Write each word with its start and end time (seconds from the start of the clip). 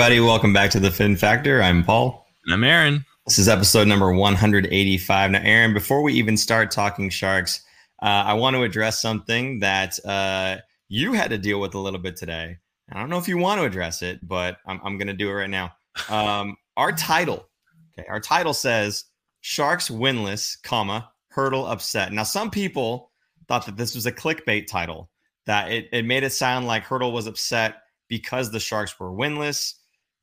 everybody. 0.00 0.18
Welcome 0.18 0.54
back 0.54 0.70
to 0.70 0.80
the 0.80 0.90
Fin 0.90 1.14
Factor. 1.14 1.62
I'm 1.62 1.84
Paul. 1.84 2.26
And 2.46 2.54
I'm 2.54 2.64
Aaron. 2.64 3.04
This 3.26 3.38
is 3.38 3.50
episode 3.50 3.86
number 3.86 4.10
185. 4.10 5.30
Now, 5.30 5.40
Aaron, 5.42 5.74
before 5.74 6.00
we 6.00 6.14
even 6.14 6.38
start 6.38 6.70
talking 6.70 7.10
sharks, 7.10 7.62
uh, 8.00 8.06
I 8.06 8.32
want 8.32 8.56
to 8.56 8.62
address 8.62 9.02
something 9.02 9.58
that 9.58 10.02
uh, 10.06 10.56
you 10.88 11.12
had 11.12 11.28
to 11.28 11.36
deal 11.36 11.60
with 11.60 11.74
a 11.74 11.78
little 11.78 12.00
bit 12.00 12.16
today. 12.16 12.56
I 12.90 12.98
don't 12.98 13.10
know 13.10 13.18
if 13.18 13.28
you 13.28 13.36
want 13.36 13.60
to 13.60 13.66
address 13.66 14.00
it, 14.00 14.26
but 14.26 14.56
I'm, 14.64 14.80
I'm 14.82 14.96
going 14.96 15.08
to 15.08 15.12
do 15.12 15.28
it 15.28 15.34
right 15.34 15.50
now. 15.50 15.74
Um, 16.08 16.56
our 16.78 16.92
title, 16.92 17.50
okay, 17.92 18.08
our 18.08 18.20
title 18.20 18.54
says 18.54 19.04
Sharks 19.42 19.90
winless, 19.90 20.56
comma 20.62 21.10
Hertl 21.36 21.70
upset. 21.70 22.10
Now, 22.10 22.22
some 22.22 22.50
people 22.50 23.12
thought 23.48 23.66
that 23.66 23.76
this 23.76 23.94
was 23.94 24.06
a 24.06 24.12
clickbait 24.12 24.66
title, 24.66 25.10
that 25.44 25.70
it, 25.70 25.90
it 25.92 26.06
made 26.06 26.22
it 26.22 26.32
sound 26.32 26.66
like 26.66 26.86
Hertl 26.86 27.12
was 27.12 27.26
upset 27.26 27.82
because 28.08 28.50
the 28.50 28.60
Sharks 28.60 28.98
were 28.98 29.10
winless. 29.10 29.74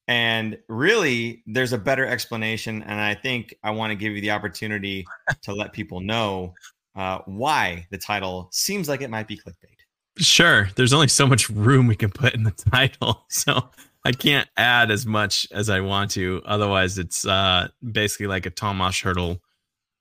And 0.07 0.57
really, 0.69 1.43
there's 1.45 1.73
a 1.73 1.77
better 1.77 2.05
explanation. 2.05 2.81
And 2.83 2.99
I 2.99 3.13
think 3.13 3.55
I 3.63 3.71
want 3.71 3.91
to 3.91 3.95
give 3.95 4.13
you 4.13 4.21
the 4.21 4.31
opportunity 4.31 5.05
to 5.43 5.53
let 5.53 5.73
people 5.73 5.99
know 5.99 6.53
uh, 6.95 7.19
why 7.25 7.87
the 7.91 7.97
title 7.97 8.49
seems 8.51 8.87
like 8.87 9.01
it 9.01 9.09
might 9.09 9.27
be 9.27 9.37
clickbait. 9.37 9.75
Sure. 10.17 10.69
There's 10.75 10.93
only 10.93 11.09
so 11.09 11.27
much 11.27 11.49
room 11.49 11.87
we 11.87 11.95
can 11.95 12.09
put 12.09 12.33
in 12.33 12.43
the 12.43 12.51
title. 12.71 13.25
So 13.29 13.69
I 14.05 14.13
can't 14.13 14.47
add 14.55 14.89
as 14.91 15.05
much 15.05 15.47
as 15.51 15.69
I 15.69 15.81
want 15.81 16.11
to. 16.11 16.41
Otherwise, 16.45 16.97
it's 16.97 17.25
uh, 17.25 17.67
basically 17.91 18.27
like 18.27 18.45
a 18.45 18.49
Tomas 18.49 19.01
Hertl 19.01 19.39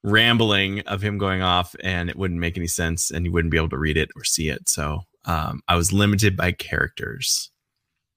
rambling 0.04 0.80
of 0.82 1.02
him 1.02 1.18
going 1.18 1.42
off, 1.42 1.74
and 1.80 2.08
it 2.08 2.16
wouldn't 2.16 2.38
make 2.38 2.56
any 2.56 2.68
sense, 2.68 3.10
and 3.10 3.26
you 3.26 3.32
wouldn't 3.32 3.50
be 3.50 3.56
able 3.56 3.68
to 3.70 3.78
read 3.78 3.96
it 3.96 4.10
or 4.14 4.22
see 4.22 4.48
it. 4.48 4.68
So 4.68 5.00
um, 5.24 5.60
I 5.66 5.76
was 5.76 5.92
limited 5.92 6.36
by 6.36 6.52
characters. 6.52 7.50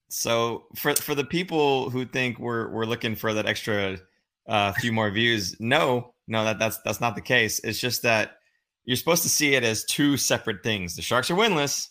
So 0.10 0.66
for 0.76 0.96
for 0.96 1.16
the 1.16 1.24
people 1.24 1.90
who 1.90 2.06
think 2.06 2.40
we're 2.40 2.70
we're 2.70 2.86
looking 2.86 3.16
for 3.16 3.34
that 3.34 3.46
extra 3.46 3.98
uh, 4.48 4.74
few 4.74 4.92
more 4.92 5.10
views, 5.12 5.56
no, 5.60 6.14
no, 6.28 6.44
that 6.44 6.60
that's 6.60 6.80
that's 6.80 7.00
not 7.00 7.16
the 7.16 7.22
case. 7.22 7.60
It's 7.64 7.80
just 7.80 8.02
that 8.02 8.38
you're 8.86 8.98
supposed 8.98 9.24
to 9.24 9.30
see 9.30 9.54
it 9.54 9.64
as 9.64 9.84
two 9.86 10.18
separate 10.18 10.64
things. 10.64 10.96
The 10.96 11.04
Sharks 11.04 11.30
are 11.30 11.36
winless. 11.36 11.90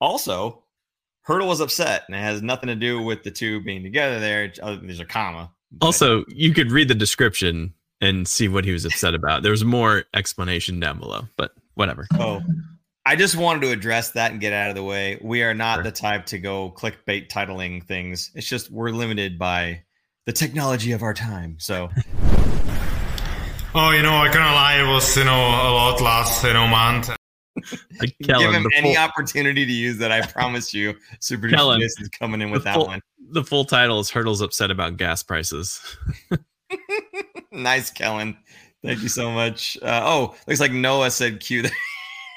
Also, 0.00 0.62
Hertl 1.26 1.48
was 1.48 1.60
upset, 1.60 2.04
and 2.06 2.16
it 2.16 2.20
has 2.20 2.40
nothing 2.40 2.68
to 2.68 2.76
do 2.76 3.02
with 3.02 3.24
the 3.24 3.30
two 3.32 3.60
being 3.62 3.82
together. 3.82 4.20
There, 4.20 4.52
there's 4.80 5.00
a 5.00 5.04
comma. 5.04 5.50
But. 5.72 5.86
Also, 5.86 6.24
you 6.28 6.54
could 6.54 6.70
read 6.70 6.88
the 6.88 6.94
description 6.94 7.74
and 8.00 8.28
see 8.28 8.46
what 8.46 8.64
he 8.64 8.72
was 8.72 8.84
upset 8.84 9.14
about. 9.14 9.42
There 9.42 9.50
was 9.50 9.64
more 9.64 10.04
explanation 10.14 10.78
down 10.78 11.00
below, 11.00 11.22
but 11.36 11.52
whatever. 11.74 12.06
Oh, 12.14 12.42
I 13.08 13.14
just 13.14 13.36
wanted 13.36 13.60
to 13.60 13.70
address 13.70 14.10
that 14.10 14.32
and 14.32 14.40
get 14.40 14.52
out 14.52 14.68
of 14.68 14.74
the 14.74 14.82
way. 14.82 15.16
We 15.22 15.44
are 15.44 15.54
not 15.54 15.76
sure. 15.76 15.84
the 15.84 15.92
type 15.92 16.26
to 16.26 16.40
go 16.40 16.72
clickbait 16.72 17.28
titling 17.28 17.84
things. 17.84 18.32
It's 18.34 18.48
just 18.48 18.68
we're 18.72 18.90
limited 18.90 19.38
by 19.38 19.84
the 20.24 20.32
technology 20.32 20.90
of 20.90 21.04
our 21.04 21.14
time. 21.14 21.54
So. 21.60 21.88
oh, 23.76 23.92
you 23.92 24.02
know, 24.02 24.16
I 24.16 24.28
can't 24.32 24.52
lie. 24.56 24.82
It 24.82 24.92
was 24.92 25.16
you 25.16 25.22
know 25.22 25.36
a 25.36 25.70
lot 25.70 26.00
last 26.00 26.42
you 26.42 26.52
know 26.52 26.66
month. 26.66 27.10
Like 28.00 28.16
Kellen, 28.24 28.42
Give 28.42 28.52
him 28.52 28.66
any 28.74 28.96
full, 28.96 29.04
opportunity 29.04 29.64
to 29.64 29.72
use 29.72 29.98
that. 29.98 30.10
I 30.10 30.26
promise 30.26 30.74
you, 30.74 30.96
Super 31.20 31.48
Kellen, 31.48 31.80
is 31.82 31.96
coming 32.08 32.40
in 32.40 32.50
with 32.50 32.64
that 32.64 32.74
full, 32.74 32.88
one. 32.88 33.00
The 33.30 33.44
full 33.44 33.64
title 33.64 34.00
is 34.00 34.10
"Hertl's 34.10 34.40
Upset 34.40 34.72
About 34.72 34.96
Gas 34.96 35.22
Prices." 35.22 35.80
nice, 37.52 37.88
Kellen. 37.88 38.36
Thank 38.82 39.02
you 39.02 39.08
so 39.08 39.30
much. 39.30 39.78
Uh, 39.80 40.02
oh, 40.04 40.34
looks 40.48 40.58
like 40.58 40.72
Noah 40.72 41.12
said 41.12 41.38
cue 41.38 41.62
the 41.62 41.70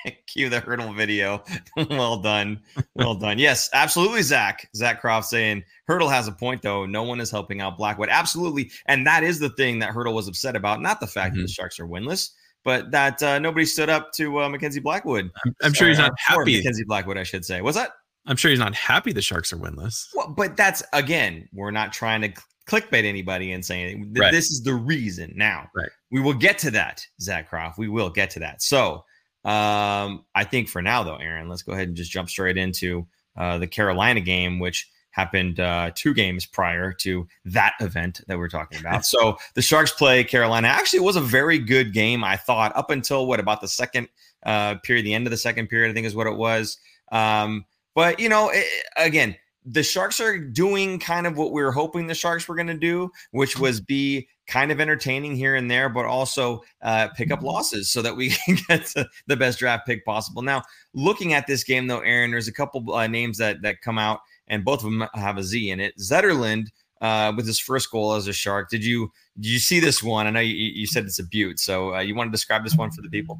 Cue 0.28 0.50
the 0.50 0.62
Hertl 0.62 0.96
video. 0.96 1.44
well 1.90 2.18
done. 2.18 2.62
Well 2.96 3.16
done. 3.16 3.40
Yes, 3.40 3.70
absolutely, 3.74 4.22
Zach. 4.22 4.70
Zach 4.76 5.02
Croft 5.02 5.28
saying 5.28 5.64
Hertl 5.90 6.10
has 6.10 6.28
a 6.28 6.32
point, 6.32 6.62
though. 6.62 6.86
No 6.86 7.04
one 7.04 7.20
is 7.20 7.32
helping 7.32 7.62
out 7.62 7.78
Blackwood. 7.78 8.10
Absolutely. 8.10 8.72
And 8.88 9.06
that 9.08 9.24
is 9.24 9.40
the 9.40 9.50
thing 9.50 9.80
that 9.80 9.94
Hertl 9.94 10.14
was 10.14 10.28
upset 10.28 10.56
about. 10.56 10.82
Not 10.82 11.00
the 11.00 11.08
fact 11.08 11.34
mm-hmm. 11.34 11.42
that 11.42 11.48
the 11.48 11.54
Sharks 11.54 11.80
are 11.80 11.88
winless, 11.88 12.32
but 12.64 12.92
that 12.92 13.22
uh, 13.24 13.40
nobody 13.40 13.66
stood 13.66 13.90
up 13.90 14.12
to 14.14 14.42
uh, 14.42 14.50
Mackenzie 14.50 14.80
Blackwood. 14.80 15.32
I'm, 15.46 15.56
I'm 15.64 15.74
sure 15.74 15.88
he's 15.88 15.98
not 15.98 16.14
happy. 16.18 16.58
Mackenzie 16.58 16.86
Blackwood, 16.86 17.18
I 17.18 17.24
should 17.24 17.46
say. 17.46 17.62
What's 17.62 17.78
that? 17.78 17.92
I'm 18.26 18.36
sure 18.36 18.52
he's 18.52 18.60
not 18.60 18.76
happy 18.76 19.12
the 19.12 19.22
Sharks 19.22 19.52
are 19.54 19.58
winless. 19.58 20.08
Well, 20.14 20.34
but 20.36 20.56
that's, 20.56 20.84
again, 20.94 21.48
we're 21.54 21.72
not 21.72 21.94
trying 21.94 22.22
to 22.22 22.34
clickbait 22.68 23.04
anybody 23.04 23.52
and 23.52 23.66
saying 23.66 24.14
right. 24.18 24.32
this 24.32 24.52
is 24.52 24.62
the 24.62 24.74
reason. 24.74 25.34
Now, 25.36 25.70
right. 25.76 25.90
we 26.12 26.22
will 26.22 26.34
get 26.34 26.60
to 26.60 26.72
that, 26.72 27.04
Zach 27.20 27.50
Croft. 27.50 27.80
We 27.80 27.88
will 27.88 28.10
get 28.10 28.30
to 28.32 28.40
that. 28.40 28.62
So, 28.62 29.04
um, 29.46 30.26
I 30.36 30.44
think 30.44 30.68
for 30.68 30.82
now, 30.82 31.04
though, 31.04 31.16
Aaron, 31.16 31.48
let's 31.50 31.64
go 31.64 31.74
ahead 31.74 31.88
and 31.88 31.98
just 31.98 32.12
jump 32.12 32.30
straight 32.30 32.58
into 32.58 33.08
uh, 33.38 33.58
the 33.58 33.68
Carolina 33.68 34.20
game, 34.20 34.60
which 34.60 34.90
happened 35.12 35.60
uh, 35.60 35.92
two 35.96 36.14
games 36.14 36.46
prior 36.46 36.94
to 36.94 37.28
that 37.46 37.74
event 37.80 38.22
that 38.28 38.38
we're 38.38 38.50
talking 38.50 38.80
about. 38.82 39.06
so 39.06 39.38
the 39.56 39.62
Sharks 39.62 39.92
play 39.92 40.24
Carolina. 40.24 40.68
Actually, 40.68 41.00
it 41.00 41.04
was 41.04 41.16
a 41.16 41.22
very 41.22 41.58
good 41.58 41.94
game, 41.94 42.24
I 42.24 42.36
thought, 42.36 42.76
up 42.76 42.90
until 42.90 43.28
what 43.28 43.40
about 43.40 43.62
the 43.62 43.68
second 43.68 44.08
uh, 44.46 44.76
period, 44.84 45.06
the 45.06 45.14
end 45.14 45.28
of 45.28 45.32
the 45.32 45.38
second 45.38 45.68
period, 45.68 45.90
I 45.90 45.94
think 45.94 46.08
is 46.08 46.16
what 46.16 46.28
it 46.28 46.38
was. 46.38 46.78
Um, 47.12 47.66
but 47.96 48.20
you 48.20 48.30
know, 48.30 48.50
it, 48.54 48.66
again, 48.98 49.36
the 49.66 49.84
Sharks 49.84 50.20
are 50.20 50.38
doing 50.38 51.00
kind 51.00 51.28
of 51.28 51.38
what 51.38 51.52
we 51.52 51.62
were 51.62 51.72
hoping 51.72 52.08
the 52.08 52.16
Sharks 52.16 52.48
were 52.48 52.56
going 52.56 52.68
to 52.68 52.74
do, 52.74 53.12
which 53.32 53.58
was 53.60 53.82
be 53.82 54.28
kind 54.50 54.72
of 54.72 54.82
entertaining 54.82 55.36
here 55.36 55.56
and 55.56 55.70
there, 55.70 55.88
but 55.88 56.06
also 56.06 56.62
uh, 56.82 57.08
pick 57.16 57.32
up 57.32 57.42
losses 57.44 57.90
so 57.90 58.02
that 58.02 58.16
we 58.16 58.30
can 58.46 58.58
get 58.68 58.94
the 59.28 59.38
best 59.38 59.60
draft 59.60 59.86
pick 59.86 60.04
possible. 60.04 60.42
Now, 60.42 60.64
looking 60.94 61.34
at 61.34 61.48
this 61.48 61.64
game 61.64 61.88
though, 61.88 62.00
Aaron, 62.00 62.32
there's 62.32 62.48
a 62.48 62.54
couple 62.54 62.94
uh, 62.94 63.08
names 63.08 63.38
that 63.38 63.62
that 63.62 63.82
come 63.82 63.98
out, 63.98 64.20
and 64.48 64.66
both 64.66 64.84
of 64.84 64.92
them 64.92 65.08
have 65.14 65.38
a 65.38 65.44
Z 65.44 65.70
in 65.70 65.80
it. 65.80 65.98
Zetterlund 65.98 66.68
uh, 67.02 67.32
with 67.36 67.48
his 67.48 67.60
first 67.60 67.92
goal 67.92 68.14
as 68.14 68.28
a 68.28 68.34
Shark. 68.34 68.70
Did 68.70 68.84
you 68.84 69.12
did 69.40 69.50
you 69.50 69.60
see 69.60 69.80
this 69.80 70.04
one? 70.04 70.28
I 70.28 70.32
know 70.32 70.40
you, 70.40 70.56
you 70.56 70.88
said 70.88 71.06
it's 71.06 71.20
a 71.20 71.26
beaut, 71.26 71.60
so 71.60 71.96
uh, 71.96 72.00
you 72.00 72.16
want 72.16 72.28
to 72.28 72.32
describe 72.32 72.64
this 72.64 72.76
one 72.76 72.92
for 72.92 73.02
the 73.02 73.10
people. 73.10 73.40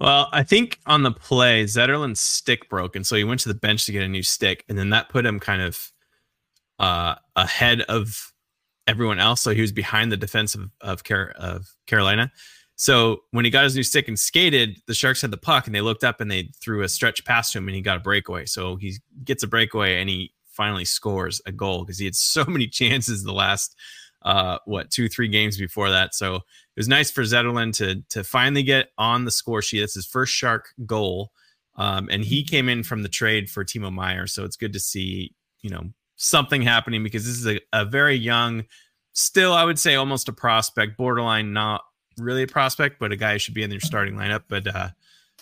Well, 0.00 0.28
I 0.32 0.42
think 0.42 0.78
on 0.86 1.04
the 1.04 1.12
play, 1.12 1.64
Zetterlund's 1.64 2.20
stick 2.20 2.68
broke, 2.68 2.96
and 2.96 3.06
so 3.06 3.16
he 3.16 3.24
went 3.24 3.40
to 3.40 3.48
the 3.48 3.54
bench 3.54 3.86
to 3.86 3.92
get 3.92 4.02
a 4.02 4.08
new 4.08 4.22
stick, 4.22 4.64
and 4.68 4.76
then 4.76 4.90
that 4.90 5.08
put 5.08 5.24
him 5.24 5.40
kind 5.40 5.62
of 5.62 5.92
uh, 6.78 7.14
ahead 7.34 7.82
of 7.82 8.32
everyone 8.86 9.18
else. 9.18 9.40
So 9.40 9.52
he 9.52 9.60
was 9.60 9.72
behind 9.72 10.12
the 10.12 10.16
defense 10.16 10.54
of 10.54 10.70
of, 10.80 11.04
Car- 11.04 11.34
of 11.36 11.74
Carolina. 11.86 12.30
So 12.76 13.22
when 13.30 13.44
he 13.46 13.50
got 13.50 13.64
his 13.64 13.74
new 13.74 13.82
stick 13.82 14.06
and 14.06 14.18
skated, 14.18 14.82
the 14.86 14.94
Sharks 14.94 15.22
had 15.22 15.30
the 15.30 15.38
puck 15.38 15.66
and 15.66 15.74
they 15.74 15.80
looked 15.80 16.04
up 16.04 16.20
and 16.20 16.30
they 16.30 16.50
threw 16.60 16.82
a 16.82 16.88
stretch 16.88 17.24
past 17.24 17.56
him 17.56 17.66
and 17.68 17.74
he 17.74 17.80
got 17.80 17.96
a 17.96 18.00
breakaway. 18.00 18.44
So 18.44 18.76
he 18.76 18.98
gets 19.24 19.42
a 19.42 19.46
breakaway 19.46 19.98
and 19.98 20.10
he 20.10 20.34
finally 20.56 20.84
scores 20.84 21.40
a 21.46 21.52
goal 21.52 21.84
because 21.84 21.98
he 21.98 22.04
had 22.04 22.14
so 22.14 22.44
many 22.48 22.66
chances 22.66 23.24
the 23.24 23.32
last 23.32 23.76
uh, 24.22 24.58
what 24.64 24.90
two 24.90 25.08
three 25.08 25.28
games 25.28 25.56
before 25.56 25.90
that. 25.90 26.14
So 26.14 26.36
it 26.36 26.42
was 26.76 26.88
nice 26.88 27.10
for 27.10 27.22
Zetterlund 27.22 27.74
to 27.76 28.02
to 28.10 28.24
finally 28.24 28.62
get 28.62 28.90
on 28.98 29.24
the 29.24 29.30
score 29.30 29.62
sheet. 29.62 29.80
That's 29.80 29.94
his 29.94 30.06
first 30.06 30.34
Shark 30.34 30.68
goal, 30.84 31.30
um, 31.76 32.08
and 32.10 32.24
he 32.24 32.42
came 32.42 32.68
in 32.68 32.82
from 32.82 33.02
the 33.02 33.08
trade 33.08 33.48
for 33.48 33.64
Timo 33.64 33.92
Meier. 33.92 34.26
So 34.26 34.44
it's 34.44 34.56
good 34.56 34.72
to 34.72 34.80
see 34.80 35.32
you 35.62 35.70
know 35.70 35.84
something 36.16 36.62
happening 36.62 37.02
because 37.02 37.24
this 37.24 37.36
is 37.36 37.46
a, 37.46 37.60
a 37.72 37.84
very 37.84 38.16
young, 38.16 38.64
still 39.12 39.52
I 39.52 39.64
would 39.64 39.78
say 39.78 39.94
almost 39.94 40.28
a 40.28 40.32
prospect, 40.32 40.96
borderline 40.96 41.52
not 41.52 41.82
really 42.18 42.42
a 42.42 42.46
prospect, 42.46 42.98
but 42.98 43.12
a 43.12 43.16
guy 43.16 43.34
who 43.34 43.38
should 43.38 43.54
be 43.54 43.62
in 43.62 43.70
their 43.70 43.80
starting 43.80 44.14
lineup. 44.14 44.44
But 44.48 44.74
uh, 44.74 44.88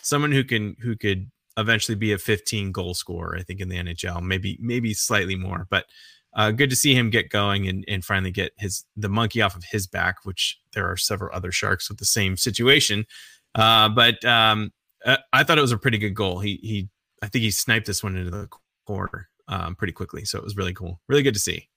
someone 0.02 0.32
who 0.32 0.44
can 0.44 0.76
who 0.80 0.96
could 0.96 1.30
eventually 1.56 1.94
be 1.94 2.12
a 2.12 2.18
15 2.18 2.72
goal 2.72 2.94
scorer, 2.94 3.36
I 3.38 3.42
think 3.42 3.60
in 3.60 3.68
the 3.68 3.76
NHL, 3.76 4.22
maybe 4.22 4.58
maybe 4.60 4.94
slightly 4.94 5.36
more. 5.36 5.66
But 5.70 5.86
uh, 6.34 6.50
good 6.50 6.70
to 6.70 6.76
see 6.76 6.94
him 6.94 7.10
get 7.10 7.30
going 7.30 7.68
and, 7.68 7.84
and 7.86 8.04
finally 8.04 8.32
get 8.32 8.52
his 8.58 8.84
the 8.96 9.08
monkey 9.08 9.40
off 9.40 9.56
of 9.56 9.64
his 9.64 9.86
back, 9.86 10.24
which 10.24 10.58
there 10.72 10.90
are 10.90 10.96
several 10.96 11.34
other 11.34 11.52
sharks 11.52 11.88
with 11.88 11.98
the 11.98 12.04
same 12.04 12.36
situation. 12.36 13.06
Uh, 13.54 13.88
but 13.88 14.24
um, 14.24 14.72
uh, 15.04 15.18
I 15.32 15.44
thought 15.44 15.58
it 15.58 15.62
was 15.62 15.72
a 15.72 15.78
pretty 15.78 15.98
good 15.98 16.14
goal. 16.14 16.40
He 16.40 16.58
he 16.62 16.88
I 17.22 17.28
think 17.28 17.42
he 17.42 17.50
sniped 17.50 17.86
this 17.86 18.02
one 18.02 18.16
into 18.16 18.30
the 18.30 18.48
corner 18.86 19.28
um, 19.48 19.74
pretty 19.74 19.92
quickly. 19.92 20.24
So 20.24 20.38
it 20.38 20.44
was 20.44 20.56
really 20.56 20.74
cool. 20.74 21.00
Really 21.08 21.22
good 21.22 21.34
to 21.34 21.40
see. 21.40 21.68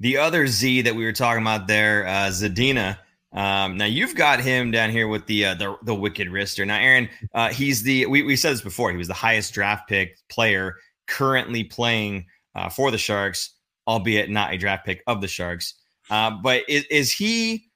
The 0.00 0.16
other 0.18 0.46
Z 0.46 0.82
that 0.82 0.94
we 0.94 1.04
were 1.04 1.12
talking 1.12 1.42
about 1.42 1.66
there, 1.66 2.06
uh, 2.06 2.28
Zadina. 2.28 2.98
Um, 3.32 3.76
now 3.76 3.84
you've 3.84 4.14
got 4.14 4.40
him 4.40 4.70
down 4.70 4.90
here 4.90 5.08
with 5.08 5.26
the 5.26 5.46
uh, 5.46 5.54
the, 5.54 5.76
the 5.82 5.94
wicked 5.94 6.28
wrister. 6.28 6.66
Now, 6.66 6.78
Aaron, 6.78 7.08
uh, 7.34 7.50
he's 7.50 7.82
the 7.82 8.06
we, 8.06 8.22
we 8.22 8.36
said 8.36 8.52
this 8.52 8.62
before. 8.62 8.90
He 8.90 8.96
was 8.96 9.08
the 9.08 9.14
highest 9.14 9.54
draft 9.54 9.88
pick 9.88 10.16
player 10.28 10.76
currently 11.06 11.64
playing 11.64 12.26
uh, 12.54 12.68
for 12.68 12.90
the 12.90 12.98
Sharks, 12.98 13.54
albeit 13.86 14.30
not 14.30 14.52
a 14.52 14.56
draft 14.56 14.86
pick 14.86 15.02
of 15.06 15.20
the 15.20 15.28
Sharks. 15.28 15.74
Uh, 16.10 16.30
but 16.30 16.62
is, 16.68 16.84
is 16.90 17.12
he 17.12 17.70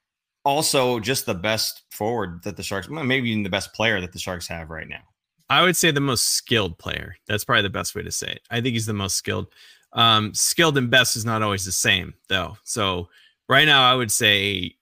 also 0.45 1.01
just 1.01 1.27
the 1.27 1.35
best 1.35 1.83
forward 1.91 2.43
that 2.45 2.57
the 2.57 2.63
Sharks, 2.63 2.89
maybe 2.89 3.31
even 3.31 3.43
the 3.43 3.51
best 3.51 3.73
player 3.73 4.01
that 4.01 4.13
the 4.13 4.19
Sharks 4.19 4.47
have 4.49 4.71
right 4.71 4.89
now? 4.89 5.03
I 5.50 5.62
would 5.62 5.77
say 5.77 5.91
the 5.91 6.00
most 6.00 6.25
skilled 6.25 6.79
player. 6.79 7.17
That's 7.27 7.45
probably 7.45 7.62
the 7.62 7.71
best 7.71 7.95
way 7.95 8.03
to 8.03 8.12
say 8.12 8.29
it. 8.29 8.41
I 8.50 8.61
think 8.61 8.75
he's 8.75 8.87
the 8.87 8.93
most 8.93 9.17
skilled. 9.17 9.47
Um, 9.95 10.35
skilled 10.35 10.77
and 10.77 10.91
best 10.91 11.17
is 11.17 11.25
not 11.25 11.43
always 11.43 11.65
the 11.65 11.73
same, 11.73 12.15
though. 12.29 12.59
So 12.65 13.09
right 13.49 13.65
now, 13.65 13.91
I 13.91 13.95
would 13.95 14.12
say 14.12 14.77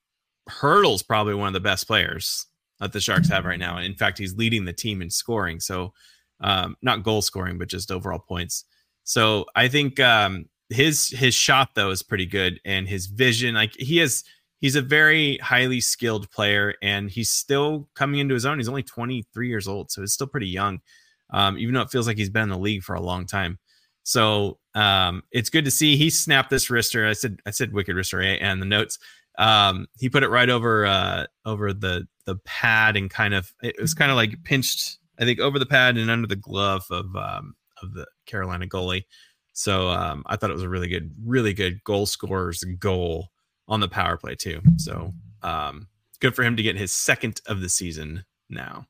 Hertl's 0.49 1.03
probably 1.03 1.35
one 1.35 1.49
of 1.49 1.55
the 1.55 1.61
best 1.61 1.87
players 1.87 2.47
that 2.81 2.93
the 2.93 3.01
Sharks 3.01 3.29
have 3.29 3.45
right 3.45 3.59
now. 3.59 3.79
In 3.79 3.95
fact, 3.95 4.19
he's 4.19 4.37
leading 4.37 4.65
the 4.65 4.73
team 4.73 5.03
in 5.03 5.11
scoring. 5.11 5.61
So 5.61 5.93
um, 6.41 6.77
not 6.83 7.03
goal 7.03 7.23
scoring, 7.23 7.59
but 7.59 7.69
just 7.69 7.91
overall 7.91 8.19
points. 8.19 8.65
So 9.05 9.47
I 9.55 9.69
think 9.69 10.01
um, 10.01 10.47
his 10.69 11.09
his 11.11 11.35
shot 11.35 11.71
though 11.75 11.91
is 11.91 12.03
pretty 12.03 12.27
good, 12.27 12.61
and 12.65 12.89
his 12.89 13.07
vision, 13.07 13.55
like 13.55 13.75
he 13.77 13.99
has, 13.99 14.25
he's 14.61 14.77
a 14.77 14.83
very 14.83 15.39
highly 15.39 15.81
skilled 15.81 16.31
player, 16.31 16.75
and 16.83 17.11
he's 17.11 17.31
still 17.31 17.89
coming 17.95 18.21
into 18.21 18.35
his 18.35 18.47
own. 18.47 18.59
He's 18.59 18.69
only 18.69 18.83
23 18.83 19.49
years 19.49 19.69
old, 19.69 19.91
so 19.91 20.01
he's 20.01 20.13
still 20.13 20.27
pretty 20.27 20.49
young, 20.49 20.81
um, 21.31 21.59
even 21.59 21.75
though 21.75 21.83
it 21.83 21.91
feels 21.91 22.07
like 22.07 22.17
he's 22.17 22.31
been 22.31 22.45
in 22.45 22.49
the 22.49 22.59
league 22.59 22.83
for 22.83 22.95
a 22.95 23.01
long 23.01 23.27
time. 23.27 23.59
So 24.03 24.59
um, 24.75 25.23
it's 25.33 25.51
good 25.51 25.65
to 25.65 25.71
see 25.71 25.97
he 25.97 26.11
snapped 26.11 26.51
this 26.51 26.69
wrister. 26.69 27.09
I 27.09 27.13
said 27.13 27.41
I 27.45 27.51
said 27.51 27.73
wicked 27.73 27.97
wrister 27.97 28.39
and 28.41 28.63
the 28.63 28.67
notes. 28.67 28.99
Um, 29.37 29.89
he 29.99 30.09
put 30.09 30.23
it 30.23 30.29
right 30.29 30.49
over 30.49 30.87
uh, 30.87 31.27
over 31.45 31.73
the 31.73 32.07
the 32.25 32.37
pad 32.45 32.97
and 32.97 33.11
kind 33.11 33.35
of 33.35 33.53
it 33.63 33.75
was 33.81 33.95
kind 33.95 34.11
of 34.11 34.17
like 34.17 34.45
pinched. 34.45 34.99
I 35.19 35.25
think 35.25 35.41
over 35.41 35.59
the 35.59 35.67
pad 35.67 35.97
and 35.97 36.11
under 36.11 36.29
the 36.29 36.37
glove 36.37 36.85
of 36.91 37.17
um, 37.17 37.57
of 37.83 37.95
the 37.95 38.07
Carolina 38.27 38.67
goalie. 38.67 39.05
So 39.53 39.89
um, 39.89 40.23
I 40.27 40.37
thought 40.37 40.51
it 40.51 40.55
was 40.55 40.63
a 40.63 40.69
really 40.69 40.89
good, 40.89 41.13
really 41.25 41.55
good 41.55 41.83
goal 41.83 42.07
scorer's 42.07 42.63
goal 42.79 43.31
on 43.69 43.81
the 43.81 43.89
power 43.89 44.17
play 44.17 44.35
too. 44.35 44.61
So 44.77 45.13
um, 45.43 45.89
good 46.21 46.35
for 46.35 46.43
him 46.43 46.57
to 46.57 46.63
get 46.63 46.77
his 46.77 46.93
second 46.93 47.41
of 47.47 47.61
the 47.61 47.69
season 47.69 48.25
now. 48.49 48.87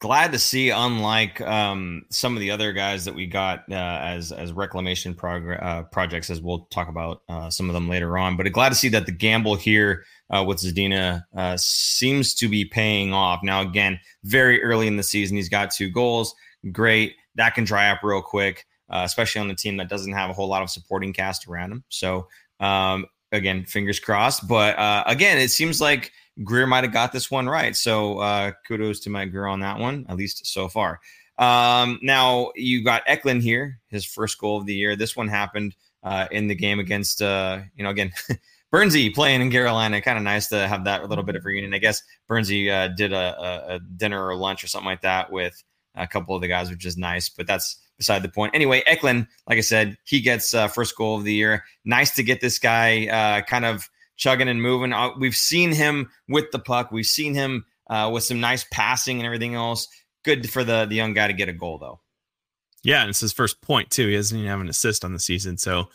Glad 0.00 0.32
to 0.32 0.38
see 0.38 0.68
unlike 0.68 1.40
um, 1.40 2.04
some 2.10 2.34
of 2.34 2.40
the 2.40 2.50
other 2.50 2.72
guys 2.72 3.06
that 3.06 3.14
we 3.14 3.26
got 3.26 3.64
uh, 3.70 3.74
as 4.02 4.32
as 4.32 4.52
reclamation 4.52 5.14
prog- 5.14 5.58
uh, 5.62 5.84
projects 5.84 6.28
as 6.28 6.42
we'll 6.42 6.66
talk 6.66 6.88
about 6.88 7.22
uh, 7.28 7.48
some 7.48 7.70
of 7.70 7.74
them 7.74 7.88
later 7.88 8.18
on 8.18 8.36
but 8.36 8.50
glad 8.52 8.68
to 8.68 8.74
see 8.74 8.90
that 8.90 9.06
the 9.06 9.12
gamble 9.12 9.54
here 9.54 10.04
uh, 10.28 10.44
with 10.46 10.58
Zadina 10.58 11.24
uh, 11.34 11.56
seems 11.56 12.34
to 12.34 12.48
be 12.48 12.66
paying 12.66 13.14
off. 13.14 13.40
Now 13.42 13.62
again 13.62 13.98
very 14.24 14.62
early 14.62 14.88
in 14.88 14.98
the 14.98 15.02
season 15.02 15.38
he's 15.38 15.48
got 15.48 15.70
two 15.70 15.88
goals. 15.88 16.34
Great. 16.70 17.14
That 17.36 17.54
can 17.54 17.64
dry 17.64 17.88
up 17.88 18.02
real 18.02 18.20
quick 18.20 18.66
uh, 18.90 19.02
especially 19.04 19.40
on 19.40 19.48
the 19.48 19.54
team 19.54 19.76
that 19.78 19.88
doesn't 19.88 20.12
have 20.12 20.30
a 20.30 20.32
whole 20.32 20.48
lot 20.48 20.62
of 20.62 20.70
supporting 20.70 21.12
cast 21.12 21.48
around 21.48 21.72
him. 21.72 21.84
So 21.88 22.28
um, 22.60 23.06
again 23.34 23.64
fingers 23.64 24.00
crossed 24.00 24.46
but 24.48 24.74
again 25.06 25.38
it 25.38 25.50
seems 25.50 25.80
like 25.80 26.12
Grier 26.42 26.66
might 26.66 26.84
have 26.84 26.92
got 26.92 27.12
this 27.12 27.30
one 27.30 27.48
right. 27.48 27.76
So 27.76 28.18
uh, 28.18 28.52
kudos 28.66 29.00
to 29.00 29.10
Mike 29.10 29.30
Grier 29.30 29.46
on 29.46 29.60
that 29.60 29.78
one, 29.78 30.04
at 30.08 30.16
least 30.16 30.46
so 30.46 30.68
far. 30.68 31.00
Um, 31.38 31.98
now 32.02 32.52
you 32.56 32.82
got 32.82 33.02
Eklund 33.06 33.42
here, 33.42 33.78
his 33.88 34.04
first 34.04 34.38
goal 34.38 34.58
of 34.58 34.66
the 34.66 34.74
year. 34.74 34.96
This 34.96 35.16
one 35.16 35.28
happened 35.28 35.76
uh, 36.02 36.26
in 36.30 36.48
the 36.48 36.54
game 36.54 36.80
against, 36.80 37.22
uh, 37.22 37.60
you 37.76 37.84
know, 37.84 37.90
again, 37.90 38.12
Burnsie 38.72 39.14
playing 39.14 39.40
in 39.40 39.50
Carolina. 39.50 40.00
Kind 40.00 40.18
of 40.18 40.24
nice 40.24 40.48
to 40.48 40.66
have 40.66 40.84
that 40.84 41.08
little 41.08 41.24
bit 41.24 41.36
of 41.36 41.44
reunion. 41.44 41.74
I 41.74 41.78
guess 41.78 42.02
Burnsie 42.28 42.70
uh, 42.70 42.88
did 42.88 43.12
a, 43.12 43.40
a, 43.40 43.74
a, 43.74 43.80
dinner 43.96 44.26
or 44.26 44.34
lunch 44.34 44.64
or 44.64 44.66
something 44.66 44.86
like 44.86 45.02
that 45.02 45.30
with 45.30 45.62
a 45.94 46.06
couple 46.06 46.34
of 46.34 46.42
the 46.42 46.48
guys, 46.48 46.70
which 46.70 46.86
is 46.86 46.96
nice. 46.96 47.28
But 47.28 47.46
that's 47.46 47.78
beside 47.96 48.22
the 48.22 48.28
point. 48.28 48.54
Anyway, 48.54 48.82
Eklund, 48.86 49.26
like 49.48 49.58
I 49.58 49.62
said, 49.62 49.96
he 50.04 50.20
gets 50.20 50.54
uh, 50.54 50.68
first 50.68 50.96
goal 50.96 51.16
of 51.16 51.24
the 51.24 51.34
year. 51.34 51.64
Nice 51.84 52.14
to 52.16 52.22
get 52.22 52.40
this 52.40 52.58
guy 52.58 53.06
uh, 53.06 53.42
kind 53.42 53.64
of 53.64 53.88
chugging 54.16 54.48
and 54.48 54.62
moving. 54.62 54.92
Uh, 54.92 55.10
we've 55.18 55.36
seen 55.36 55.72
him 55.72 56.10
with 56.28 56.50
the 56.52 56.58
puck. 56.58 56.90
We've 56.92 57.06
seen 57.06 57.34
him 57.34 57.64
uh, 57.88 58.10
with 58.12 58.24
some 58.24 58.40
nice 58.40 58.64
passing 58.70 59.18
and 59.18 59.26
everything 59.26 59.54
else. 59.54 59.88
Good 60.24 60.50
for 60.50 60.64
the 60.64 60.86
the 60.86 60.94
young 60.94 61.12
guy 61.12 61.26
to 61.26 61.32
get 61.34 61.48
a 61.48 61.52
goal 61.52 61.78
though. 61.78 62.00
Yeah, 62.82 63.00
and 63.00 63.10
it's 63.10 63.20
his 63.20 63.32
first 63.32 63.60
point 63.62 63.90
too. 63.90 64.08
He 64.08 64.14
doesn't 64.14 64.36
even 64.36 64.50
have 64.50 64.60
an 64.60 64.68
assist 64.68 65.04
on 65.04 65.12
the 65.12 65.18
season, 65.18 65.58
so 65.58 65.88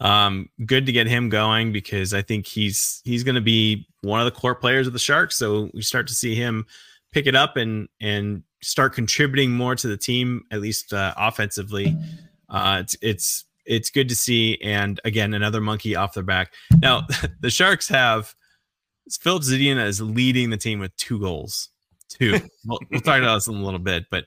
um, 0.00 0.48
good 0.66 0.86
to 0.86 0.92
get 0.92 1.06
him 1.06 1.28
going 1.28 1.72
because 1.72 2.14
I 2.14 2.22
think 2.22 2.46
he's 2.46 3.00
he's 3.04 3.24
going 3.24 3.36
to 3.36 3.40
be 3.40 3.86
one 4.02 4.20
of 4.20 4.24
the 4.24 4.38
core 4.38 4.54
players 4.54 4.86
of 4.86 4.92
the 4.92 4.98
Sharks. 4.98 5.36
So 5.36 5.70
we 5.74 5.82
start 5.82 6.08
to 6.08 6.14
see 6.14 6.34
him 6.34 6.66
pick 7.12 7.26
it 7.26 7.36
up 7.36 7.56
and 7.56 7.88
and 8.00 8.42
start 8.62 8.94
contributing 8.94 9.52
more 9.52 9.74
to 9.76 9.86
the 9.86 9.96
team, 9.96 10.44
at 10.50 10.60
least 10.60 10.92
uh, 10.92 11.14
offensively. 11.16 11.96
Uh, 12.48 12.78
it's 12.80 12.96
it's 13.02 13.44
it's 13.66 13.90
good 13.90 14.08
to 14.08 14.16
see. 14.16 14.58
And 14.62 15.00
again, 15.04 15.34
another 15.34 15.60
monkey 15.60 15.96
off 15.96 16.14
their 16.14 16.22
back. 16.22 16.52
Now, 16.80 17.06
the 17.40 17.50
Sharks 17.50 17.88
have 17.88 18.34
Filip 19.20 19.42
Zadina 19.42 19.84
is 19.86 20.00
leading 20.00 20.50
the 20.50 20.56
team 20.56 20.78
with 20.78 20.96
two 20.96 21.18
goals. 21.18 21.70
Two. 22.08 22.32
we'll, 22.66 22.78
we'll 22.90 23.00
talk 23.00 23.18
about 23.18 23.34
this 23.34 23.48
in 23.48 23.54
a 23.54 23.62
little 23.62 23.80
bit, 23.80 24.06
but 24.10 24.26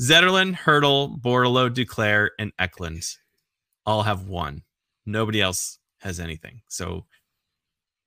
Zetterlund, 0.00 0.56
Hertl, 0.56 1.20
Bordeleau, 1.20 1.70
Duclair, 1.70 2.30
and 2.38 2.52
Eklund 2.58 3.04
all 3.86 4.02
have 4.02 4.26
one. 4.26 4.62
Nobody 5.06 5.40
else 5.40 5.78
has 5.98 6.20
anything. 6.20 6.62
So 6.68 7.06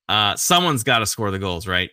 uh 0.09 0.35
someone's 0.35 0.83
got 0.83 0.99
to 0.99 1.05
score 1.05 1.31
the 1.31 1.39
goals, 1.39 1.67
right? 1.67 1.89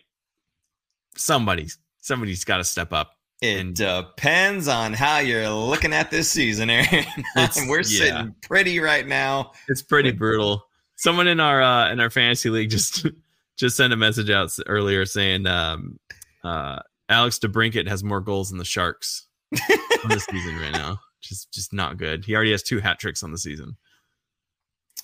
Somebody's 1.17 1.77
somebody's 2.01 2.43
got 2.43 2.57
to 2.57 2.63
step 2.63 2.93
up. 2.93 3.15
It 3.41 3.75
depends 3.75 4.67
on 4.67 4.93
how 4.93 5.19
you're 5.19 5.49
looking 5.49 5.93
at 5.93 6.09
this 6.09 6.31
season, 6.31 6.69
Aaron. 6.69 7.05
We're 7.67 7.83
sitting 7.83 8.33
pretty 8.41 8.79
right 8.79 9.05
now. 9.05 9.51
It's 9.67 9.81
pretty 9.81 10.11
brutal. 10.11 10.63
Someone 10.95 11.27
in 11.27 11.39
our 11.39 11.61
uh, 11.61 11.91
in 11.91 11.99
our 11.99 12.09
fantasy 12.09 12.49
league 12.49 12.69
just 12.69 13.05
just 13.57 13.77
sent 13.77 13.93
a 13.93 13.97
message 13.97 14.29
out 14.29 14.51
earlier 14.67 15.05
saying 15.05 15.45
um, 15.47 15.99
uh, 16.43 16.79
Alex 17.09 17.39
DeBrincat 17.39 17.87
has 17.87 18.03
more 18.03 18.21
goals 18.21 18.49
than 18.49 18.57
the 18.57 18.65
Sharks 18.65 19.27
the 19.51 20.25
season 20.31 20.55
right 20.57 20.71
now. 20.73 20.99
Just 21.21 21.51
just 21.51 21.73
not 21.73 21.97
good. 21.97 22.23
He 22.25 22.35
already 22.35 22.51
has 22.51 22.63
two 22.63 22.79
hat 22.79 22.99
tricks 22.99 23.21
on 23.21 23.31
the 23.31 23.37
season 23.37 23.75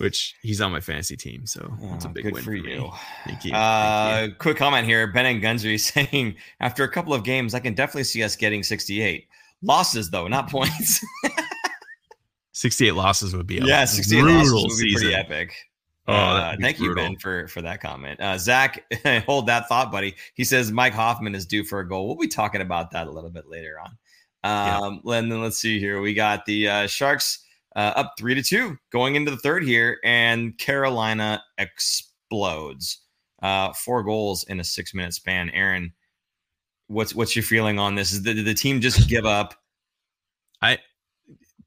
which 0.02 0.36
he's 0.42 0.60
on 0.62 0.72
my 0.72 0.80
fantasy 0.80 1.16
team. 1.16 1.46
So 1.46 1.72
it's 1.94 2.06
a 2.06 2.10
oh, 2.10 2.12
big 2.12 2.26
win 2.26 2.36
for, 2.36 2.42
for 2.42 2.54
you. 2.56 2.82
Me. 2.82 2.92
Thank 3.26 3.46
you. 3.46 3.54
Uh, 3.54 4.10
Thank 4.10 4.30
you. 4.30 4.36
Quick 4.38 4.58
comment 4.58 4.86
here. 4.86 5.08
Ben 5.08 5.26
and 5.26 5.42
Gunzery 5.42 5.80
saying, 6.10 6.36
after 6.60 6.84
a 6.84 6.90
couple 6.90 7.14
of 7.14 7.24
games, 7.24 7.54
I 7.54 7.60
can 7.60 7.74
definitely 7.74 8.06
see 8.06 8.24
us 8.24 8.36
getting 8.36 8.64
68. 8.64 9.28
Losses, 9.62 10.10
though, 10.10 10.28
not 10.28 10.50
points. 10.52 11.06
68 12.54 12.92
losses 12.94 13.36
would 13.36 13.48
be 13.48 13.60
a 13.60 13.64
yeah, 13.64 13.86
68 13.86 14.24
losses 14.24 14.54
would 14.54 14.64
be 14.70 14.70
season. 14.70 15.08
pretty 15.10 15.16
epic. 15.16 15.56
Oh, 16.08 16.14
uh, 16.14 16.56
thank 16.60 16.78
brutal. 16.78 17.04
you, 17.04 17.10
Ben, 17.10 17.18
for 17.18 17.48
for 17.48 17.62
that 17.62 17.80
comment. 17.80 18.20
Uh, 18.20 18.38
Zach, 18.38 18.84
hold 19.26 19.48
that 19.48 19.70
thought, 19.70 19.92
buddy. 19.92 20.16
He 20.34 20.44
says 20.44 20.72
Mike 20.72 20.94
Hoffman 20.94 21.36
is 21.36 21.46
due 21.46 21.64
for 21.64 21.80
a 21.80 21.88
goal. 21.88 22.08
We'll 22.08 22.18
be 22.18 22.28
talking 22.28 22.62
about 22.62 22.92
that 22.92 23.08
a 23.08 23.12
little 23.12 23.30
bit 23.30 23.48
later 23.48 23.78
on. 23.80 23.92
Um, 24.44 25.02
yeah. 25.06 25.20
And 25.20 25.32
then 25.32 25.42
let's 25.42 25.60
see 25.60 25.80
here. 25.80 26.02
We 26.02 26.14
got 26.14 26.46
the 26.46 26.68
uh, 26.68 26.88
Sharks 26.88 27.46
uh, 27.76 27.94
up 27.96 28.14
three 28.18 28.36
to 28.36 28.44
two 28.44 28.78
going 28.92 29.16
into 29.16 29.32
the 29.32 29.38
third 29.38 29.64
here, 29.64 30.00
and 30.04 30.58
Carolina 30.58 31.44
explodes. 31.58 33.00
Uh, 33.42 33.74
four 33.74 34.04
goals 34.04 34.44
in 34.46 34.60
a 34.60 34.64
six 34.64 34.94
minute 34.94 35.14
span. 35.14 35.50
Aaron, 35.50 35.94
what's 36.88 37.16
what's 37.16 37.36
your 37.36 37.44
feeling 37.44 37.80
on 37.80 37.96
this? 37.96 38.12
Is 38.12 38.22
the, 38.22 38.34
did 38.34 38.46
the 38.46 38.54
team 38.54 38.82
just 38.82 39.10
give 39.10 39.26
up? 39.26 39.56
I 40.62 40.78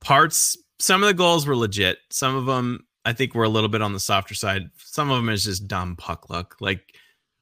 parts. 0.00 0.57
Some 0.78 1.02
of 1.02 1.07
the 1.07 1.14
goals 1.14 1.47
were 1.47 1.57
legit. 1.57 1.99
Some 2.11 2.37
of 2.37 2.47
them, 2.47 2.87
I 3.05 3.12
think, 3.12 3.35
were 3.35 3.45
a 3.45 3.49
little 3.49 3.69
bit 3.69 3.83
on 3.83 3.93
the 3.93 4.00
softer 4.00 4.35
side. 4.35 4.71
Some 4.76 5.11
of 5.11 5.17
them 5.17 5.28
is 5.28 5.45
just 5.45 5.67
dumb 5.67 5.97
puck 5.97 6.28
luck. 6.31 6.57
Like 6.61 6.95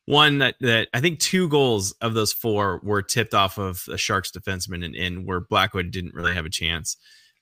one 0.06 0.38
that, 0.38 0.56
that 0.60 0.88
I 0.94 1.00
think 1.00 1.18
two 1.18 1.48
goals 1.48 1.92
of 2.00 2.14
those 2.14 2.32
four 2.32 2.80
were 2.82 3.02
tipped 3.02 3.34
off 3.34 3.58
of 3.58 3.84
the 3.86 3.98
Sharks 3.98 4.30
defenseman 4.30 4.84
and 4.84 4.94
in 4.94 5.24
where 5.24 5.40
Blackwood 5.40 5.90
didn't 5.90 6.14
really 6.14 6.34
have 6.34 6.46
a 6.46 6.50
chance. 6.50 6.96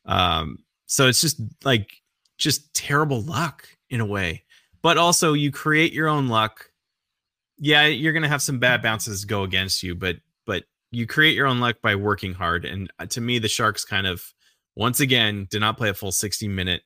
Um, 0.06 0.58
so 0.90 1.06
it's 1.06 1.20
just 1.20 1.40
like 1.62 2.02
just 2.36 2.74
terrible 2.74 3.22
luck 3.22 3.68
in 3.90 4.00
a 4.00 4.04
way. 4.04 4.42
But 4.82 4.98
also 4.98 5.34
you 5.34 5.52
create 5.52 5.92
your 5.92 6.08
own 6.08 6.26
luck. 6.26 6.68
Yeah, 7.58 7.86
you're 7.86 8.12
going 8.12 8.24
to 8.24 8.28
have 8.28 8.42
some 8.42 8.58
bad 8.58 8.82
bounces 8.82 9.24
go 9.24 9.44
against 9.44 9.84
you, 9.84 9.94
but 9.94 10.16
but 10.46 10.64
you 10.90 11.06
create 11.06 11.36
your 11.36 11.46
own 11.46 11.60
luck 11.60 11.76
by 11.80 11.94
working 11.94 12.34
hard 12.34 12.64
and 12.64 12.92
uh, 12.98 13.06
to 13.06 13.20
me 13.20 13.38
the 13.38 13.46
Sharks 13.46 13.84
kind 13.84 14.04
of 14.08 14.34
once 14.74 14.98
again 14.98 15.46
did 15.48 15.60
not 15.60 15.76
play 15.76 15.90
a 15.90 15.94
full 15.94 16.10
60 16.10 16.48
minute 16.48 16.82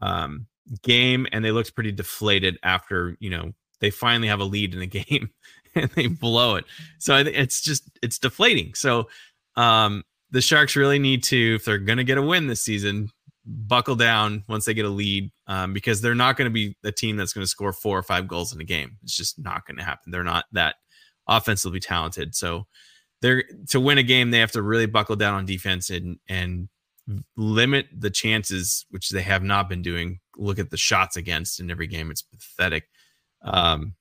um, 0.00 0.46
game 0.82 1.26
and 1.32 1.44
they 1.44 1.50
looked 1.50 1.74
pretty 1.74 1.90
deflated 1.90 2.56
after, 2.62 3.16
you 3.18 3.30
know, 3.30 3.50
they 3.80 3.90
finally 3.90 4.28
have 4.28 4.40
a 4.40 4.44
lead 4.44 4.74
in 4.74 4.82
a 4.82 4.86
game 5.04 5.30
and 5.74 5.90
they 5.96 6.06
blow 6.06 6.54
it. 6.54 6.66
So 7.00 7.16
it's 7.16 7.62
just 7.62 7.90
it's 8.00 8.20
deflating. 8.20 8.74
So 8.74 9.08
um 9.56 10.04
the 10.34 10.40
Sharks 10.40 10.74
really 10.74 10.98
need 10.98 11.22
to 11.24 11.54
if 11.54 11.64
they're 11.64 11.78
going 11.78 11.98
to 11.98 12.04
get 12.04 12.18
a 12.18 12.22
win 12.22 12.48
this 12.48 12.60
season, 12.60 13.08
buckle 13.46 13.96
down 13.96 14.44
once 14.48 14.64
they 14.64 14.74
get 14.74 14.84
a 14.84 14.90
lead 14.90 15.30
um, 15.46 15.72
because 15.72 16.00
they're 16.00 16.14
not 16.14 16.36
going 16.36 16.50
to 16.50 16.52
be 16.52 16.76
a 16.84 16.92
team 16.92 17.16
that's 17.16 17.32
going 17.32 17.44
to 17.44 17.48
score 17.48 17.72
four 17.72 17.98
or 17.98 18.02
five 18.02 18.26
goals 18.26 18.54
in 18.54 18.60
a 18.60 18.64
game. 18.64 18.96
It's 19.02 19.16
just 19.16 19.38
not 19.38 19.66
going 19.66 19.76
to 19.76 19.84
happen. 19.84 20.10
They're 20.10 20.24
not 20.24 20.46
that 20.52 20.76
offensively 21.26 21.80
talented. 21.80 22.34
So 22.34 22.66
they're 23.20 23.44
to 23.70 23.80
win 23.80 23.98
a 23.98 24.02
game, 24.02 24.30
they 24.30 24.38
have 24.38 24.52
to 24.52 24.62
really 24.62 24.86
buckle 24.86 25.16
down 25.16 25.34
on 25.34 25.46
defense 25.46 25.90
and 25.90 26.18
and 26.28 26.68
limit 27.36 27.86
the 27.96 28.10
chances, 28.10 28.86
which 28.90 29.10
they 29.10 29.22
have 29.22 29.42
not 29.42 29.68
been 29.68 29.82
doing. 29.82 30.20
Look 30.36 30.58
at 30.58 30.70
the 30.70 30.76
shots 30.76 31.16
against 31.16 31.60
in 31.60 31.70
every 31.70 31.86
game; 31.86 32.10
it's 32.10 32.22
pathetic. 32.22 32.88
Um, 33.42 33.94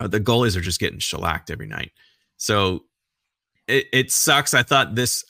uh, 0.00 0.08
the 0.08 0.20
goalies 0.20 0.56
are 0.56 0.60
just 0.60 0.80
getting 0.80 0.98
shellacked 0.98 1.50
every 1.50 1.66
night. 1.66 1.92
So 2.36 2.84
it, 3.66 3.86
it 3.92 4.12
sucks. 4.12 4.54
I 4.54 4.62
thought 4.62 4.94
this 4.94 5.24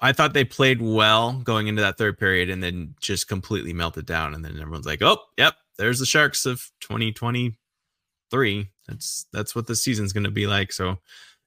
I 0.00 0.12
thought 0.12 0.34
they 0.34 0.44
played 0.44 0.82
well 0.82 1.32
going 1.40 1.68
into 1.68 1.82
that 1.82 1.98
third 1.98 2.18
period 2.18 2.50
and 2.50 2.62
then 2.62 2.94
just 3.00 3.28
completely 3.28 3.72
melted 3.72 4.06
down. 4.06 4.34
And 4.34 4.44
then 4.44 4.58
everyone's 4.60 4.86
like, 4.86 5.02
oh, 5.02 5.18
yep, 5.38 5.54
there's 5.78 5.98
the 5.98 6.06
Sharks 6.06 6.46
of 6.46 6.70
2023. 6.80 8.68
That's 8.86 9.26
that's 9.32 9.54
what 9.54 9.66
the 9.66 9.76
season's 9.76 10.12
going 10.12 10.24
to 10.24 10.30
be 10.30 10.46
like. 10.46 10.72
So 10.72 10.90
it 10.90 10.98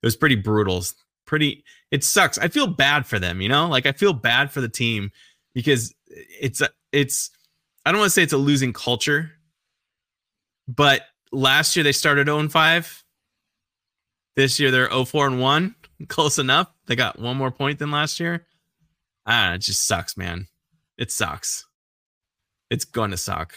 was 0.04 0.16
pretty 0.16 0.36
brutal. 0.36 0.84
Pretty, 1.26 1.64
it 1.92 2.04
sucks. 2.04 2.38
I 2.40 2.48
feel 2.48 2.68
bad 2.68 3.06
for 3.06 3.20
them, 3.20 3.40
you 3.40 3.50
know, 3.50 3.68
like 3.68 3.86
I 3.86 3.92
feel 3.92 4.14
bad 4.14 4.52
for 4.52 4.62
the 4.62 4.70
team 4.70 5.12
because 5.54 5.94
it's 6.08 6.62
it's. 6.92 7.30
I 7.86 7.92
don't 7.92 8.00
want 8.00 8.10
to 8.10 8.14
say 8.14 8.24
it's 8.24 8.34
a 8.34 8.38
losing 8.38 8.74
culture, 8.74 9.32
but 10.68 11.04
last 11.32 11.76
year 11.76 11.84
they 11.84 11.92
started 11.92 12.28
0 12.28 12.40
and 12.40 12.52
5. 12.52 13.04
This 14.36 14.60
year 14.60 14.72
they're 14.72 14.90
0 14.90 15.06
4 15.06 15.28
and 15.28 15.40
1. 15.40 15.76
Close 16.08 16.40
enough. 16.40 16.68
They 16.90 16.96
got 16.96 17.20
one 17.20 17.38
more 17.38 17.52
point 17.52 17.78
than 17.78 17.92
last 17.92 18.20
year. 18.20 18.48
Ah, 19.28 19.54
it 19.54 19.60
just 19.60 19.86
sucks, 19.86 20.18
man. 20.18 20.48
It 20.98 21.12
sucks. 21.12 21.68
It's 22.72 22.84
going 22.84 23.12
to 23.12 23.18
suck. 23.18 23.54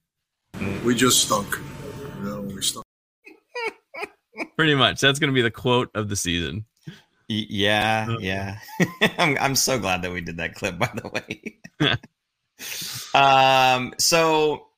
we 0.84 0.94
just 0.94 1.24
stunk. 1.24 1.58
No, 2.20 2.42
we 2.42 2.62
stunk. 2.62 2.84
Pretty 4.56 4.76
much. 4.76 5.00
That's 5.00 5.18
going 5.18 5.32
to 5.32 5.34
be 5.34 5.42
the 5.42 5.50
quote 5.50 5.90
of 5.96 6.08
the 6.08 6.14
season. 6.14 6.66
Yeah, 7.26 8.06
uh, 8.08 8.18
yeah. 8.20 8.58
I'm 9.18 9.36
I'm 9.38 9.56
so 9.56 9.80
glad 9.80 10.02
that 10.02 10.12
we 10.12 10.20
did 10.20 10.36
that 10.36 10.54
clip. 10.54 10.78
By 10.78 10.90
the 10.94 11.08
way. 11.08 11.98
um. 13.14 13.92
So, 13.98 14.68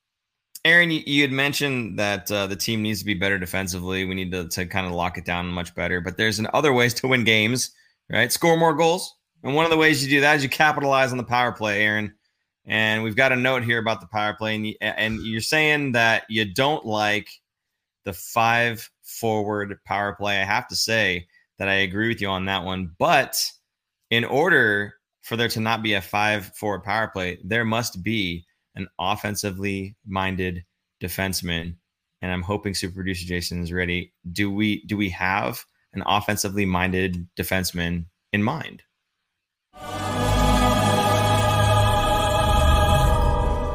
Aaron, 0.69 0.91
you, 0.91 1.23
had 1.23 1.33
mentioned 1.33 1.99
that 1.99 2.31
uh, 2.31 2.47
the 2.47 2.57
team 2.57 2.83
needs 2.83 2.99
to 3.01 3.05
be 3.05 3.15
better 3.15 3.39
defensively. 3.39 4.05
We 4.05 4.15
need 4.15 4.31
to 4.33 4.49
to 4.49 4.67
kind 4.67 4.87
of 4.87 4.93
lock 4.93 5.17
it 5.17 5.25
down 5.25 5.47
much 5.49 5.75
better. 5.75 6.01
But 6.01 6.17
there's 6.17 6.41
other 6.53 6.73
ways 6.73 6.95
to 6.95 7.09
win 7.09 7.25
games, 7.25 7.71
right? 8.11 8.33
Score 8.33 8.57
more 8.57 8.75
goals, 8.75 9.17
and 9.43 9.55
one 9.55 9.65
of 9.65 9.71
the 9.71 9.77
ways 9.77 10.03
you 10.03 10.11
do 10.11 10.21
that 10.21 10.37
is 10.37 10.43
you 10.43 10.49
capitalize 10.49 11.11
on 11.11 11.19
the 11.19 11.25
power 11.25 11.53
play, 11.53 11.83
Aaron. 11.83 12.15
And 12.67 13.03
we've 13.03 13.17
got 13.17 13.33
a 13.33 13.37
note 13.37 13.65
here 13.65 13.79
about 13.79 14.03
the 14.03 14.07
power 14.09 14.35
play, 14.35 14.55
and, 14.55 14.67
you, 14.67 14.75
and 14.83 15.21
you're 15.25 15.41
saying 15.41 15.93
that 15.93 16.25
you 16.29 16.45
don't 16.45 16.85
like 16.85 17.31
the 18.05 18.13
five 18.13 18.91
forward 19.03 19.79
power 19.87 20.15
play. 20.15 20.39
I 20.39 20.45
have 20.45 20.69
to 20.69 20.77
say 20.77 21.27
that 21.59 21.69
I 21.69 21.75
agree 21.75 22.09
with 22.09 22.21
you 22.21 22.29
on 22.29 22.45
that 22.45 22.65
one. 22.65 22.95
But 22.99 23.43
in 24.11 24.25
order 24.25 24.95
for 25.23 25.37
there 25.37 25.49
to 25.49 25.61
not 25.61 25.83
be 25.83 25.95
a 25.95 26.03
five 26.03 26.55
forward 26.55 26.85
power 26.85 27.09
play, 27.09 27.39
there 27.43 27.65
must 27.65 28.03
be 28.03 28.45
an 28.79 28.89
offensively 28.99 29.97
minded 30.07 30.65
defenseman. 31.03 31.77
And 32.23 32.33
I'm 32.33 32.43
hoping 32.43 32.75
super 32.75 32.95
producer 32.95 33.27
Jason 33.27 33.63
is 33.63 33.73
ready. 33.73 34.13
Do 34.33 34.51
we 34.51 34.85
do 34.87 34.97
we 34.97 35.11
have 35.11 35.65
an 35.93 36.03
offensively 36.07 36.65
minded 36.65 37.29
defenseman 37.37 38.07
in 38.33 38.43
mind? 38.43 38.83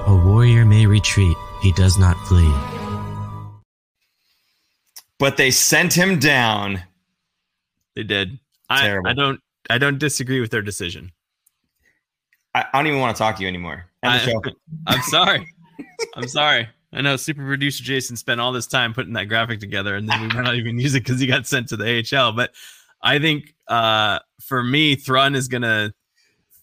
A 0.06 0.22
warrior 0.26 0.66
may 0.66 0.86
retreat, 0.86 1.38
he 1.62 1.72
does 1.74 1.98
not 1.98 2.18
flee. 2.28 2.54
But 5.20 5.38
they 5.38 5.52
sent 5.52 5.94
him 5.94 6.20
down 6.20 6.84
they 7.96 8.04
did. 8.04 8.40
I, 8.70 8.98
I, 9.06 9.14
don't. 9.14 9.40
I 9.70 9.78
don't 9.78 10.00
disagree 10.00 10.42
with 10.42 10.52
their 10.52 10.62
decision. 10.62 11.12
I, 12.56 12.66
I 12.74 12.80
don't 12.80 12.88
even 12.88 13.00
want 13.00 13.16
to 13.16 13.20
talk 13.20 13.36
to 13.38 13.42
you 13.42 13.48
anymore. 13.48 13.86
I, 14.04 14.34
I'm 14.88 15.02
sorry. 15.04 15.48
I'm 16.16 16.28
sorry. 16.28 16.68
I 16.92 17.02
know 17.02 17.16
super 17.16 17.44
producer 17.44 17.84
Jason 17.84 18.16
spent 18.16 18.40
all 18.40 18.52
this 18.52 18.68
time 18.68 18.94
putting 18.94 19.14
that 19.14 19.26
graphic 19.26 19.60
together, 19.60 19.96
and 19.96 20.08
then 20.08 20.22
we 20.22 20.28
might 20.28 20.44
not 20.44 20.56
even 20.56 20.80
use 20.80 20.94
it 20.94 21.04
because 21.04 21.20
he 21.20 21.28
got 21.28 21.48
sent 21.48 21.70
to 21.70 21.78
the 21.78 22.06
AHL. 22.14 22.34
But 22.34 22.52
I 23.02 23.20
think 23.20 23.56
uh, 23.68 24.20
for 24.42 24.64
me, 24.64 24.96
Thrun 24.96 25.36
is 25.36 25.48
gonna 25.48 25.94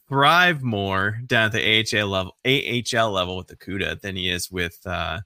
thrive 0.09 0.63
more 0.63 1.21
down 1.27 1.47
at 1.47 1.53
the 1.53 2.01
AHL 2.01 2.09
level, 2.09 2.37
AHL 2.45 3.11
level 3.11 3.37
with 3.37 3.49
the 3.49 3.57
CUDA 3.57 4.01
than 4.01 4.15
he 4.17 4.31
is 4.31 4.51
with 4.51 4.79
uh, 4.87 5.21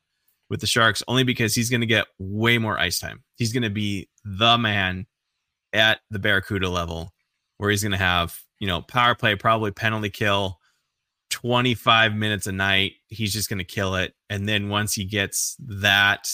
with 0.49 0.61
the 0.61 0.67
Sharks, 0.67 1.03
only 1.07 1.25
because 1.25 1.55
he's 1.55 1.69
gonna 1.69 1.87
get 1.87 2.07
way 2.19 2.57
more 2.57 2.79
ice 2.79 2.99
time. 2.99 3.23
He's 3.37 3.53
gonna 3.53 3.71
be 3.71 4.09
the 4.25 4.57
man 4.57 5.07
at 5.75 6.01
the 6.11 6.19
Barracuda 6.19 6.71
level 6.71 7.13
where 7.59 7.71
he's 7.71 7.83
going 7.83 7.93
to 7.93 7.99
have, 7.99 8.41
you 8.61 8.67
know, 8.67 8.81
power 8.83 9.15
play, 9.15 9.35
probably 9.35 9.71
penalty 9.73 10.11
kill, 10.11 10.59
25 11.35 12.15
minutes 12.15 12.47
a 12.47 12.53
night. 12.53 12.93
He's 13.09 13.33
just 13.33 13.49
going 13.49 13.59
to 13.59 13.65
kill 13.65 13.97
it. 13.97 14.15
And 14.31 14.49
then 14.49 14.69
once 14.69 14.95
he 14.95 15.05
gets 15.05 15.57
that, 15.59 16.31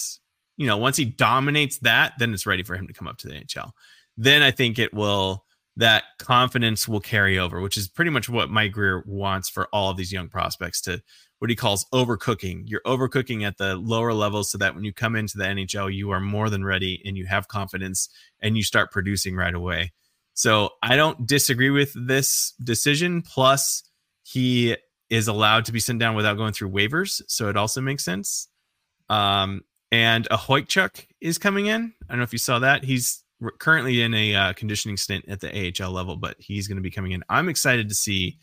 you 0.57 0.67
know, 0.67 0.77
once 0.77 0.95
he 0.95 1.05
dominates 1.05 1.79
that, 1.79 2.13
then 2.19 2.35
it's 2.35 2.45
ready 2.45 2.61
for 2.61 2.75
him 2.75 2.85
to 2.85 2.93
come 2.93 3.07
up 3.07 3.17
to 3.17 3.27
the 3.27 3.33
NHL. 3.33 3.71
Then 4.15 4.43
I 4.43 4.51
think 4.51 4.77
it 4.77 4.93
will, 4.93 5.43
that 5.77 6.03
confidence 6.19 6.87
will 6.87 6.99
carry 6.99 7.39
over, 7.39 7.61
which 7.61 7.77
is 7.77 7.87
pretty 7.87 8.11
much 8.11 8.29
what 8.29 8.51
Mike 8.51 8.73
Grier 8.73 9.03
wants 9.07 9.49
for 9.49 9.67
all 9.73 9.89
of 9.89 9.97
these 9.97 10.13
young 10.13 10.29
prospects 10.29 10.81
to 10.81 11.01
what 11.39 11.49
he 11.49 11.55
calls 11.55 11.87
overcooking. 11.91 12.61
You're 12.67 12.81
overcooking 12.85 13.41
at 13.41 13.57
the 13.57 13.77
lower 13.77 14.13
levels 14.13 14.51
so 14.51 14.59
that 14.59 14.75
when 14.75 14.83
you 14.83 14.93
come 14.93 15.15
into 15.15 15.39
the 15.39 15.45
NHL, 15.45 15.91
you 15.91 16.11
are 16.11 16.19
more 16.19 16.51
than 16.51 16.63
ready 16.63 17.01
and 17.05 17.17
you 17.17 17.25
have 17.25 17.47
confidence 17.47 18.07
and 18.39 18.55
you 18.55 18.61
start 18.61 18.91
producing 18.91 19.35
right 19.35 19.55
away. 19.55 19.93
So 20.35 20.69
I 20.83 20.95
don't 20.95 21.25
disagree 21.25 21.71
with 21.71 21.91
this 21.95 22.53
decision. 22.63 23.23
Plus, 23.23 23.81
he 24.23 24.77
is 25.11 25.27
allowed 25.27 25.65
to 25.65 25.71
be 25.71 25.79
sent 25.79 25.99
down 25.99 26.15
without 26.15 26.37
going 26.37 26.53
through 26.53 26.71
waivers. 26.71 27.21
So 27.27 27.49
it 27.49 27.55
also 27.55 27.81
makes 27.81 28.03
sense. 28.03 28.47
Um, 29.09 29.61
and 29.91 30.27
Okhotiuk 30.29 31.05
is 31.21 31.37
coming 31.37 31.67
in. 31.67 31.93
I 32.09 32.13
don't 32.13 32.17
know 32.17 32.23
if 32.23 32.33
you 32.33 32.39
saw 32.39 32.57
that. 32.57 32.83
He's 32.83 33.23
currently 33.59 34.01
in 34.01 34.15
a 34.15 34.33
uh, 34.33 34.53
conditioning 34.53 34.97
stint 34.97 35.25
at 35.27 35.41
the 35.41 35.73
AHL 35.79 35.91
level, 35.91 36.15
but 36.15 36.37
he's 36.39 36.67
going 36.67 36.77
to 36.77 36.81
be 36.81 36.89
coming 36.89 37.11
in. 37.11 37.23
I'm 37.29 37.49
excited 37.49 37.89
to 37.89 37.95
see 37.95 38.39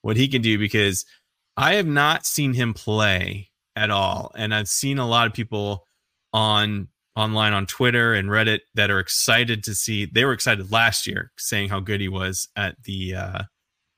what 0.00 0.16
he 0.16 0.28
can 0.28 0.40
do 0.40 0.58
because– 0.58 1.04
I 1.56 1.74
have 1.74 1.86
not 1.86 2.26
seen 2.26 2.54
him 2.54 2.74
play 2.74 3.50
at 3.76 3.90
all, 3.90 4.32
and 4.34 4.54
I've 4.54 4.68
seen 4.68 4.98
a 4.98 5.06
lot 5.06 5.26
of 5.26 5.34
people 5.34 5.86
on 6.32 6.88
online 7.14 7.52
on 7.52 7.66
Twitter 7.66 8.14
and 8.14 8.30
Reddit 8.30 8.60
that 8.74 8.90
are 8.90 8.98
excited 8.98 9.64
to 9.64 9.74
see. 9.74 10.06
They 10.06 10.24
were 10.24 10.32
excited 10.32 10.72
last 10.72 11.06
year, 11.06 11.30
saying 11.36 11.68
how 11.68 11.80
good 11.80 12.00
he 12.00 12.08
was 12.08 12.48
at 12.56 12.82
the 12.84 13.14
uh, 13.14 13.42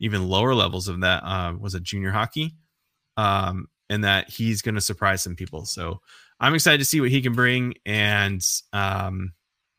even 0.05 0.29
lower 0.29 0.55
levels 0.55 0.89
of 0.89 1.01
that. 1.01 1.23
Uh, 1.25 1.55
was 1.59 1.75
it 1.75 1.83
junior 1.83 2.11
hockey? 2.11 2.55
Um, 3.17 3.69
and 3.89 4.05
that 4.05 4.29
he's 4.29 4.63
going 4.63 4.75
to 4.75 4.81
surprise 4.81 5.23
some 5.23 5.35
people. 5.35 5.65
So 5.65 6.01
I'm 6.39 6.55
excited 6.55 6.79
to 6.79 6.85
see 6.85 7.01
what 7.01 7.11
he 7.11 7.23
can 7.23 7.33
bring 7.33 7.75
and 7.87 8.45
um, 8.73 9.33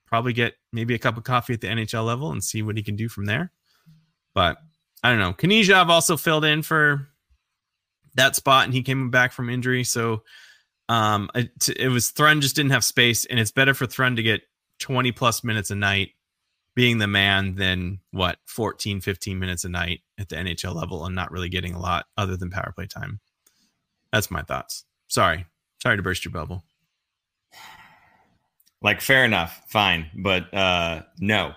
probably 0.05 0.33
get 0.33 0.53
maybe 0.73 0.95
a 0.95 0.99
cup 0.99 1.17
of 1.17 1.23
coffee 1.23 1.53
at 1.53 1.61
the 1.61 1.67
NHL 1.67 2.05
level 2.05 2.31
and 2.31 2.43
see 2.43 2.61
what 2.61 2.77
he 2.77 2.83
can 2.83 2.95
do 2.95 3.07
from 3.07 3.25
there. 3.25 3.51
But 4.33 4.57
I 5.03 5.09
don't 5.09 5.19
know. 5.19 5.33
Knyzhov 5.33 5.89
also 5.89 6.17
filled 6.17 6.45
in 6.45 6.61
for 6.61 7.07
that 8.15 8.35
spot 8.35 8.65
and 8.65 8.73
he 8.73 8.81
came 8.81 9.09
back 9.11 9.31
from 9.31 9.49
injury. 9.49 9.83
So 9.83 10.23
um, 10.89 11.29
it, 11.35 11.69
it 11.69 11.89
was 11.89 12.09
Thrun 12.09 12.41
just 12.41 12.55
didn't 12.55 12.71
have 12.71 12.83
space, 12.83 13.25
and 13.25 13.39
it's 13.39 13.51
better 13.51 13.73
for 13.73 13.87
Thrun 13.87 14.15
to 14.17 14.23
get 14.23 14.41
20 14.79 15.11
plus 15.11 15.43
minutes 15.43 15.71
a 15.71 15.75
night 15.75 16.11
being 16.75 16.97
the 16.97 17.07
man 17.07 17.55
than 17.55 17.99
what 18.11 18.37
14, 18.45 19.01
15 19.01 19.39
minutes 19.39 19.63
a 19.63 19.69
night 19.69 20.01
at 20.19 20.29
the 20.29 20.35
NHL 20.35 20.75
level 20.75 21.05
and 21.05 21.15
not 21.15 21.31
really 21.31 21.49
getting 21.49 21.73
a 21.73 21.79
lot 21.79 22.05
other 22.17 22.35
than 22.35 22.49
power 22.49 22.73
play 22.75 22.85
time. 22.85 23.19
That's 24.11 24.29
my 24.29 24.41
thoughts. 24.41 24.85
Sorry. 25.07 25.45
Sorry 25.81 25.97
to 25.97 26.03
burst 26.03 26.25
your 26.25 26.31
bubble. 26.31 26.63
Like 28.81 29.01
fair 29.01 29.25
enough, 29.25 29.63
fine, 29.67 30.09
but 30.15 30.53
uh 30.53 31.03
no. 31.19 31.53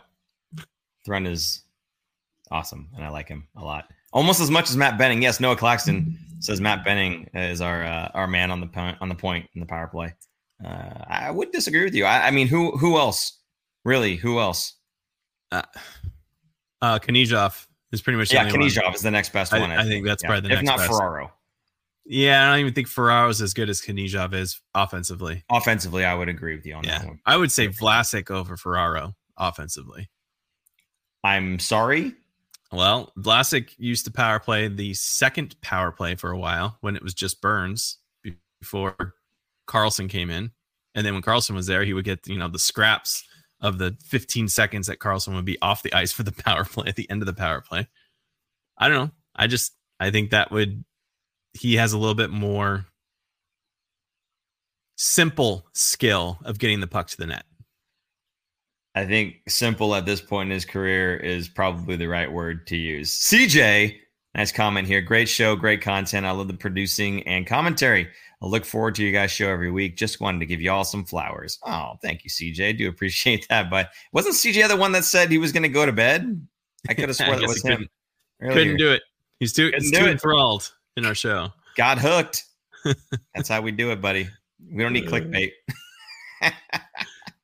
Thrun 1.04 1.26
is 1.26 1.62
awesome 2.50 2.88
and 2.96 3.04
I 3.04 3.08
like 3.08 3.28
him 3.28 3.48
a 3.56 3.64
lot. 3.64 3.90
Almost 4.12 4.40
as 4.40 4.50
much 4.50 4.70
as 4.70 4.76
Matt 4.76 4.96
Benning. 4.96 5.20
Yes, 5.20 5.40
Noah 5.40 5.56
Claxton 5.56 6.18
says 6.38 6.60
Matt 6.60 6.84
Benning 6.84 7.28
is 7.34 7.60
our 7.60 7.84
uh, 7.84 8.10
our 8.14 8.26
man 8.26 8.50
on 8.50 8.60
the 8.60 8.66
point 8.66 8.96
on 9.00 9.08
the 9.08 9.14
point 9.14 9.46
in 9.54 9.60
the 9.60 9.66
power 9.66 9.86
play. 9.86 10.14
Uh, 10.64 11.04
I 11.06 11.30
would 11.30 11.52
disagree 11.52 11.84
with 11.84 11.94
you. 11.94 12.04
I, 12.04 12.28
I, 12.28 12.30
mean, 12.30 12.48
who 12.48 12.76
who 12.76 12.98
else? 12.98 13.38
Really, 13.84 14.16
who 14.16 14.40
else? 14.40 14.74
Uh, 15.50 15.62
uh 16.82 16.98
Knyzhov 16.98 17.66
is 17.92 18.02
pretty 18.02 18.18
much 18.18 18.32
yeah. 18.32 18.48
Knyzhov 18.48 18.94
is 18.94 19.02
the 19.02 19.10
next 19.10 19.32
best 19.32 19.52
I, 19.52 19.60
one. 19.60 19.70
I, 19.70 19.82
I 19.82 19.84
think 19.84 20.04
that's 20.04 20.22
yeah. 20.22 20.28
probably 20.28 20.48
the 20.48 20.54
next 20.54 20.66
one. 20.66 20.74
if 20.74 20.78
not 20.78 20.88
best. 20.88 20.90
Ferraro. 20.90 21.32
Yeah, 22.10 22.48
I 22.48 22.52
don't 22.52 22.60
even 22.60 22.72
think 22.72 22.88
Ferraro 22.88 23.28
is 23.28 23.42
as 23.42 23.52
good 23.52 23.68
as 23.68 23.82
Knyzhov 23.82 24.32
is 24.32 24.60
offensively. 24.74 25.44
Offensively, 25.50 26.06
I 26.06 26.14
would 26.14 26.28
agree 26.28 26.56
with 26.56 26.64
you 26.64 26.74
on 26.74 26.84
yeah. 26.84 27.00
that 27.00 27.06
one. 27.06 27.20
I 27.26 27.36
would 27.36 27.52
say 27.52 27.68
Vlasic 27.68 28.30
over 28.30 28.56
Ferraro 28.56 29.14
offensively. 29.36 30.08
I'm 31.22 31.58
sorry. 31.58 32.14
Well, 32.72 33.12
Vlasic 33.18 33.74
used 33.78 34.04
to 34.06 34.10
power 34.10 34.38
play 34.38 34.68
the 34.68 34.94
second 34.94 35.60
power 35.60 35.90
play 35.90 36.14
for 36.14 36.30
a 36.30 36.38
while 36.38 36.78
when 36.80 36.96
it 36.96 37.02
was 37.02 37.14
just 37.14 37.40
Burns 37.42 37.98
before 38.60 39.14
Karlsson 39.66 40.08
came 40.08 40.30
in. 40.30 40.50
And 40.94 41.06
then 41.06 41.14
when 41.14 41.22
Karlsson 41.22 41.54
was 41.54 41.66
there, 41.66 41.84
he 41.84 41.92
would 41.92 42.04
get, 42.04 42.26
you 42.26 42.38
know, 42.38 42.48
the 42.48 42.58
scraps 42.58 43.24
of 43.60 43.78
the 43.78 43.96
15 44.04 44.48
seconds 44.48 44.86
that 44.86 44.98
Karlsson 44.98 45.34
would 45.34 45.44
be 45.44 45.60
off 45.60 45.82
the 45.82 45.94
ice 45.94 46.12
for 46.12 46.22
the 46.22 46.32
power 46.44 46.64
play 46.64 46.88
at 46.88 46.96
the 46.96 47.08
end 47.10 47.22
of 47.22 47.26
the 47.26 47.32
power 47.32 47.60
play. 47.60 47.88
I 48.76 48.88
don't 48.88 48.98
know. 48.98 49.10
I 49.34 49.46
just 49.46 49.72
I 50.00 50.10
think 50.10 50.30
that 50.30 50.50
would 50.50 50.84
he 51.52 51.76
has 51.76 51.92
a 51.92 51.98
little 51.98 52.14
bit 52.14 52.30
more 52.30 52.86
simple 54.96 55.66
skill 55.72 56.38
of 56.44 56.58
getting 56.58 56.80
the 56.80 56.86
puck 56.86 57.08
to 57.08 57.16
the 57.16 57.26
net. 57.26 57.44
I 58.94 59.06
think 59.06 59.36
simple 59.48 59.94
at 59.94 60.06
this 60.06 60.20
point 60.20 60.48
in 60.48 60.54
his 60.54 60.64
career 60.64 61.16
is 61.16 61.48
probably 61.48 61.96
the 61.96 62.08
right 62.08 62.30
word 62.30 62.66
to 62.68 62.76
use. 62.76 63.10
CJ, 63.10 63.96
nice 64.34 64.50
comment 64.50 64.88
here. 64.88 65.00
Great 65.00 65.28
show, 65.28 65.54
great 65.54 65.82
content. 65.82 66.26
I 66.26 66.32
love 66.32 66.48
the 66.48 66.54
producing 66.54 67.22
and 67.22 67.46
commentary. 67.46 68.08
I 68.40 68.46
look 68.46 68.64
forward 68.64 68.94
to 68.96 69.04
you 69.04 69.10
guys' 69.10 69.32
show 69.32 69.48
every 69.48 69.70
week. 69.70 69.96
Just 69.96 70.20
wanted 70.20 70.38
to 70.40 70.46
give 70.46 70.60
you 70.60 70.70
all 70.70 70.84
some 70.84 71.04
flowers. 71.04 71.58
Oh, 71.64 71.94
thank 72.02 72.22
you, 72.22 72.30
CJ. 72.30 72.68
I 72.68 72.72
do 72.72 72.88
appreciate 72.88 73.48
that. 73.48 73.68
But 73.68 73.90
wasn't 74.12 74.36
CJ 74.36 74.68
the 74.68 74.76
one 74.76 74.92
that 74.92 75.04
said 75.04 75.30
he 75.30 75.38
was 75.38 75.52
going 75.52 75.64
to 75.64 75.68
go 75.68 75.84
to 75.84 75.92
bed? 75.92 76.46
I 76.88 76.94
could 76.94 77.08
have 77.08 77.16
sworn 77.16 77.40
that 77.40 77.48
was 77.48 77.62
him. 77.62 77.88
Couldn't, 78.40 78.54
couldn't 78.54 78.76
do 78.76 78.92
it. 78.92 79.02
He's 79.40 79.52
too, 79.52 79.72
he's 79.76 79.90
too 79.90 80.06
enthralled 80.06 80.72
in 80.96 81.04
our 81.04 81.14
show. 81.14 81.52
got 81.76 81.98
hooked. 81.98 82.44
That's 83.34 83.48
how 83.48 83.60
we 83.60 83.72
do 83.72 83.90
it, 83.90 84.00
buddy. 84.00 84.28
We 84.72 84.82
don't 84.82 84.92
need 84.92 85.08
uh, 85.08 85.10
clickbait. 85.10 85.52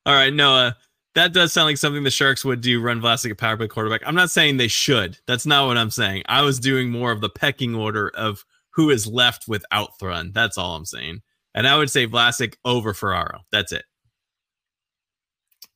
All 0.07 0.15
right, 0.15 0.33
Noah. 0.33 0.69
Uh, 0.69 0.73
that 1.15 1.33
does 1.33 1.53
sound 1.53 1.67
like 1.67 1.77
something 1.77 2.03
the 2.03 2.11
Sharks 2.11 2.45
would 2.45 2.61
do. 2.61 2.81
Run 2.81 3.01
Vlasic 3.01 3.31
a 3.31 3.37
power 3.37 3.57
play 3.57 3.69
quarterback. 3.69 4.03
I'm 4.05 4.17
not 4.17 4.31
saying 4.31 4.57
they 4.57 4.67
should. 4.69 5.17
That's 5.27 5.47
not 5.47 5.69
what 5.69 5.77
I'm 5.77 5.91
saying. 5.91 6.25
I 6.27 6.43
was 6.43 6.59
doing 6.59 6.91
more 6.91 7.13
of 7.13 7.21
the 7.21 7.29
pecking 7.29 7.75
order 7.77 8.09
of 8.11 8.45
who 8.75 8.91
is 8.91 9.07
left 9.07 9.47
without 9.49 9.99
Thrun. 9.99 10.33
That's 10.33 10.59
all 10.59 10.77
I'm 10.77 10.85
saying. 10.85 11.23
And 11.55 11.67
I 11.69 11.77
would 11.77 11.91
say 11.91 12.07
Vlasic 12.07 12.55
over 12.65 12.95
Ferraro. 12.95 13.41
That's 13.53 13.73
it. 13.73 13.85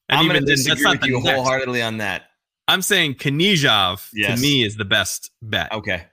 And 0.09 0.19
I'm 0.19 0.28
going 0.28 0.40
to 0.40 0.47
disagree 0.47 0.90
with 0.90 1.05
you 1.05 1.23
next. 1.23 1.37
wholeheartedly 1.37 1.83
on 1.83 1.99
that. 1.99 2.25
I'm 2.67 2.83
saying 2.83 3.14
Knyzhov 3.14 4.09
yes. 4.12 4.35
to 4.35 4.43
me 4.43 4.62
is 4.62 4.76
the 4.76 4.85
best 4.85 5.31
bet. 5.40 5.73
Okay. 5.73 6.07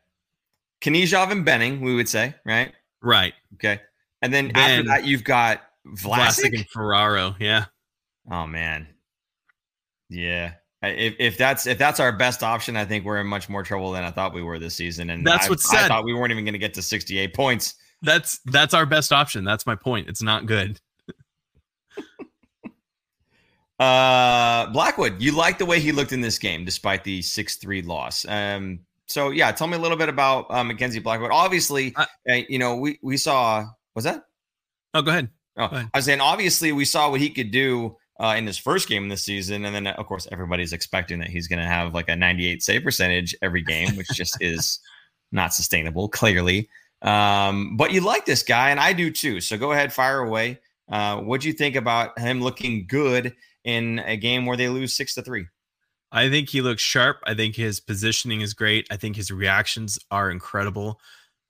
Knyzhov 0.81 1.31
and 1.31 1.43
Benning, 1.43 1.81
we 1.81 1.95
would 1.95 2.07
say, 2.07 2.35
right? 2.45 2.71
Right. 3.01 3.33
Okay. 3.55 3.81
And 4.21 4.33
then, 4.33 4.51
then 4.53 4.79
after 4.79 4.87
that, 4.89 5.05
you've 5.05 5.23
got 5.23 5.61
Vlasic? 5.87 6.45
Vlasic 6.45 6.55
and 6.55 6.69
Ferraro. 6.69 7.35
Yeah. 7.39 7.65
Oh 8.31 8.47
man. 8.47 8.87
Yeah. 10.09 10.53
If, 10.89 11.15
if 11.19 11.37
that's 11.37 11.67
if 11.67 11.77
that's 11.77 11.99
our 11.99 12.11
best 12.11 12.43
option, 12.43 12.75
I 12.75 12.85
think 12.85 13.05
we're 13.05 13.19
in 13.19 13.27
much 13.27 13.49
more 13.49 13.63
trouble 13.63 13.91
than 13.91 14.03
I 14.03 14.11
thought 14.11 14.33
we 14.33 14.41
were 14.41 14.59
this 14.59 14.75
season. 14.75 15.09
And 15.09 15.25
that's 15.25 15.49
what 15.49 15.59
said. 15.59 15.85
I 15.85 15.87
thought 15.87 16.05
we 16.05 16.13
weren't 16.13 16.31
even 16.31 16.43
going 16.45 16.53
to 16.53 16.59
get 16.59 16.73
to 16.75 16.81
68 16.81 17.33
points. 17.33 17.75
That's 18.01 18.39
that's 18.45 18.73
our 18.73 18.85
best 18.85 19.11
option. 19.11 19.43
That's 19.43 19.65
my 19.65 19.75
point. 19.75 20.09
It's 20.09 20.21
not 20.21 20.45
good. 20.45 20.79
uh 23.79 24.67
Blackwood, 24.67 25.21
you 25.21 25.31
like 25.31 25.57
the 25.57 25.65
way 25.65 25.79
he 25.79 25.91
looked 25.91 26.11
in 26.11 26.21
this 26.21 26.37
game 26.37 26.65
despite 26.65 27.03
the 27.03 27.21
6-3 27.21 27.85
loss. 27.85 28.25
Um 28.27 28.79
so 29.07 29.29
yeah, 29.29 29.51
tell 29.51 29.67
me 29.67 29.77
a 29.77 29.79
little 29.79 29.97
bit 29.97 30.09
about 30.09 30.47
uh, 30.49 30.63
Mackenzie 30.63 30.99
Blackwood. 30.99 31.31
Obviously, 31.31 31.93
uh, 31.95 32.05
you 32.27 32.57
know, 32.57 32.75
we 32.75 32.99
we 33.01 33.17
saw 33.17 33.65
was 33.93 34.03
that? 34.03 34.23
Oh, 34.93 35.01
go 35.01 35.11
ahead. 35.11 35.29
Oh, 35.57 35.67
go 35.67 35.75
ahead. 35.75 35.89
I 35.93 35.97
was 35.97 36.05
saying 36.05 36.21
obviously 36.21 36.71
we 36.71 36.85
saw 36.85 37.11
what 37.11 37.21
he 37.21 37.29
could 37.29 37.51
do 37.51 37.97
uh, 38.19 38.35
in 38.37 38.47
his 38.47 38.57
first 38.57 38.87
game 38.87 39.09
this 39.09 39.23
season, 39.23 39.65
and 39.65 39.75
then 39.75 39.87
of 39.87 40.05
course 40.05 40.27
everybody's 40.31 40.73
expecting 40.73 41.19
that 41.19 41.29
he's 41.29 41.47
going 41.47 41.59
to 41.59 41.67
have 41.67 41.93
like 41.93 42.09
a 42.09 42.15
98 42.15 42.63
save 42.63 42.83
percentage 42.83 43.35
every 43.41 43.61
game, 43.61 43.95
which 43.95 44.07
just 44.09 44.37
is 44.41 44.79
not 45.31 45.53
sustainable, 45.53 46.07
clearly. 46.07 46.69
Um, 47.01 47.77
but 47.77 47.91
you 47.91 48.01
like 48.01 48.25
this 48.25 48.43
guy, 48.43 48.69
and 48.69 48.79
I 48.79 48.93
do 48.93 49.11
too. 49.11 49.41
So 49.41 49.57
go 49.57 49.71
ahead, 49.71 49.91
fire 49.91 50.19
away. 50.19 50.59
Uh, 50.89 51.17
what 51.17 51.41
do 51.41 51.47
you 51.47 51.53
think 51.53 51.75
about 51.75 52.17
him 52.17 52.41
looking 52.41 52.85
good 52.87 53.35
in 53.63 53.99
a 54.05 54.15
game 54.15 54.45
where 54.45 54.57
they 54.57 54.69
lose 54.69 54.95
six 54.95 55.15
to 55.15 55.21
three? 55.21 55.45
I 56.11 56.29
think 56.29 56.49
he 56.49 56.61
looks 56.61 56.81
sharp. 56.81 57.17
I 57.25 57.33
think 57.33 57.55
his 57.55 57.79
positioning 57.79 58.41
is 58.41 58.53
great. 58.53 58.87
I 58.89 58.97
think 58.97 59.15
his 59.15 59.31
reactions 59.31 59.99
are 60.11 60.31
incredible. 60.31 60.99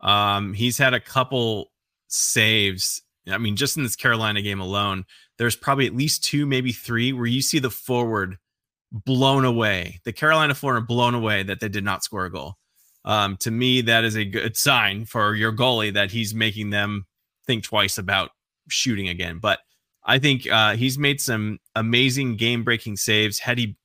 Um, 0.01 0.53
he's 0.53 0.77
had 0.77 0.93
a 0.93 0.99
couple 0.99 1.71
saves. 2.07 3.01
I 3.27 3.37
mean, 3.37 3.55
just 3.55 3.77
in 3.77 3.83
this 3.83 3.95
Carolina 3.95 4.41
game 4.41 4.59
alone, 4.59 5.05
there's 5.37 5.55
probably 5.55 5.85
at 5.85 5.95
least 5.95 6.23
two, 6.23 6.45
maybe 6.45 6.71
three, 6.71 7.13
where 7.13 7.25
you 7.25 7.41
see 7.41 7.59
the 7.59 7.69
forward 7.69 8.37
blown 8.91 9.45
away. 9.45 9.99
The 10.05 10.13
Carolina 10.13 10.55
forward 10.55 10.87
blown 10.87 11.15
away 11.15 11.43
that 11.43 11.59
they 11.59 11.69
did 11.69 11.83
not 11.83 12.03
score 12.03 12.25
a 12.25 12.31
goal. 12.31 12.55
Um, 13.03 13.37
to 13.37 13.51
me, 13.51 13.81
that 13.81 14.03
is 14.03 14.15
a 14.15 14.25
good 14.25 14.57
sign 14.57 15.05
for 15.05 15.35
your 15.35 15.53
goalie 15.53 15.93
that 15.93 16.11
he's 16.11 16.33
making 16.33 16.71
them 16.71 17.05
think 17.45 17.63
twice 17.63 17.97
about 17.97 18.31
shooting 18.69 19.09
again. 19.09 19.39
But 19.39 19.59
I 20.03 20.19
think 20.19 20.49
uh, 20.49 20.75
he's 20.75 20.97
made 20.97 21.21
some 21.21 21.59
amazing 21.75 22.37
game 22.37 22.63
breaking 22.63 22.97
saves. 22.97 23.39
Had 23.39 23.57
he 23.57 23.75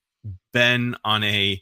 been 0.52 0.96
on 1.04 1.24
a 1.24 1.60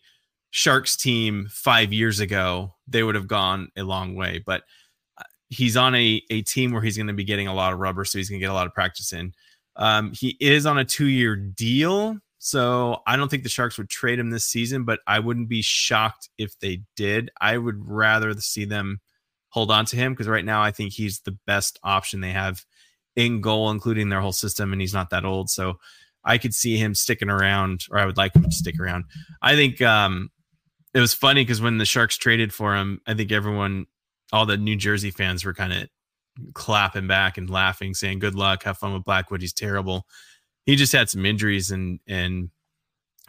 Sharks 0.50 0.96
team 0.96 1.48
five 1.50 1.92
years 1.92 2.20
ago, 2.20 2.74
they 2.86 3.02
would 3.02 3.14
have 3.14 3.28
gone 3.28 3.70
a 3.76 3.82
long 3.82 4.14
way. 4.14 4.42
But 4.44 4.62
uh, 5.18 5.24
he's 5.48 5.76
on 5.76 5.94
a, 5.94 6.22
a 6.30 6.42
team 6.42 6.72
where 6.72 6.82
he's 6.82 6.96
going 6.96 7.08
to 7.08 7.12
be 7.12 7.24
getting 7.24 7.48
a 7.48 7.54
lot 7.54 7.72
of 7.72 7.78
rubber, 7.78 8.04
so 8.04 8.18
he's 8.18 8.30
going 8.30 8.40
to 8.40 8.44
get 8.44 8.50
a 8.50 8.54
lot 8.54 8.66
of 8.66 8.74
practice 8.74 9.12
in. 9.12 9.32
Um, 9.78 10.12
he 10.12 10.36
is 10.40 10.66
on 10.66 10.76
a 10.76 10.84
two 10.84 11.06
year 11.06 11.36
deal, 11.36 12.18
so 12.38 13.00
I 13.06 13.16
don't 13.16 13.30
think 13.30 13.42
the 13.44 13.48
Sharks 13.48 13.78
would 13.78 13.88
trade 13.88 14.18
him 14.18 14.30
this 14.30 14.46
season, 14.46 14.84
but 14.84 15.00
I 15.06 15.20
wouldn't 15.20 15.48
be 15.48 15.62
shocked 15.62 16.28
if 16.36 16.58
they 16.58 16.82
did. 16.96 17.30
I 17.40 17.56
would 17.56 17.88
rather 17.88 18.34
see 18.34 18.64
them 18.64 19.00
hold 19.50 19.70
on 19.70 19.84
to 19.86 19.96
him 19.96 20.12
because 20.12 20.28
right 20.28 20.44
now 20.44 20.62
I 20.62 20.70
think 20.70 20.92
he's 20.92 21.20
the 21.20 21.36
best 21.46 21.78
option 21.82 22.20
they 22.20 22.32
have 22.32 22.64
in 23.16 23.40
goal, 23.40 23.70
including 23.70 24.08
their 24.08 24.20
whole 24.20 24.32
system, 24.32 24.72
and 24.72 24.80
he's 24.80 24.94
not 24.94 25.10
that 25.10 25.24
old. 25.24 25.50
So 25.50 25.78
I 26.24 26.38
could 26.38 26.54
see 26.54 26.76
him 26.76 26.94
sticking 26.94 27.30
around, 27.30 27.86
or 27.90 27.98
I 27.98 28.06
would 28.06 28.16
like 28.16 28.34
him 28.34 28.44
to 28.44 28.52
stick 28.52 28.78
around. 28.78 29.04
I 29.42 29.56
think 29.56 29.80
um, 29.80 30.30
it 30.94 31.00
was 31.00 31.14
funny 31.14 31.42
because 31.42 31.60
when 31.60 31.78
the 31.78 31.84
Sharks 31.84 32.16
traded 32.16 32.52
for 32.52 32.76
him, 32.76 33.00
I 33.06 33.14
think 33.14 33.32
everyone, 33.32 33.86
all 34.32 34.46
the 34.46 34.56
New 34.56 34.76
Jersey 34.76 35.10
fans 35.10 35.44
were 35.44 35.54
kind 35.54 35.72
of 35.72 35.88
clapping 36.54 37.06
back 37.06 37.38
and 37.38 37.48
laughing, 37.50 37.94
saying, 37.94 38.18
"Good 38.18 38.34
luck, 38.34 38.64
have 38.64 38.78
fun 38.78 38.92
with 38.92 39.04
Blackwood. 39.04 39.40
He's 39.40 39.52
terrible." 39.52 40.06
He 40.64 40.76
just 40.76 40.92
had 40.92 41.10
some 41.10 41.24
injuries 41.26 41.70
and 41.70 42.00
and 42.06 42.50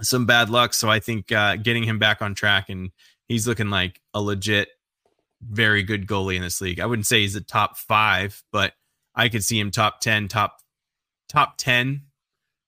some 0.02 0.26
bad 0.26 0.50
luck. 0.50 0.74
So 0.74 0.90
I 0.90 1.00
think 1.00 1.32
uh, 1.32 1.58
getting 1.58 1.84
him 1.84 2.00
back 2.00 2.22
on 2.22 2.36
track 2.36 2.70
and 2.70 2.92
he's 3.28 3.48
looking 3.48 3.70
like 3.70 4.02
a 4.14 4.22
legit, 4.22 4.70
very 5.42 5.84
good 5.84 6.08
goalie 6.08 6.36
in 6.36 6.42
this 6.42 6.62
league. 6.62 6.80
I 6.80 6.86
wouldn't 6.86 7.08
say 7.08 7.22
he's 7.22 7.36
a 7.36 7.42
top 7.42 7.78
five, 7.78 8.44
but 8.52 8.74
I 9.16 9.30
could 9.30 9.44
see 9.44 9.60
him 9.60 9.72
top 9.72 10.02
ten, 10.02 10.28
top 10.28 10.60
top 11.28 11.58
ten 11.58 12.04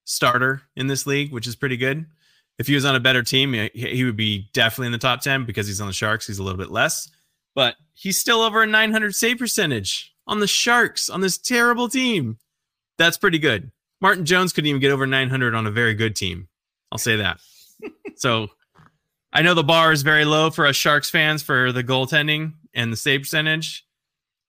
starter 0.05 0.61
in 0.75 0.87
this 0.87 1.05
league, 1.05 1.31
which 1.31 1.47
is 1.47 1.55
pretty 1.55 1.77
good. 1.77 2.05
If 2.59 2.67
he 2.67 2.75
was 2.75 2.85
on 2.85 2.95
a 2.95 2.99
better 2.99 3.23
team, 3.23 3.69
he 3.73 4.03
would 4.03 4.17
be 4.17 4.49
definitely 4.53 4.87
in 4.87 4.91
the 4.91 4.97
top 4.99 5.21
10 5.21 5.45
because 5.45 5.65
he's 5.65 5.81
on 5.81 5.87
the 5.87 5.93
Sharks. 5.93 6.27
He's 6.27 6.37
a 6.37 6.43
little 6.43 6.59
bit 6.59 6.69
less, 6.69 7.09
but 7.55 7.75
he's 7.93 8.19
still 8.19 8.41
over 8.41 8.61
a 8.61 8.67
900 8.67 9.15
save 9.15 9.39
percentage 9.39 10.10
on 10.31 10.39
the 10.39 10.47
Sharks 10.47 11.09
on 11.09 11.19
this 11.19 11.37
terrible 11.37 11.89
team. 11.89 12.37
That's 12.97 13.17
pretty 13.17 13.37
good. 13.37 13.69
Martin 13.99 14.25
Jones 14.25 14.53
couldn't 14.53 14.69
even 14.69 14.79
get 14.81 14.91
over 14.91 15.05
900 15.05 15.53
on 15.53 15.67
a 15.67 15.71
very 15.71 15.93
good 15.93 16.15
team. 16.15 16.47
I'll 16.91 16.97
say 16.97 17.17
that. 17.17 17.39
so 18.15 18.47
I 19.33 19.41
know 19.41 19.53
the 19.53 19.63
bar 19.63 19.91
is 19.91 20.01
very 20.03 20.23
low 20.23 20.49
for 20.49 20.65
us 20.65 20.77
Sharks 20.77 21.09
fans 21.09 21.43
for 21.43 21.73
the 21.73 21.83
goaltending 21.83 22.53
and 22.73 22.93
the 22.93 22.97
save 22.97 23.21
percentage, 23.21 23.85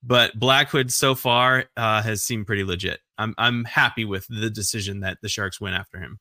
but 0.04 0.38
Blackwood 0.38 0.92
so 0.92 1.16
far 1.16 1.64
uh, 1.76 2.00
has 2.00 2.22
seemed 2.22 2.46
pretty 2.46 2.64
legit. 2.64 3.00
I'm 3.18 3.34
I'm 3.36 3.64
happy 3.64 4.04
with 4.04 4.26
the 4.28 4.50
decision 4.50 5.00
that 5.00 5.18
the 5.20 5.28
Sharks 5.28 5.60
went 5.60 5.74
after 5.74 5.98
him. 5.98 6.20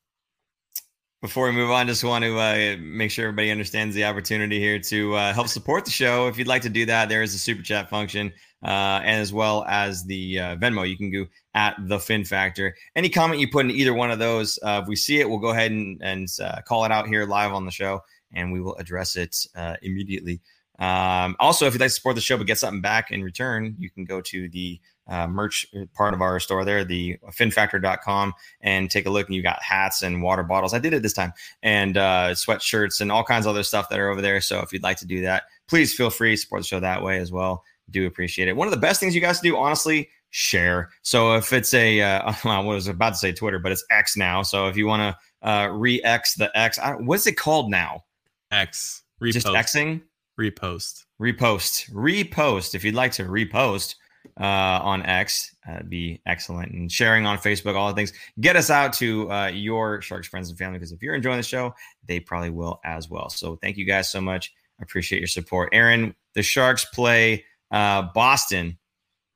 Before 1.20 1.46
we 1.46 1.52
move 1.52 1.70
on, 1.70 1.86
just 1.86 2.02
want 2.02 2.24
to 2.24 2.36
uh, 2.36 2.76
make 2.80 3.12
sure 3.12 3.26
everybody 3.26 3.52
understands 3.52 3.94
the 3.94 4.04
opportunity 4.04 4.58
here 4.58 4.80
to 4.80 5.14
uh, 5.14 5.32
help 5.32 5.46
support 5.46 5.84
the 5.84 5.90
show. 5.92 6.26
If 6.26 6.36
you'd 6.36 6.48
like 6.48 6.62
to 6.62 6.68
do 6.68 6.84
that, 6.86 7.08
there 7.08 7.22
is 7.22 7.32
a 7.32 7.38
super 7.38 7.62
chat 7.62 7.88
function, 7.88 8.32
uh, 8.62 9.00
and 9.02 9.20
as 9.20 9.32
well 9.32 9.64
as 9.68 10.04
the 10.04 10.38
uh, 10.38 10.56
Venmo. 10.56 10.88
You 10.88 10.96
can 10.96 11.10
go 11.10 11.26
at 11.54 11.76
the 11.78 11.98
Fin 11.98 12.24
Factor. 12.24 12.74
Any 12.96 13.08
comment 13.08 13.40
you 13.40 13.48
put 13.48 13.66
in 13.66 13.70
either 13.70 13.94
one 13.94 14.10
of 14.10 14.18
those, 14.18 14.58
uh, 14.62 14.80
if 14.82 14.88
we 14.88 14.96
see 14.96 15.20
it, 15.20 15.28
we'll 15.28 15.38
go 15.38 15.50
ahead 15.50 15.70
and, 15.70 16.00
and 16.02 16.28
uh, 16.42 16.60
call 16.62 16.84
it 16.84 16.92
out 16.92 17.06
here 17.06 17.26
live 17.26 17.52
on 17.52 17.64
the 17.64 17.70
show, 17.70 18.00
and 18.32 18.52
we 18.52 18.60
will 18.60 18.76
address 18.76 19.16
it 19.16 19.46
immediately. 19.82 20.40
Um, 20.78 21.36
also, 21.38 21.66
if 21.66 21.74
you'd 21.74 21.80
like 21.80 21.90
to 21.90 21.94
support 21.94 22.16
the 22.16 22.20
show 22.20 22.36
but 22.36 22.46
get 22.46 22.58
something 22.58 22.80
back 22.80 23.10
in 23.10 23.22
return, 23.22 23.76
you 23.78 23.88
can 23.88 24.04
go 24.04 24.20
to 24.22 24.48
the 24.48 24.80
uh, 25.06 25.26
merch 25.26 25.66
part 25.94 26.14
of 26.14 26.20
our 26.20 26.40
store 26.40 26.64
there, 26.64 26.84
the 26.84 27.18
finfactor.com, 27.30 28.32
and 28.60 28.90
take 28.90 29.06
a 29.06 29.10
look. 29.10 29.26
And 29.26 29.36
you 29.36 29.42
got 29.42 29.62
hats 29.62 30.02
and 30.02 30.22
water 30.22 30.42
bottles. 30.42 30.74
I 30.74 30.78
did 30.78 30.92
it 30.92 31.02
this 31.02 31.12
time, 31.12 31.32
and 31.62 31.96
uh, 31.96 32.30
sweatshirts 32.30 33.00
and 33.00 33.12
all 33.12 33.24
kinds 33.24 33.46
of 33.46 33.50
other 33.50 33.62
stuff 33.62 33.88
that 33.90 33.98
are 33.98 34.10
over 34.10 34.20
there. 34.20 34.40
So 34.40 34.60
if 34.60 34.72
you'd 34.72 34.82
like 34.82 34.96
to 34.98 35.06
do 35.06 35.22
that, 35.22 35.44
please 35.68 35.94
feel 35.94 36.10
free 36.10 36.32
to 36.32 36.36
support 36.36 36.62
the 36.62 36.66
show 36.66 36.80
that 36.80 37.02
way 37.02 37.18
as 37.18 37.30
well. 37.30 37.64
Do 37.92 38.06
appreciate 38.06 38.48
it. 38.48 38.56
One 38.56 38.66
of 38.66 38.72
the 38.72 38.80
best 38.80 38.98
things 38.98 39.14
you 39.14 39.20
guys 39.20 39.40
do, 39.40 39.56
honestly, 39.56 40.08
share. 40.30 40.90
So 41.02 41.36
if 41.36 41.52
it's 41.52 41.72
a, 41.74 42.00
uh, 42.00 42.32
I 42.44 42.58
was 42.60 42.88
about 42.88 43.10
to 43.10 43.16
say 43.16 43.32
Twitter, 43.32 43.58
but 43.58 43.70
it's 43.70 43.84
X 43.90 44.16
now. 44.16 44.42
So 44.42 44.66
if 44.66 44.76
you 44.76 44.86
want 44.86 45.16
to 45.42 45.48
uh, 45.48 45.68
re 45.68 46.02
X 46.02 46.34
the 46.34 46.50
X, 46.58 46.78
what's 47.00 47.26
it 47.26 47.36
called 47.36 47.70
now? 47.70 48.04
X. 48.50 49.02
Repost. 49.22 49.32
Just 49.32 49.46
Xing? 49.46 50.02
Repost. 50.38 51.04
Repost. 51.20 51.90
Repost. 51.92 52.74
If 52.74 52.84
you'd 52.84 52.94
like 52.94 53.12
to 53.12 53.24
repost 53.24 53.94
uh, 54.40 54.80
on 54.82 55.04
X, 55.04 55.54
uh, 55.68 55.82
be 55.82 56.20
excellent. 56.26 56.72
And 56.72 56.90
sharing 56.90 57.26
on 57.26 57.38
Facebook, 57.38 57.76
all 57.76 57.88
the 57.88 57.94
things. 57.94 58.12
Get 58.40 58.56
us 58.56 58.70
out 58.70 58.92
to 58.94 59.30
uh, 59.30 59.46
your 59.48 60.00
Sharks 60.02 60.26
friends 60.26 60.48
and 60.48 60.58
family 60.58 60.78
because 60.78 60.92
if 60.92 61.02
you're 61.02 61.14
enjoying 61.14 61.36
the 61.36 61.42
show, 61.42 61.74
they 62.06 62.20
probably 62.20 62.50
will 62.50 62.80
as 62.84 63.08
well. 63.08 63.28
So 63.28 63.56
thank 63.56 63.76
you 63.76 63.84
guys 63.84 64.10
so 64.10 64.20
much. 64.20 64.52
I 64.80 64.82
appreciate 64.82 65.20
your 65.20 65.28
support. 65.28 65.70
Aaron, 65.72 66.14
the 66.34 66.42
Sharks 66.42 66.84
play 66.86 67.44
uh, 67.72 68.02
Boston, 68.14 68.78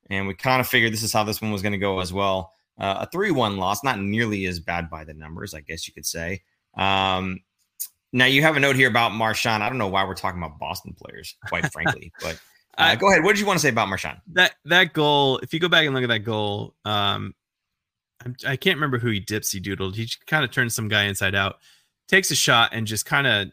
and 0.09 0.29
we 0.29 0.35
kind 0.35 0.61
of 0.61 0.69
figured 0.69 0.93
this 0.93 1.03
is 1.03 1.13
how 1.13 1.25
this 1.25 1.43
one 1.43 1.51
was 1.51 1.63
going 1.63 1.73
to 1.73 1.79
go 1.79 2.01
as 2.01 2.13
well. 2.13 2.53
Uh, 2.79 2.99
a 3.01 3.11
3 3.11 3.31
1 3.31 3.57
loss, 3.57 3.83
not 3.83 3.99
nearly 3.99 4.45
as 4.45 4.61
bad 4.61 4.91
by 4.91 5.03
the 5.03 5.15
numbers, 5.15 5.55
I 5.55 5.61
guess 5.61 5.89
you 5.89 5.95
could 5.95 6.07
say. 6.07 6.43
Um, 6.77 7.41
now 8.13 8.27
you 8.27 8.43
have 8.43 8.57
a 8.57 8.61
note 8.61 8.77
here 8.77 8.89
about 8.89 9.13
Marchand. 9.13 9.63
I 9.63 9.69
don't 9.69 9.79
know 9.79 9.89
why 9.89 10.05
we're 10.05 10.15
talking 10.15 10.41
about 10.41 10.59
Boston 10.59 10.95
players, 10.95 11.35
quite 11.49 11.73
frankly, 11.73 12.13
but 12.23 12.39
uh, 12.79 12.95
go 12.95 13.11
ahead. 13.11 13.25
What 13.25 13.33
did 13.33 13.41
you 13.41 13.47
want 13.47 13.59
to 13.59 13.63
say 13.63 13.71
about 13.71 13.89
Marchand? 13.89 14.19
That 14.33 14.55
that 14.67 14.93
goal. 14.93 15.39
If 15.39 15.55
you 15.55 15.61
go 15.61 15.69
back 15.69 15.87
and 15.87 15.95
look 15.95 16.05
at 16.05 16.09
that 16.09 16.21
goal, 16.21 16.75
um, 16.85 17.35
I'm, 18.25 18.37
I 18.47 18.57
can 18.57 18.73
not 18.73 18.77
remember 18.77 18.99
who 18.99 19.11
he 19.11 19.21
dipsy 19.21 19.63
doodled. 19.63 19.95
He 19.95 20.09
kind 20.27 20.45
of 20.45 20.51
turns 20.51 20.75
some 20.75 20.89
guy 20.89 21.05
inside 21.05 21.35
out, 21.35 21.57
takes 22.09 22.31
a 22.31 22.35
shot, 22.35 22.71
and 22.73 22.87
just 22.87 23.07
kind 23.07 23.27
of 23.27 23.49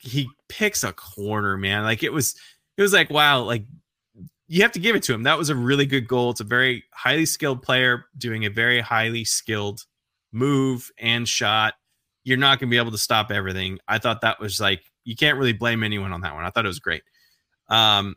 he 0.00 0.28
picks 0.48 0.82
a 0.82 0.92
corner. 0.92 1.56
Man, 1.56 1.84
like 1.84 2.02
it 2.02 2.12
was 2.12 2.34
it 2.76 2.82
was 2.82 2.92
like 2.92 3.08
wow, 3.08 3.42
like 3.42 3.64
you 4.48 4.62
have 4.62 4.72
to 4.72 4.78
give 4.78 4.94
it 4.94 5.02
to 5.04 5.14
him. 5.14 5.24
That 5.24 5.38
was 5.38 5.50
a 5.50 5.56
really 5.56 5.86
good 5.86 6.06
goal. 6.06 6.30
It's 6.30 6.40
a 6.40 6.44
very 6.44 6.84
highly 6.92 7.26
skilled 7.26 7.62
player 7.62 8.06
doing 8.16 8.44
a 8.44 8.50
very 8.50 8.80
highly 8.80 9.24
skilled 9.24 9.84
move 10.32 10.90
and 10.98 11.28
shot. 11.28 11.74
You're 12.24 12.38
not 12.38 12.58
going 12.58 12.68
to 12.68 12.74
be 12.74 12.78
able 12.78 12.92
to 12.92 12.98
stop 12.98 13.30
everything. 13.30 13.78
I 13.88 13.98
thought 13.98 14.20
that 14.20 14.40
was 14.40 14.60
like 14.60 14.82
you 15.04 15.16
can't 15.16 15.38
really 15.38 15.52
blame 15.52 15.82
anyone 15.82 16.12
on 16.12 16.20
that 16.22 16.34
one. 16.34 16.44
I 16.44 16.50
thought 16.50 16.64
it 16.64 16.68
was 16.68 16.80
great. 16.80 17.02
Um, 17.68 18.16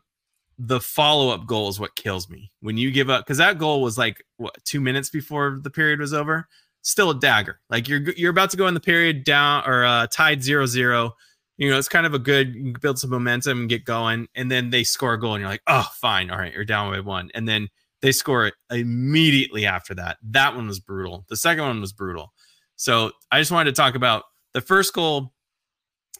the 0.58 0.80
follow 0.80 1.30
up 1.30 1.46
goal 1.46 1.68
is 1.68 1.80
what 1.80 1.96
kills 1.96 2.28
me 2.28 2.52
when 2.60 2.76
you 2.76 2.90
give 2.90 3.08
up 3.08 3.24
because 3.24 3.38
that 3.38 3.58
goal 3.58 3.80
was 3.80 3.96
like 3.96 4.22
what 4.36 4.54
two 4.64 4.80
minutes 4.80 5.08
before 5.08 5.58
the 5.62 5.70
period 5.70 6.00
was 6.00 6.12
over. 6.12 6.46
Still 6.82 7.10
a 7.10 7.18
dagger. 7.18 7.60
Like 7.70 7.88
you're 7.88 8.00
you're 8.12 8.30
about 8.30 8.50
to 8.50 8.56
go 8.56 8.66
in 8.66 8.74
the 8.74 8.80
period 8.80 9.24
down 9.24 9.64
or 9.66 9.84
uh, 9.84 10.06
tied 10.08 10.42
zero 10.42 10.66
zero 10.66 11.14
you 11.60 11.68
know, 11.68 11.76
it's 11.76 11.88
kind 11.90 12.06
of 12.06 12.14
a 12.14 12.18
good 12.18 12.80
build 12.80 12.98
some 12.98 13.10
momentum 13.10 13.60
and 13.60 13.68
get 13.68 13.84
going, 13.84 14.28
and 14.34 14.50
then 14.50 14.70
they 14.70 14.82
score 14.82 15.12
a 15.12 15.20
goal, 15.20 15.34
and 15.34 15.42
you're 15.42 15.50
like, 15.50 15.62
oh, 15.66 15.86
fine, 15.94 16.30
all 16.30 16.38
right, 16.38 16.54
you're 16.54 16.64
down 16.64 16.90
by 16.90 17.00
one, 17.00 17.30
and 17.34 17.46
then 17.46 17.68
they 18.00 18.12
score 18.12 18.46
it 18.46 18.54
immediately 18.70 19.66
after 19.66 19.94
that. 19.94 20.16
That 20.22 20.56
one 20.56 20.66
was 20.66 20.80
brutal. 20.80 21.26
The 21.28 21.36
second 21.36 21.64
one 21.64 21.82
was 21.82 21.92
brutal. 21.92 22.32
So 22.76 23.12
I 23.30 23.38
just 23.38 23.52
wanted 23.52 23.74
to 23.74 23.80
talk 23.80 23.94
about 23.94 24.24
the 24.54 24.62
first 24.62 24.94
goal, 24.94 25.34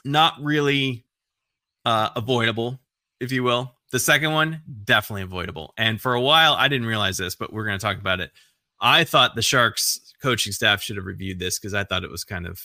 not 0.05 0.35
really 0.43 1.07
uh, 1.87 2.11
avoidable, 2.15 2.79
if 3.19 3.33
you 3.33 3.43
will. 3.43 3.75
The 3.93 3.99
second 3.99 4.33
one, 4.33 4.61
definitely 4.85 5.23
avoidable. 5.23 5.73
And 5.79 5.99
for 5.99 6.13
a 6.13 6.21
while, 6.21 6.53
I 6.53 6.69
didn't 6.69 6.87
realize 6.87 7.17
this, 7.17 7.35
but 7.35 7.51
we're 7.51 7.65
going 7.65 7.79
to 7.79 7.83
talk 7.83 7.97
about 7.97 8.21
it. 8.21 8.31
I 8.79 9.05
thought 9.05 9.37
the 9.37 9.43
Sharks 9.43 10.13
coaching 10.23 10.53
staff 10.53 10.83
should 10.83 10.97
have 10.97 11.07
reviewed 11.07 11.39
this 11.39 11.59
because 11.59 11.73
I 11.73 11.85
thought 11.85 12.05
it 12.05 12.11
was 12.11 12.25
kind 12.25 12.47
of 12.47 12.63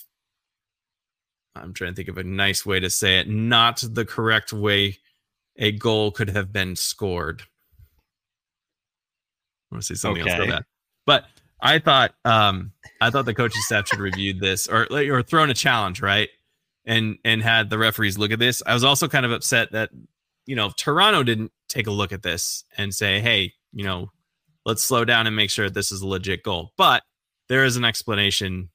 I'm 1.56 1.74
trying 1.74 1.92
to 1.92 1.96
think 1.96 2.10
of 2.10 2.18
a 2.18 2.24
nice 2.24 2.66
way 2.66 2.80
to 2.80 2.90
say 2.90 3.20
it, 3.20 3.30
not 3.30 3.84
the 3.88 4.06
correct 4.06 4.52
way 4.52 4.98
a 5.58 5.72
goal 5.72 6.12
could 6.12 6.30
have 6.30 6.52
been 6.52 6.76
scored. 6.76 7.44
I 9.72 9.76
want 9.76 9.84
to 9.84 9.88
say 9.88 9.96
something 9.96 10.24
okay. 10.24 10.32
else 10.32 10.44
about 10.44 10.54
that. 10.54 10.66
But 11.06 11.26
I 11.62 11.80
thought 11.80 12.14
um 12.26 12.72
I 13.02 13.10
thought 13.10 13.26
the 13.26 13.34
coaching 13.34 13.62
staff 13.62 13.88
should 13.88 14.00
reviewed 14.00 14.40
this 14.40 14.68
or 14.68 14.88
or 14.92 15.24
thrown 15.24 15.50
a 15.50 15.54
challenge, 15.54 16.02
right? 16.02 16.30
And 16.86 17.18
and 17.24 17.42
had 17.42 17.70
the 17.70 17.78
referees 17.78 18.18
look 18.18 18.32
at 18.32 18.40
this. 18.40 18.62
I 18.66 18.74
was 18.74 18.84
also 18.84 19.08
kind 19.08 19.26
of 19.26 19.32
upset 19.32 19.72
that 19.72 19.90
you 20.46 20.56
know 20.56 20.72
Toronto 20.76 21.24
didn't 21.24 21.52
take 21.70 21.88
a 21.88 21.92
look 21.92 22.12
at 22.12 22.24
this 22.24 22.64
and 22.78 22.94
say, 22.94 23.20
hey, 23.20 23.54
you 23.74 23.84
know, 23.84 24.12
let's 24.66 24.84
slow 24.84 25.06
down 25.06 25.28
and 25.28 25.36
make 25.36 25.50
sure 25.50 25.70
this 25.70 25.92
is 25.92 26.02
a 26.02 26.08
legit 26.08 26.44
goal. 26.44 26.74
But 26.78 27.04
there 27.50 27.64
is 27.64 27.78
an 27.78 27.86
explanation 27.86 28.70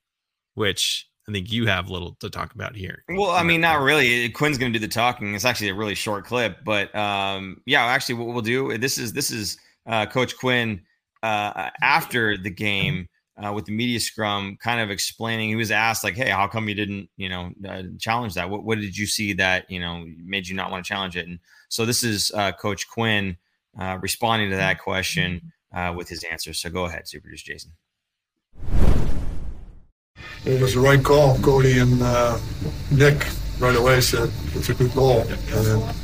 which 0.54 1.09
I 1.30 1.32
think 1.32 1.52
you 1.52 1.66
have 1.66 1.88
little 1.88 2.16
to 2.20 2.28
talk 2.28 2.54
about 2.54 2.74
here. 2.74 3.04
Well, 3.08 3.30
I 3.30 3.44
mean, 3.44 3.60
not 3.60 3.80
really. 3.80 4.28
Quinn's 4.30 4.58
going 4.58 4.72
to 4.72 4.78
do 4.78 4.84
the 4.84 4.92
talking. 4.92 5.32
It's 5.34 5.44
actually 5.44 5.68
a 5.68 5.74
really 5.74 5.94
short 5.94 6.24
clip, 6.24 6.58
but 6.64 6.92
um, 6.94 7.62
yeah, 7.66 7.84
actually, 7.84 8.16
what 8.16 8.28
we'll 8.28 8.42
do 8.42 8.76
this 8.78 8.98
is 8.98 9.12
this 9.12 9.30
is 9.30 9.56
uh, 9.86 10.06
Coach 10.06 10.36
Quinn 10.36 10.82
uh, 11.22 11.70
after 11.82 12.36
the 12.36 12.50
game 12.50 13.08
uh, 13.36 13.52
with 13.52 13.64
the 13.66 13.72
media 13.72 14.00
scrum, 14.00 14.58
kind 14.60 14.80
of 14.80 14.90
explaining. 14.90 15.50
He 15.50 15.54
was 15.54 15.70
asked 15.70 16.02
like, 16.02 16.14
"Hey, 16.14 16.30
how 16.30 16.48
come 16.48 16.68
you 16.68 16.74
didn't, 16.74 17.08
you 17.16 17.28
know, 17.28 17.52
uh, 17.68 17.82
challenge 18.00 18.34
that? 18.34 18.50
What, 18.50 18.64
what 18.64 18.80
did 18.80 18.98
you 18.98 19.06
see 19.06 19.32
that 19.34 19.70
you 19.70 19.78
know 19.78 20.04
made 20.16 20.48
you 20.48 20.56
not 20.56 20.72
want 20.72 20.84
to 20.84 20.88
challenge 20.88 21.16
it?" 21.16 21.28
And 21.28 21.38
so 21.68 21.86
this 21.86 22.02
is 22.02 22.32
uh, 22.34 22.50
Coach 22.52 22.88
Quinn 22.88 23.36
uh, 23.78 23.98
responding 24.02 24.50
to 24.50 24.56
that 24.56 24.80
question 24.80 25.52
with 25.94 26.08
his 26.08 26.24
answer. 26.24 26.52
So 26.52 26.70
go 26.70 26.86
ahead, 26.86 27.06
Super 27.06 27.28
Jason. 27.36 27.70
It 30.44 30.60
was 30.60 30.74
the 30.74 30.80
right 30.80 31.02
call. 31.02 31.38
Cody 31.38 31.78
and 31.78 32.02
uh, 32.02 32.38
Nick 32.90 33.26
right 33.58 33.76
away 33.76 34.00
said 34.00 34.30
it's 34.54 34.70
a 34.70 34.74
good 34.74 34.94
goal. 34.94 35.20
And 35.20 35.66
then, 35.66 35.94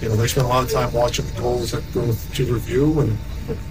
you 0.00 0.08
know, 0.08 0.16
they 0.16 0.26
spent 0.26 0.46
a 0.46 0.48
lot 0.48 0.64
of 0.64 0.70
time 0.70 0.92
watching 0.92 1.26
the 1.26 1.40
goals 1.40 1.72
that 1.72 1.84
go 1.92 2.12
to 2.12 2.54
review 2.54 3.00
and 3.00 3.18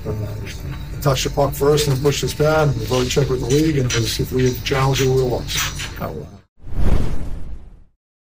uh, 0.05 1.01
touched 1.01 1.23
the 1.23 1.31
puck 1.33 1.53
first 1.53 1.87
and 1.87 1.99
pushed 2.01 2.21
his 2.21 2.33
pad 2.33 2.67
and 2.67 2.77
voted 2.83 3.11
check 3.11 3.29
with 3.29 3.41
the 3.41 3.47
league. 3.47 3.77
And 3.77 3.91
was, 3.91 4.19
if 4.19 4.31
we 4.31 4.53
had 4.53 4.63
challenged 4.63 5.01
it, 5.01 5.07
we 5.07 5.23
would 5.23 5.41
have 5.41 6.15
lost. 6.15 6.39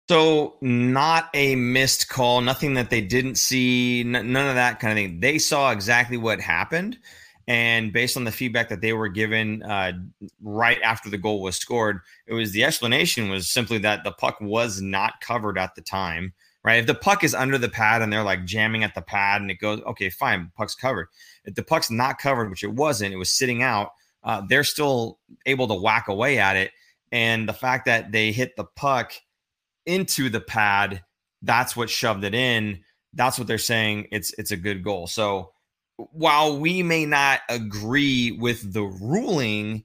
So, 0.10 0.56
not 0.62 1.30
a 1.34 1.56
missed 1.56 2.08
call, 2.08 2.40
nothing 2.40 2.76
that 2.76 2.90
they 2.90 3.02
didn't 3.02 3.36
see, 3.36 4.02
n- 4.02 4.32
none 4.32 4.48
of 4.48 4.56
that 4.56 4.80
kind 4.80 4.92
of 4.92 4.98
thing. 4.98 5.20
They 5.20 5.38
saw 5.38 5.72
exactly 5.72 6.16
what 6.16 6.40
happened. 6.40 6.98
And 7.48 7.94
based 7.94 8.18
on 8.18 8.26
the 8.26 8.32
feedback 8.32 8.68
that 8.70 8.82
they 8.82 8.92
were 8.92 9.08
given 9.08 9.64
uh, 9.64 9.94
right 10.42 10.82
after 10.82 11.10
the 11.10 11.18
goal 11.18 11.42
was 11.42 11.56
scored, 11.56 12.02
it 12.26 12.34
was 12.34 12.52
the 12.52 12.66
explanation 12.66 13.30
was 13.30 13.50
simply 13.50 13.78
that 13.80 14.04
the 14.04 14.12
puck 14.12 14.38
was 14.42 14.82
not 14.82 15.22
covered 15.22 15.58
at 15.58 15.76
the 15.76 15.82
time. 15.82 16.34
Right. 16.64 16.80
If 16.80 16.88
the 16.88 16.96
puck 16.96 17.24
is 17.24 17.34
under 17.34 17.58
the 17.58 17.70
pad 17.70 18.02
and 18.02 18.12
they're 18.12 18.24
like 18.24 18.44
jamming 18.44 18.84
at 18.84 18.94
the 18.94 19.02
pad 19.02 19.40
and 19.42 19.50
it 19.50 19.60
goes, 19.60 19.80
okay, 19.84 20.10
fine, 20.10 20.52
puck's 20.58 20.76
covered. 20.76 21.08
If 21.46 21.56
the 21.56 21.64
puck's 21.64 21.90
not 21.90 22.18
covered, 22.18 22.50
which 22.50 22.64
it 22.64 22.74
wasn't, 22.74 23.14
it 23.14 23.18
was 23.18 23.32
sitting 23.32 23.64
out, 23.64 23.92
uh, 24.26 24.42
they're 24.50 24.66
still 24.66 25.20
able 25.46 25.70
to 25.70 25.74
whack 25.74 26.10
away 26.10 26.40
at 26.40 26.58
it. 26.58 26.72
And 27.14 27.48
the 27.48 27.54
fact 27.54 27.86
that 27.86 28.12
they 28.12 28.34
hit 28.34 28.58
the 28.58 28.66
puck 28.66 29.14
into 29.86 30.30
the 30.30 30.42
pad, 30.42 31.04
that's 31.42 31.78
what 31.78 31.90
shoved 31.90 32.26
it 32.26 32.36
in. 32.36 32.84
That's 33.14 33.38
what 33.40 33.48
they're 33.48 33.58
saying. 33.58 34.08
It's 34.12 34.34
it's 34.38 34.52
a 34.52 34.58
good 34.58 34.84
goal. 34.84 35.08
So 35.08 35.54
while 35.98 36.60
we 36.60 36.84
may 36.84 37.06
not 37.06 37.42
agree 37.50 38.32
with 38.32 38.74
the 38.74 38.84
ruling, 38.84 39.84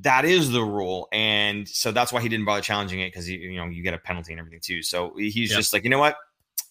that 0.00 0.24
is 0.24 0.50
the 0.50 0.62
rule, 0.62 1.08
and 1.12 1.68
so 1.68 1.92
that's 1.92 2.12
why 2.12 2.20
he 2.20 2.28
didn't 2.28 2.44
bother 2.44 2.60
challenging 2.60 3.00
it 3.00 3.08
because 3.08 3.28
you 3.28 3.56
know 3.56 3.66
you 3.66 3.82
get 3.82 3.94
a 3.94 3.98
penalty 3.98 4.32
and 4.32 4.40
everything 4.40 4.60
too. 4.60 4.82
So 4.82 5.14
he's 5.16 5.50
yep. 5.50 5.58
just 5.58 5.72
like, 5.72 5.84
you 5.84 5.90
know 5.90 5.98
what, 5.98 6.16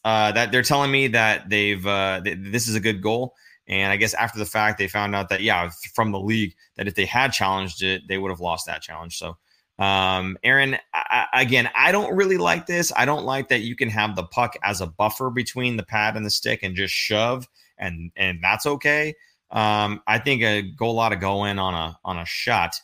uh, 0.04 0.32
that 0.34 0.52
they're 0.52 0.62
telling 0.62 0.92
me 0.92 1.08
that 1.08 1.50
they've 1.50 1.86
uh, 1.86 2.22
th- 2.24 2.38
this 2.42 2.68
is 2.68 2.76
a 2.76 2.80
good 2.80 3.02
goal, 3.02 3.36
and 3.68 3.92
I 3.92 3.98
guess 3.98 4.14
after 4.14 4.40
the 4.40 4.46
fact 4.46 4.78
they 4.78 4.88
found 4.88 5.16
out 5.16 5.30
that 5.30 5.42
yeah 5.42 5.70
from 5.96 6.12
the 6.12 6.20
league 6.20 6.56
that 6.76 6.88
if 6.88 6.96
they 6.96 7.06
had 7.06 7.32
challenged 7.32 7.82
it 7.82 8.04
they 8.08 8.18
would 8.18 8.30
have 8.30 8.42
lost 8.42 8.66
that 8.68 8.82
challenge. 8.82 9.18
So 9.18 9.38
um, 9.80 10.38
Aaron, 10.44 10.78
I, 10.94 11.26
again, 11.34 11.70
I 11.76 11.92
don't 11.92 12.16
really 12.16 12.38
like 12.38 12.68
this. 12.68 12.92
I 12.96 13.06
don't 13.06 13.26
like 13.26 13.50
that 13.50 13.62
you 13.62 13.76
can 13.76 13.90
have 13.90 14.16
the 14.16 14.24
puck 14.24 14.56
as 14.64 14.82
a 14.82 14.88
buffer 14.88 15.32
between 15.32 15.78
the 15.78 15.84
pad 15.84 16.16
and 16.16 16.26
the 16.26 16.30
stick 16.30 16.62
and 16.62 16.76
just 16.76 16.94
shove 16.94 17.48
and 17.84 18.12
and 18.16 18.40
that's 18.42 18.66
okay. 18.66 19.14
Um, 19.52 20.02
I 20.08 20.18
think 20.18 20.42
a 20.42 20.62
goal 20.62 21.00
ought 21.00 21.10
to 21.10 21.16
go 21.16 21.46
in 21.46 21.60
on 21.60 21.74
a 21.74 21.98
on 22.04 22.18
a 22.18 22.26
shot 22.26 22.76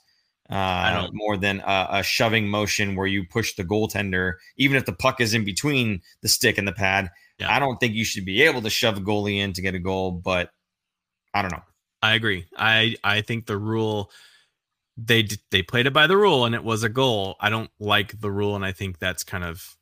uh, 0.50 1.08
more 1.14 1.38
than 1.38 1.60
a, 1.60 1.88
a, 1.92 2.04
shoving 2.04 2.48
motion 2.48 2.96
where 2.96 3.06
you 3.06 3.24
push 3.24 3.54
the 3.54 3.64
goaltender, 3.64 4.34
even 4.58 4.78
if 4.78 4.86
the 4.86 4.94
puck 4.94 5.22
is 5.22 5.36
in 5.36 5.46
between 5.46 6.02
the 6.22 6.28
stick 6.28 6.58
and 6.58 6.68
the 6.68 6.72
pad. 6.72 7.12
Yeah. 7.38 7.56
I 7.56 7.60
don't 7.60 7.80
think 7.80 7.94
you 7.94 8.04
should 8.04 8.26
be 8.26 8.42
able 8.42 8.64
to 8.64 8.70
shove 8.70 8.98
a 8.98 9.02
goalie 9.02 9.38
in 9.38 9.54
to 9.54 9.62
get 9.62 9.76
a 9.76 9.80
goal, 9.80 10.12
but 10.12 10.50
I 11.34 11.44
don't 11.44 11.52
know. 11.52 11.64
I 12.02 12.16
agree. 12.16 12.46
I 12.58 12.96
I 13.04 13.22
think 13.22 13.46
the 13.46 13.58
rule 13.58 14.12
they 14.98 15.28
they 15.52 15.62
played 15.62 15.86
it 15.86 15.94
by 15.94 16.08
the 16.08 16.18
rule 16.18 16.46
and 16.46 16.56
it 16.56 16.64
was 16.64 16.84
a 16.84 16.90
goal. 16.90 17.36
I 17.40 17.50
don't 17.50 17.70
like 17.80 18.20
the 18.20 18.32
rule 18.32 18.56
and 18.56 18.66
I 18.66 18.72
think 18.72 19.00
that's 19.00 19.24
kind 19.24 19.44
of 19.44 19.76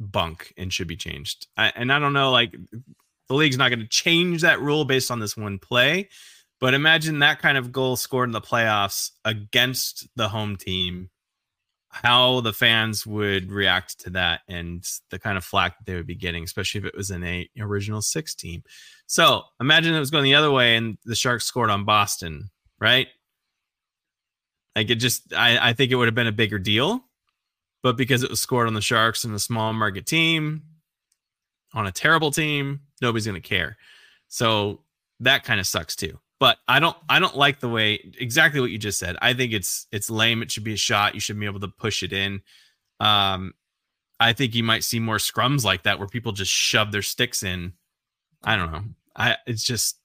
bunk 0.00 0.52
and 0.56 0.72
should 0.72 0.88
be 0.88 0.96
changed. 0.96 1.46
I, 1.56 1.72
and 1.74 1.92
I 1.92 1.98
don't 1.98 2.12
know 2.12 2.30
like 2.30 2.56
the 3.28 3.34
league's 3.34 3.58
not 3.58 3.68
going 3.68 3.80
to 3.80 3.86
change 3.86 4.42
that 4.42 4.60
rule 4.60 4.84
based 4.84 5.10
on 5.10 5.20
this 5.20 5.36
one 5.36 5.58
play. 5.58 6.08
But 6.60 6.74
imagine 6.74 7.20
that 7.20 7.38
kind 7.38 7.56
of 7.56 7.70
goal 7.70 7.96
scored 7.96 8.28
in 8.28 8.32
the 8.32 8.40
playoffs 8.40 9.12
against 9.24 10.08
the 10.16 10.28
home 10.28 10.56
team, 10.56 11.10
how 11.90 12.40
the 12.40 12.52
fans 12.52 13.06
would 13.06 13.52
react 13.52 14.00
to 14.00 14.10
that 14.10 14.40
and 14.48 14.84
the 15.10 15.18
kind 15.20 15.38
of 15.38 15.44
flack 15.44 15.78
that 15.78 15.86
they 15.86 15.94
would 15.94 16.06
be 16.06 16.16
getting, 16.16 16.42
especially 16.42 16.80
if 16.80 16.84
it 16.84 16.96
was 16.96 17.10
in 17.10 17.22
a 17.22 17.48
original 17.60 18.02
six 18.02 18.34
team. 18.34 18.64
So 19.06 19.42
imagine 19.60 19.94
it 19.94 20.00
was 20.00 20.10
going 20.10 20.24
the 20.24 20.34
other 20.34 20.50
way 20.50 20.76
and 20.76 20.98
the 21.04 21.14
Sharks 21.14 21.44
scored 21.44 21.70
on 21.70 21.84
Boston, 21.84 22.50
right? 22.80 23.06
Like 24.74 24.90
it 24.90 24.96
just, 24.96 25.32
I, 25.32 25.70
I 25.70 25.72
think 25.74 25.92
it 25.92 25.94
would 25.94 26.08
have 26.08 26.14
been 26.14 26.26
a 26.26 26.32
bigger 26.32 26.58
deal. 26.58 27.04
But 27.84 27.96
because 27.96 28.24
it 28.24 28.30
was 28.30 28.40
scored 28.40 28.66
on 28.66 28.74
the 28.74 28.80
Sharks 28.80 29.22
and 29.22 29.32
a 29.32 29.38
small 29.38 29.72
market 29.72 30.04
team, 30.04 30.62
on 31.78 31.86
a 31.86 31.92
terrible 31.92 32.30
team, 32.30 32.80
nobody's 33.00 33.26
going 33.26 33.40
to 33.40 33.48
care. 33.48 33.76
So 34.28 34.80
that 35.20 35.44
kind 35.44 35.60
of 35.60 35.66
sucks 35.66 35.96
too. 35.96 36.18
But 36.40 36.58
I 36.68 36.78
don't 36.78 36.96
I 37.08 37.18
don't 37.18 37.36
like 37.36 37.60
the 37.60 37.68
way 37.68 38.12
exactly 38.18 38.60
what 38.60 38.70
you 38.70 38.78
just 38.78 38.98
said. 38.98 39.16
I 39.20 39.34
think 39.34 39.52
it's 39.52 39.86
it's 39.90 40.10
lame. 40.10 40.42
It 40.42 40.50
should 40.50 40.64
be 40.64 40.74
a 40.74 40.76
shot. 40.76 41.14
You 41.14 41.20
should 41.20 41.38
be 41.38 41.46
able 41.46 41.60
to 41.60 41.68
push 41.68 42.02
it 42.02 42.12
in. 42.12 42.42
Um 43.00 43.54
I 44.20 44.32
think 44.32 44.54
you 44.54 44.62
might 44.62 44.84
see 44.84 45.00
more 45.00 45.16
scrums 45.16 45.64
like 45.64 45.84
that 45.84 45.98
where 45.98 46.08
people 46.08 46.32
just 46.32 46.52
shove 46.52 46.92
their 46.92 47.02
sticks 47.02 47.42
in. 47.42 47.72
I 48.44 48.56
don't 48.56 48.70
know. 48.70 48.84
I 49.16 49.36
it's 49.46 49.64
just 49.64 49.98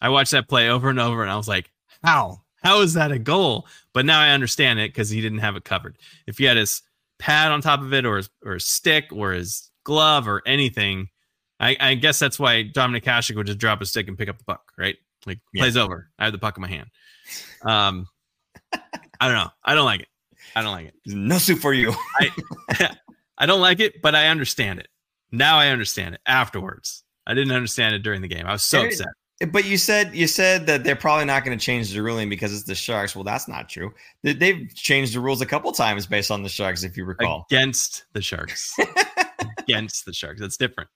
I 0.00 0.08
watched 0.08 0.32
that 0.32 0.48
play 0.48 0.70
over 0.70 0.88
and 0.88 1.00
over 1.00 1.22
and 1.22 1.30
I 1.30 1.36
was 1.36 1.48
like, 1.48 1.70
how? 2.02 2.42
How 2.62 2.80
is 2.80 2.94
that 2.94 3.12
a 3.12 3.18
goal? 3.18 3.66
But 3.92 4.06
now 4.06 4.18
I 4.18 4.30
understand 4.30 4.78
it 4.78 4.88
because 4.88 5.10
he 5.10 5.20
didn't 5.20 5.38
have 5.38 5.56
it 5.56 5.64
covered. 5.64 5.98
If 6.26 6.38
he 6.38 6.44
had 6.44 6.56
his 6.56 6.82
pad 7.18 7.52
on 7.52 7.60
top 7.60 7.80
of 7.80 7.92
it 7.92 8.06
or 8.06 8.16
his, 8.16 8.30
or 8.44 8.54
his 8.54 8.64
stick 8.64 9.10
or 9.12 9.32
his 9.32 9.70
glove 9.84 10.26
or 10.26 10.42
anything, 10.46 11.08
I, 11.60 11.76
I 11.78 11.94
guess 11.94 12.18
that's 12.18 12.38
why 12.38 12.64
Dominik 12.64 13.04
Hasek 13.04 13.36
would 13.36 13.46
just 13.46 13.58
drop 13.58 13.80
a 13.80 13.86
stick 13.86 14.08
and 14.08 14.18
pick 14.18 14.28
up 14.28 14.38
the 14.38 14.44
puck, 14.44 14.72
right? 14.76 14.96
Like 15.26 15.38
yeah. 15.52 15.62
plays 15.62 15.76
over. 15.76 16.10
I 16.18 16.24
have 16.24 16.32
the 16.32 16.38
puck 16.38 16.56
in 16.56 16.62
my 16.62 16.68
hand. 16.68 16.88
Um, 17.62 18.08
I 18.72 19.28
don't 19.28 19.36
know. 19.36 19.50
I 19.64 19.74
don't 19.74 19.84
like 19.84 20.00
it. 20.00 20.08
I 20.56 20.62
don't 20.62 20.72
like 20.72 20.86
it. 20.88 20.94
No 21.06 21.38
soup 21.38 21.60
for 21.60 21.72
you. 21.72 21.92
I, 22.20 22.30
I 23.38 23.46
don't 23.46 23.60
like 23.60 23.80
it, 23.80 24.02
but 24.02 24.14
I 24.14 24.28
understand 24.28 24.80
it. 24.80 24.88
Now 25.32 25.58
I 25.58 25.68
understand 25.68 26.14
it 26.14 26.20
afterwards. 26.26 27.02
I 27.26 27.34
didn't 27.34 27.54
understand 27.54 27.94
it 27.94 28.00
during 28.00 28.22
the 28.22 28.28
game. 28.28 28.46
I 28.46 28.52
was 28.52 28.62
so 28.62 28.78
There- 28.78 28.88
upset. 28.88 29.08
But 29.50 29.64
you 29.64 29.78
said 29.78 30.14
you 30.14 30.28
said 30.28 30.66
that 30.68 30.84
they're 30.84 30.94
probably 30.94 31.24
not 31.24 31.44
going 31.44 31.58
to 31.58 31.62
change 31.62 31.92
the 31.92 32.00
ruling 32.00 32.28
because 32.28 32.54
it's 32.54 32.62
the 32.62 32.74
Sharks. 32.74 33.16
Well, 33.16 33.24
that's 33.24 33.48
not 33.48 33.68
true. 33.68 33.92
They- 34.22 34.32
They've 34.32 34.72
changed 34.74 35.14
the 35.14 35.20
rules 35.20 35.40
a 35.40 35.46
couple 35.46 35.72
times 35.72 36.06
based 36.06 36.30
on 36.30 36.42
the 36.42 36.48
Sharks, 36.48 36.84
if 36.84 36.96
you 36.96 37.04
recall. 37.04 37.46
Against 37.50 38.04
the 38.12 38.22
Sharks. 38.22 38.76
Against 39.68 40.04
the 40.06 40.12
Sharks. 40.12 40.40
That's 40.40 40.56
different. 40.56 40.88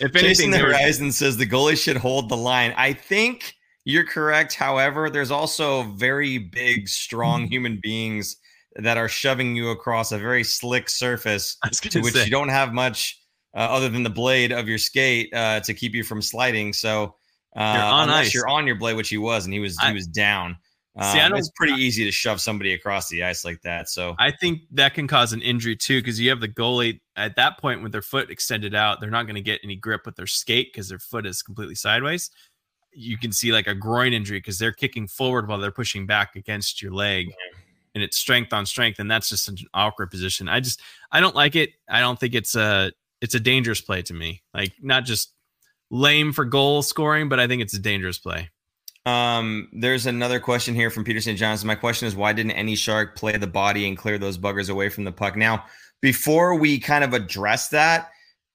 If 0.00 0.12
Chasing 0.12 0.24
anything, 0.24 0.50
the 0.50 0.58
Horizon 0.58 1.12
says 1.12 1.36
the 1.36 1.46
goalie 1.46 1.76
should 1.76 1.96
hold 1.96 2.28
the 2.28 2.36
line. 2.36 2.74
I 2.76 2.92
think 2.92 3.54
you're 3.84 4.04
correct. 4.04 4.54
However, 4.54 5.10
there's 5.10 5.30
also 5.30 5.84
very 5.94 6.38
big, 6.38 6.88
strong 6.88 7.46
human 7.50 7.80
beings 7.82 8.36
that 8.76 8.96
are 8.96 9.08
shoving 9.08 9.54
you 9.54 9.70
across 9.70 10.12
a 10.12 10.18
very 10.18 10.44
slick 10.44 10.90
surface 10.90 11.56
to 11.82 12.00
which 12.00 12.14
say, 12.14 12.24
you 12.24 12.30
don't 12.30 12.48
have 12.48 12.72
much 12.72 13.20
uh, 13.54 13.60
other 13.60 13.88
than 13.88 14.02
the 14.02 14.10
blade 14.10 14.52
of 14.52 14.68
your 14.68 14.78
skate 14.78 15.32
uh, 15.32 15.60
to 15.60 15.72
keep 15.72 15.94
you 15.94 16.02
from 16.02 16.20
sliding. 16.20 16.72
So 16.72 17.14
uh, 17.56 17.60
on 17.60 18.08
unless 18.08 18.26
ice. 18.26 18.34
you're 18.34 18.48
on 18.48 18.66
your 18.66 18.76
blade, 18.76 18.96
which 18.96 19.08
he 19.08 19.18
was, 19.18 19.44
and 19.44 19.54
he 19.54 19.60
was 19.60 19.76
I- 19.80 19.88
he 19.88 19.94
was 19.94 20.06
down. 20.06 20.56
See, 20.96 21.18
I 21.18 21.26
Um, 21.26 21.34
it's 21.34 21.50
pretty 21.56 21.74
easy 21.74 22.04
to 22.04 22.12
shove 22.12 22.40
somebody 22.40 22.72
across 22.72 23.08
the 23.08 23.24
ice 23.24 23.44
like 23.44 23.60
that. 23.62 23.88
So 23.88 24.14
I 24.16 24.30
think 24.30 24.60
that 24.70 24.94
can 24.94 25.08
cause 25.08 25.32
an 25.32 25.42
injury 25.42 25.74
too, 25.74 26.00
because 26.00 26.20
you 26.20 26.30
have 26.30 26.38
the 26.38 26.48
goalie 26.48 27.00
at 27.16 27.36
that 27.36 27.58
point 27.58 27.82
with 27.82 27.92
their 27.92 28.02
foot 28.02 28.30
extended 28.30 28.74
out, 28.74 29.00
they're 29.00 29.10
not 29.10 29.24
going 29.24 29.36
to 29.36 29.40
get 29.40 29.60
any 29.62 29.76
grip 29.76 30.06
with 30.06 30.16
their 30.16 30.26
skate 30.26 30.72
because 30.72 30.88
their 30.88 30.98
foot 30.98 31.26
is 31.26 31.42
completely 31.42 31.74
sideways. 31.74 32.30
You 32.92 33.18
can 33.18 33.32
see 33.32 33.52
like 33.52 33.66
a 33.66 33.74
groin 33.74 34.12
injury 34.12 34.38
because 34.38 34.58
they're 34.58 34.72
kicking 34.72 35.06
forward 35.06 35.48
while 35.48 35.58
they're 35.58 35.70
pushing 35.70 36.06
back 36.06 36.36
against 36.36 36.80
your 36.80 36.92
leg, 36.92 37.32
and 37.94 38.02
it's 38.02 38.16
strength 38.16 38.52
on 38.52 38.66
strength, 38.66 38.98
and 38.98 39.10
that's 39.10 39.28
just 39.28 39.48
an 39.48 39.56
awkward 39.74 40.10
position. 40.10 40.48
I 40.48 40.60
just 40.60 40.80
I 41.10 41.20
don't 41.20 41.34
like 41.34 41.56
it. 41.56 41.70
I 41.88 42.00
don't 42.00 42.18
think 42.18 42.34
it's 42.34 42.54
a 42.54 42.92
it's 43.20 43.34
a 43.34 43.40
dangerous 43.40 43.80
play 43.80 44.02
to 44.02 44.14
me. 44.14 44.42
Like 44.52 44.74
not 44.80 45.04
just 45.04 45.32
lame 45.90 46.32
for 46.32 46.44
goal 46.44 46.82
scoring, 46.82 47.28
but 47.28 47.40
I 47.40 47.46
think 47.46 47.62
it's 47.62 47.74
a 47.74 47.80
dangerous 47.80 48.18
play. 48.18 48.50
Um, 49.06 49.68
there's 49.72 50.06
another 50.06 50.40
question 50.40 50.74
here 50.74 50.90
from 50.90 51.04
Peter 51.04 51.20
St. 51.20 51.38
John's. 51.38 51.64
My 51.64 51.74
question 51.74 52.08
is, 52.08 52.16
why 52.16 52.32
didn't 52.32 52.52
any 52.52 52.74
shark 52.74 53.16
play 53.16 53.36
the 53.36 53.46
body 53.46 53.86
and 53.86 53.96
clear 53.96 54.18
those 54.18 54.38
buggers 54.38 54.70
away 54.70 54.88
from 54.88 55.04
the 55.04 55.12
puck? 55.12 55.36
Now, 55.36 55.66
before 56.04 56.54
we 56.54 56.78
kind 56.78 57.02
of 57.02 57.14
address 57.14 57.68
that, 57.68 58.10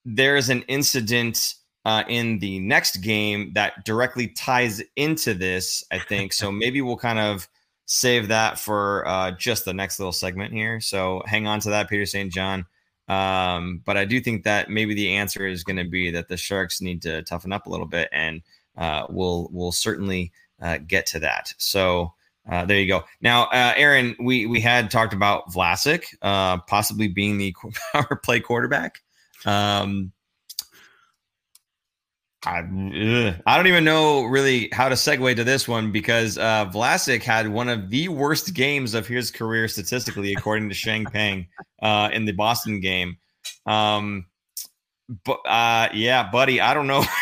there's 0.05 0.49
an 0.49 0.61
incident 0.67 1.55
uh, 1.83 2.03
in 2.07 2.37
the 2.37 2.59
next 2.59 2.97
game 2.97 3.51
that 3.55 3.83
directly 3.85 4.27
ties 4.27 4.83
into 4.97 5.33
this. 5.33 5.83
I 5.91 5.97
think 5.97 6.31
so. 6.31 6.51
Maybe 6.63 6.79
we'll 6.81 6.95
kind 6.95 7.17
of 7.17 7.49
save 7.87 8.27
that 8.27 8.59
for 8.59 9.03
uh, 9.07 9.31
just 9.31 9.65
the 9.65 9.73
next 9.73 9.97
little 9.97 10.11
segment 10.11 10.53
here. 10.53 10.79
So 10.79 11.23
hang 11.25 11.47
on 11.47 11.59
to 11.61 11.71
that, 11.71 11.89
Peter 11.89 12.05
St. 12.05 12.31
John. 12.31 12.67
Um, 13.07 13.81
but 13.83 13.97
I 13.97 14.05
do 14.05 14.21
think 14.21 14.43
that 14.43 14.69
maybe 14.69 14.93
the 14.93 15.15
answer 15.15 15.47
is 15.47 15.63
going 15.63 15.77
to 15.77 15.89
be 15.89 16.11
that 16.11 16.27
the 16.27 16.37
Sharks 16.37 16.81
need 16.81 17.01
to 17.01 17.23
toughen 17.23 17.51
up 17.51 17.65
a 17.65 17.71
little 17.71 17.87
bit 17.87 18.09
and 18.11 18.43
uh, 18.77 19.07
we'll 19.09 19.49
we'll 19.51 19.71
certainly 19.71 20.31
uh, 20.61 20.77
get 20.85 21.07
to 21.07 21.19
that. 21.21 21.51
So 21.57 22.13
uh, 22.49 22.65
there 22.65 22.79
you 22.79 22.87
go. 22.87 23.03
Now, 23.21 23.43
uh, 23.45 23.73
Aaron, 23.75 24.15
we 24.19 24.45
we 24.45 24.59
had 24.59 24.91
talked 24.91 25.13
about 25.13 25.51
Vlasic 25.51 26.05
uh, 26.21 26.57
possibly 26.67 27.07
being 27.07 27.37
the 27.37 27.55
power 27.93 28.19
play 28.23 28.39
quarterback. 28.39 28.99
Um, 29.45 30.11
I, 32.45 32.59
ugh, 32.59 33.35
I 33.45 33.57
don't 33.57 33.67
even 33.67 33.83
know 33.83 34.23
really 34.23 34.69
how 34.71 34.87
to 34.87 34.95
segue 34.95 35.35
to 35.35 35.43
this 35.43 35.67
one 35.67 35.91
because 35.91 36.37
uh, 36.37 36.69
Vlasic 36.69 37.21
had 37.21 37.49
one 37.49 37.67
of 37.67 37.89
the 37.89 38.07
worst 38.07 38.53
games 38.53 38.93
of 38.93 39.07
his 39.07 39.29
career 39.29 39.67
statistically, 39.67 40.33
according 40.33 40.69
to 40.69 40.75
Sheng 40.75 41.05
Peng 41.05 41.47
uh, 41.81 42.09
in 42.13 42.25
the 42.25 42.31
Boston 42.31 42.79
game. 42.79 43.17
Um, 43.65 44.25
but 45.25 45.39
uh, 45.45 45.89
yeah, 45.93 46.29
buddy, 46.31 46.61
I 46.61 46.73
don't 46.73 46.87
know. 46.87 47.03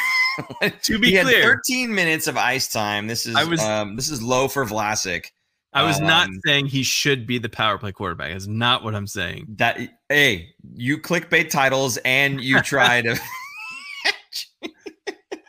To 0.83 0.99
be 0.99 1.09
he 1.09 1.15
had 1.15 1.25
clear, 1.25 1.43
13 1.43 1.93
minutes 1.93 2.27
of 2.27 2.37
ice 2.37 2.71
time. 2.71 3.07
This 3.07 3.25
is 3.25 3.35
I 3.35 3.43
was- 3.43 3.61
um, 3.61 3.95
this 3.95 4.09
is 4.09 4.21
low 4.21 4.47
for 4.47 4.65
Vlasic. 4.65 5.27
I 5.73 5.83
was 5.83 5.99
not 5.99 6.27
Um, 6.27 6.39
saying 6.45 6.67
he 6.67 6.81
should 6.81 7.27
be 7.27 7.37
the 7.37 7.49
power 7.49 7.77
play 7.77 7.91
quarterback. 7.91 8.31
That's 8.31 8.47
not 8.47 8.83
what 8.83 8.95
I'm 8.95 9.05
saying. 9.05 9.45
That 9.57 9.77
hey, 10.09 10.49
you 10.73 10.97
clickbait 10.97 11.49
titles 11.51 11.97
and 11.97 12.41
you 12.41 12.61
try 12.61 13.01
to. 13.01 13.15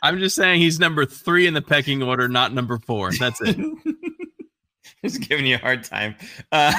I'm 0.03 0.19
just 0.19 0.35
saying 0.35 0.61
he's 0.61 0.79
number 0.79 1.05
three 1.05 1.47
in 1.47 1.53
the 1.53 1.61
pecking 1.61 2.03
order, 2.03 2.27
not 2.27 2.53
number 2.53 2.77
four. 2.79 3.11
That's 3.11 3.39
it. 3.41 3.57
Just 5.03 5.21
giving 5.27 5.45
you 5.45 5.55
a 5.55 5.59
hard 5.59 5.83
time. 5.83 6.15
Uh, 6.51 6.73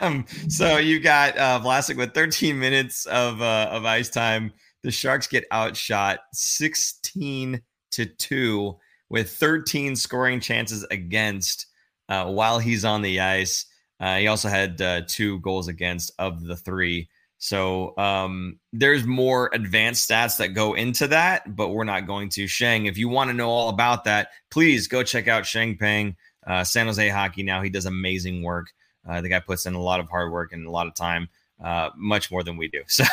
um, 0.00 0.24
so 0.48 0.76
you've 0.78 1.02
got 1.02 1.36
uh, 1.38 1.60
Vlasic 1.62 1.96
with 1.96 2.14
13 2.14 2.58
minutes 2.58 3.06
of 3.06 3.40
uh, 3.42 3.68
of 3.70 3.84
ice 3.84 4.08
time. 4.10 4.52
The 4.82 4.90
Sharks 4.90 5.26
get 5.26 5.44
outshot 5.52 6.20
16 6.32 7.60
to 7.92 8.06
two 8.06 8.78
with 9.08 9.30
13 9.30 9.96
scoring 9.96 10.40
chances 10.40 10.84
against 10.90 11.66
uh, 12.08 12.26
while 12.26 12.58
he's 12.58 12.84
on 12.84 13.02
the 13.02 13.20
ice. 13.20 13.66
Uh, 13.98 14.16
he 14.16 14.26
also 14.26 14.48
had 14.48 14.80
uh, 14.80 15.02
two 15.06 15.38
goals 15.40 15.68
against 15.68 16.12
of 16.18 16.44
the 16.44 16.56
three. 16.56 17.08
So 17.38 17.96
um, 17.96 18.58
there's 18.72 19.04
more 19.06 19.50
advanced 19.52 20.08
stats 20.08 20.36
that 20.38 20.48
go 20.48 20.74
into 20.74 21.06
that, 21.08 21.56
but 21.56 21.70
we're 21.70 21.84
not 21.84 22.06
going 22.06 22.28
to. 22.30 22.46
Sheng, 22.46 22.86
if 22.86 22.98
you 22.98 23.08
want 23.08 23.30
to 23.30 23.34
know 23.34 23.48
all 23.48 23.70
about 23.70 24.04
that, 24.04 24.28
please 24.50 24.88
go 24.88 25.02
check 25.02 25.26
out 25.26 25.46
Sheng 25.46 25.78
Peng, 25.78 26.16
uh, 26.46 26.64
San 26.64 26.86
Jose 26.86 27.08
Hockey. 27.08 27.42
Now 27.42 27.62
he 27.62 27.70
does 27.70 27.86
amazing 27.86 28.42
work. 28.42 28.66
Uh, 29.08 29.22
the 29.22 29.30
guy 29.30 29.40
puts 29.40 29.64
in 29.64 29.74
a 29.74 29.80
lot 29.80 30.00
of 30.00 30.10
hard 30.10 30.30
work 30.30 30.52
and 30.52 30.66
a 30.66 30.70
lot 30.70 30.86
of 30.86 30.94
time, 30.94 31.28
uh, 31.64 31.90
much 31.96 32.30
more 32.30 32.42
than 32.42 32.56
we 32.56 32.68
do. 32.68 32.82
So 32.88 33.04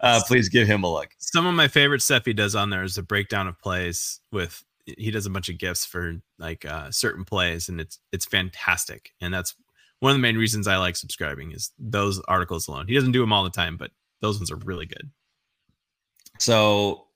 uh, 0.00 0.20
please 0.26 0.48
give 0.48 0.66
him 0.68 0.84
a 0.84 0.92
look. 0.92 1.08
Some 1.18 1.46
of 1.46 1.54
my 1.54 1.68
favorite 1.68 2.02
stuff 2.02 2.24
he 2.24 2.32
does 2.32 2.54
on 2.54 2.70
there 2.70 2.82
is 2.84 2.98
a 2.98 3.02
breakdown 3.02 3.48
of 3.48 3.58
plays 3.58 4.20
with 4.32 4.62
he 4.86 5.10
does 5.10 5.26
a 5.26 5.30
bunch 5.30 5.48
of 5.48 5.58
gifts 5.58 5.84
for 5.84 6.14
like 6.38 6.64
uh, 6.64 6.90
certain 6.92 7.24
plays, 7.24 7.68
and 7.68 7.80
it's 7.80 7.98
it's 8.12 8.24
fantastic. 8.24 9.10
And 9.20 9.34
that's 9.34 9.54
one 10.00 10.10
of 10.10 10.16
the 10.16 10.22
main 10.22 10.36
reasons 10.36 10.68
I 10.68 10.76
like 10.76 10.94
subscribing 10.96 11.52
is 11.52 11.72
those 11.78 12.20
articles 12.28 12.68
alone. 12.68 12.86
He 12.86 12.94
doesn't 12.94 13.12
do 13.12 13.20
them 13.20 13.32
all 13.32 13.42
the 13.44 13.50
time, 13.50 13.76
but 13.76 13.90
those 14.20 14.38
ones 14.38 14.50
are 14.52 14.56
really 14.56 14.86
good. 14.86 15.10
So 16.38 17.06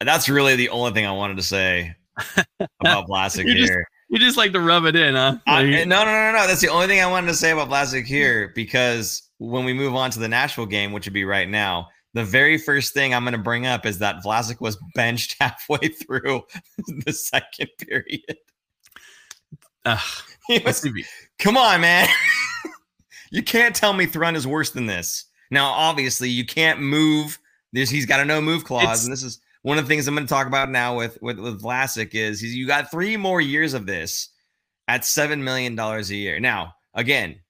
that's 0.00 0.28
really 0.28 0.56
the 0.56 0.70
only 0.70 0.92
thing 0.92 1.06
I 1.06 1.12
wanted 1.12 1.36
to 1.36 1.42
say 1.42 1.94
about 2.80 3.08
Vlasic 3.08 3.44
You 3.44 3.54
just- 3.54 3.70
here. 3.72 3.86
You 4.10 4.18
just 4.20 4.36
like 4.36 4.52
to 4.52 4.60
rub 4.60 4.84
it 4.84 4.94
in, 4.94 5.14
huh? 5.14 5.38
I, 5.46 5.62
Like- 5.64 5.88
no, 5.88 6.04
no, 6.04 6.10
no, 6.12 6.32
no. 6.32 6.46
That's 6.46 6.60
the 6.60 6.68
only 6.68 6.86
thing 6.86 7.00
I 7.00 7.06
wanted 7.06 7.28
to 7.28 7.34
say 7.34 7.50
about 7.50 7.68
Vlasic 7.68 8.04
here 8.04 8.52
because 8.54 9.23
when 9.38 9.64
we 9.64 9.72
move 9.72 9.94
on 9.94 10.10
to 10.12 10.18
the 10.18 10.28
Nashville 10.28 10.66
game, 10.66 10.92
which 10.92 11.06
would 11.06 11.12
be 11.14 11.24
right 11.24 11.48
now, 11.48 11.88
the 12.14 12.24
very 12.24 12.58
first 12.58 12.94
thing 12.94 13.12
I'm 13.12 13.24
going 13.24 13.32
to 13.32 13.38
bring 13.38 13.66
up 13.66 13.84
is 13.86 13.98
that 13.98 14.22
Vlasic 14.22 14.60
was 14.60 14.78
benched 14.94 15.36
halfway 15.40 15.88
through 15.88 16.42
the 17.04 17.12
second 17.12 17.68
period. 17.78 18.36
He 20.46 20.58
was- 20.58 20.86
come 21.38 21.56
on, 21.56 21.80
man. 21.80 22.06
you 23.30 23.42
can't 23.42 23.74
tell 23.74 23.94
me 23.94 24.04
Thrun 24.04 24.36
is 24.36 24.46
worse 24.46 24.70
than 24.70 24.84
this. 24.84 25.24
Now, 25.50 25.66
obviously, 25.70 26.28
you 26.28 26.44
can't 26.44 26.80
move. 26.80 27.38
There's, 27.72 27.88
he's 27.88 28.04
got 28.04 28.20
a 28.20 28.24
no 28.26 28.40
move 28.42 28.64
clause, 28.64 28.82
It's- 28.84 29.04
and 29.04 29.12
this 29.12 29.22
is 29.22 29.40
one 29.62 29.78
of 29.78 29.84
the 29.84 29.88
things 29.88 30.06
I'm 30.06 30.14
going 30.14 30.26
to 30.26 30.32
talk 30.32 30.46
about 30.46 30.70
now 30.70 30.94
with 30.96 31.16
with 31.22 31.38
with 31.38 31.62
Vlasic 31.62 32.14
is 32.14 32.40
he's, 32.40 32.54
you 32.54 32.66
got 32.66 32.90
three 32.90 33.16
more 33.16 33.40
years 33.40 33.72
of 33.72 33.86
this 33.86 34.28
at 34.86 35.06
seven 35.06 35.42
million 35.42 35.74
dollars 35.74 36.10
a 36.10 36.14
year. 36.16 36.38
Now, 36.38 36.74
again, 36.92 37.40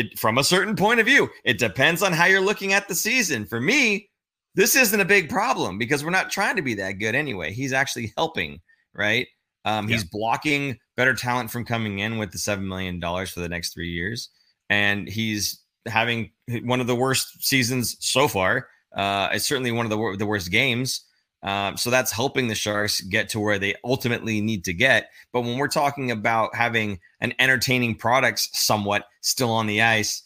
it 0.00 0.18
from 0.18 0.38
a 0.38 0.44
certain 0.44 0.76
point 0.76 1.00
of 1.00 1.06
view, 1.06 1.28
it 1.44 1.58
depends 1.58 2.02
on 2.02 2.12
how 2.12 2.26
you're 2.26 2.40
looking 2.40 2.72
at 2.72 2.88
the 2.88 2.94
season. 2.94 3.46
For 3.46 3.60
me, 3.60 4.08
this 4.54 4.76
isn't 4.76 5.00
a 5.00 5.04
big 5.04 5.28
problem 5.28 5.78
because 5.78 6.04
we're 6.04 6.10
not 6.10 6.30
trying 6.30 6.56
to 6.56 6.62
be 6.62 6.74
that 6.74 6.92
good 6.92 7.14
anyway. 7.14 7.52
He's 7.52 7.72
actually 7.72 8.12
helping, 8.16 8.60
right? 8.94 9.26
Um, 9.64 9.86
he's 9.86 10.04
blocking 10.04 10.78
better 10.96 11.14
talent 11.14 11.50
from 11.50 11.64
coming 11.64 11.98
in 11.98 12.18
with 12.18 12.32
the 12.32 12.38
seven 12.38 12.66
million 12.66 12.98
dollars 12.98 13.30
for 13.30 13.40
the 13.40 13.48
next 13.48 13.74
three 13.74 13.90
years, 13.90 14.30
and 14.70 15.08
he's 15.08 15.60
having 15.86 16.30
one 16.64 16.80
of 16.80 16.86
the 16.86 16.96
worst 16.96 17.44
seasons 17.44 17.96
so 18.00 18.26
far. 18.26 18.68
Uh, 18.96 19.28
it's 19.32 19.46
certainly 19.46 19.70
one 19.70 19.86
of 19.86 19.90
the 19.90 20.16
the 20.18 20.26
worst 20.26 20.50
games. 20.50 21.04
Um, 21.42 21.76
so 21.76 21.90
that's 21.90 22.12
helping 22.12 22.48
the 22.48 22.54
Sharks 22.54 23.00
get 23.00 23.28
to 23.30 23.40
where 23.40 23.58
they 23.58 23.74
ultimately 23.84 24.40
need 24.40 24.64
to 24.64 24.74
get. 24.74 25.10
But 25.32 25.42
when 25.42 25.56
we're 25.56 25.68
talking 25.68 26.10
about 26.10 26.54
having 26.54 27.00
an 27.20 27.32
entertaining 27.38 27.94
product 27.96 28.40
somewhat 28.52 29.04
still 29.22 29.50
on 29.50 29.66
the 29.66 29.80
ice, 29.80 30.22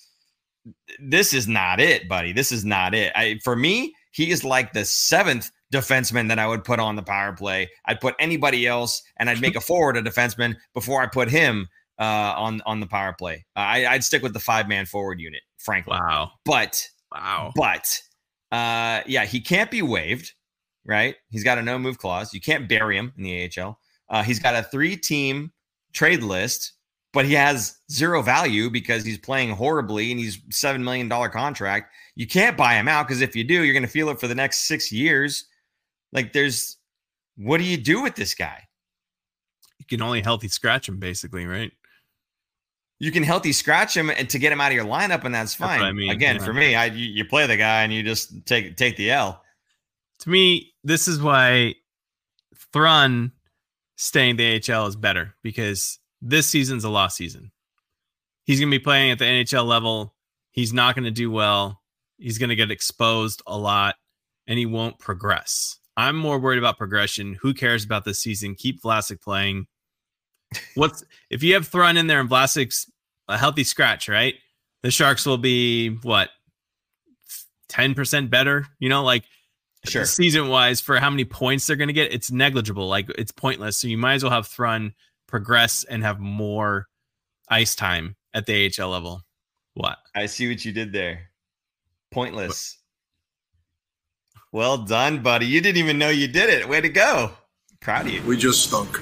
this 0.98 1.32
is 1.32 1.46
not 1.46 1.80
it, 1.80 2.08
buddy. 2.08 2.32
This 2.32 2.50
is 2.50 2.64
not 2.64 2.94
it. 2.94 3.12
I, 3.14 3.38
for 3.44 3.54
me, 3.54 3.94
he 4.10 4.30
is 4.30 4.44
like 4.44 4.72
the 4.72 4.84
seventh 4.84 5.50
defenseman 5.72 6.28
that 6.28 6.38
I 6.38 6.46
would 6.46 6.64
put 6.64 6.78
on 6.78 6.96
the 6.96 7.02
power 7.02 7.32
play. 7.32 7.68
I'd 7.86 8.00
put 8.00 8.14
anybody 8.18 8.66
else, 8.66 9.02
and 9.18 9.28
I'd 9.28 9.40
make 9.40 9.56
a 9.56 9.60
forward 9.60 9.96
a 9.96 10.02
defenseman 10.02 10.56
before 10.72 11.02
I 11.02 11.06
put 11.06 11.28
him 11.28 11.68
uh, 11.98 12.34
on 12.36 12.60
on 12.64 12.80
the 12.80 12.86
power 12.86 13.12
play. 13.12 13.44
I, 13.56 13.86
I'd 13.86 14.04
stick 14.04 14.22
with 14.22 14.32
the 14.32 14.40
five 14.40 14.68
man 14.68 14.86
forward 14.86 15.20
unit, 15.20 15.42
frankly. 15.58 15.98
Wow, 16.00 16.32
But 16.44 16.88
wow. 17.12 17.52
but 17.54 18.00
uh, 18.52 19.00
yeah, 19.06 19.24
he 19.24 19.40
can't 19.40 19.70
be 19.70 19.82
waived, 19.82 20.32
right? 20.84 21.16
He's 21.30 21.44
got 21.44 21.58
a 21.58 21.62
no 21.62 21.78
move 21.78 21.98
clause. 21.98 22.34
You 22.34 22.40
can't 22.40 22.68
bury 22.68 22.96
him 22.96 23.12
in 23.16 23.24
the 23.24 23.50
AHL. 23.58 23.78
Uh, 24.08 24.22
he's 24.22 24.38
got 24.38 24.54
a 24.54 24.62
three 24.62 24.96
team 24.96 25.52
trade 25.92 26.22
list 26.22 26.72
but 27.14 27.24
he 27.24 27.32
has 27.32 27.78
zero 27.90 28.20
value 28.20 28.68
because 28.68 29.04
he's 29.04 29.16
playing 29.16 29.50
horribly 29.50 30.10
and 30.10 30.18
he's 30.18 30.40
seven 30.50 30.82
million 30.82 31.08
dollar 31.08 31.28
contract. 31.28 31.92
You 32.16 32.26
can't 32.26 32.56
buy 32.56 32.74
him 32.74 32.88
out 32.88 33.06
because 33.06 33.22
if 33.22 33.36
you 33.36 33.44
do, 33.44 33.62
you're 33.62 33.72
going 33.72 33.84
to 33.84 33.88
feel 33.88 34.10
it 34.10 34.18
for 34.18 34.26
the 34.26 34.34
next 34.34 34.66
six 34.66 34.90
years. 34.90 35.44
Like, 36.12 36.32
there's 36.32 36.76
what 37.36 37.58
do 37.58 37.64
you 37.64 37.76
do 37.76 38.02
with 38.02 38.16
this 38.16 38.34
guy? 38.34 38.64
You 39.78 39.86
can 39.86 40.02
only 40.02 40.22
healthy 40.22 40.48
scratch 40.48 40.88
him, 40.88 40.98
basically, 40.98 41.46
right? 41.46 41.70
You 42.98 43.12
can 43.12 43.22
healthy 43.22 43.52
scratch 43.52 43.96
him 43.96 44.10
and 44.10 44.28
to 44.30 44.38
get 44.38 44.52
him 44.52 44.60
out 44.60 44.72
of 44.72 44.76
your 44.76 44.84
lineup, 44.84 45.24
and 45.24 45.34
that's 45.34 45.54
fine. 45.54 45.80
That's 45.80 45.88
I 45.88 45.92
mean. 45.92 46.10
Again, 46.10 46.36
yeah. 46.36 46.44
for 46.44 46.52
me, 46.52 46.74
I 46.74 46.86
you, 46.86 47.06
you 47.06 47.24
play 47.24 47.46
the 47.46 47.56
guy 47.56 47.84
and 47.84 47.92
you 47.92 48.02
just 48.02 48.44
take 48.44 48.76
take 48.76 48.96
the 48.96 49.12
L. 49.12 49.40
To 50.24 50.30
me, 50.30 50.72
this 50.82 51.06
is 51.06 51.20
why 51.20 51.74
Thrun 52.72 53.30
staying 53.96 54.36
the 54.36 54.54
AHL 54.56 54.86
is 54.86 54.96
better 54.96 55.34
because 55.42 55.98
this 56.22 56.48
season's 56.48 56.84
a 56.84 56.88
lost 56.88 57.18
season. 57.18 57.52
He's 58.44 58.58
going 58.58 58.70
to 58.70 58.78
be 58.78 58.82
playing 58.82 59.10
at 59.10 59.18
the 59.18 59.26
NHL 59.26 59.66
level. 59.66 60.14
He's 60.50 60.72
not 60.72 60.94
going 60.94 61.04
to 61.04 61.10
do 61.10 61.30
well. 61.30 61.82
He's 62.16 62.38
going 62.38 62.48
to 62.48 62.56
get 62.56 62.70
exposed 62.70 63.42
a 63.46 63.58
lot 63.58 63.96
and 64.46 64.58
he 64.58 64.64
won't 64.64 64.98
progress. 64.98 65.78
I'm 65.94 66.16
more 66.16 66.38
worried 66.38 66.58
about 66.58 66.78
progression. 66.78 67.38
Who 67.42 67.52
cares 67.52 67.84
about 67.84 68.06
this 68.06 68.18
season? 68.18 68.54
Keep 68.54 68.80
Vlasic 68.80 69.20
playing. 69.20 69.66
What's 70.74 71.04
if 71.28 71.42
you 71.42 71.52
have 71.52 71.68
Thrun 71.68 71.98
in 71.98 72.06
there 72.06 72.20
and 72.20 72.30
Vlasic's 72.30 72.90
a 73.28 73.36
healthy 73.36 73.64
scratch, 73.64 74.08
right? 74.08 74.36
The 74.82 74.90
Sharks 74.90 75.26
will 75.26 75.36
be 75.36 75.96
what 75.96 76.30
10% 77.68 78.30
better, 78.30 78.66
you 78.78 78.88
know, 78.88 79.04
like 79.04 79.24
Sure. 79.84 80.04
season 80.04 80.48
wise 80.48 80.80
for 80.80 80.98
how 80.98 81.10
many 81.10 81.24
points 81.24 81.66
they're 81.66 81.76
going 81.76 81.88
to 81.88 81.94
get, 81.94 82.12
it's 82.12 82.30
negligible. 82.30 82.88
Like 82.88 83.10
it's 83.18 83.32
pointless. 83.32 83.76
So 83.76 83.88
you 83.88 83.98
might 83.98 84.14
as 84.14 84.22
well 84.22 84.32
have 84.32 84.46
Thrun 84.46 84.94
progress 85.26 85.84
and 85.84 86.02
have 86.02 86.20
more 86.20 86.88
ice 87.48 87.74
time 87.74 88.16
at 88.32 88.46
the 88.46 88.72
AHL 88.78 88.88
level. 88.88 89.22
What? 89.74 89.98
I 90.14 90.26
see 90.26 90.48
what 90.48 90.64
you 90.64 90.72
did 90.72 90.92
there. 90.92 91.30
Pointless. 92.10 92.78
Well 94.52 94.78
done, 94.78 95.22
buddy. 95.22 95.46
You 95.46 95.60
didn't 95.60 95.78
even 95.78 95.98
know 95.98 96.10
you 96.10 96.28
did 96.28 96.48
it. 96.48 96.68
Way 96.68 96.80
to 96.80 96.88
go. 96.88 97.32
Proud 97.80 98.06
of 98.06 98.12
you. 98.12 98.22
We 98.22 98.36
just 98.36 98.68
stunk. 98.68 99.00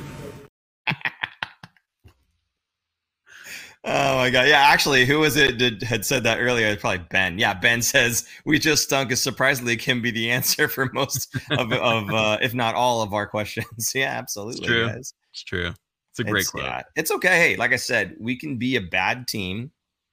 Oh 3.85 4.16
my 4.16 4.31
god! 4.31 4.47
Yeah, 4.47 4.61
actually, 4.61 5.05
who 5.07 5.18
was 5.18 5.37
it 5.37 5.59
that 5.59 5.83
had 5.83 6.07
said 6.07 6.23
that 6.23 6.38
earlier? 6.38 6.68
It's 6.68 6.81
probably 6.81 7.05
Ben. 7.11 7.37
Yeah, 7.38 7.53
Ben 7.55 7.83
says 7.83 8.29
we 8.45 8.61
just 8.61 8.85
stunk. 8.85 9.11
Is 9.11 9.21
surprisingly 9.21 9.77
can 9.77 10.01
be 10.01 10.12
the 10.12 10.31
answer 10.37 10.68
for 10.68 10.88
most 10.92 11.35
of, 11.51 11.73
of 11.73 12.09
uh, 12.11 12.38
if 12.40 12.55
not 12.55 12.77
all 12.77 13.03
of 13.03 13.12
our 13.12 13.27
questions. 13.27 13.92
yeah, 13.95 14.16
absolutely. 14.16 14.66
true. 14.66 14.87
guys. 14.87 15.14
It's 15.33 15.42
true. 15.42 15.73
It's 16.11 16.21
a 16.21 16.25
great 16.25 16.42
It's, 16.42 16.51
quote. 16.51 16.64
yeah, 16.64 16.83
it's 16.95 17.11
okay. 17.11 17.38
Hey, 17.40 17.57
like 17.57 17.73
I 17.73 17.77
said, 17.77 18.14
we 18.21 18.37
can 18.37 18.57
be 18.57 18.77
a 18.77 18.81
bad 18.83 19.27
team, 19.27 19.73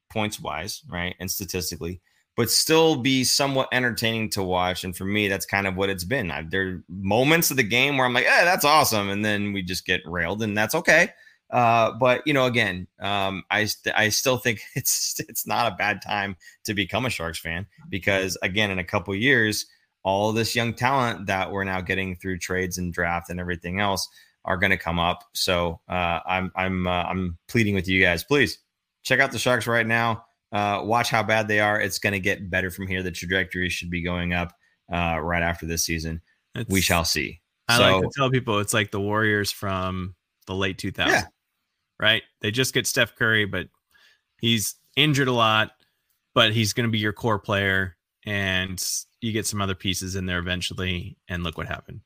points 0.10 0.39
wise, 0.39 0.82
right, 0.89 1.13
and 1.19 1.29
statistically, 1.29 2.01
but 2.36 2.49
still 2.49 2.95
be 2.95 3.23
somewhat 3.23 3.67
entertaining 3.71 4.29
to 4.32 4.41
watch. 4.41 4.84
And 4.84 4.97
for 4.97 5.05
me, 5.05 5.27
that's 5.27 5.45
kind 5.45 5.67
of 5.67 5.75
what 5.75 5.89
it's 5.89 6.05
been. 6.05 6.32
I, 6.32 6.41
there 6.41 6.67
are 6.69 6.84
moments 6.89 7.51
of 7.51 7.58
the 7.58 7.63
game 7.63 7.97
where 7.97 8.08
I'm 8.08 8.13
like, 8.13 8.23
"Yeah, 8.25 8.45
that's 8.45 8.65
awesome," 8.65 9.10
and 9.10 9.23
then 9.23 9.53
we 9.53 9.62
just 9.62 9.86
get 9.86 10.01
railed, 10.05 10.41
and 10.41 10.58
that's 10.58 10.73
okay. 10.73 11.10
Uh, 11.49 11.91
but 11.93 12.21
you 12.25 12.33
know, 12.33 12.45
again, 12.45 12.88
um, 12.99 13.43
I 13.49 13.65
st- 13.65 13.95
I 13.97 14.09
still 14.09 14.38
think 14.38 14.62
it's 14.75 15.19
it's 15.27 15.47
not 15.47 15.71
a 15.71 15.75
bad 15.75 16.01
time 16.01 16.35
to 16.65 16.73
become 16.73 17.05
a 17.05 17.09
Sharks 17.09 17.39
fan 17.39 17.65
because 17.89 18.38
again, 18.41 18.71
in 18.71 18.79
a 18.79 18.83
couple 18.83 19.15
years, 19.15 19.65
all 20.03 20.31
this 20.31 20.55
young 20.55 20.73
talent 20.73 21.27
that 21.27 21.51
we're 21.51 21.63
now 21.63 21.81
getting 21.81 22.15
through 22.15 22.39
trades 22.39 22.77
and 22.77 22.93
draft 22.93 23.29
and 23.29 23.39
everything 23.39 23.79
else 23.79 24.07
are 24.45 24.57
going 24.57 24.71
to 24.71 24.77
come 24.77 24.99
up. 24.99 25.23
So 25.33 25.79
uh, 25.89 26.19
I'm 26.25 26.51
I'm 26.55 26.88
uh, 26.88 27.03
I'm 27.03 27.38
pleading 27.47 27.75
with 27.75 27.88
you 27.88 28.01
guys, 28.01 28.23
please 28.23 28.59
check 29.03 29.19
out 29.19 29.31
the 29.31 29.39
Sharks 29.39 29.67
right 29.67 29.88
now. 29.88 30.25
Uh, 30.51 30.81
watch 30.83 31.09
how 31.09 31.23
bad 31.23 31.47
they 31.47 31.59
are. 31.59 31.79
It's 31.79 31.99
going 31.99 32.13
to 32.13 32.19
get 32.19 32.49
better 32.49 32.71
from 32.71 32.88
here. 32.88 33.03
The 33.03 33.12
trajectory 33.12 33.69
should 33.69 33.89
be 33.89 34.01
going 34.01 34.33
up 34.33 34.53
uh, 34.91 35.19
right 35.21 35.43
after 35.43 35.65
this 35.65 35.85
season. 35.85 36.21
It's, 36.55 36.69
We 36.69 36.81
shall 36.81 37.05
see. 37.05 37.41
I 37.67 37.77
so, 37.77 37.83
like 37.83 38.01
to 38.01 38.09
tell 38.15 38.31
people 38.31 38.59
it's 38.59 38.73
like 38.73 38.89
the 38.89 38.99
Warriors 38.99 39.51
from 39.51 40.15
the 40.47 40.55
late 40.55 40.77
2000s, 40.77 41.07
Yeah. 41.07 41.23
Right? 41.99 42.23
They 42.41 42.51
just 42.51 42.73
get 42.73 42.88
Steph 42.88 43.15
Curry, 43.15 43.45
but 43.45 43.67
he's 44.39 44.75
injured 44.95 45.27
a 45.27 45.33
lot, 45.33 45.71
but 46.33 46.53
he's 46.53 46.73
going 46.73 46.88
to 46.88 46.91
be 46.91 46.99
your 46.99 47.13
core 47.13 47.39
player, 47.39 47.97
and 48.25 48.83
you 49.21 49.31
get 49.31 49.45
some 49.45 49.62
other 49.62 49.75
pieces 49.75 50.15
in 50.15 50.25
there 50.25 50.39
eventually, 50.39 51.17
and 51.27 51.43
look 51.43 51.57
what 51.57 51.67
happened. 51.67 52.01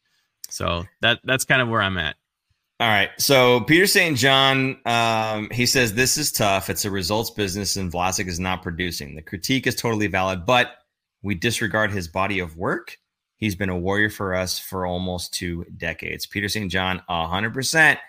So 0.50 0.86
that 1.02 1.20
that's 1.24 1.46
kind 1.46 1.62
of 1.62 1.70
where 1.70 1.82
I'm 1.82 1.98
at. 1.98 2.16
All 2.80 2.90
right. 2.90 3.12
So 3.18 3.62
Peter 3.62 3.88
St. 3.88 4.18
John, 4.18 4.78
um, 4.86 5.50
he 5.52 5.66
says 5.66 5.94
this 5.94 6.18
is 6.18 6.32
tough. 6.32 6.70
It's 6.70 6.86
a 6.86 6.92
results 6.92 7.30
business, 7.30 7.78
and 7.78 7.92
Vlasic 7.92 8.28
is 8.28 8.40
not 8.40 8.62
producing. 8.62 9.16
The 9.16 9.22
critique 9.22 9.68
is 9.68 9.76
totally 9.76 10.08
valid, 10.08 10.46
but 10.46 10.72
we 11.22 11.36
disregard 11.36 11.92
his 11.92 12.08
body 12.08 12.40
of 12.40 12.58
work. 12.58 12.98
He's 13.38 13.56
been 13.56 13.70
a 13.70 13.78
warrior 13.78 14.10
for 14.10 14.34
us 14.34 14.60
for 14.60 14.86
almost 14.86 15.34
two 15.34 15.66
decades. 15.78 16.26
Peter 16.26 16.50
St. 16.50 16.72
John, 16.72 17.02
hundred 17.08 17.54
percent. 17.54 18.00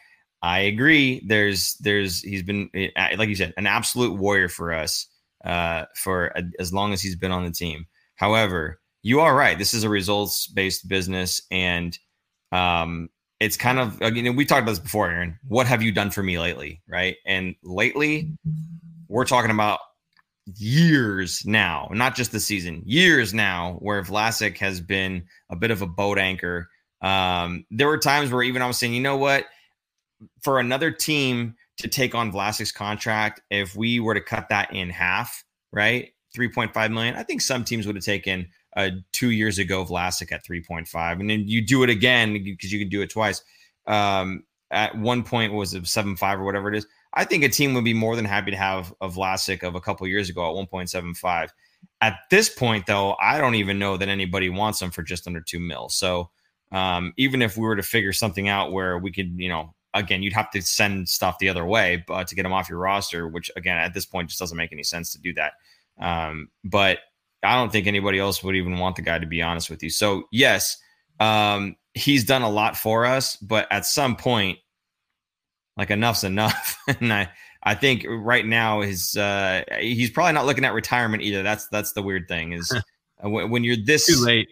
I 0.44 0.60
agree. 0.60 1.22
There's, 1.26 1.74
there's, 1.80 2.20
he's 2.20 2.42
been, 2.42 2.68
eh, 2.74 2.90
like 3.16 3.30
you 3.30 3.34
said, 3.34 3.54
an 3.56 3.66
absolute 3.66 4.12
warrior 4.18 4.50
for 4.50 4.74
us 4.74 5.06
uh, 5.42 5.86
for 5.96 6.26
a, 6.36 6.42
as 6.58 6.70
long 6.70 6.92
as 6.92 7.00
he's 7.00 7.16
been 7.16 7.32
on 7.32 7.46
the 7.46 7.50
team. 7.50 7.86
However, 8.16 8.78
you 9.02 9.20
are 9.20 9.34
right. 9.34 9.58
This 9.58 9.72
is 9.72 9.84
a 9.84 9.88
results 9.88 10.46
based 10.46 10.86
business, 10.86 11.40
and 11.50 11.98
um, 12.52 13.08
it's 13.40 13.56
kind 13.56 13.78
of 13.78 13.98
you 14.14 14.22
know 14.22 14.32
we 14.32 14.44
talked 14.44 14.62
about 14.62 14.72
this 14.72 14.78
before, 14.80 15.10
Aaron. 15.10 15.38
What 15.48 15.66
have 15.66 15.82
you 15.82 15.92
done 15.92 16.10
for 16.10 16.22
me 16.22 16.38
lately, 16.38 16.82
right? 16.86 17.16
And 17.24 17.54
lately, 17.62 18.30
we're 19.08 19.24
talking 19.24 19.50
about 19.50 19.80
years 20.56 21.42
now, 21.46 21.88
not 21.90 22.16
just 22.16 22.32
the 22.32 22.40
season, 22.40 22.82
years 22.84 23.32
now, 23.32 23.76
where 23.80 24.02
Vlasic 24.02 24.58
has 24.58 24.80
been 24.80 25.24
a 25.50 25.56
bit 25.56 25.70
of 25.70 25.80
a 25.80 25.86
boat 25.86 26.18
anchor. 26.18 26.68
Um, 27.00 27.64
there 27.70 27.88
were 27.88 27.98
times 27.98 28.30
where 28.30 28.42
even 28.42 28.62
I 28.62 28.66
was 28.66 28.78
saying, 28.78 28.94
you 28.94 29.00
know 29.00 29.16
what, 29.16 29.46
for 30.42 30.58
another 30.58 30.90
team 30.90 31.56
to 31.78 31.88
take 31.88 32.14
on 32.14 32.32
Vlasic's 32.32 32.72
contract, 32.72 33.40
if 33.50 33.74
we 33.76 34.00
were 34.00 34.14
to 34.14 34.20
cut 34.20 34.48
that 34.48 34.72
in 34.72 34.90
half, 34.90 35.44
right, 35.72 36.12
three 36.34 36.48
point 36.48 36.72
five 36.72 36.90
million, 36.90 37.14
I 37.16 37.22
think 37.22 37.40
some 37.40 37.64
teams 37.64 37.86
would 37.86 37.96
have 37.96 38.04
taken 38.04 38.48
uh, 38.76 38.90
two 39.12 39.30
years 39.30 39.58
ago 39.58 39.84
Vlasic 39.84 40.32
at 40.32 40.44
3.5, 40.44 41.20
and 41.20 41.30
then 41.30 41.46
you 41.46 41.64
do 41.64 41.82
it 41.82 41.90
again 41.90 42.32
because 42.32 42.72
you 42.72 42.78
can 42.78 42.88
do 42.88 43.02
it 43.02 43.10
twice. 43.10 43.42
Um, 43.86 44.44
at 44.70 44.96
one 44.98 45.22
point 45.22 45.52
was 45.52 45.74
it 45.74 45.86
five 45.86 46.40
or 46.40 46.44
whatever 46.44 46.72
it 46.72 46.76
is. 46.76 46.86
I 47.12 47.24
think 47.24 47.44
a 47.44 47.48
team 47.48 47.74
would 47.74 47.84
be 47.84 47.94
more 47.94 48.16
than 48.16 48.24
happy 48.24 48.50
to 48.50 48.56
have 48.56 48.92
a 49.00 49.08
Vlasic 49.08 49.62
of 49.62 49.76
a 49.76 49.80
couple 49.80 50.06
years 50.08 50.28
ago 50.28 50.50
at 50.50 50.68
1.75. 50.68 51.48
At 52.00 52.18
this 52.30 52.48
point, 52.48 52.86
though, 52.86 53.14
I 53.20 53.38
don't 53.38 53.54
even 53.54 53.78
know 53.78 53.96
that 53.96 54.08
anybody 54.08 54.50
wants 54.50 54.80
them 54.80 54.90
for 54.90 55.02
just 55.02 55.26
under 55.26 55.40
two 55.40 55.60
mil. 55.60 55.88
So 55.88 56.30
um, 56.72 57.12
even 57.16 57.40
if 57.40 57.56
we 57.56 57.62
were 57.62 57.76
to 57.76 57.82
figure 57.82 58.12
something 58.12 58.48
out 58.48 58.72
where 58.72 58.98
we 58.98 59.12
could, 59.12 59.34
you 59.36 59.48
know, 59.48 59.74
again, 59.94 60.22
you'd 60.22 60.32
have 60.32 60.50
to 60.50 60.60
send 60.60 61.08
stuff 61.08 61.38
the 61.38 61.48
other 61.48 61.64
way, 61.64 62.04
but 62.06 62.28
to 62.28 62.34
get 62.34 62.44
him 62.44 62.52
off 62.52 62.68
your 62.68 62.78
roster, 62.78 63.26
which 63.26 63.50
again 63.56 63.78
at 63.78 63.94
this 63.94 64.04
point 64.04 64.28
just 64.28 64.40
doesn't 64.40 64.56
make 64.56 64.72
any 64.72 64.82
sense 64.82 65.12
to 65.12 65.20
do 65.20 65.32
that. 65.34 65.52
Um, 65.98 66.48
but 66.64 66.98
I 67.42 67.56
don't 67.56 67.70
think 67.70 67.86
anybody 67.86 68.18
else 68.18 68.42
would 68.42 68.56
even 68.56 68.78
want 68.78 68.96
the 68.96 69.02
guy 69.02 69.18
to 69.18 69.26
be 69.26 69.42
honest 69.42 69.70
with 69.70 69.82
you. 69.82 69.90
So 69.90 70.24
yes, 70.32 70.76
um, 71.20 71.76
he's 71.94 72.24
done 72.24 72.42
a 72.42 72.50
lot 72.50 72.76
for 72.76 73.06
us, 73.06 73.36
but 73.36 73.70
at 73.70 73.86
some 73.86 74.16
point, 74.16 74.58
like 75.76 75.90
enough's 75.90 76.24
enough. 76.24 76.78
and 77.00 77.12
I, 77.12 77.30
I 77.62 77.74
think 77.74 78.04
right 78.08 78.44
now 78.44 78.82
his 78.82 79.16
uh, 79.16 79.62
he's 79.80 80.10
probably 80.10 80.32
not 80.32 80.46
looking 80.46 80.64
at 80.64 80.74
retirement 80.74 81.22
either. 81.22 81.42
That's 81.42 81.68
that's 81.68 81.92
the 81.92 82.02
weird 82.02 82.28
thing 82.28 82.52
is 82.52 82.72
when, 83.20 83.50
when 83.50 83.64
you're 83.64 83.76
this 83.76 84.06
Too 84.06 84.24
late. 84.24 84.48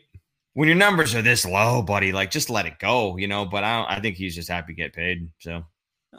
When 0.54 0.68
your 0.68 0.76
numbers 0.76 1.14
are 1.14 1.22
this 1.22 1.44
low, 1.44 1.82
buddy. 1.82 2.12
Like 2.12 2.30
just 2.30 2.50
let 2.50 2.66
it 2.66 2.78
go, 2.78 3.16
you 3.16 3.28
know. 3.28 3.44
But 3.44 3.64
I 3.64 3.78
don't, 3.78 3.90
I 3.90 4.00
think 4.00 4.16
he's 4.16 4.34
just 4.34 4.48
happy 4.48 4.72
to 4.72 4.76
get 4.76 4.92
paid. 4.92 5.28
So 5.38 5.64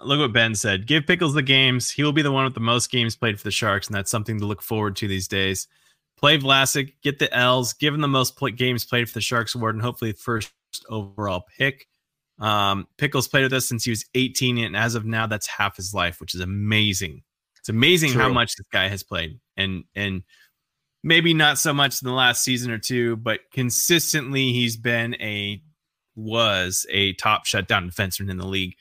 Look 0.01 0.19
what 0.19 0.33
Ben 0.33 0.55
said. 0.55 0.87
Give 0.87 1.05
Pickles 1.05 1.35
the 1.35 1.43
games. 1.43 1.91
He 1.91 2.03
will 2.03 2.13
be 2.13 2.23
the 2.23 2.31
one 2.31 2.45
with 2.45 2.55
the 2.55 2.59
most 2.59 2.89
games 2.89 3.15
played 3.15 3.37
for 3.37 3.43
the 3.43 3.51
Sharks, 3.51 3.87
and 3.87 3.95
that's 3.95 4.09
something 4.09 4.39
to 4.39 4.45
look 4.45 4.61
forward 4.63 4.95
to 4.97 5.07
these 5.07 5.27
days. 5.27 5.67
Play 6.17 6.39
Vlasic, 6.39 6.93
get 7.03 7.19
the 7.19 7.31
L's, 7.33 7.73
give 7.73 7.93
him 7.93 8.01
the 8.01 8.07
most 8.07 8.35
play- 8.35 8.51
games 8.51 8.85
played 8.85 9.07
for 9.07 9.13
the 9.13 9.21
Sharks 9.21 9.53
award, 9.53 9.75
and 9.75 9.83
hopefully 9.83 10.13
first 10.13 10.51
overall 10.89 11.45
pick. 11.57 11.87
Um, 12.39 12.87
Pickles 12.97 13.27
played 13.27 13.43
with 13.43 13.53
us 13.53 13.67
since 13.67 13.83
he 13.83 13.91
was 13.91 14.05
18, 14.15 14.57
and 14.57 14.75
as 14.75 14.95
of 14.95 15.05
now, 15.05 15.27
that's 15.27 15.45
half 15.45 15.77
his 15.77 15.93
life, 15.93 16.19
which 16.19 16.33
is 16.33 16.41
amazing. 16.41 17.21
It's 17.59 17.69
amazing 17.69 18.13
how 18.13 18.29
much 18.29 18.55
this 18.55 18.67
guy 18.71 18.87
has 18.87 19.03
played, 19.03 19.39
and 19.55 19.83
and 19.95 20.23
maybe 21.03 21.33
not 21.33 21.57
so 21.57 21.73
much 21.73 22.01
in 22.01 22.07
the 22.07 22.13
last 22.13 22.43
season 22.43 22.71
or 22.71 22.77
two, 22.77 23.17
but 23.17 23.41
consistently 23.51 24.53
he's 24.53 24.77
been 24.77 25.15
a 25.15 25.61
was 26.15 26.85
a 26.89 27.13
top 27.13 27.45
shutdown 27.45 27.89
defenseman 27.89 28.29
in 28.29 28.37
the 28.37 28.47
league. 28.47 28.75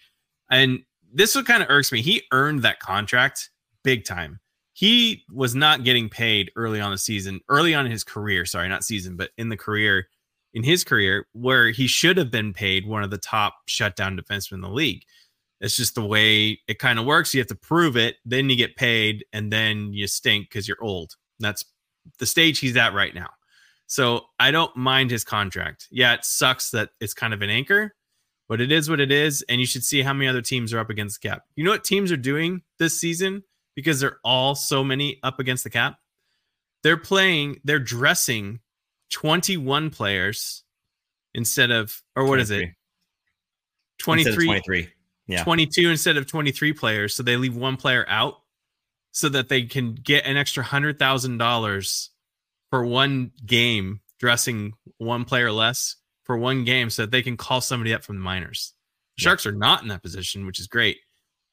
And 0.51 0.81
this 1.13 1.35
what 1.35 1.47
kind 1.47 1.63
of 1.63 1.71
irks 1.71 1.93
me. 1.93 2.03
He 2.03 2.23
earned 2.33 2.63
that 2.63 2.79
contract 2.81 3.51
big 3.83 4.05
time. 4.05 4.41
He 4.75 5.25
was 5.31 5.55
not 5.55 5.85
getting 5.85 6.09
paid 6.09 6.51
early 6.57 6.81
on 6.81 6.91
the 6.91 6.99
season, 6.99 7.41
early 7.49 7.75
on 7.75 7.85
in 7.85 7.93
his 7.93 8.05
career. 8.05 8.47
Sorry, 8.47 8.69
not 8.69 8.85
season, 8.85 9.17
but 9.17 9.31
in 9.37 9.49
the 9.49 9.57
career, 9.57 10.09
in 10.55 10.63
his 10.63 10.85
career, 10.85 11.27
where 11.33 11.71
he 11.71 11.87
should 11.87 12.17
have 12.17 12.31
been 12.31 12.53
paid 12.53 12.87
one 12.87 13.03
of 13.03 13.11
the 13.11 13.19
top 13.19 13.55
shutdown 13.67 14.17
defensemen 14.17 14.53
in 14.55 14.61
the 14.63 14.69
league. 14.71 15.03
It's 15.61 15.77
just 15.77 15.95
the 15.95 16.05
way 16.05 16.59
it 16.67 16.79
kind 16.79 16.99
of 16.99 17.05
works. 17.05 17.35
You 17.35 17.41
have 17.41 17.49
to 17.49 17.55
prove 17.55 17.97
it, 17.97 18.17
then 18.25 18.51
you 18.51 18.57
get 18.57 18.77
paid, 18.77 19.25
and 19.33 19.53
then 19.53 19.93
you 19.93 20.07
stink 20.07 20.49
because 20.49 20.67
you're 20.67 20.83
old. 20.83 21.15
That's 21.39 21.65
the 22.19 22.27
stage 22.27 22.59
he's 22.59 22.77
at 22.77 22.95
right 22.95 23.15
now. 23.15 23.31
So 23.87 24.23
I 24.41 24.51
don't 24.51 24.75
mind 24.77 25.11
his 25.11 25.25
contract. 25.25 25.89
Yeah, 25.91 26.15
it 26.15 26.25
sucks 26.25 26.71
that 26.71 26.91
it's 27.01 27.15
kind 27.15 27.35
of 27.35 27.43
an 27.43 27.51
anchor, 27.51 27.95
but 28.49 28.61
it 28.61 28.73
is 28.73 28.89
what 28.89 29.01
it 29.01 29.13
is. 29.13 29.45
And 29.49 29.61
you 29.61 29.67
should 29.67 29.85
see 29.85 30.03
how 30.03 30.13
many 30.13 30.29
other 30.29 30.43
teams 30.43 30.73
are 30.73 30.79
up 30.79 30.91
against 30.91 31.21
the 31.21 31.29
cap. 31.29 31.45
You 31.57 31.65
know 31.65 31.73
what 31.73 31.85
teams 31.85 32.11
are 32.11 32.17
doing 32.17 32.63
this 32.79 32.99
season 32.99 33.45
because 33.75 34.01
they're 34.01 34.19
all 34.25 34.55
so 34.55 34.83
many 34.83 35.19
up 35.23 35.39
against 35.39 35.65
the 35.65 35.71
cap? 35.71 35.99
They're 36.83 36.97
playing, 36.97 37.61
they're 37.65 37.79
dressing 37.79 38.61
21 39.11 39.91
players 39.91 40.65
instead 41.35 41.71
of, 41.71 42.03
or 42.17 42.25
what 42.27 42.41
is 42.41 42.51
it? 42.51 42.71
23, 43.99 44.47
23. 44.47 44.89
Yeah. 45.27 45.45
22 45.45 45.91
instead 45.91 46.17
of 46.17 46.27
23 46.27 46.73
players. 46.73 47.15
So 47.15 47.23
they 47.23 47.37
leave 47.37 47.55
one 47.55 47.77
player 47.77 48.05
out 48.09 48.42
so 49.13 49.29
that 49.29 49.49
they 49.49 49.63
can 49.63 49.95
get 49.95 50.27
an 50.27 50.37
extra 50.37 50.65
$100,000 50.65 52.09
for 52.71 52.85
one 52.85 53.31
game, 53.45 54.01
dressing 54.19 54.73
one 54.99 55.25
player 55.25 55.53
less 55.53 55.97
for 56.25 56.37
one 56.37 56.65
game 56.65 56.91
so 56.91 57.03
that 57.03 57.11
they 57.11 57.23
can 57.23 57.37
call 57.37 57.61
somebody 57.61 57.93
up 57.93 58.03
from 58.03 58.17
the 58.17 58.23
minors. 58.23 58.73
The 59.19 59.23
Sharks 59.23 59.47
are 59.47 59.53
not 59.53 59.83
in 59.83 59.89
that 59.89 60.03
position, 60.03 60.47
which 60.47 60.59
is 60.59 60.67
great. 60.67 60.99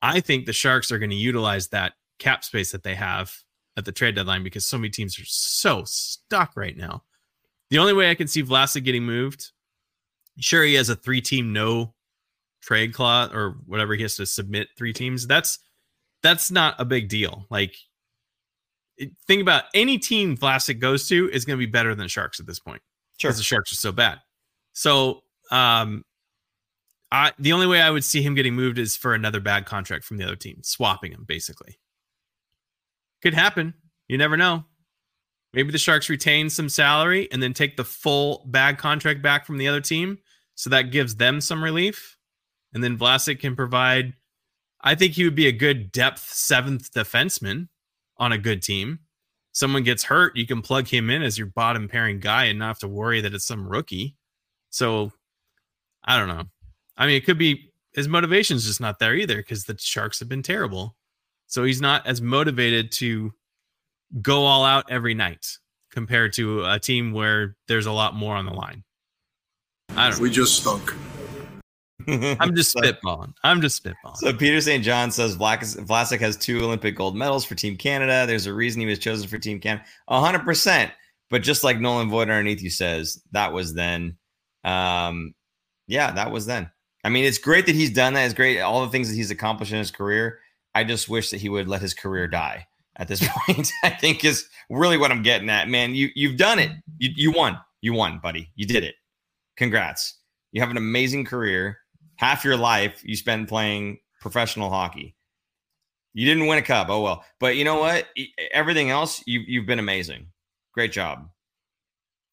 I 0.02 0.22
think 0.22 0.46
the 0.46 0.54
Sharks 0.54 0.92
are 0.92 1.00
going 1.00 1.10
to 1.10 1.16
utilize 1.16 1.68
that 1.70 1.94
cap 2.20 2.44
space 2.44 2.72
that 2.72 2.84
they 2.84 2.96
have 2.96 3.36
at 3.76 3.86
the 3.86 3.92
trade 3.92 4.16
deadline 4.16 4.44
because 4.44 4.66
so 4.66 4.78
many 4.78 4.90
teams 4.90 5.20
are 5.20 5.26
so 5.26 5.84
stuck 5.86 6.54
right 6.56 6.78
now. 6.78 7.04
The 7.70 7.80
only 7.80 7.94
way 7.94 8.10
I 8.10 8.16
can 8.16 8.28
see 8.28 8.44
Vlasic 8.44 8.84
getting 8.84 9.04
moved, 9.04 9.52
sure, 10.40 10.64
he 10.64 10.76
has 10.76 10.90
a 10.90 10.96
three 10.96 11.22
team 11.22 11.52
no 11.54 11.94
trade 12.62 12.94
clause 12.94 13.32
or 13.34 13.58
whatever 13.66 13.96
he 13.96 14.02
has 14.04 14.16
to 14.16 14.26
submit 14.26 14.70
three 14.78 14.94
teams. 14.94 15.28
That's 15.28 15.60
that's 16.24 16.52
not 16.52 16.76
a 16.80 16.86
big 16.86 17.08
deal. 17.10 17.46
Like 17.50 17.76
it- 18.98 19.12
think 19.28 19.42
about 19.42 19.66
any 19.74 19.98
team 19.98 20.36
Vlasic 20.38 20.80
goes 20.80 21.08
to 21.08 21.30
is 21.32 21.46
going 21.46 21.58
to 21.58 21.66
be 21.66 21.70
better 21.72 21.96
than 21.96 22.08
Sharks 22.08 22.40
at 22.40 22.46
this 22.46 22.60
point 22.60 22.82
Sure. 23.20 23.30
because 23.30 23.38
the 23.38 23.44
Sharks 23.44 23.72
are 23.72 23.76
so 23.76 23.92
bad. 23.92 24.20
So, 24.74 25.24
um, 25.52 26.04
I 27.12 27.32
the 27.40 27.54
only 27.54 27.66
way 27.68 27.82
I 27.82 27.90
would 27.90 28.04
see 28.04 28.22
him 28.22 28.36
getting 28.36 28.54
moved 28.54 28.78
is 28.78 28.96
for 28.96 29.14
another 29.16 29.40
bad 29.40 29.66
contract 29.66 30.06
from 30.06 30.18
the 30.18 30.24
other 30.26 30.36
team, 30.36 30.62
swapping 30.64 31.12
him 31.12 31.26
basically. 31.28 31.80
Could 33.22 33.34
happen. 33.34 33.74
You 34.08 34.18
never 34.18 34.38
know. 34.38 34.66
Maybe 35.54 35.72
the 35.72 35.80
Sharks 35.80 36.10
retain 36.10 36.50
some 36.52 36.70
salary 36.70 37.28
and 37.32 37.42
then 37.42 37.54
take 37.54 37.76
the 37.78 37.84
full 37.84 38.46
bad 38.48 38.78
contract 38.78 39.22
back 39.24 39.46
from 39.48 39.58
the 39.58 39.68
other 39.68 39.82
team, 39.82 40.20
so 40.54 40.70
that 40.70 40.92
gives 40.92 41.16
them 41.16 41.42
some 41.42 41.64
relief, 41.64 42.18
and 42.74 42.84
then 42.84 42.98
Vlasic 42.98 43.40
can 43.40 43.56
provide. 43.56 44.14
I 44.82 44.96
think 44.96 45.14
he 45.14 45.24
would 45.24 45.36
be 45.36 45.48
a 45.48 45.52
good 45.52 45.92
depth 45.92 46.22
seventh 46.22 46.92
defenseman 46.94 47.68
on 48.18 48.32
a 48.32 48.38
good 48.38 48.62
team. 48.62 49.00
Someone 49.52 49.84
gets 49.84 50.04
hurt, 50.04 50.38
you 50.38 50.46
can 50.46 50.62
plug 50.62 50.88
him 50.88 51.10
in 51.10 51.22
as 51.22 51.38
your 51.38 51.48
bottom 51.48 51.88
pairing 51.88 52.20
guy 52.20 52.46
and 52.46 52.60
not 52.60 52.68
have 52.68 52.80
to 52.80 52.88
worry 52.88 53.22
that 53.22 53.34
it's 53.34 53.46
some 53.46 53.68
rookie. 53.68 54.16
So 54.70 55.12
I 56.04 56.18
don't 56.18 56.28
know. 56.28 56.46
I 56.98 57.08
mean, 57.08 57.16
it 57.16 57.26
could 57.26 57.38
be 57.38 57.72
his 57.94 58.08
motivation's 58.08 58.66
just 58.66 58.80
not 58.80 59.00
there 59.00 59.16
either 59.16 59.38
because 59.38 59.66
the 59.66 59.78
Sharks 59.78 60.20
have 60.20 60.30
been 60.30 60.44
terrible. 60.44 60.96
So 61.48 61.64
he's 61.64 61.82
not 61.82 62.06
as 62.06 62.22
motivated 62.22 62.92
to 62.94 63.34
go 64.22 64.44
all 64.44 64.64
out 64.64 64.86
every 64.90 65.14
night 65.14 65.46
compared 65.92 66.34
to 66.34 66.64
a 66.66 66.80
team 66.80 67.12
where 67.12 67.56
there's 67.68 67.88
a 67.88 67.92
lot 67.92 68.16
more 68.16 68.36
on 68.36 68.46
the 68.46 68.54
line. 68.54 68.84
I 69.96 70.10
don't 70.10 70.20
know. 70.20 70.24
We 70.24 70.30
just 70.30 70.58
stunk. 70.58 70.94
I'm 72.40 72.56
just 72.56 72.72
So- 72.74 72.80
spitballing. 72.82 73.34
I'm 73.44 73.62
just 73.62 73.84
spitballing. 73.84 74.18
So 74.18 74.34
Peter 74.34 74.62
St. 74.62 74.84
John 74.84 75.12
says 75.12 75.38
Vlasic, 75.38 75.86
Vlasic 75.86 76.20
has 76.20 76.38
two 76.38 76.60
Olympic 76.64 76.96
gold 76.96 77.16
medals 77.16 77.46
for 77.46 77.56
Team 77.56 77.76
Canada. 77.78 78.26
There's 78.26 78.46
a 78.46 78.54
reason 78.54 78.82
he 78.82 78.88
was 78.88 79.00
chosen 79.00 79.28
for 79.28 79.38
Team 79.38 79.60
Canada. 79.60 79.86
hundred 80.10 80.44
percent. 80.44 80.92
But 81.30 81.44
just 81.44 81.64
like 81.64 81.80
Nolan 81.80 82.10
Boyd 82.10 82.24
underneath 82.30 82.62
you 82.64 82.72
says, 82.72 83.22
that 83.34 83.54
was 83.54 83.74
then. 83.76 84.18
Um, 84.64 85.36
yeah, 85.88 86.12
that 86.12 86.32
was 86.32 86.46
then. 86.48 86.72
I 87.04 87.10
mean, 87.10 87.24
it's 87.24 87.38
great 87.38 87.66
that 87.68 87.76
he's 87.76 87.92
done 87.92 88.14
that. 88.14 88.26
It's 88.26 88.34
great 88.34 88.60
all 88.60 88.82
the 88.84 88.92
things 88.92 89.10
that 89.10 89.16
he's 89.16 89.32
accomplished 89.32 89.72
in 89.72 89.78
his 89.78 89.92
career. 89.92 90.40
I 90.76 90.84
just 90.84 91.08
wish 91.08 91.30
that 91.30 91.40
he 91.40 91.48
would 91.50 91.68
let 91.68 91.82
his 91.82 91.94
career 91.94 92.28
die 92.28 92.68
at 92.98 93.08
this 93.08 93.26
point. 93.46 93.72
I 93.84 93.90
think 93.92 94.26
is 94.26 94.48
really 94.70 94.98
what 94.98 95.12
I'm 95.12 95.22
getting 95.24 95.50
at. 95.50 95.70
Man, 95.70 95.94
you 95.96 96.10
you've 96.16 96.38
done 96.38 96.60
it. 96.60 96.72
You 96.98 97.10
you 97.16 97.32
won. 97.32 97.58
You 97.82 97.94
won, 97.94 98.20
buddy. 98.22 98.50
You 98.56 98.66
did 98.68 98.84
it. 98.84 98.96
Congrats. 99.56 100.18
You 100.52 100.62
have 100.62 100.72
an 100.72 100.78
amazing 100.78 101.26
career 101.26 101.78
half 102.20 102.44
your 102.44 102.58
life 102.58 103.02
you 103.04 103.16
spend 103.16 103.48
playing 103.48 103.98
professional 104.20 104.70
hockey. 104.70 105.16
You 106.14 106.26
didn't 106.26 106.48
win 106.48 106.58
a 106.58 106.62
cup. 106.62 106.90
Oh 106.90 107.02
well. 107.02 107.24
But 107.40 107.56
you 107.56 107.64
know 107.64 107.80
what? 107.80 108.08
Everything 108.52 108.90
else, 108.90 109.24
you 109.26 109.40
you've 109.48 109.66
been 109.66 109.80
amazing. 109.80 110.28
Great 110.74 110.92
job. 110.92 111.30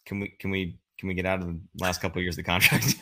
Can 0.05 0.19
we 0.21 0.29
can 0.41 0.51
we 0.51 0.77
can 0.99 1.09
we 1.09 1.15
get 1.15 1.25
out 1.25 1.41
of 1.41 1.47
the 1.47 1.61
last 1.79 2.01
couple 2.01 2.19
of 2.19 2.25
years 2.25 2.35
of 2.35 2.45
the 2.45 2.51
contract? 2.51 2.97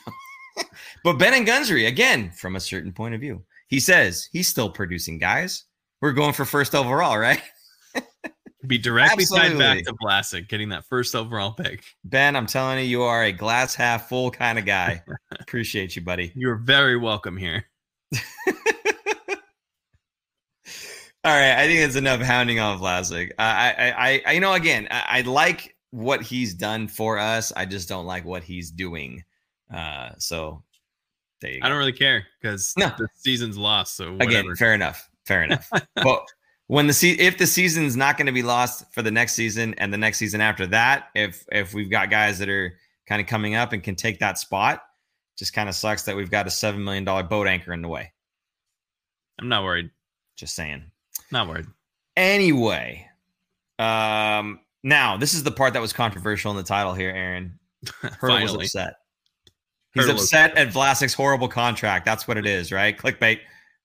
but 1.05 1.14
Ben 1.14 1.32
and 1.32 1.47
Gunsry, 1.47 1.89
again, 1.89 2.30
from 2.32 2.57
a 2.57 2.61
certain 2.61 2.93
point 2.93 3.14
of 3.14 3.20
view, 3.20 3.43
he 3.68 3.80
says 3.80 4.28
he's 4.30 4.49
still 4.49 4.68
producing 4.68 5.18
guys. 5.18 5.64
We're 6.03 6.12
going 6.12 6.35
for 6.35 6.45
first 6.45 6.74
overall, 6.74 7.16
right? 7.16 7.41
Be 8.67 8.79
directly 8.79 9.25
tied 9.27 9.59
back 9.59 9.85
to 9.85 9.93
Vlasic 9.95 10.49
getting 10.49 10.71
that 10.71 10.85
first 10.87 11.15
overall 11.15 11.53
pick. 11.53 11.83
Ben, 12.05 12.37
I'm 12.37 12.47
telling 12.47 12.79
you, 12.79 12.85
you 12.85 13.03
are 13.03 13.25
a 13.25 13.33
glass 13.33 13.75
half 13.75 14.09
full 14.09 14.31
kind 14.31 14.59
of 14.59 14.65
guy. 14.65 15.03
Appreciate 15.41 15.97
you, 15.97 16.03
buddy. 16.03 16.33
You're 16.35 16.57
very 16.57 16.97
welcome 16.97 17.37
here. 17.37 17.65
All 21.27 21.33
right, 21.33 21.55
I 21.59 21.67
think 21.67 21.81
that's 21.81 21.97
enough 21.97 22.21
hounding 22.21 22.61
on 22.61 22.79
Vlasic. 22.79 23.31
I, 23.39 23.73
I, 23.73 23.91
I, 23.91 24.23
I, 24.27 24.33
you 24.33 24.41
know, 24.41 24.53
again, 24.53 24.87
I, 24.91 25.05
I 25.09 25.21
like 25.23 25.75
what 25.91 26.21
he's 26.21 26.53
done 26.53 26.87
for 26.87 27.19
us. 27.19 27.51
I 27.57 27.65
just 27.65 27.89
don't 27.89 28.05
like 28.05 28.27
what 28.27 28.43
he's 28.45 28.71
doing. 28.71 29.25
Uh, 29.73 30.11
so 30.19 30.62
there 31.41 31.53
you 31.53 31.61
go. 31.61 31.67
I 31.67 31.71
don't 31.71 31.79
really 31.79 31.93
care 31.93 32.27
because 32.41 32.75
No. 32.77 32.93
the 32.99 33.09
season's 33.15 33.57
lost. 33.57 33.97
So 33.97 34.12
whatever. 34.12 34.31
again, 34.31 34.57
fair 34.57 34.75
enough, 34.75 35.09
fair 35.25 35.43
enough. 35.45 35.71
but 35.95 36.27
when 36.67 36.87
the 36.87 36.93
se- 36.93 37.19
if 37.19 37.39
the 37.39 37.47
season's 37.47 37.97
not 37.97 38.17
going 38.17 38.27
to 38.27 38.33
be 38.33 38.43
lost 38.43 38.93
for 38.93 39.03
the 39.03 39.11
next 39.11 39.35
season 39.35 39.75
and 39.75 39.93
the 39.93 39.99
next 39.99 40.19
season 40.19 40.41
after 40.41 40.67
that, 40.69 41.09
if 41.15 41.45
if 41.53 41.75
we've 41.75 41.91
got 41.91 42.11
guys 42.11 42.39
that 42.39 42.49
are 42.49 42.75
kind 43.07 43.21
of 43.21 43.27
coming 43.27 43.55
up 43.55 43.73
and 43.73 43.83
can 43.83 43.95
take 43.95 44.19
that 44.21 44.39
spot, 44.39 44.83
just 45.37 45.53
kind 45.53 45.69
of 45.69 45.75
sucks 45.75 46.05
that 46.05 46.17
we've 46.17 46.31
got 46.31 46.47
a 46.47 46.51
seven 46.51 46.83
million 46.83 47.05
dollar 47.05 47.23
boat 47.23 47.47
anchor 47.47 47.73
in 47.73 47.83
the 47.83 47.89
way. 47.89 48.12
I'm 49.39 49.49
not 49.49 49.65
worried. 49.65 49.91
Just 50.37 50.55
saying. 50.55 50.85
Not 51.31 51.49
worried. 51.49 51.67
Anyway, 52.17 53.07
um, 53.79 54.61
now 54.83 55.17
this 55.17 55.35
is 55.35 55.43
the 55.43 55.51
part 55.51 55.75
that 55.75 55.83
was 55.83 55.93
controversial 55.93 56.51
in 56.51 56.57
the 56.57 56.62
title 56.62 56.95
here, 56.95 57.11
Aaron. 57.11 57.59
Hertl 57.87 58.43
was 58.43 58.55
upset. 58.55 58.95
He's 59.93 60.07
Hertl 60.07 60.12
upset 60.12 60.57
at 60.57 60.69
Vlasic's 60.69 61.15
horrible 61.15 61.49
contract. 61.49 62.05
That's 62.07 62.27
what 62.27 62.39
it 62.39 62.47
is, 62.47 62.73
right? 62.73 62.97
Clickbait. 62.97 63.41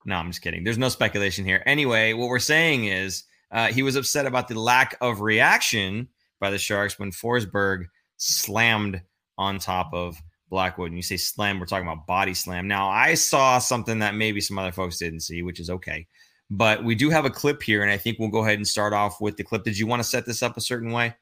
No, 0.10 0.16
I'm 0.16 0.32
just 0.32 0.42
kidding. 0.42 0.64
There's 0.64 0.80
no 0.80 0.90
speculation 0.90 1.46
here. 1.46 1.62
Anyway, 1.68 2.14
what 2.14 2.30
we're 2.30 2.40
saying 2.40 2.86
is 2.86 3.26
uh, 3.52 3.68
he 3.68 3.84
was 3.84 3.96
upset 3.96 4.26
about 4.26 4.48
the 4.48 4.60
lack 4.60 4.98
of 5.02 5.22
reaction 5.22 6.08
by 6.40 6.50
the 6.50 6.58
Sharks 6.58 6.98
when 6.98 7.12
Forsberg 7.12 7.86
slammed 8.18 9.04
on 9.38 9.60
top 9.60 9.94
of 9.94 10.18
Blackwood. 10.50 10.88
And 10.88 10.98
you 10.98 11.04
say 11.04 11.16
slam, 11.18 11.60
we're 11.60 11.68
talking 11.68 11.88
about 11.88 12.08
body 12.08 12.34
slam. 12.34 12.68
Now, 12.68 12.90
I 12.90 13.14
saw 13.14 13.60
something 13.60 14.00
that 14.00 14.16
maybe 14.16 14.42
some 14.42 14.58
other 14.58 14.72
folks 14.72 14.98
didn't 14.98 15.20
see, 15.20 15.44
which 15.44 15.60
is 15.60 15.70
okay. 15.70 16.08
But 16.50 16.84
we 16.84 16.96
do 16.96 17.12
have 17.12 17.26
a 17.26 17.30
clip 17.30 17.62
here, 17.62 17.84
and 17.84 17.92
I 17.92 17.98
think 17.98 18.18
we'll 18.18 18.30
go 18.30 18.44
ahead 18.44 18.58
and 18.58 18.68
start 18.68 18.94
off 18.94 19.22
with 19.22 19.38
the 19.38 19.44
clip. 19.44 19.64
Did 19.64 19.78
you 19.78 19.86
want 19.86 20.02
to 20.02 20.10
set 20.10 20.26
this 20.26 20.42
up 20.42 20.58
a 20.58 20.62
certain 20.62 20.92
way? 20.92 21.14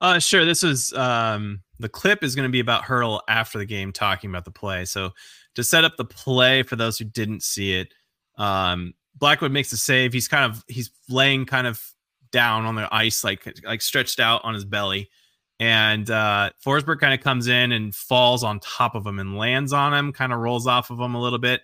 Uh, 0.00 0.18
sure. 0.18 0.44
This 0.44 0.64
is 0.64 0.92
um, 0.94 1.60
the 1.78 1.88
clip 1.88 2.24
is 2.24 2.34
going 2.34 2.48
to 2.48 2.52
be 2.52 2.58
about 2.58 2.82
Hertl 2.82 3.20
after 3.28 3.58
the 3.58 3.64
game, 3.64 3.92
talking 3.92 4.28
about 4.28 4.44
the 4.44 4.50
play. 4.50 4.86
So 4.86 5.12
to 5.54 5.62
set 5.62 5.84
up 5.84 5.96
the 5.96 6.04
play 6.04 6.64
for 6.64 6.74
those 6.74 6.98
who 6.98 7.04
didn't 7.04 7.44
see 7.44 7.74
it, 7.74 7.94
um, 8.38 8.94
Blackwood 9.16 9.52
makes 9.52 9.70
the 9.70 9.76
save. 9.76 10.12
He's 10.12 10.28
kind 10.28 10.50
of 10.50 10.64
he's 10.68 10.90
laying 11.08 11.44
kind 11.44 11.66
of 11.66 11.82
down 12.30 12.64
on 12.64 12.76
the 12.76 12.88
ice, 12.94 13.24
like 13.24 13.46
like 13.64 13.82
stretched 13.82 14.20
out 14.20 14.40
on 14.44 14.54
his 14.54 14.64
belly, 14.64 15.10
and 15.58 16.08
uh, 16.10 16.50
Forsberg 16.64 17.00
kind 17.00 17.12
of 17.12 17.20
comes 17.20 17.48
in 17.48 17.72
and 17.72 17.94
falls 17.94 18.44
on 18.44 18.60
top 18.60 18.94
of 18.94 19.06
him 19.06 19.18
and 19.18 19.36
lands 19.36 19.72
on 19.72 19.92
him, 19.92 20.12
kind 20.12 20.32
of 20.32 20.38
rolls 20.38 20.66
off 20.66 20.90
of 20.90 21.00
him 21.00 21.14
a 21.14 21.20
little 21.20 21.38
bit, 21.38 21.62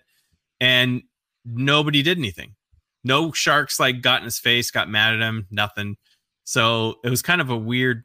and 0.59 1.01
nobody 1.45 2.03
did 2.03 2.17
anything. 2.17 2.55
No 3.03 3.31
sharks 3.31 3.79
like 3.79 4.01
got 4.01 4.21
in 4.21 4.25
his 4.25 4.39
face, 4.39 4.71
got 4.71 4.89
mad 4.89 5.13
at 5.13 5.21
him, 5.21 5.47
nothing. 5.49 5.95
So 6.43 6.95
it 7.03 7.09
was 7.09 7.21
kind 7.21 7.41
of 7.41 7.49
a 7.49 7.57
weird 7.57 8.03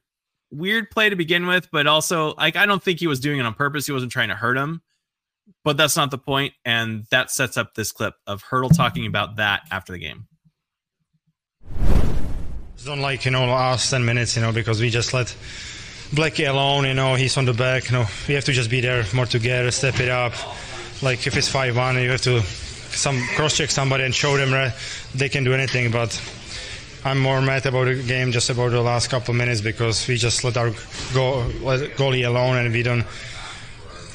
weird 0.53 0.91
play 0.91 1.09
to 1.09 1.17
begin 1.17 1.47
with, 1.47 1.71
but 1.71 1.87
also 1.87 2.35
like 2.35 2.57
I 2.57 2.67
don't 2.67 2.83
think 2.83 3.01
he 3.01 3.07
was 3.07 3.21
doing 3.21 3.41
it 3.41 3.47
on 3.47 3.55
purpose. 3.55 3.87
He 3.87 3.93
wasn't 3.93 4.13
trying 4.13 4.29
to 4.29 4.37
hurt 4.37 4.57
him. 4.57 4.83
But 5.65 5.77
that's 5.77 5.97
not 5.97 6.11
the 6.11 6.19
point, 6.19 6.55
and 6.65 7.05
that 7.11 7.31
sets 7.31 7.57
up 7.57 7.75
this 7.75 7.93
clip 7.93 8.15
of 8.27 8.43
Hertl 8.45 8.75
talking 8.75 9.07
about 9.07 9.37
that 9.37 9.63
after 9.71 9.93
the 9.93 9.99
game. 9.99 10.27
Don't 12.85 13.01
like 13.01 13.27
you 13.27 13.31
know 13.31 13.45
last 13.45 13.91
10 13.91 14.05
minutes, 14.05 14.37
you 14.37 14.43
know, 14.43 14.53
because 14.53 14.81
we 14.81 14.89
just 14.89 15.13
let 15.13 15.27
Blackie 16.13 16.49
alone. 16.49 16.87
You 16.87 16.95
know, 16.95 17.15
he's 17.15 17.37
on 17.37 17.45
the 17.45 17.53
back. 17.53 17.91
You 17.91 17.99
know, 17.99 18.07
we 18.27 18.35
have 18.35 18.45
to 18.47 18.53
just 18.53 18.71
be 18.71 18.81
there 18.81 19.05
more 19.13 19.27
together, 19.27 19.71
step 19.71 20.01
it 20.01 20.09
up. 20.09 20.33
Like 21.03 21.27
if 21.27 21.37
it's 21.37 21.53
5-1, 21.53 22.03
you 22.03 22.11
have 22.11 22.23
to 22.23 22.41
some 22.41 23.21
cross 23.37 23.57
check 23.57 23.71
somebody 23.71 24.05
and 24.05 24.15
show 24.15 24.37
them 24.37 24.73
they 25.15 25.29
can 25.29 25.45
do 25.45 25.53
anything. 25.53 25.91
But 25.91 26.21
I'm 27.05 27.19
more 27.19 27.41
mad 27.41 27.67
about 27.67 27.85
the 27.85 28.03
game, 28.03 28.33
just 28.33 28.51
about 28.51 28.71
the 28.71 28.83
last 28.83 29.09
couple 29.09 29.33
of 29.33 29.39
minutes 29.39 29.61
because 29.61 30.07
we 30.09 30.17
just 30.17 30.45
let 30.45 30.57
our 30.57 30.69
let 30.69 31.97
goalie 31.97 32.27
alone 32.27 32.57
and 32.59 32.73
we 32.73 32.83
don't 32.83 33.07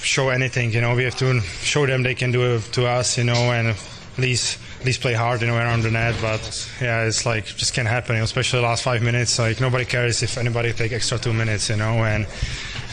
show 0.06 0.30
anything. 0.30 0.72
You 0.72 0.82
know, 0.82 0.96
we 0.96 1.04
have 1.04 1.16
to 1.18 1.42
show 1.42 1.86
them 1.86 2.04
they 2.04 2.16
can 2.16 2.32
do 2.32 2.56
it 2.56 2.62
to 2.74 2.88
us. 2.88 3.18
You 3.18 3.24
know, 3.24 3.52
and 3.52 3.70
at 3.70 4.18
least 4.18 4.60
at 4.80 4.86
least 4.86 5.02
play 5.02 5.14
hard, 5.14 5.42
you 5.42 5.48
know, 5.48 5.58
around 5.58 5.82
the 5.82 5.92
net. 5.92 6.16
But 6.22 6.70
yeah, 6.82 7.06
it's 7.06 7.26
like 7.26 7.46
just 7.46 7.74
can't 7.74 7.88
happen, 7.88 8.16
especially 8.18 8.62
the 8.62 8.68
last 8.68 8.84
five 8.84 9.02
minutes. 9.02 9.40
Like 9.40 9.60
nobody 9.60 9.86
cares 9.86 10.24
if 10.24 10.38
anybody 10.38 10.72
take 10.74 10.92
extra 10.92 11.18
two 11.18 11.34
minutes, 11.34 11.70
you 11.70 11.78
know, 11.78 12.04
and 12.06 12.26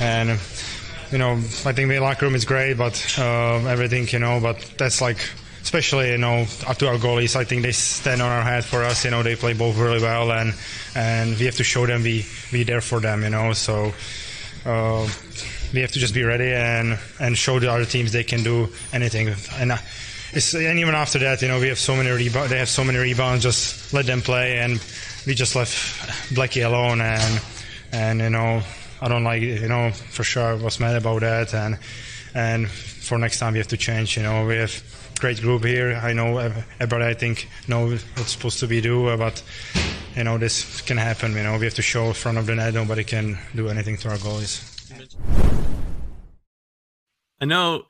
and 0.00 0.38
you 1.12 1.18
know, 1.18 1.32
I 1.32 1.72
think 1.72 1.90
the 1.90 1.98
locker 2.00 2.24
room 2.24 2.34
is 2.34 2.46
great, 2.46 2.78
but 2.78 3.16
uh, 3.18 3.56
everything, 3.66 4.08
you 4.08 4.18
know, 4.18 4.40
but 4.40 4.58
that's 4.78 5.02
like, 5.02 5.18
especially, 5.62 6.10
you 6.10 6.18
know, 6.18 6.46
up 6.66 6.78
to 6.78 6.88
our 6.88 6.96
goalies, 6.96 7.36
I 7.36 7.44
think 7.44 7.62
they 7.62 7.72
stand 7.72 8.22
on 8.22 8.30
our 8.32 8.42
head 8.42 8.64
for 8.64 8.82
us, 8.82 9.04
you 9.04 9.10
know, 9.10 9.22
they 9.22 9.36
play 9.36 9.52
both 9.52 9.76
really 9.76 10.00
well 10.00 10.32
and, 10.32 10.54
and 10.96 11.38
we 11.38 11.44
have 11.44 11.56
to 11.56 11.64
show 11.64 11.86
them 11.86 12.02
we, 12.02 12.24
we 12.50 12.62
there 12.62 12.80
for 12.80 12.98
them, 12.98 13.22
you 13.22 13.28
know, 13.30 13.52
so, 13.52 13.92
uh, 14.64 15.06
we 15.72 15.80
have 15.80 15.92
to 15.92 15.98
just 15.98 16.14
be 16.14 16.22
ready 16.22 16.52
and, 16.52 16.98
and 17.20 17.36
show 17.36 17.58
the 17.58 17.70
other 17.70 17.84
teams 17.84 18.12
they 18.12 18.24
can 18.24 18.42
do 18.42 18.68
anything. 18.92 19.34
And, 19.54 19.72
uh, 19.72 19.78
and 20.34 20.78
even 20.78 20.94
after 20.94 21.18
that, 21.20 21.42
you 21.42 21.48
know, 21.48 21.60
we 21.60 21.68
have 21.68 21.78
so 21.78 21.94
many 21.96 22.10
rebounds, 22.10 22.50
they 22.50 22.58
have 22.58 22.68
so 22.68 22.84
many 22.84 22.98
rebounds, 22.98 23.42
just 23.42 23.92
let 23.92 24.06
them 24.06 24.20
play 24.20 24.58
and 24.58 24.82
we 25.26 25.34
just 25.34 25.54
left 25.54 25.74
Blackie 26.34 26.66
alone 26.66 27.00
and, 27.00 27.40
and, 27.92 28.20
you 28.20 28.30
know, 28.30 28.62
I 29.02 29.08
don't 29.08 29.24
like 29.24 29.42
you 29.42 29.66
know 29.66 29.90
for 29.90 30.22
sure 30.22 30.44
I 30.44 30.54
was 30.54 30.78
mad 30.78 30.94
about 30.94 31.22
that 31.22 31.52
and 31.54 31.76
and 32.34 32.70
for 32.70 33.18
next 33.18 33.40
time 33.40 33.54
we 33.54 33.58
have 33.58 33.66
to 33.68 33.76
change 33.76 34.16
you 34.16 34.22
know 34.22 34.46
we 34.46 34.54
have 34.54 34.72
great 35.18 35.40
group 35.40 35.64
here 35.64 36.00
I 36.00 36.12
know 36.12 36.38
everybody 36.38 37.06
I 37.06 37.14
think 37.14 37.48
know 37.66 37.88
what's 37.88 38.30
supposed 38.30 38.60
to 38.60 38.68
be 38.68 38.80
do 38.80 39.16
but 39.16 39.42
you 40.14 40.22
know 40.22 40.38
this 40.38 40.82
can 40.82 40.98
happen 40.98 41.32
you 41.32 41.42
know 41.42 41.58
we 41.58 41.64
have 41.64 41.74
to 41.74 41.82
show 41.82 42.06
in 42.06 42.12
front 42.14 42.38
of 42.38 42.46
the 42.46 42.54
net 42.54 42.74
nobody 42.74 43.02
can 43.02 43.38
do 43.56 43.68
anything 43.68 43.96
to 43.98 44.10
our 44.10 44.18
goalies 44.18 44.71
I 47.40 47.44
know 47.44 47.84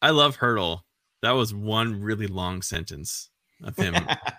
I 0.00 0.10
love 0.10 0.38
Hertl 0.38 0.80
that 1.22 1.32
was 1.32 1.54
one 1.54 2.02
really 2.02 2.26
long 2.26 2.62
sentence 2.62 3.30
of 3.62 3.76
him 3.76 3.94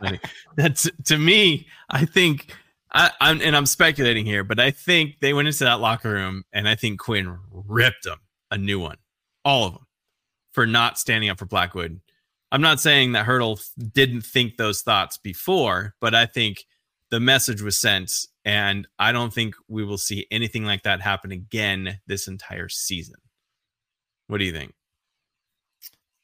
that's 0.57 0.89
to 1.05 1.17
me 1.17 1.67
I 1.89 2.05
think 2.05 2.53
I, 2.93 3.11
am 3.21 3.41
and 3.41 3.55
I'm 3.55 3.65
speculating 3.65 4.25
here, 4.25 4.43
but 4.43 4.59
I 4.59 4.71
think 4.71 5.19
they 5.19 5.33
went 5.33 5.47
into 5.47 5.63
that 5.63 5.79
locker 5.79 6.11
room 6.11 6.43
and 6.53 6.69
I 6.69 6.75
think 6.75 6.99
Quinn 6.99 7.39
ripped 7.51 8.03
them 8.03 8.19
a 8.51 8.57
new 8.57 8.79
one, 8.79 8.97
all 9.43 9.65
of 9.65 9.73
them, 9.73 9.87
for 10.51 10.67
not 10.67 10.99
standing 10.99 11.29
up 11.29 11.39
for 11.39 11.45
Blackwood. 11.45 11.99
I'm 12.51 12.61
not 12.61 12.79
saying 12.79 13.13
that 13.13 13.25
Hertl 13.25 13.59
didn't 13.93 14.21
think 14.21 14.57
those 14.57 14.81
thoughts 14.81 15.17
before, 15.17 15.95
but 15.99 16.13
I 16.13 16.27
think 16.27 16.65
the 17.13 17.19
message 17.19 17.61
was 17.61 17.77
sent, 17.77 18.25
and 18.43 18.87
I 18.97 19.11
don't 19.11 19.31
think 19.31 19.53
we 19.67 19.85
will 19.85 19.99
see 19.99 20.25
anything 20.31 20.65
like 20.65 20.81
that 20.81 20.99
happen 20.99 21.31
again 21.31 21.99
this 22.07 22.27
entire 22.27 22.69
season. 22.69 23.17
What 24.25 24.39
do 24.39 24.45
you 24.45 24.51
think? 24.51 24.73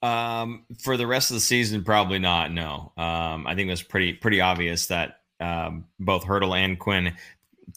Um, 0.02 0.66
for 0.82 0.98
the 0.98 1.06
rest 1.06 1.30
of 1.30 1.36
the 1.36 1.42
season, 1.42 1.84
probably 1.84 2.18
not. 2.18 2.52
No, 2.52 2.92
um, 2.98 3.46
I 3.46 3.54
think 3.54 3.68
it 3.68 3.72
was 3.72 3.84
pretty 3.84 4.14
pretty 4.14 4.42
obvious 4.42 4.88
that 4.88 5.20
um, 5.40 5.86
both 6.00 6.26
Hertl 6.26 6.58
and 6.58 6.80
Quinn 6.80 7.14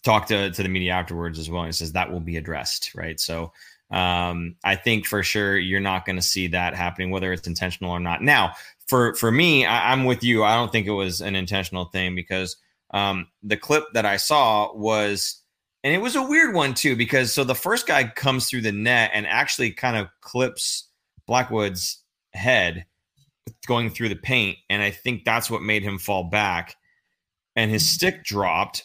talked 0.02 0.28
to, 0.28 0.50
to 0.50 0.62
the 0.62 0.70
media 0.70 0.92
afterwards 0.92 1.38
as 1.38 1.50
well. 1.50 1.64
And 1.64 1.74
says 1.74 1.92
that 1.92 2.10
will 2.10 2.20
be 2.20 2.38
addressed, 2.38 2.94
right? 2.94 3.20
So 3.20 3.52
um, 3.90 4.56
I 4.64 4.74
think 4.74 5.04
for 5.04 5.22
sure 5.22 5.58
you're 5.58 5.80
not 5.80 6.06
going 6.06 6.16
to 6.16 6.22
see 6.22 6.46
that 6.46 6.74
happening, 6.74 7.10
whether 7.10 7.30
it's 7.30 7.46
intentional 7.46 7.90
or 7.90 8.00
not. 8.00 8.22
Now, 8.22 8.54
for 8.86 9.14
for 9.16 9.30
me, 9.30 9.66
I, 9.66 9.92
am 9.92 10.06
with 10.06 10.24
you. 10.24 10.44
I 10.44 10.54
don't 10.54 10.72
think 10.72 10.86
it 10.86 10.92
was 10.92 11.20
an 11.20 11.36
intentional 11.36 11.84
thing 11.84 12.14
because 12.14 12.56
um, 12.92 13.28
the 13.42 13.56
clip 13.56 13.84
that 13.94 14.06
I 14.06 14.16
saw 14.16 14.74
was, 14.74 15.42
and 15.84 15.94
it 15.94 15.98
was 15.98 16.16
a 16.16 16.22
weird 16.22 16.54
one 16.54 16.74
too, 16.74 16.96
because 16.96 17.32
so 17.32 17.44
the 17.44 17.54
first 17.54 17.86
guy 17.86 18.04
comes 18.04 18.48
through 18.48 18.62
the 18.62 18.72
net 18.72 19.10
and 19.14 19.26
actually 19.26 19.72
kind 19.72 19.96
of 19.96 20.08
clips 20.20 20.88
Blackwood's 21.26 22.02
head 22.32 22.86
going 23.66 23.90
through 23.90 24.08
the 24.08 24.16
paint, 24.16 24.58
and 24.70 24.82
I 24.82 24.90
think 24.90 25.24
that's 25.24 25.50
what 25.50 25.62
made 25.62 25.82
him 25.82 25.98
fall 25.98 26.24
back 26.24 26.76
and 27.56 27.70
his 27.70 27.86
stick 27.88 28.24
dropped. 28.24 28.84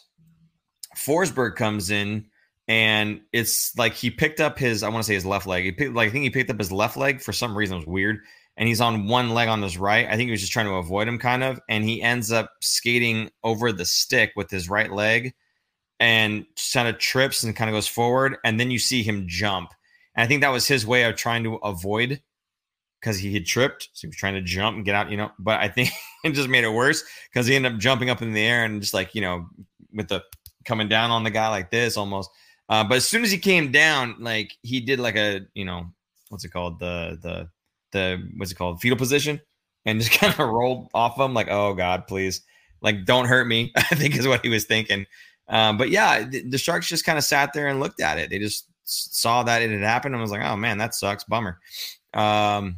Forsberg 0.95 1.55
comes 1.55 1.89
in 1.89 2.25
and 2.67 3.21
it's 3.31 3.77
like 3.77 3.93
he 3.93 4.09
picked 4.09 4.41
up 4.41 4.57
his 4.57 4.83
I 4.83 4.89
want 4.89 5.03
to 5.03 5.07
say 5.07 5.13
his 5.13 5.25
left 5.25 5.47
leg. 5.47 5.63
He 5.63 5.71
picked 5.71 5.93
like 5.93 6.09
I 6.09 6.11
think 6.11 6.23
he 6.23 6.29
picked 6.29 6.49
up 6.49 6.59
his 6.59 6.71
left 6.71 6.97
leg 6.97 7.21
for 7.21 7.33
some 7.33 7.57
reason. 7.57 7.75
It 7.75 7.79
was 7.79 7.87
weird. 7.87 8.19
And 8.57 8.67
he's 8.67 8.81
on 8.81 9.07
one 9.07 9.29
leg 9.29 9.49
on 9.49 9.61
his 9.61 9.77
right. 9.77 10.07
I 10.07 10.15
think 10.15 10.27
he 10.27 10.31
was 10.31 10.41
just 10.41 10.51
trying 10.51 10.65
to 10.65 10.73
avoid 10.73 11.07
him 11.07 11.19
kind 11.19 11.43
of. 11.43 11.59
And 11.69 11.83
he 11.83 12.01
ends 12.01 12.31
up 12.31 12.51
skating 12.61 13.29
over 13.43 13.71
the 13.71 13.85
stick 13.85 14.31
with 14.35 14.49
his 14.49 14.69
right 14.69 14.91
leg 14.91 15.33
and 15.99 16.45
kind 16.73 16.87
of 16.87 16.97
trips 16.97 17.43
and 17.43 17.55
kind 17.55 17.69
of 17.69 17.75
goes 17.75 17.87
forward. 17.87 18.37
And 18.43 18.59
then 18.59 18.71
you 18.71 18.79
see 18.79 19.03
him 19.03 19.25
jump. 19.27 19.69
And 20.15 20.23
I 20.23 20.27
think 20.27 20.41
that 20.41 20.51
was 20.51 20.67
his 20.67 20.87
way 20.87 21.03
of 21.03 21.15
trying 21.15 21.43
to 21.43 21.55
avoid 21.55 22.21
because 22.99 23.19
he 23.19 23.33
had 23.33 23.45
tripped. 23.45 23.89
So 23.93 24.01
he 24.01 24.07
was 24.07 24.17
trying 24.17 24.33
to 24.33 24.41
jump 24.41 24.75
and 24.75 24.85
get 24.85 24.95
out, 24.95 25.11
you 25.11 25.17
know. 25.17 25.31
But 25.37 25.59
I 25.59 25.67
think 25.67 25.89
it 26.23 26.31
just 26.31 26.49
made 26.49 26.63
it 26.63 26.69
worse 26.69 27.03
because 27.31 27.47
he 27.47 27.55
ended 27.55 27.73
up 27.73 27.79
jumping 27.79 28.09
up 28.09 28.21
in 28.21 28.33
the 28.33 28.41
air 28.41 28.65
and 28.65 28.81
just 28.81 28.93
like, 28.93 29.13
you 29.13 29.21
know, 29.21 29.45
with 29.93 30.07
the 30.07 30.23
coming 30.65 30.89
down 30.89 31.11
on 31.11 31.23
the 31.23 31.29
guy 31.29 31.49
like 31.49 31.71
this 31.71 31.97
almost. 31.97 32.29
Uh, 32.69 32.83
but 32.83 32.95
as 32.97 33.07
soon 33.07 33.23
as 33.23 33.31
he 33.31 33.37
came 33.37 33.71
down, 33.71 34.15
like 34.19 34.53
he 34.61 34.81
did 34.81 34.99
like 34.99 35.15
a, 35.15 35.41
you 35.53 35.63
know, 35.63 35.85
what's 36.29 36.43
it 36.43 36.49
called? 36.49 36.79
The, 36.79 37.17
the, 37.21 37.49
the, 37.91 38.21
what's 38.37 38.51
it 38.51 38.55
called? 38.55 38.81
Fetal 38.81 38.97
position 38.97 39.41
and 39.85 39.99
just 39.99 40.11
kind 40.19 40.33
of 40.33 40.39
rolled 40.39 40.89
off 40.93 41.19
him 41.19 41.33
like, 41.33 41.47
oh 41.49 41.73
God, 41.73 42.07
please. 42.07 42.41
Like, 42.81 43.05
don't 43.05 43.25
hurt 43.25 43.47
me, 43.47 43.71
I 43.75 43.81
think 43.81 44.15
is 44.15 44.27
what 44.27 44.43
he 44.43 44.49
was 44.49 44.65
thinking. 44.65 45.05
Um, 45.47 45.77
but 45.77 45.89
yeah, 45.89 46.23
the, 46.23 46.41
the 46.41 46.57
Sharks 46.57 46.87
just 46.87 47.05
kind 47.05 47.17
of 47.17 47.23
sat 47.23 47.53
there 47.53 47.67
and 47.67 47.79
looked 47.79 48.01
at 48.01 48.17
it. 48.17 48.29
They 48.29 48.39
just 48.39 48.67
saw 48.83 49.43
that 49.43 49.61
it 49.61 49.71
had 49.71 49.81
happened 49.81 50.13
and 50.13 50.21
was 50.21 50.31
like, 50.31 50.43
oh 50.43 50.55
man, 50.55 50.77
that 50.77 50.93
sucks. 50.93 51.23
Bummer. 51.23 51.59
Um, 52.13 52.77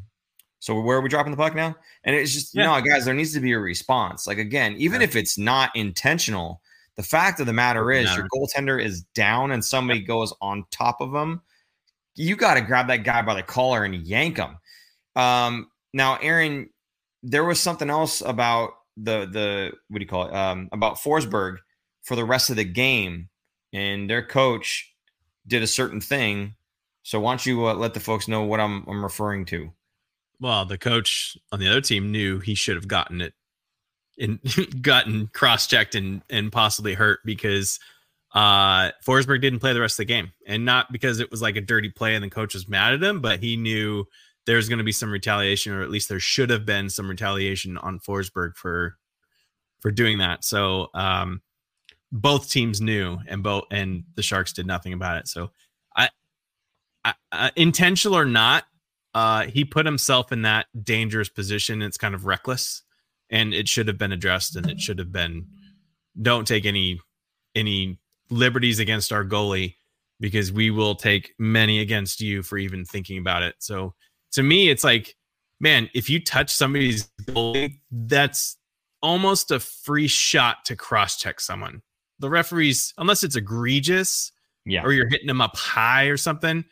so 0.60 0.80
where 0.80 0.98
are 0.98 1.02
we 1.02 1.10
dropping 1.10 1.32
the 1.32 1.38
puck 1.38 1.56
now? 1.56 1.76
And 2.04 2.16
it's 2.16 2.34
just 2.34 2.54
yeah. 2.54 2.66
no, 2.66 2.82
guys, 2.82 3.06
there 3.06 3.14
needs 3.14 3.34
to 3.34 3.40
be 3.40 3.54
a 3.54 3.60
response. 3.60 4.28
Like 4.28 4.38
again, 4.38 4.76
even 4.78 5.02
yeah. 5.02 5.06
if 5.06 5.16
it's 5.16 5.38
not 5.38 5.76
intentional, 5.76 6.62
the 6.96 7.04
fact 7.04 7.40
of 7.40 7.46
the 7.46 7.54
matter 7.54 7.92
is 7.92 8.14
your 8.16 8.28
goaltender 8.28 8.84
is 8.84 9.04
down 9.16 9.52
and 9.52 9.64
somebody 9.64 10.02
goes 10.02 10.34
on 10.42 10.66
top 10.70 11.00
of 11.00 11.16
him. 11.16 11.42
You 12.16 12.36
got 12.36 12.56
to 12.56 12.62
grab 12.62 12.88
that 12.88 13.04
guy 13.06 13.22
by 13.22 13.36
the 13.36 13.44
collar 13.44 13.86
and 13.86 13.96
yank 13.96 14.38
him. 14.38 14.58
Um, 15.20 15.70
now, 15.94 16.18
Aaron, 16.22 16.70
there 17.24 17.44
was 17.44 17.60
something 17.60 17.90
else 17.90 18.22
about 18.22 18.72
the 18.98 19.28
the 19.32 19.72
what 19.90 20.00
do 20.00 20.04
you 20.04 20.10
call 20.10 20.28
it? 20.28 20.34
Um, 20.34 20.70
about 20.72 20.98
Forsberg 20.98 21.58
for 22.04 22.16
the 22.16 22.26
rest 22.26 22.50
of 22.50 22.56
the 22.56 22.64
game, 22.64 23.30
and 23.74 24.10
their 24.10 24.26
coach 24.26 24.94
did 25.48 25.64
a 25.64 25.68
certain 25.68 26.02
thing. 26.02 26.56
So 27.04 27.20
why 27.20 27.32
don't 27.32 27.46
you 27.46 27.68
uh, 27.68 27.74
let 27.74 27.94
the 27.94 28.00
folks 28.00 28.28
know 28.28 28.44
what 28.44 28.60
I'm 28.60 28.86
I'm 28.88 29.04
referring 29.04 29.46
to? 29.46 29.72
well, 30.40 30.66
the 30.66 30.78
coach 30.78 31.38
on 31.52 31.60
the 31.60 31.68
other 31.68 31.82
team 31.82 32.12
knew 32.12 32.40
he 32.40 32.56
should 32.56 32.76
have 32.76 32.88
gotten 32.88 33.22
it 33.22 33.34
and 34.18 34.40
gotten 34.82 35.28
cross 35.28 35.68
checked 35.68 35.96
and 35.96 36.22
and 36.30 36.52
possibly 36.52 36.94
hurt 36.94 37.20
because 37.26 37.80
uh 38.34 38.92
Forsberg 39.06 39.42
didn't 39.42 39.60
play 39.60 39.74
the 39.74 39.82
rest 39.82 39.96
of 39.96 40.06
the 40.08 40.14
game. 40.14 40.32
And 40.48 40.66
not 40.66 40.92
because 40.92 41.20
it 41.20 41.32
was 41.32 41.42
like 41.42 41.56
a 41.56 41.62
dirty 41.62 41.90
play 41.90 42.16
and 42.16 42.24
the 42.24 42.30
coach 42.30 42.54
was 42.54 42.68
mad 42.68 42.94
at 42.94 43.04
him, 43.04 43.22
but 43.22 43.40
he 43.40 43.58
knew 43.58 44.06
there's 44.50 44.68
going 44.68 44.80
to 44.80 44.84
be 44.84 44.92
some 44.92 45.12
retaliation, 45.12 45.74
or 45.74 45.84
at 45.84 45.92
least 45.92 46.10
there 46.10 46.20
should 46.20 46.50
have 46.50 46.66
been 46.66 46.90
some 46.90 47.08
retaliation 47.08 47.78
on 47.78 48.00
Forsberg 48.00 48.56
for 48.56 48.98
for 49.80 49.92
doing 49.92 50.18
that. 50.18 50.44
So 50.44 50.88
um 50.96 51.42
both 52.12 52.50
teams 52.50 52.82
knew 52.82 53.20
and 53.28 53.44
both 53.44 53.66
and 53.70 54.04
the 54.16 54.24
Sharks 54.24 54.54
did 54.54 54.66
nothing 54.66 54.94
about 54.94 55.18
it. 55.18 55.28
So 55.28 55.52
I, 57.06 57.14
I, 57.32 57.52
intentional 57.56 58.18
or 58.18 58.26
not, 58.26 58.66
uh, 59.14 59.46
he 59.46 59.64
put 59.64 59.86
himself 59.86 60.32
in 60.32 60.42
that 60.44 60.66
dangerous 60.84 61.30
position. 61.30 61.82
It's 61.82 61.98
kind 61.98 62.16
of 62.16 62.26
reckless, 62.26 62.84
and 63.30 63.54
it 63.54 63.68
should 63.68 63.88
have 63.88 63.98
been 63.98 64.12
addressed. 64.12 64.56
And 64.56 64.70
it 64.70 64.80
should 64.80 65.00
have 65.00 65.12
been, 65.12 65.48
don't 66.22 66.48
take 66.48 66.66
any 66.66 67.00
any 67.56 68.00
liberties 68.30 68.80
against 68.80 69.12
our 69.12 69.26
goalie 69.26 69.76
because 70.20 70.52
we 70.52 70.72
will 70.72 70.96
take 70.96 71.34
many 71.40 71.80
against 71.80 72.22
you 72.22 72.44
for 72.44 72.58
even 72.58 72.86
thinking 72.86 73.18
about 73.18 73.44
it. 73.44 73.56
So 73.60 73.94
to 74.34 74.44
me, 74.44 74.70
it's 74.70 74.84
like, 74.84 75.16
man, 75.60 75.90
if 75.94 76.10
you 76.10 76.24
touch 76.24 76.52
somebody's 76.52 77.10
goalie, 77.24 77.80
that's 77.92 78.58
almost 79.02 79.52
a 79.52 79.60
free 79.60 80.08
shot 80.08 80.66
to 80.66 80.76
cross 80.76 81.18
check 81.18 81.40
someone. 81.40 81.82
The 82.20 82.30
referees, 82.30 82.94
unless 82.98 83.24
it's 83.24 83.36
egregious, 83.36 84.32
yeah, 84.66 84.84
or 84.84 84.92
you're 84.92 85.08
hitting 85.08 85.28
them 85.28 85.42
up 85.42 85.56
high 85.56 86.06
or 86.06 86.18
something, 86.18 86.66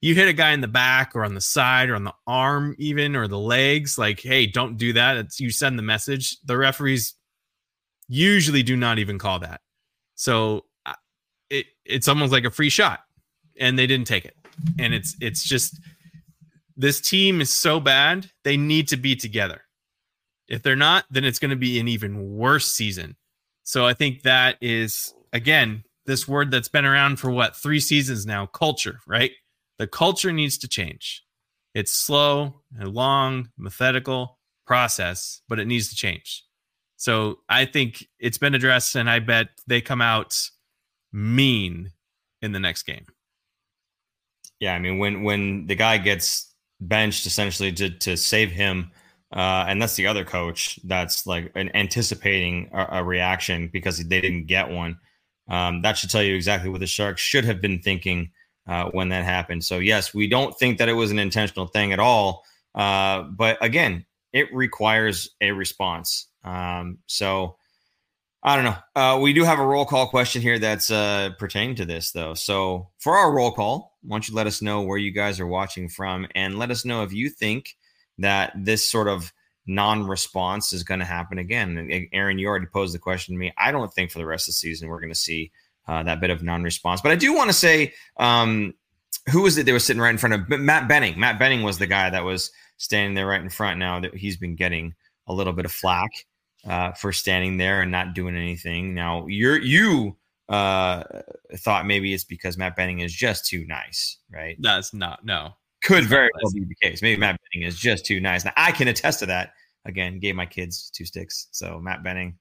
you 0.00 0.14
hit 0.14 0.28
a 0.28 0.32
guy 0.32 0.52
in 0.52 0.60
the 0.60 0.68
back 0.68 1.14
or 1.14 1.24
on 1.24 1.34
the 1.34 1.40
side 1.40 1.90
or 1.90 1.94
on 1.94 2.04
the 2.04 2.14
arm 2.26 2.74
even 2.78 3.14
or 3.14 3.28
the 3.28 3.38
legs 3.38 3.98
like 3.98 4.20
hey 4.20 4.46
don't 4.46 4.76
do 4.76 4.92
that. 4.94 5.16
It's 5.16 5.40
you 5.40 5.50
send 5.50 5.78
the 5.78 5.82
message. 5.82 6.38
The 6.44 6.56
referees 6.56 7.14
usually 8.08 8.62
do 8.62 8.76
not 8.76 8.98
even 8.98 9.18
call 9.18 9.38
that. 9.40 9.60
So 10.14 10.66
it, 11.48 11.66
it's 11.84 12.08
almost 12.08 12.32
like 12.32 12.44
a 12.44 12.50
free 12.50 12.70
shot 12.70 13.00
and 13.58 13.78
they 13.78 13.86
didn't 13.86 14.06
take 14.06 14.24
it. 14.24 14.36
And 14.78 14.94
it's 14.94 15.16
it's 15.20 15.44
just 15.44 15.80
this 16.76 17.00
team 17.00 17.40
is 17.40 17.52
so 17.52 17.80
bad 17.80 18.30
they 18.44 18.56
need 18.56 18.88
to 18.88 18.96
be 18.96 19.16
together 19.16 19.62
If 20.48 20.62
they're 20.62 20.76
not, 20.76 21.04
then 21.10 21.24
it's 21.24 21.38
going 21.38 21.50
to 21.50 21.56
be 21.56 21.78
an 21.80 21.88
even 21.88 22.36
worse 22.36 22.72
season. 22.72 23.16
So 23.62 23.86
I 23.86 23.94
think 23.94 24.22
that 24.22 24.56
is 24.60 25.14
again 25.32 25.84
this 26.06 26.26
word 26.26 26.50
that's 26.50 26.68
been 26.68 26.84
around 26.84 27.16
for 27.18 27.30
what 27.30 27.56
three 27.56 27.80
seasons 27.80 28.26
now 28.26 28.46
culture, 28.46 29.00
right? 29.06 29.32
The 29.78 29.86
culture 29.86 30.32
needs 30.32 30.58
to 30.58 30.68
change. 30.68 31.22
It's 31.74 31.92
slow 31.92 32.62
and 32.78 32.92
long, 32.92 33.50
methodical 33.56 34.38
process, 34.66 35.42
but 35.48 35.60
it 35.60 35.66
needs 35.66 35.88
to 35.90 35.96
change. 35.96 36.44
So 36.96 37.38
I 37.48 37.64
think 37.64 38.06
it's 38.18 38.38
been 38.38 38.54
addressed, 38.54 38.96
and 38.96 39.08
I 39.08 39.20
bet 39.20 39.48
they 39.66 39.80
come 39.80 40.02
out 40.02 40.36
mean 41.12 41.92
in 42.42 42.52
the 42.52 42.60
next 42.60 42.82
game. 42.82 43.06
Yeah, 44.58 44.74
I 44.74 44.78
mean 44.78 44.98
when 44.98 45.22
when 45.22 45.66
the 45.66 45.76
guy 45.76 45.96
gets 45.98 46.49
benched 46.80 47.26
essentially 47.26 47.72
to 47.72 47.90
to 47.90 48.16
save 48.16 48.50
him, 48.50 48.90
uh, 49.32 49.64
and 49.68 49.80
that's 49.80 49.96
the 49.96 50.06
other 50.06 50.24
coach 50.24 50.78
that's 50.84 51.26
like 51.26 51.52
an 51.54 51.70
anticipating 51.74 52.70
a, 52.72 53.00
a 53.00 53.04
reaction 53.04 53.68
because 53.72 53.98
they 53.98 54.20
didn't 54.20 54.46
get 54.46 54.70
one. 54.70 54.98
Um, 55.48 55.82
that 55.82 55.98
should 55.98 56.10
tell 56.10 56.22
you 56.22 56.34
exactly 56.34 56.70
what 56.70 56.80
the 56.80 56.86
Sharks 56.86 57.20
should 57.20 57.44
have 57.44 57.60
been 57.60 57.80
thinking 57.80 58.30
uh, 58.68 58.84
when 58.92 59.08
that 59.08 59.24
happened. 59.24 59.64
So 59.64 59.78
yes, 59.78 60.14
we 60.14 60.28
don't 60.28 60.56
think 60.58 60.78
that 60.78 60.88
it 60.88 60.92
was 60.92 61.10
an 61.10 61.18
intentional 61.18 61.66
thing 61.66 61.92
at 61.92 61.98
all. 61.98 62.44
Uh, 62.74 63.22
but 63.22 63.58
again, 63.60 64.06
it 64.32 64.52
requires 64.54 65.30
a 65.40 65.50
response. 65.50 66.28
Um, 66.44 66.98
so 67.06 67.56
I 68.42 68.56
don't 68.56 68.64
know. 68.64 68.76
Uh, 68.94 69.18
we 69.20 69.32
do 69.32 69.44
have 69.44 69.58
a 69.58 69.66
roll 69.66 69.84
call 69.84 70.08
question 70.08 70.40
here 70.40 70.58
that's 70.58 70.90
uh, 70.90 71.30
pertaining 71.38 71.74
to 71.76 71.84
this, 71.84 72.12
though. 72.12 72.34
So 72.34 72.88
for 72.98 73.16
our 73.16 73.32
roll 73.32 73.50
call, 73.52 73.89
why 74.02 74.16
don't 74.16 74.28
you 74.28 74.34
let 74.34 74.46
us 74.46 74.62
know 74.62 74.82
where 74.82 74.98
you 74.98 75.10
guys 75.10 75.40
are 75.40 75.46
watching 75.46 75.88
from, 75.88 76.26
and 76.34 76.58
let 76.58 76.70
us 76.70 76.84
know 76.84 77.02
if 77.02 77.12
you 77.12 77.28
think 77.28 77.76
that 78.18 78.52
this 78.56 78.84
sort 78.84 79.08
of 79.08 79.32
non-response 79.66 80.72
is 80.72 80.82
going 80.82 81.00
to 81.00 81.06
happen 81.06 81.38
again. 81.38 81.76
And 81.76 82.08
Aaron, 82.12 82.38
you 82.38 82.48
already 82.48 82.66
posed 82.66 82.94
the 82.94 82.98
question 82.98 83.34
to 83.34 83.38
me. 83.38 83.52
I 83.56 83.70
don't 83.70 83.92
think 83.92 84.10
for 84.10 84.18
the 84.18 84.26
rest 84.26 84.48
of 84.48 84.52
the 84.52 84.56
season 84.56 84.88
we're 84.88 85.00
going 85.00 85.12
to 85.12 85.18
see 85.18 85.52
uh, 85.86 86.02
that 86.02 86.20
bit 86.20 86.30
of 86.30 86.42
non-response. 86.42 87.00
But 87.00 87.12
I 87.12 87.16
do 87.16 87.34
want 87.34 87.50
to 87.50 87.54
say, 87.54 87.94
um, 88.16 88.74
who 89.30 89.42
was 89.42 89.58
it 89.58 89.66
that 89.66 89.72
was 89.72 89.84
sitting 89.84 90.00
right 90.00 90.10
in 90.10 90.18
front 90.18 90.34
of 90.34 90.60
Matt 90.60 90.88
Benning? 90.88 91.18
Matt 91.20 91.38
Benning 91.38 91.62
was 91.62 91.78
the 91.78 91.86
guy 91.86 92.10
that 92.10 92.24
was 92.24 92.50
standing 92.78 93.14
there 93.14 93.26
right 93.26 93.40
in 93.40 93.50
front. 93.50 93.78
Now 93.78 94.00
that 94.00 94.14
he's 94.14 94.36
been 94.36 94.56
getting 94.56 94.94
a 95.26 95.34
little 95.34 95.52
bit 95.52 95.66
of 95.66 95.72
flack 95.72 96.10
uh, 96.66 96.92
for 96.92 97.12
standing 97.12 97.58
there 97.58 97.82
and 97.82 97.92
not 97.92 98.14
doing 98.14 98.36
anything. 98.36 98.94
Now 98.94 99.26
you're 99.26 99.60
you 99.60 100.16
uh, 100.50 101.04
thought 101.56 101.86
maybe 101.86 102.12
it's 102.12 102.24
because 102.24 102.58
Matt 102.58 102.76
Benning 102.76 103.00
is 103.00 103.12
just 103.12 103.46
too 103.46 103.64
nice, 103.66 104.18
right? 104.32 104.56
That's 104.60 104.92
not 104.92 105.24
no. 105.24 105.54
Could 105.82 106.04
very 106.04 106.28
well 106.42 106.52
be 106.52 106.64
the 106.64 106.74
case. 106.82 107.00
Maybe 107.00 107.18
Matt 107.18 107.40
Benning 107.52 107.66
is 107.66 107.78
just 107.78 108.04
too 108.04 108.20
nice. 108.20 108.44
Now 108.44 108.52
I 108.56 108.72
can 108.72 108.88
attest 108.88 109.20
to 109.20 109.26
that. 109.26 109.52
Again, 109.86 110.18
gave 110.18 110.34
my 110.34 110.44
kids 110.44 110.90
two 110.90 111.06
sticks. 111.06 111.48
So 111.52 111.80
Matt 111.80 112.04
Benning, 112.04 112.36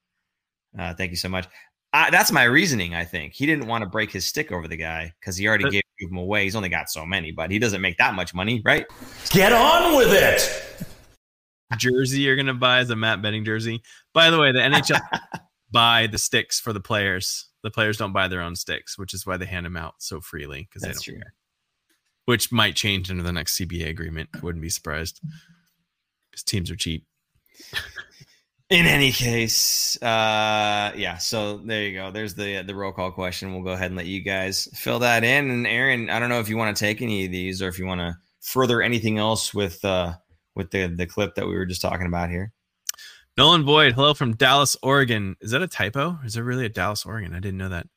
uh, 0.77 0.93
thank 0.93 1.11
you 1.11 1.17
so 1.17 1.29
much. 1.29 1.47
I, 1.93 2.09
that's 2.09 2.31
my 2.31 2.43
reasoning. 2.43 2.93
I 2.93 3.05
think 3.05 3.33
he 3.33 3.45
didn't 3.45 3.67
want 3.67 3.83
to 3.83 3.89
break 3.89 4.11
his 4.11 4.25
stick 4.25 4.51
over 4.51 4.67
the 4.67 4.75
guy 4.75 5.13
because 5.19 5.37
he 5.37 5.47
already 5.47 5.63
but, 5.63 5.71
gave 5.71 5.83
him 5.99 6.17
away. 6.17 6.43
He's 6.43 6.55
only 6.55 6.69
got 6.69 6.89
so 6.89 7.05
many, 7.05 7.31
but 7.31 7.49
he 7.49 7.57
doesn't 7.57 7.81
make 7.81 7.97
that 7.97 8.13
much 8.13 8.33
money, 8.33 8.61
right? 8.65 8.85
Get 9.29 9.53
on 9.53 9.95
with 9.95 10.11
it 10.11 10.69
jersey 11.77 12.21
you're 12.21 12.35
gonna 12.35 12.53
buy 12.53 12.81
is 12.81 12.89
a 12.89 12.95
Matt 12.95 13.21
Benning 13.21 13.45
jersey. 13.45 13.81
By 14.13 14.29
the 14.29 14.39
way, 14.39 14.51
the 14.51 14.59
NHL 14.59 14.99
buy 15.71 16.07
the 16.07 16.17
sticks 16.17 16.59
for 16.59 16.73
the 16.73 16.79
players. 16.79 17.48
The 17.63 17.71
players 17.71 17.97
don't 17.97 18.13
buy 18.13 18.27
their 18.27 18.41
own 18.41 18.55
sticks, 18.55 18.97
which 18.97 19.13
is 19.13 19.25
why 19.25 19.37
they 19.37 19.45
hand 19.45 19.65
them 19.65 19.77
out 19.77 19.95
so 19.99 20.21
freely 20.21 20.67
because 20.69 20.81
they 20.81 20.91
don't 20.91 21.03
true. 21.03 21.15
care. 21.15 21.33
Which 22.25 22.51
might 22.51 22.75
change 22.75 23.09
under 23.09 23.23
the 23.23 23.33
next 23.33 23.57
CBA 23.57 23.89
agreement. 23.89 24.29
I 24.35 24.39
wouldn't 24.39 24.61
be 24.61 24.69
surprised 24.69 25.19
because 26.29 26.43
teams 26.43 26.71
are 26.71 26.75
cheap. 26.75 27.05
In 28.69 28.85
any 28.85 29.11
case, 29.11 29.99
uh, 30.03 30.93
yeah. 30.95 31.17
So 31.17 31.57
there 31.57 31.81
you 31.85 31.97
go. 31.97 32.11
There's 32.11 32.35
the 32.35 32.61
the 32.61 32.75
roll 32.75 32.91
call 32.91 33.11
question. 33.11 33.51
We'll 33.51 33.63
go 33.63 33.71
ahead 33.71 33.87
and 33.87 33.95
let 33.95 34.05
you 34.05 34.21
guys 34.21 34.67
fill 34.75 34.99
that 34.99 35.23
in. 35.23 35.49
And 35.49 35.65
Aaron, 35.65 36.11
I 36.11 36.19
don't 36.19 36.29
know 36.29 36.39
if 36.39 36.49
you 36.49 36.55
want 36.55 36.77
to 36.77 36.79
take 36.79 37.01
any 37.01 37.25
of 37.25 37.31
these 37.31 37.63
or 37.63 37.67
if 37.67 37.79
you 37.79 37.87
want 37.87 38.01
to 38.01 38.15
further 38.41 38.83
anything 38.83 39.17
else 39.17 39.55
with 39.55 39.83
uh, 39.83 40.13
with 40.55 40.69
the 40.69 40.85
the 40.95 41.07
clip 41.07 41.33
that 41.33 41.47
we 41.47 41.55
were 41.55 41.65
just 41.65 41.81
talking 41.81 42.05
about 42.05 42.29
here. 42.29 42.51
Nolan 43.39 43.63
Boyd, 43.63 43.93
hello 43.93 44.13
from 44.13 44.35
Dallas, 44.35 44.75
Oregon. 44.83 45.37
Is 45.39 45.51
that 45.51 45.61
a 45.61 45.67
typo? 45.69 46.19
Is 46.25 46.35
it 46.35 46.41
really 46.41 46.65
a 46.65 46.69
Dallas, 46.69 47.05
Oregon? 47.05 47.33
I 47.33 47.39
didn't 47.39 47.57
know 47.57 47.69
that. 47.69 47.87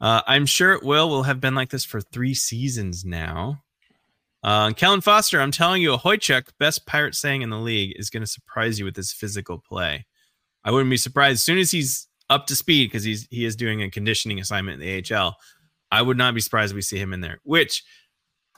Uh, 0.00 0.20
I'm 0.28 0.46
sure 0.46 0.74
it 0.74 0.84
will. 0.84 1.08
Will 1.08 1.24
have 1.24 1.40
been 1.40 1.56
like 1.56 1.70
this 1.70 1.84
for 1.84 2.00
three 2.00 2.34
seasons 2.34 3.04
now. 3.04 3.64
Uh, 4.44 4.70
Kellen 4.74 5.00
Foster, 5.00 5.40
I'm 5.40 5.50
telling 5.50 5.82
you, 5.82 5.90
Okhotiuk, 5.90 6.50
best 6.60 6.86
pirate 6.86 7.16
saying 7.16 7.42
in 7.42 7.50
the 7.50 7.58
league, 7.58 7.94
is 7.96 8.10
going 8.10 8.20
to 8.20 8.28
surprise 8.28 8.78
you 8.78 8.84
with 8.84 8.94
his 8.94 9.12
physical 9.12 9.58
play. 9.58 10.06
I 10.62 10.70
wouldn't 10.70 10.88
be 10.88 10.96
surprised 10.96 11.38
as 11.38 11.42
soon 11.42 11.58
as 11.58 11.72
he's 11.72 12.06
up 12.30 12.46
to 12.46 12.54
speed 12.54 12.86
because 12.86 13.02
he's 13.02 13.26
he 13.28 13.44
is 13.44 13.56
doing 13.56 13.82
a 13.82 13.90
conditioning 13.90 14.38
assignment 14.38 14.80
in 14.80 14.86
the 14.86 15.16
AHL. 15.16 15.36
I 15.90 16.00
would 16.00 16.16
not 16.16 16.32
be 16.32 16.40
surprised 16.40 16.70
if 16.70 16.76
we 16.76 16.82
see 16.82 16.98
him 16.98 17.12
in 17.12 17.22
there. 17.22 17.40
Which 17.42 17.82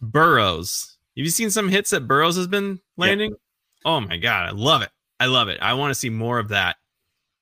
Burroughs, 0.03 0.99
have 1.17 1.25
you 1.25 1.31
seen 1.31 1.49
some 1.49 1.71
hits 1.71 1.89
that 1.89 2.07
Burroughs 2.07 2.37
has 2.37 2.49
been 2.49 2.81
landing? 2.99 3.31
Yep. 3.31 3.41
Oh 3.87 4.01
my 4.03 4.19
god, 4.19 4.47
I 4.47 4.51
love 4.51 4.83
it. 4.83 4.91
I 5.21 5.27
love 5.27 5.49
it. 5.49 5.59
I 5.61 5.75
want 5.75 5.91
to 5.91 5.95
see 5.95 6.11
more 6.11 6.39
of 6.39 6.49
that. 6.49 6.77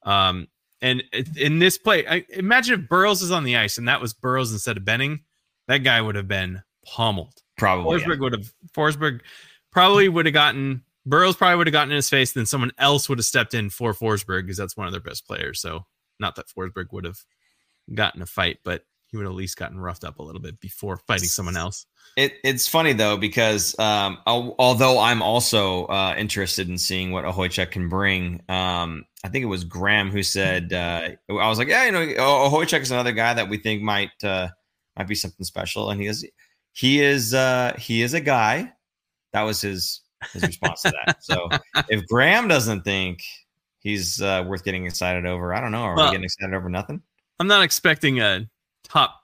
Um, 0.04 0.48
and 0.80 1.02
in 1.36 1.58
this 1.58 1.78
play, 1.78 2.06
I, 2.06 2.24
imagine 2.30 2.80
if 2.80 2.88
Burroughs 2.88 3.22
is 3.22 3.32
on 3.32 3.44
the 3.44 3.56
ice 3.56 3.78
and 3.78 3.88
that 3.88 4.00
was 4.00 4.12
Burroughs 4.12 4.52
instead 4.52 4.76
of 4.76 4.84
Benning, 4.84 5.20
that 5.68 5.78
guy 5.78 6.00
would 6.00 6.14
have 6.14 6.28
been 6.28 6.62
pummeled. 6.86 7.34
Probably 7.56 7.98
Forsberg 7.98 8.16
yeah. 8.16 8.20
would 8.20 8.32
have 8.32 8.52
Forsberg 8.74 9.20
probably 9.72 10.08
would 10.08 10.26
have 10.26 10.34
gotten 10.34 10.82
Burroughs 11.06 11.36
probably 11.36 11.56
would 11.56 11.66
have 11.66 11.72
gotten 11.72 11.92
in 11.92 11.96
his 11.96 12.10
face, 12.10 12.32
then 12.32 12.46
someone 12.46 12.72
else 12.78 13.08
would 13.08 13.18
have 13.18 13.24
stepped 13.24 13.54
in 13.54 13.70
for 13.70 13.92
Forsberg 13.94 14.42
because 14.42 14.56
that's 14.56 14.76
one 14.76 14.86
of 14.86 14.92
their 14.92 15.00
best 15.00 15.26
players. 15.26 15.60
So 15.60 15.86
not 16.18 16.36
that 16.36 16.46
Forsberg 16.48 16.92
would 16.92 17.04
have 17.04 17.18
gotten 17.94 18.22
a 18.22 18.26
fight, 18.26 18.58
but 18.64 18.82
he 19.16 19.24
would 19.24 19.30
at 19.30 19.34
least 19.34 19.56
gotten 19.56 19.78
roughed 19.78 20.04
up 20.04 20.18
a 20.18 20.22
little 20.22 20.40
bit 20.40 20.60
before 20.60 20.98
fighting 20.98 21.28
someone 21.28 21.56
else. 21.56 21.86
It, 22.16 22.34
it's 22.44 22.68
funny 22.68 22.92
though 22.92 23.16
because 23.16 23.78
um, 23.78 24.18
although 24.26 24.98
I'm 24.98 25.22
also 25.22 25.86
uh, 25.86 26.14
interested 26.16 26.68
in 26.68 26.76
seeing 26.78 27.12
what 27.12 27.24
Okhotiuk 27.24 27.70
can 27.70 27.88
bring, 27.88 28.42
um, 28.48 29.04
I 29.24 29.28
think 29.28 29.42
it 29.42 29.46
was 29.46 29.64
Graham 29.64 30.10
who 30.10 30.22
said 30.22 30.72
uh, 30.72 31.10
I 31.30 31.48
was 31.48 31.58
like, 31.58 31.68
yeah, 31.68 31.86
you 31.86 31.92
know, 31.92 32.06
Okhotiuk 32.06 32.82
is 32.82 32.90
another 32.90 33.12
guy 33.12 33.34
that 33.34 33.48
we 33.48 33.58
think 33.58 33.82
might 33.82 34.22
uh, 34.22 34.48
might 34.96 35.08
be 35.08 35.14
something 35.14 35.44
special, 35.44 35.90
and 35.90 36.00
he 36.00 36.06
is 36.06 36.26
he 36.72 37.00
is 37.02 37.32
uh, 37.32 37.74
he 37.78 38.02
is 38.02 38.14
a 38.14 38.20
guy. 38.20 38.72
That 39.32 39.42
was 39.42 39.60
his 39.60 40.02
his 40.32 40.42
response 40.42 40.82
to 40.82 40.92
that. 41.06 41.22
So 41.24 41.48
if 41.88 42.06
Graham 42.06 42.48
doesn't 42.48 42.82
think 42.82 43.20
he's 43.80 44.20
uh, 44.20 44.44
worth 44.46 44.64
getting 44.64 44.86
excited 44.86 45.26
over, 45.26 45.54
I 45.54 45.60
don't 45.60 45.72
know. 45.72 45.82
Are 45.82 45.96
well, 45.96 46.06
we 46.06 46.12
getting 46.12 46.24
excited 46.24 46.54
over 46.54 46.68
nothing? 46.68 47.02
I'm 47.38 47.46
not 47.46 47.62
expecting 47.62 48.20
a 48.20 48.48
top 48.88 49.20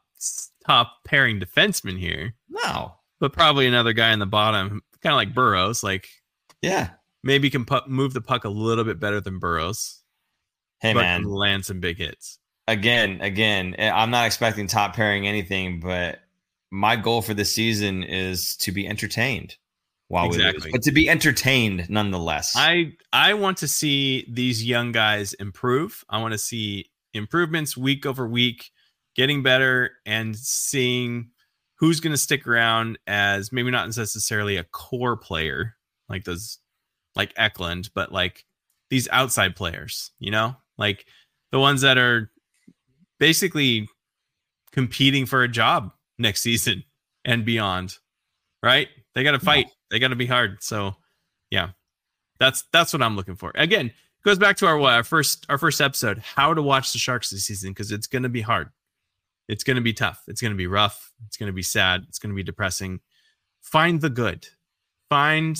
top 0.67 1.05
pairing 1.05 1.41
defenseman 1.41 1.99
here. 1.99 2.35
No, 2.49 2.95
but 3.21 3.33
probably 3.33 3.67
another 3.67 3.93
guy 3.93 4.13
in 4.13 4.19
the 4.19 4.27
bottom, 4.27 4.83
kind 5.03 5.13
of 5.13 5.17
like 5.17 5.35
Burroughs. 5.35 5.83
Like, 5.83 6.09
yeah, 6.61 6.91
maybe 7.23 7.51
can 7.51 7.65
pu- 7.65 7.87
move 7.87 8.13
the 8.13 8.21
puck 8.21 8.45
a 8.45 8.49
little 8.49 8.85
bit 8.85 9.01
better 9.01 9.21
than 9.21 9.39
Burroughs. 9.39 10.01
Hey 10.81 10.95
man, 10.95 11.25
land 11.25 11.65
some 11.65 11.81
big 11.81 11.99
hits. 11.99 12.39
Again, 12.69 13.21
again, 13.21 13.75
eh, 13.79 13.91
I'm 13.91 14.11
not 14.11 14.27
expecting 14.27 14.67
top 14.67 14.95
pairing 14.95 15.27
anything, 15.27 15.81
but 15.81 16.21
my 16.71 16.97
goal 16.97 17.23
for 17.23 17.35
this 17.35 17.53
season 17.53 18.03
is 18.03 18.57
to 18.59 18.73
be 18.73 18.87
entertained 18.89 19.57
while 20.09 20.27
exactly. 20.27 20.53
we 20.53 20.65
lose, 20.65 20.73
but 20.73 20.83
to 20.83 20.93
be 20.93 21.09
entertained 21.09 21.89
nonetheless. 21.89 22.55
I 22.57 22.93
I 23.13 23.35
want 23.35 23.59
to 23.59 23.69
see 23.69 24.27
these 24.29 24.65
young 24.65 24.93
guys 24.93 25.35
improve. 25.35 26.05
I 26.09 26.21
want 26.21 26.33
to 26.33 26.39
see 26.39 26.91
improvements 27.15 27.77
week 27.77 28.07
over 28.07 28.27
week 28.27 28.71
getting 29.15 29.43
better 29.43 29.93
and 30.07 30.37
seeing 30.37 31.31
who's 31.79 32.01
going 32.01 32.13
to 32.13 32.19
stick 32.19 32.47
around 32.47 32.99
as 33.07 33.53
maybe 33.53 33.71
not 33.71 33.87
necessarily 33.97 34.57
a 34.57 34.65
core 34.65 35.17
player 35.17 35.75
like 36.09 36.25
those 36.25 36.59
like 37.17 37.33
Eklund, 37.37 37.91
but 37.95 38.13
like 38.13 38.45
these 38.91 39.09
outside 39.11 39.57
players, 39.57 40.13
you 40.19 40.31
know, 40.31 40.55
like 40.79 41.07
the 41.51 41.59
ones 41.59 41.81
that 41.81 41.99
are 41.99 42.31
basically 43.19 43.89
competing 44.73 45.27
for 45.27 45.43
a 45.43 45.49
job 45.49 45.93
next 46.19 46.43
season 46.43 46.85
and 47.25 47.45
beyond, 47.45 47.99
right? 48.63 48.89
They 49.15 49.25
got 49.25 49.33
to 49.33 49.39
fight. 49.39 49.67
Yeah. 49.67 49.73
They 49.91 49.99
got 49.99 50.09
to 50.09 50.17
be 50.17 50.27
hard. 50.27 50.63
So, 50.63 50.97
yeah, 51.51 51.71
that's 52.39 52.65
that's 52.73 52.93
what 52.93 53.03
I'm 53.03 53.17
looking 53.17 53.37
for. 53.37 53.53
Again, 53.55 53.93
goes 54.25 54.39
back 54.39 54.57
to 54.59 54.67
our 54.67 54.79
what, 54.79 54.95
our 54.95 55.05
first 55.05 55.47
our 55.49 55.59
first 55.59 55.81
episode, 55.81 56.19
how 56.19 56.55
to 56.55 56.63
watch 56.63 56.93
the 56.93 56.99
Sharks 56.99 57.31
this 57.31 57.45
season 57.45 57.71
because 57.71 57.93
it's 57.93 58.07
going 58.07 58.23
to 58.23 58.29
be 58.29 58.41
hard 58.41 58.71
it's 59.49 59.65
going 59.65 59.77
to 59.77 59.83
be 59.83 59.93
tough. 59.93 60.23
It's 60.29 60.41
going 60.41 60.53
to 60.53 60.57
be 60.57 60.67
rough. 60.67 61.13
It's 61.27 61.37
going 61.37 61.49
to 61.49 61.53
be 61.53 61.63
sad. 61.63 62.05
It's 62.09 62.19
going 62.19 62.31
to 62.31 62.37
be 62.37 62.43
depressing. 62.43 63.01
Find 63.61 64.01
the 64.01 64.11
good. 64.11 64.47
Find 65.09 65.59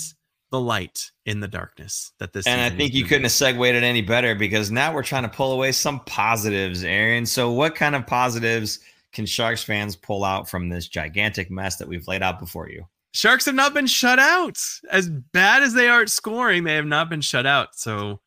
the 0.53 0.59
light 0.59 1.09
in 1.25 1.39
the 1.39 1.47
darkness 1.47 2.11
that 2.19 2.31
this 2.31 2.45
and 2.45 2.61
i 2.61 2.69
think 2.69 2.93
you 2.93 3.05
couldn't 3.05 3.23
have 3.23 3.31
segued 3.31 3.59
it 3.75 3.81
any 3.81 4.03
better 4.03 4.35
because 4.35 4.69
now 4.69 4.93
we're 4.93 5.01
trying 5.01 5.23
to 5.23 5.29
pull 5.29 5.51
away 5.51 5.71
some 5.71 5.99
positives 6.01 6.83
aaron 6.83 7.25
so 7.25 7.49
what 7.49 7.73
kind 7.73 7.95
of 7.95 8.05
positives 8.05 8.79
can 9.13 9.25
sharks 9.25 9.63
fans 9.63 9.95
pull 9.95 10.23
out 10.23 10.47
from 10.47 10.69
this 10.69 10.87
gigantic 10.87 11.49
mess 11.49 11.77
that 11.77 11.87
we've 11.87 12.07
laid 12.07 12.21
out 12.21 12.39
before 12.39 12.69
you 12.69 12.85
sharks 13.13 13.45
have 13.45 13.55
not 13.55 13.73
been 13.73 13.87
shut 13.87 14.19
out 14.19 14.59
as 14.91 15.09
bad 15.09 15.63
as 15.63 15.73
they 15.73 15.87
are 15.87 16.01
at 16.03 16.09
scoring 16.09 16.63
they 16.63 16.75
have 16.75 16.85
not 16.85 17.09
been 17.09 17.19
shut 17.19 17.47
out 17.47 17.73
so 17.73 18.19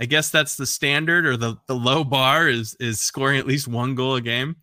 I 0.00 0.06
guess 0.06 0.30
that's 0.30 0.56
the 0.56 0.66
standard 0.66 1.26
or 1.26 1.36
the 1.36 1.56
the 1.66 1.74
low 1.74 2.04
bar 2.04 2.48
is 2.48 2.76
is 2.80 3.00
scoring 3.00 3.38
at 3.38 3.46
least 3.46 3.68
one 3.68 3.94
goal 3.94 4.16
a 4.16 4.20
game. 4.20 4.56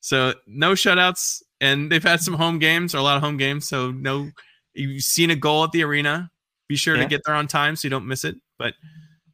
So 0.00 0.34
no 0.46 0.72
shutouts, 0.72 1.42
and 1.60 1.90
they've 1.90 2.02
had 2.02 2.20
some 2.20 2.34
home 2.34 2.58
games 2.58 2.94
or 2.94 2.98
a 2.98 3.02
lot 3.02 3.16
of 3.16 3.22
home 3.22 3.36
games. 3.36 3.68
So 3.68 3.90
no, 3.90 4.30
you've 4.74 5.02
seen 5.02 5.30
a 5.30 5.36
goal 5.36 5.64
at 5.64 5.72
the 5.72 5.84
arena. 5.84 6.30
Be 6.68 6.76
sure 6.76 6.96
yeah. 6.96 7.02
to 7.02 7.08
get 7.08 7.22
there 7.24 7.34
on 7.34 7.46
time 7.46 7.76
so 7.76 7.86
you 7.86 7.90
don't 7.90 8.06
miss 8.06 8.24
it. 8.24 8.36
But 8.58 8.74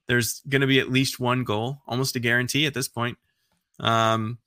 there's 0.09 0.41
going 0.49 0.61
to 0.61 0.67
be 0.67 0.81
at 0.81 0.91
least 0.91 1.21
one 1.21 1.45
goal, 1.45 1.79
almost 1.87 2.17
a 2.17 2.21
guarantee 2.21 2.67
at 2.67 2.75
this 2.75 2.89
point. 2.89 3.19
Um, 3.81 4.39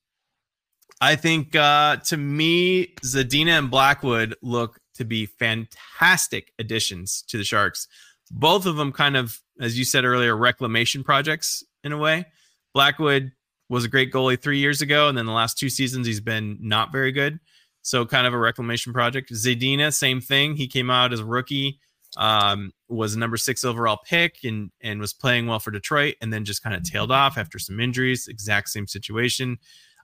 I 1.00 1.16
think 1.16 1.56
uh, 1.56 1.98
to 1.98 2.18
me, 2.18 2.94
Zadina 3.04 3.58
and 3.60 3.70
Blackwood 3.70 4.36
look 4.42 4.80
to 4.96 5.06
be 5.06 5.26
fantastic 5.26 6.54
additions 6.60 7.24
to 7.28 7.38
the 7.38 7.44
Sharks. 7.44 7.88
Both 8.32 8.66
of 8.66 8.78
them 8.78 8.92
kind 8.92 9.16
of, 9.16 9.40
as 9.60 9.78
you 9.78 9.86
said 9.86 10.06
earlier, 10.06 10.36
reclamation 10.36 11.04
projects 11.04 11.64
in 11.84 11.92
a 11.92 11.98
way. 11.98 12.26
Blackwood 12.74 13.32
was 13.70 13.84
a 13.84 13.90
great 13.90 14.12
goalie 14.12 14.42
three 14.42 14.60
years 14.60 14.82
ago, 14.82 15.10
and 15.10 15.18
then 15.18 15.26
the 15.26 15.32
last 15.32 15.58
two 15.58 15.70
seasons 15.70 16.08
he's 16.08 16.22
been 16.22 16.58
not 16.62 16.92
very 16.92 17.12
good. 17.12 17.40
So 17.82 18.06
kind 18.06 18.28
of 18.28 18.34
a 18.34 18.38
reclamation 18.38 18.94
project. 18.94 19.32
Zadina, 19.32 19.94
same 19.94 20.20
thing. 20.22 20.56
He 20.56 20.68
came 20.68 20.90
out 20.90 21.14
as 21.14 21.22
a 21.22 21.26
rookie, 21.26 21.80
um, 22.18 22.72
was 22.90 23.16
a 23.16 23.20
number 23.20 23.38
six 23.38 23.64
overall 23.64 24.00
pick, 24.06 24.40
and 24.44 24.72
and 24.82 25.00
was 25.00 25.14
playing 25.14 25.48
well 25.48 25.60
for 25.60 25.72
Detroit, 25.72 26.16
and 26.22 26.32
then 26.32 26.46
just 26.46 26.64
kind 26.64 26.76
of 26.76 26.84
tailed 26.84 27.12
off 27.12 27.38
after 27.38 27.60
some 27.60 27.80
injuries. 27.80 28.28
Exact 28.28 28.70
same 28.70 28.88
situation. 28.88 29.58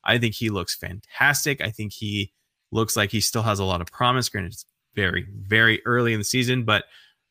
I 0.04 0.18
think 0.18 0.36
he 0.36 0.50
looks 0.50 0.76
fantastic. 0.76 1.62
I 1.62 1.70
think 1.72 1.94
he 1.94 2.34
looks 2.72 2.96
like 2.98 3.12
he 3.12 3.22
still 3.22 3.44
has 3.44 3.60
a 3.60 3.64
lot 3.64 3.82
of 3.82 3.88
promise. 3.88 4.30
Granted, 4.30 4.54
it's 4.54 4.66
very 4.96 5.26
very 5.36 5.82
early 5.86 6.14
in 6.14 6.20
the 6.20 6.26
season, 6.26 6.64
but 6.64 6.86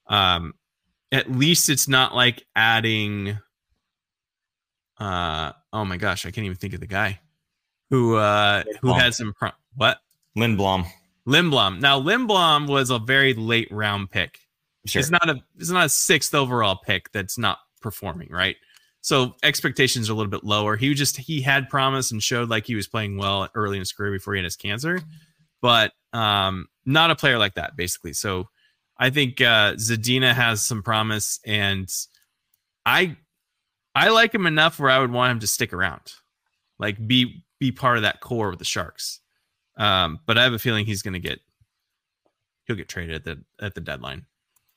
um, 0.06 0.52
at 1.12 1.30
least 1.30 1.68
it's 1.68 1.86
not 1.86 2.14
like 2.14 2.44
adding 2.56 3.38
uh 4.98 5.52
oh 5.72 5.84
my 5.84 5.96
gosh, 5.96 6.26
I 6.26 6.30
can't 6.30 6.44
even 6.44 6.56
think 6.56 6.74
of 6.74 6.80
the 6.80 6.86
guy 6.86 7.20
who 7.90 8.16
uh 8.16 8.64
who 8.80 8.94
had 8.94 9.14
some 9.14 9.34
pro- 9.34 9.50
what 9.76 9.98
Lindblom. 10.36 10.86
Lindblom. 11.28 11.80
Now 11.80 12.00
Lindblom 12.00 12.68
was 12.68 12.90
a 12.90 12.98
very 12.98 13.34
late 13.34 13.68
round 13.70 14.10
pick. 14.10 14.38
Sure. 14.86 15.00
It's 15.00 15.10
not 15.10 15.28
a 15.28 15.40
it's 15.58 15.70
not 15.70 15.86
a 15.86 15.88
sixth 15.90 16.34
overall 16.34 16.80
pick 16.84 17.12
that's 17.12 17.38
not 17.38 17.58
performing, 17.80 18.28
right? 18.30 18.56
So 19.02 19.34
expectations 19.42 20.08
are 20.08 20.12
a 20.12 20.16
little 20.16 20.30
bit 20.30 20.44
lower. 20.44 20.76
He 20.76 20.94
just 20.94 21.16
he 21.16 21.42
had 21.42 21.68
promise 21.68 22.10
and 22.10 22.22
showed 22.22 22.48
like 22.48 22.66
he 22.66 22.74
was 22.74 22.88
playing 22.88 23.18
well 23.18 23.48
early 23.54 23.76
in 23.76 23.80
his 23.80 23.92
career 23.92 24.12
before 24.12 24.34
he 24.34 24.38
had 24.38 24.44
his 24.44 24.56
cancer, 24.56 25.00
but 25.60 25.92
um 26.12 26.68
not 26.84 27.10
a 27.10 27.16
player 27.16 27.38
like 27.38 27.54
that 27.54 27.76
basically. 27.76 28.12
So 28.12 28.48
I 29.02 29.10
think 29.10 29.40
uh 29.40 29.74
Zadina 29.74 30.32
has 30.32 30.62
some 30.62 30.84
promise 30.84 31.40
and 31.44 31.92
I 32.86 33.16
I 33.96 34.10
like 34.10 34.32
him 34.32 34.46
enough 34.46 34.78
where 34.78 34.90
I 34.90 35.00
would 35.00 35.10
want 35.10 35.32
him 35.32 35.40
to 35.40 35.48
stick 35.48 35.72
around, 35.72 36.12
like 36.78 37.04
be 37.04 37.44
be 37.58 37.72
part 37.72 37.96
of 37.96 38.04
that 38.04 38.20
core 38.20 38.50
with 38.50 38.60
the 38.60 38.64
Sharks. 38.64 39.18
Um, 39.76 40.20
but 40.24 40.38
I 40.38 40.44
have 40.44 40.52
a 40.52 40.58
feeling 40.60 40.86
he's 40.86 41.02
going 41.02 41.14
to 41.14 41.18
get 41.18 41.40
he'll 42.66 42.76
get 42.76 42.88
traded 42.88 43.16
at 43.16 43.24
the 43.24 43.42
at 43.60 43.74
the 43.74 43.80
deadline. 43.80 44.26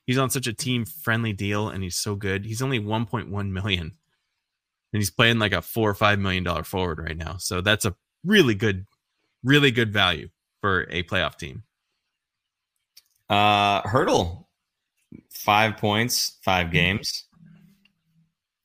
He's 0.07 0.17
on 0.17 0.32
such 0.32 0.47
a 0.47 0.53
team 0.53 0.86
friendly 0.86 1.34
deal, 1.34 1.69
and 1.69 1.84
he's 1.84 1.95
so 1.95 2.15
good. 2.15 2.45
He's 2.45 2.63
only 2.63 2.80
1.1 2.80 3.30
million, 3.51 3.86
and 3.86 5.01
he's 5.01 5.11
playing 5.11 5.38
like 5.38 5.53
a 5.53 5.61
four 5.61 5.88
or 5.88 5.95
five 5.95 6.17
million 6.17 6.43
dollar 6.43 6.63
forward 6.63 6.97
right 6.97 7.17
now. 7.17 7.38
So 7.38 7.61
that's 7.61 7.86
a 7.86 7.95
really 8.23 8.55
good, 8.55 8.88
really 9.43 9.69
good 9.69 9.93
value 9.93 10.30
for 10.61 10.88
a 10.89 11.03
playoff 11.03 11.38
team. 11.38 11.64
Uh, 13.30 13.82
Hertl, 13.84 14.45
five 15.30 15.78
points, 15.78 16.38
five 16.43 16.71
games. 16.71 17.26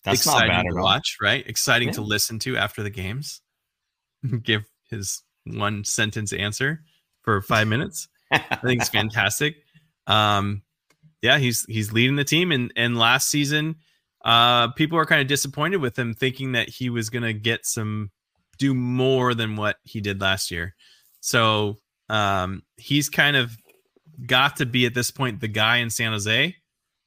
That's 0.05 0.21
exciting 0.21 0.49
not 0.49 0.65
bad 0.65 0.71
to 0.71 0.83
watch, 0.83 1.17
right? 1.21 1.47
Exciting 1.47 1.89
yeah. 1.89 1.95
to 1.95 2.03
listen 2.03 2.39
to 2.41 2.57
after 2.57 2.83
the 2.83 2.91
games. 2.91 3.41
Give 4.43 4.65
his 4.89 5.23
one 5.45 5.85
sentence 5.85 6.33
answer 6.33 6.83
for 7.23 7.41
five 7.43 7.69
minutes. 7.69 8.09
I 8.31 8.57
think 8.57 8.81
it's 8.81 8.91
fantastic. 8.91 9.57
Um, 10.07 10.63
yeah, 11.23 11.39
he's 11.39 11.65
he's 11.67 11.93
leading 11.93 12.17
the 12.17 12.25
team, 12.25 12.53
and 12.53 12.73
and 12.77 12.97
last 12.97 13.29
season, 13.29 13.77
uh, 14.25 14.69
people 14.73 14.99
are 14.99 15.05
kind 15.05 15.21
of 15.21 15.27
disappointed 15.27 15.79
with 15.79 15.99
him, 15.99 16.15
thinking 16.15 16.53
that 16.53 16.69
he 16.69 16.89
was 16.89 17.11
going 17.11 17.25
to 17.25 17.35
get 17.35 17.67
some 17.67 18.11
do 18.59 18.75
more 18.75 19.35
than 19.35 19.57
what 19.57 19.77
he 19.85 20.01
did 20.01 20.21
last 20.21 20.51
year. 20.51 20.75
So 21.21 21.79
um, 22.09 22.63
he's 22.77 23.09
kind 23.09 23.37
of 23.37 23.57
got 24.27 24.57
to 24.57 24.67
be 24.67 24.87
at 24.87 24.95
this 24.95 25.11
point 25.11 25.41
the 25.41 25.49
guy 25.49 25.79
in 25.79 25.91
San 25.91 26.13
Jose 26.13 26.55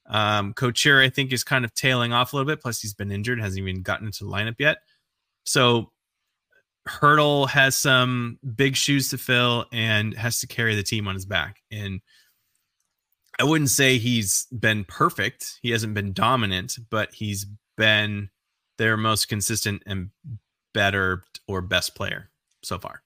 um, 0.06 0.52
Couture, 0.54 1.02
I 1.02 1.08
think, 1.08 1.32
is 1.32 1.44
kind 1.44 1.64
of 1.64 1.74
tailing 1.74 2.12
off 2.12 2.32
a 2.32 2.36
little 2.36 2.50
bit. 2.50 2.60
Plus, 2.60 2.80
he's 2.80 2.94
been 2.94 3.10
injured, 3.10 3.40
hasn't 3.40 3.66
even 3.66 3.82
gotten 3.82 4.06
into 4.06 4.24
the 4.24 4.30
lineup 4.30 4.56
yet. 4.58 4.78
So, 5.44 5.90
Hertl 6.86 7.48
has 7.48 7.76
some 7.76 8.38
big 8.56 8.76
shoes 8.76 9.08
to 9.08 9.18
fill 9.18 9.64
and 9.72 10.14
has 10.14 10.40
to 10.40 10.46
carry 10.46 10.74
the 10.74 10.82
team 10.82 11.08
on 11.08 11.14
his 11.14 11.24
back. 11.24 11.62
And 11.70 12.02
I 13.40 13.44
wouldn't 13.44 13.70
say 13.70 13.96
he's 13.96 14.46
been 14.52 14.84
perfect. 14.84 15.58
He 15.62 15.70
hasn't 15.70 15.94
been 15.94 16.12
dominant, 16.12 16.78
but 16.90 17.14
he's 17.14 17.46
been 17.78 18.28
their 18.76 18.98
most 18.98 19.28
consistent 19.28 19.82
and 19.86 20.10
better 20.74 21.22
or 21.48 21.62
best 21.62 21.94
player 21.94 22.30
so 22.62 22.78
far. 22.78 23.03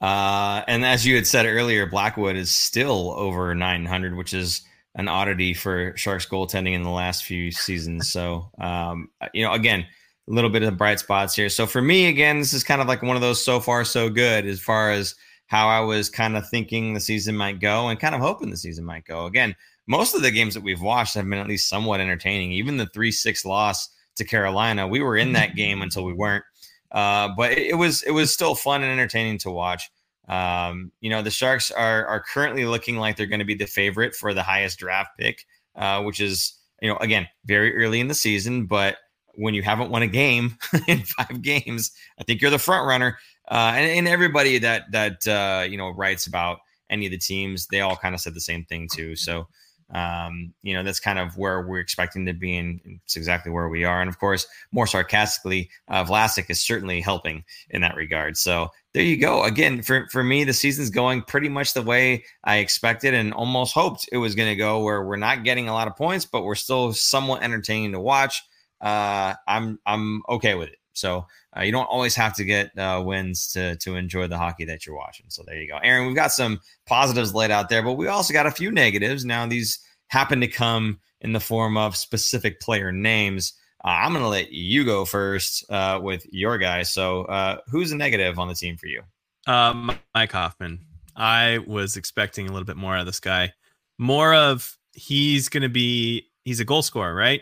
Uh, 0.00 0.62
and 0.68 0.84
as 0.84 1.06
you 1.06 1.16
had 1.16 1.26
said 1.26 1.46
earlier, 1.46 1.86
Blackwood 1.86 2.36
is 2.36 2.50
still 2.50 3.12
over 3.16 3.54
900, 3.54 4.16
which 4.16 4.32
is 4.32 4.62
an 4.94 5.08
oddity 5.08 5.54
for 5.54 5.96
Sharks 5.96 6.26
goaltending 6.26 6.74
in 6.74 6.82
the 6.82 6.90
last 6.90 7.24
few 7.24 7.50
seasons. 7.50 8.10
So, 8.10 8.50
um, 8.60 9.10
you 9.32 9.44
know, 9.44 9.52
again, 9.52 9.86
a 10.28 10.32
little 10.32 10.50
bit 10.50 10.62
of 10.62 10.66
the 10.66 10.76
bright 10.76 11.00
spots 11.00 11.34
here. 11.34 11.48
So 11.48 11.66
for 11.66 11.80
me, 11.80 12.06
again, 12.06 12.38
this 12.38 12.52
is 12.52 12.64
kind 12.64 12.80
of 12.80 12.88
like 12.88 13.02
one 13.02 13.16
of 13.16 13.22
those 13.22 13.42
so 13.42 13.60
far 13.60 13.84
so 13.84 14.08
good 14.08 14.46
as 14.46 14.60
far 14.60 14.90
as 14.90 15.14
how 15.46 15.68
I 15.68 15.80
was 15.80 16.10
kind 16.10 16.36
of 16.36 16.48
thinking 16.48 16.92
the 16.92 17.00
season 17.00 17.36
might 17.36 17.60
go 17.60 17.88
and 17.88 17.98
kind 17.98 18.14
of 18.14 18.20
hoping 18.20 18.50
the 18.50 18.56
season 18.56 18.84
might 18.84 19.04
go. 19.04 19.26
Again, 19.26 19.56
most 19.86 20.14
of 20.14 20.22
the 20.22 20.30
games 20.30 20.54
that 20.54 20.62
we've 20.62 20.82
watched 20.82 21.14
have 21.14 21.28
been 21.28 21.38
at 21.38 21.48
least 21.48 21.68
somewhat 21.68 22.00
entertaining. 22.00 22.52
Even 22.52 22.76
the 22.76 22.86
three 22.86 23.10
six 23.10 23.44
loss 23.44 23.88
to 24.16 24.24
Carolina, 24.24 24.86
we 24.86 25.00
were 25.00 25.16
in 25.16 25.32
that 25.32 25.54
game 25.56 25.82
until 25.82 26.04
we 26.04 26.12
weren't. 26.12 26.44
Uh, 26.90 27.28
but 27.36 27.52
it, 27.52 27.68
it 27.68 27.74
was 27.74 28.02
it 28.02 28.12
was 28.12 28.32
still 28.32 28.54
fun 28.54 28.82
and 28.82 28.92
entertaining 28.92 29.38
to 29.38 29.50
watch. 29.50 29.90
Um, 30.28 30.92
you 31.00 31.10
know, 31.10 31.22
the 31.22 31.30
Sharks 31.30 31.70
are 31.70 32.06
are 32.06 32.22
currently 32.22 32.64
looking 32.64 32.96
like 32.96 33.16
they're 33.16 33.26
going 33.26 33.38
to 33.38 33.44
be 33.44 33.54
the 33.54 33.66
favorite 33.66 34.14
for 34.14 34.34
the 34.34 34.42
highest 34.42 34.78
draft 34.78 35.10
pick, 35.18 35.44
uh, 35.76 36.02
which 36.02 36.20
is 36.20 36.54
you 36.80 36.88
know 36.88 36.96
again 36.98 37.28
very 37.44 37.76
early 37.76 38.00
in 38.00 38.08
the 38.08 38.14
season, 38.14 38.66
but 38.66 38.96
when 39.34 39.54
you 39.54 39.62
haven't 39.62 39.90
won 39.90 40.02
a 40.02 40.06
game 40.06 40.58
in 40.88 41.02
five 41.02 41.42
games, 41.42 41.92
I 42.18 42.24
think 42.24 42.40
you're 42.40 42.50
the 42.50 42.58
front 42.58 42.86
runner. 42.86 43.18
Uh, 43.50 43.72
and, 43.76 43.90
and 43.90 44.08
everybody 44.08 44.58
that 44.58 44.90
that 44.92 45.26
uh, 45.26 45.64
you 45.64 45.78
know 45.78 45.90
writes 45.90 46.26
about 46.26 46.58
any 46.90 47.06
of 47.06 47.12
the 47.12 47.18
teams, 47.18 47.66
they 47.68 47.80
all 47.80 47.96
kind 47.96 48.14
of 48.14 48.20
said 48.20 48.34
the 48.34 48.40
same 48.40 48.64
thing 48.64 48.88
too. 48.92 49.14
So 49.16 49.48
um, 49.90 50.52
you 50.62 50.74
know, 50.74 50.82
that's 50.82 51.00
kind 51.00 51.18
of 51.18 51.36
where 51.36 51.66
we're 51.66 51.80
expecting 51.80 52.26
to 52.26 52.32
be, 52.32 52.56
and 52.56 52.80
it's 53.04 53.16
exactly 53.16 53.50
where 53.50 53.68
we 53.68 53.84
are. 53.84 54.00
And 54.00 54.08
of 54.08 54.18
course, 54.18 54.46
more 54.70 54.86
sarcastically, 54.86 55.70
uh, 55.88 56.04
Vlasic 56.04 56.50
is 56.50 56.60
certainly 56.60 57.00
helping 57.00 57.44
in 57.70 57.80
that 57.80 57.96
regard. 57.96 58.36
So 58.36 58.70
there 58.92 59.02
you 59.02 59.16
go. 59.16 59.44
Again, 59.44 59.82
for, 59.82 60.06
for 60.10 60.22
me, 60.22 60.44
the 60.44 60.52
season's 60.52 60.90
going 60.90 61.22
pretty 61.22 61.48
much 61.48 61.72
the 61.72 61.82
way 61.82 62.24
I 62.44 62.58
expected 62.58 63.14
and 63.14 63.32
almost 63.32 63.74
hoped 63.74 64.08
it 64.12 64.18
was 64.18 64.34
going 64.34 64.50
to 64.50 64.56
go, 64.56 64.82
where 64.82 65.04
we're 65.04 65.16
not 65.16 65.44
getting 65.44 65.68
a 65.68 65.72
lot 65.72 65.88
of 65.88 65.96
points, 65.96 66.24
but 66.24 66.42
we're 66.42 66.54
still 66.54 66.92
somewhat 66.92 67.42
entertaining 67.42 67.92
to 67.92 68.00
watch. 68.00 68.42
Uh, 68.80 69.34
I'm 69.46 69.78
I'm 69.86 70.22
okay 70.28 70.54
with 70.54 70.68
it. 70.68 70.78
So 70.92 71.26
uh, 71.58 71.62
you 71.62 71.72
don't 71.72 71.86
always 71.86 72.14
have 72.14 72.34
to 72.36 72.44
get 72.44 72.76
uh, 72.78 73.02
wins 73.04 73.52
to 73.52 73.76
to 73.76 73.96
enjoy 73.96 74.26
the 74.26 74.38
hockey 74.38 74.64
that 74.66 74.86
you're 74.86 74.96
watching. 74.96 75.26
So 75.28 75.42
there 75.46 75.60
you 75.60 75.68
go, 75.68 75.78
Aaron. 75.82 76.06
We've 76.06 76.16
got 76.16 76.32
some 76.32 76.60
positives 76.86 77.34
laid 77.34 77.50
out 77.50 77.68
there, 77.68 77.82
but 77.82 77.94
we 77.94 78.06
also 78.06 78.32
got 78.32 78.46
a 78.46 78.50
few 78.50 78.70
negatives. 78.70 79.24
Now 79.24 79.46
these 79.46 79.78
happen 80.08 80.40
to 80.40 80.48
come 80.48 81.00
in 81.20 81.32
the 81.32 81.40
form 81.40 81.76
of 81.76 81.96
specific 81.96 82.60
player 82.60 82.92
names. 82.92 83.54
Uh, 83.84 83.88
I'm 83.88 84.12
going 84.12 84.24
to 84.24 84.28
let 84.28 84.52
you 84.52 84.84
go 84.84 85.04
first 85.04 85.64
uh, 85.70 86.00
with 86.02 86.26
your 86.30 86.58
guy. 86.58 86.82
So 86.82 87.22
uh, 87.24 87.58
who's 87.68 87.92
a 87.92 87.96
negative 87.96 88.38
on 88.38 88.48
the 88.48 88.54
team 88.54 88.76
for 88.76 88.86
you? 88.86 89.02
Um, 89.46 89.98
Mike 90.14 90.32
Hoffman. 90.32 90.80
I 91.16 91.58
was 91.66 91.96
expecting 91.96 92.48
a 92.48 92.52
little 92.52 92.66
bit 92.66 92.76
more 92.76 92.94
out 92.94 93.00
of 93.00 93.06
this 93.06 93.20
guy. 93.20 93.52
More 93.98 94.34
of 94.34 94.76
he's 94.92 95.48
going 95.48 95.62
to 95.64 95.68
be 95.68 96.28
he's 96.44 96.60
a 96.60 96.64
goal 96.64 96.82
scorer, 96.82 97.14
right? 97.14 97.40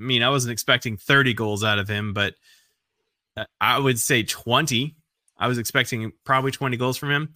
I 0.00 0.02
mean, 0.02 0.22
I 0.22 0.30
wasn't 0.30 0.52
expecting 0.52 0.96
30 0.96 1.34
goals 1.34 1.64
out 1.64 1.78
of 1.78 1.88
him, 1.88 2.12
but 2.14 2.34
I 3.60 3.78
would 3.78 3.98
say 3.98 4.22
20. 4.22 4.96
I 5.38 5.48
was 5.48 5.58
expecting 5.58 6.12
probably 6.24 6.50
20 6.50 6.76
goals 6.76 6.96
from 6.96 7.10
him. 7.10 7.34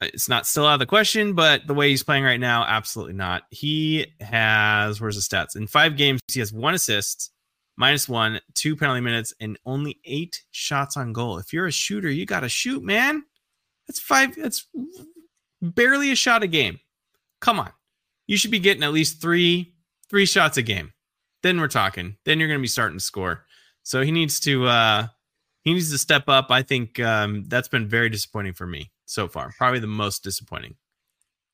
It's 0.00 0.28
not 0.28 0.46
still 0.46 0.66
out 0.66 0.74
of 0.74 0.80
the 0.80 0.86
question, 0.86 1.34
but 1.34 1.66
the 1.66 1.74
way 1.74 1.90
he's 1.90 2.02
playing 2.02 2.24
right 2.24 2.40
now, 2.40 2.64
absolutely 2.64 3.14
not. 3.14 3.44
He 3.50 4.06
has, 4.20 5.00
where's 5.00 5.16
the 5.16 5.36
stats? 5.36 5.54
In 5.54 5.66
five 5.68 5.96
games, 5.96 6.20
he 6.30 6.40
has 6.40 6.52
one 6.52 6.74
assist, 6.74 7.30
minus 7.76 8.08
one, 8.08 8.40
two 8.54 8.74
penalty 8.76 9.00
minutes, 9.00 9.32
and 9.40 9.58
only 9.64 10.00
eight 10.04 10.42
shots 10.50 10.96
on 10.96 11.12
goal. 11.12 11.38
If 11.38 11.52
you're 11.52 11.66
a 11.66 11.72
shooter, 11.72 12.10
you 12.10 12.26
got 12.26 12.40
to 12.40 12.48
shoot, 12.48 12.82
man. 12.82 13.22
That's 13.86 14.00
five, 14.00 14.34
that's 14.34 14.66
barely 15.60 16.10
a 16.10 16.16
shot 16.16 16.42
a 16.42 16.48
game. 16.48 16.80
Come 17.40 17.60
on. 17.60 17.70
You 18.26 18.36
should 18.36 18.50
be 18.50 18.58
getting 18.58 18.82
at 18.82 18.92
least 18.92 19.20
three, 19.20 19.74
three 20.10 20.26
shots 20.26 20.56
a 20.56 20.62
game. 20.62 20.92
then 21.42 21.60
we're 21.60 21.68
talking. 21.68 22.16
Then 22.24 22.38
you're 22.38 22.48
going 22.48 22.60
to 22.60 22.62
be 22.62 22.68
starting 22.68 22.98
to 22.98 23.04
score. 23.04 23.44
So 23.82 24.02
he 24.02 24.12
needs 24.12 24.40
to 24.40 24.66
uh 24.66 25.06
he 25.62 25.72
needs 25.74 25.90
to 25.92 25.98
step 25.98 26.24
up. 26.28 26.50
I 26.50 26.62
think 26.62 26.98
um 27.00 27.44
that's 27.48 27.68
been 27.68 27.88
very 27.88 28.08
disappointing 28.08 28.52
for 28.54 28.66
me 28.66 28.90
so 29.06 29.28
far. 29.28 29.52
Probably 29.58 29.80
the 29.80 29.86
most 29.86 30.22
disappointing. 30.24 30.74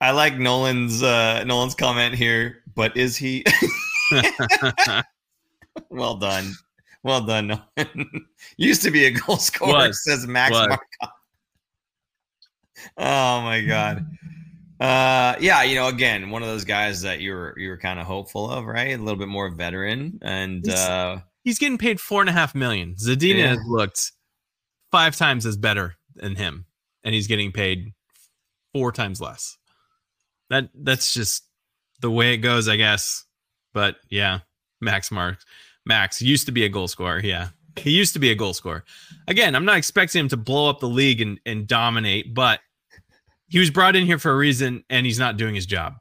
I 0.01 0.13
like 0.13 0.39
Nolan's 0.39 1.03
uh 1.03 1.45
Nolan's 1.45 1.75
comment 1.75 2.15
here, 2.15 2.63
but 2.75 2.97
is 2.97 3.17
he 3.17 3.45
well 5.91 6.17
done. 6.17 6.53
Well 7.03 7.21
done, 7.25 7.47
Nolan. 7.49 8.27
Used 8.57 8.83
to 8.83 8.91
be 8.91 9.07
a 9.07 9.11
goal 9.11 9.37
scorer, 9.37 9.73
Was. 9.89 10.05
says 10.05 10.27
Max 10.27 10.53
Was. 10.53 10.79
Oh 12.97 13.41
my 13.43 13.61
god. 13.63 14.07
Uh 14.81 15.35
yeah, 15.41 15.63
you 15.65 15.75
know, 15.75 15.89
again, 15.89 16.31
one 16.31 16.43
of 16.43 16.49
those 16.49 16.65
guys 16.65 17.03
that 17.03 17.21
you 17.21 17.33
were 17.33 17.55
you 17.59 17.69
were 17.69 17.77
kind 17.79 17.99
of 17.99 18.07
hopeful 18.07 18.49
of, 18.51 18.65
right? 18.67 18.95
A 18.95 19.03
little 19.03 19.19
bit 19.19 19.29
more 19.29 19.51
veteran. 19.51 20.19
And 20.23 20.65
He's- 20.65 20.79
uh 20.79 21.21
He's 21.49 21.59
getting 21.59 21.79
paid 21.79 21.99
four 21.99 22.21
and 22.21 22.29
a 22.29 22.33
half 22.35 22.55
million. 22.55 22.95
Zadina 22.97 23.39
Yeah. 23.39 23.47
has 23.47 23.59
looked 23.67 24.13
five 24.93 25.17
times 25.17 25.47
as 25.47 25.57
better 25.57 25.95
than 26.15 26.37
him, 26.37 26.67
and 27.05 27.15
he's 27.15 27.27
getting 27.27 27.53
paid 27.53 27.95
four 28.75 28.93
times 28.93 29.19
less. 29.19 29.57
That 30.51 30.69
that's 30.75 31.15
just 31.15 31.45
the 32.03 32.11
way 32.11 32.35
it 32.35 32.39
goes, 32.39 32.69
I 32.69 32.77
guess. 32.77 33.25
But 33.73 33.97
yeah, 34.11 34.41
Max 34.83 35.11
Marks. 35.11 35.47
Max 35.87 36.21
used 36.21 36.45
to 36.45 36.53
be 36.53 36.67
a 36.67 36.69
goal 36.69 36.87
scorer. 36.87 37.21
Yeah. 37.25 37.49
He 37.77 37.93
used 37.93 38.13
to 38.13 38.19
be 38.19 38.31
a 38.31 38.35
goal 38.35 38.53
scorer. 38.53 38.85
Again, 39.27 39.55
I'm 39.57 39.65
not 39.65 39.79
expecting 39.79 40.21
him 40.21 40.29
to 40.29 40.37
blow 40.37 40.69
up 40.69 40.81
the 40.81 40.89
league 40.89 41.23
and, 41.23 41.41
and 41.47 41.67
dominate, 41.67 42.35
but 42.35 42.61
he 43.49 43.59
was 43.59 43.71
brought 43.71 43.97
in 43.97 44.05
here 44.05 44.19
for 44.19 44.31
a 44.33 44.37
reason 44.37 44.85
and 44.91 45.07
he's 45.07 45.19
not 45.19 45.39
doing 45.39 45.55
his 45.55 45.65
job. 45.65 45.95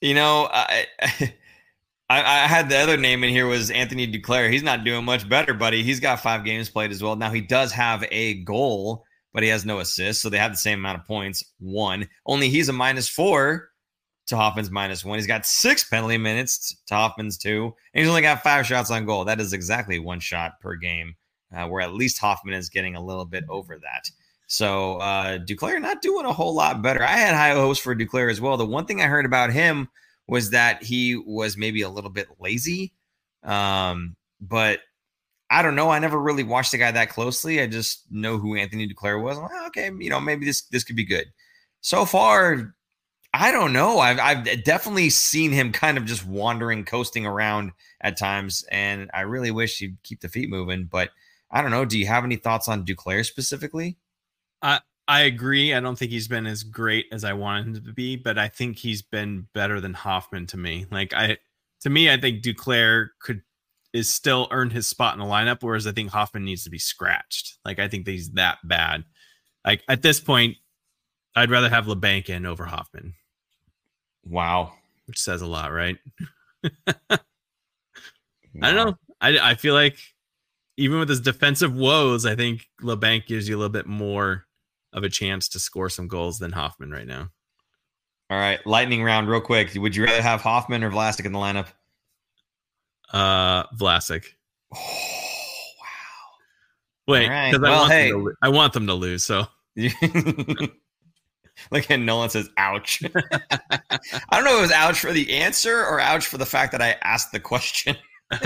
You 0.00 0.14
know, 0.14 0.48
I, 0.50 0.86
I 1.00 1.34
I 2.18 2.48
had 2.48 2.68
the 2.68 2.78
other 2.78 2.96
name 2.96 3.22
in 3.22 3.30
here 3.30 3.46
was 3.46 3.70
Anthony 3.70 4.10
Duclair. 4.10 4.50
He's 4.50 4.64
not 4.64 4.82
doing 4.82 5.04
much 5.04 5.28
better, 5.28 5.54
buddy. 5.54 5.84
He's 5.84 6.00
got 6.00 6.20
five 6.20 6.44
games 6.44 6.68
played 6.68 6.90
as 6.90 7.02
well. 7.02 7.14
Now 7.14 7.30
he 7.30 7.40
does 7.40 7.70
have 7.70 8.04
a 8.10 8.42
goal, 8.42 9.04
but 9.32 9.44
he 9.44 9.48
has 9.50 9.64
no 9.64 9.78
assists, 9.78 10.20
so 10.20 10.28
they 10.28 10.38
have 10.38 10.50
the 10.50 10.56
same 10.56 10.80
amount 10.80 10.98
of 10.98 11.06
points. 11.06 11.44
One, 11.60 12.08
only 12.26 12.48
he's 12.48 12.68
a 12.68 12.72
minus 12.72 13.08
four 13.08 13.70
to 14.26 14.36
Hoffman's 14.36 14.72
minus 14.72 15.04
one. 15.04 15.18
He's 15.18 15.26
got 15.28 15.46
six 15.46 15.84
penalty 15.84 16.18
minutes 16.18 16.76
to 16.86 16.94
Hoffman's 16.94 17.38
two, 17.38 17.72
and 17.94 18.00
he's 18.00 18.08
only 18.08 18.22
got 18.22 18.42
five 18.42 18.66
shots 18.66 18.90
on 18.90 19.06
goal. 19.06 19.24
That 19.24 19.40
is 19.40 19.52
exactly 19.52 20.00
one 20.00 20.18
shot 20.18 20.60
per 20.60 20.74
game, 20.74 21.14
uh, 21.54 21.68
where 21.68 21.80
at 21.80 21.94
least 21.94 22.18
Hoffman 22.18 22.54
is 22.54 22.70
getting 22.70 22.96
a 22.96 23.04
little 23.04 23.24
bit 23.24 23.44
over 23.48 23.78
that. 23.78 24.10
So 24.48 24.96
uh, 24.96 25.38
Duclair 25.38 25.80
not 25.80 26.02
doing 26.02 26.26
a 26.26 26.32
whole 26.32 26.56
lot 26.56 26.82
better. 26.82 27.04
I 27.04 27.12
had 27.12 27.36
high 27.36 27.54
hopes 27.54 27.78
for 27.78 27.94
Duclair 27.94 28.32
as 28.32 28.40
well. 28.40 28.56
The 28.56 28.66
one 28.66 28.84
thing 28.84 29.00
I 29.00 29.06
heard 29.06 29.26
about 29.26 29.52
him 29.52 29.88
was 30.30 30.50
that 30.50 30.80
he 30.80 31.16
was 31.16 31.56
maybe 31.56 31.82
a 31.82 31.88
little 31.88 32.08
bit 32.08 32.28
lazy. 32.38 32.92
Um, 33.42 34.14
but 34.40 34.78
I 35.50 35.60
don't 35.60 35.74
know. 35.74 35.90
I 35.90 35.98
never 35.98 36.20
really 36.20 36.44
watched 36.44 36.70
the 36.70 36.78
guy 36.78 36.92
that 36.92 37.10
closely. 37.10 37.60
I 37.60 37.66
just 37.66 38.04
know 38.12 38.38
who 38.38 38.54
Anthony 38.54 38.88
Duclair 38.88 39.20
was. 39.20 39.38
Like, 39.38 39.50
"Oh, 39.52 39.66
okay, 39.66 39.90
you 39.98 40.08
know, 40.08 40.20
maybe 40.20 40.46
this 40.46 40.62
this 40.62 40.84
could 40.84 40.94
be 40.94 41.04
good. 41.04 41.26
So 41.80 42.04
far, 42.04 42.74
I 43.34 43.50
don't 43.50 43.72
know. 43.72 43.98
I've 43.98 44.20
I've 44.20 44.62
definitely 44.62 45.10
seen 45.10 45.50
him 45.50 45.72
kind 45.72 45.98
of 45.98 46.04
just 46.04 46.24
wandering, 46.24 46.84
coasting 46.84 47.26
around 47.26 47.72
at 48.00 48.16
times, 48.16 48.64
and 48.70 49.10
I 49.12 49.22
really 49.22 49.50
wish 49.50 49.78
he'd 49.78 50.00
keep 50.04 50.20
the 50.20 50.28
feet 50.28 50.48
moving. 50.48 50.84
But 50.84 51.10
I 51.50 51.60
don't 51.60 51.72
know. 51.72 51.84
Do 51.84 51.98
you 51.98 52.06
have 52.06 52.22
any 52.22 52.36
thoughts 52.36 52.68
on 52.68 52.86
Duclair 52.86 53.26
specifically? 53.26 53.98
I 54.62 54.80
agree. 55.20 55.74
I 55.74 55.80
don't 55.80 55.98
think 55.98 56.12
he's 56.12 56.28
been 56.28 56.46
as 56.46 56.62
great 56.62 57.06
as 57.10 57.24
I 57.24 57.32
wanted 57.32 57.66
him 57.66 57.84
to 57.84 57.92
be, 57.92 58.14
but 58.16 58.38
I 58.38 58.48
think 58.48 58.78
he's 58.78 59.02
been 59.02 59.48
better 59.54 59.80
than 59.80 59.92
Hoffman 59.92 60.46
to 60.46 60.56
me. 60.56 60.86
Like 60.90 61.12
I 61.12 61.38
to 61.80 61.90
me, 61.90 62.10
I 62.10 62.16
think 62.20 62.42
Duclair 62.42 63.08
could 63.20 63.42
is 63.92 64.08
still 64.08 64.46
earned 64.52 64.72
his 64.72 64.86
spot 64.86 65.14
in 65.14 65.18
the 65.20 65.26
lineup, 65.26 65.62
whereas 65.62 65.86
I 65.86 65.92
think 65.92 66.10
Hoffman 66.10 66.44
needs 66.44 66.62
to 66.64 66.70
be 66.70 66.78
scratched. 66.78 67.58
Like 67.64 67.78
I 67.80 67.88
think 67.88 68.04
that 68.04 68.12
he's 68.12 68.30
that 68.32 68.58
bad. 68.64 69.04
Like 69.64 69.82
at 69.88 70.02
this 70.02 70.20
point, 70.20 70.56
I'd 71.34 71.50
rather 71.50 71.68
have 71.68 71.86
Labanc 71.86 72.28
in 72.28 72.46
over 72.46 72.64
Hoffman, 72.64 73.14
Wow. 74.24 74.74
which 75.06 75.18
says 75.18 75.42
a 75.42 75.46
lot, 75.46 75.72
right? 75.72 75.96
I 77.10 77.18
don't 78.60 78.74
know. 78.76 78.94
I 79.20 79.38
I 79.50 79.54
feel 79.54 79.74
like 79.74 79.98
even 80.76 80.98
with 80.98 81.08
his 81.08 81.20
defensive 81.20 81.74
woes, 81.74 82.24
I 82.26 82.34
think 82.36 82.66
Labanc 82.82 83.26
gives 83.26 83.48
you 83.48 83.56
a 83.56 83.58
little 83.58 83.68
bit 83.72 83.86
more 83.86 84.46
of 84.92 85.04
a 85.04 85.08
chance 85.08 85.48
to 85.50 85.58
score 85.58 85.88
some 85.88 86.08
goals 86.08 86.38
than 86.38 86.52
Hoffman 86.52 86.90
right 86.90 87.06
now. 87.06 87.28
All 88.30 88.38
right, 88.38 88.64
lightning 88.66 89.02
round, 89.02 89.28
real 89.28 89.40
quick. 89.40 89.72
Would 89.74 89.96
you 89.96 90.04
rather 90.04 90.22
have 90.22 90.40
Hoffman 90.40 90.84
or 90.84 90.90
Vlasic 90.90 91.24
in 91.26 91.32
the 91.32 91.38
lineup? 91.38 91.66
Uh, 93.12 93.64
Vlasic. 93.76 94.24
Oh 94.72 94.78
wow. 95.80 97.12
Wait, 97.12 97.24
All 97.24 97.30
right. 97.30 97.54
I, 97.54 97.58
Well, 97.58 97.80
want 97.80 97.92
hey. 97.92 98.10
them 98.10 98.20
to, 98.20 98.24
lo- 98.26 98.34
I 98.42 98.48
want 98.50 98.72
them 98.72 98.86
to 98.86 98.94
lose. 98.94 99.24
So! 99.24 99.46
Look 101.72 101.90
at 101.90 102.00
Nolan 102.00 102.30
says, 102.30 102.48
"Ouch." 102.56 103.02
I 103.14 103.80
don't 104.32 104.44
know 104.44 104.52
if 104.54 104.58
it 104.58 104.62
was 104.62 104.72
ouch 104.72 105.00
for 105.00 105.12
the 105.12 105.32
answer 105.34 105.76
or 105.84 106.00
ouch 106.00 106.26
for 106.26 106.38
the 106.38 106.46
fact 106.46 106.72
that 106.72 106.80
I 106.80 106.96
asked 107.02 107.32
the 107.32 107.40
question. 107.40 107.96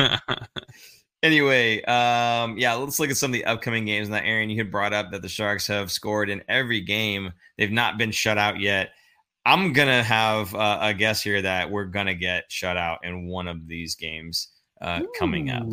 Anyway, 1.25 1.83
um, 1.85 2.59
yeah, 2.59 2.75
let's 2.75 3.01
look 3.01 3.09
at 3.09 3.17
some 3.17 3.31
of 3.31 3.33
the 3.33 3.47
upcoming 3.47 3.87
games. 3.87 4.11
Now, 4.11 4.19
Aaron, 4.23 4.51
you 4.51 4.59
had 4.59 4.71
brought 4.71 4.93
up 4.93 5.11
that 5.11 5.23
the 5.23 5.29
Sharks 5.29 5.67
have 5.69 5.91
scored 5.91 6.29
in 6.29 6.43
every 6.49 6.83
game; 6.83 7.33
they've 7.57 7.73
not 7.73 7.97
been 7.97 8.11
shut 8.11 8.37
out 8.37 8.61
yet. 8.61 8.91
I'm 9.47 9.73
gonna 9.73 10.03
have 10.03 10.55
uh, 10.55 10.81
a 10.83 10.93
guess 10.93 11.23
here 11.23 11.41
that 11.41 11.71
we're 11.71 11.87
gonna 11.87 12.15
get 12.15 12.45
shut 12.51 12.77
out 12.77 12.99
in 13.05 13.27
one 13.27 13.49
of 13.49 13.67
these 13.67 13.95
games 13.95 14.49
uh, 14.83 15.01
coming 15.19 15.49
up. 15.49 15.65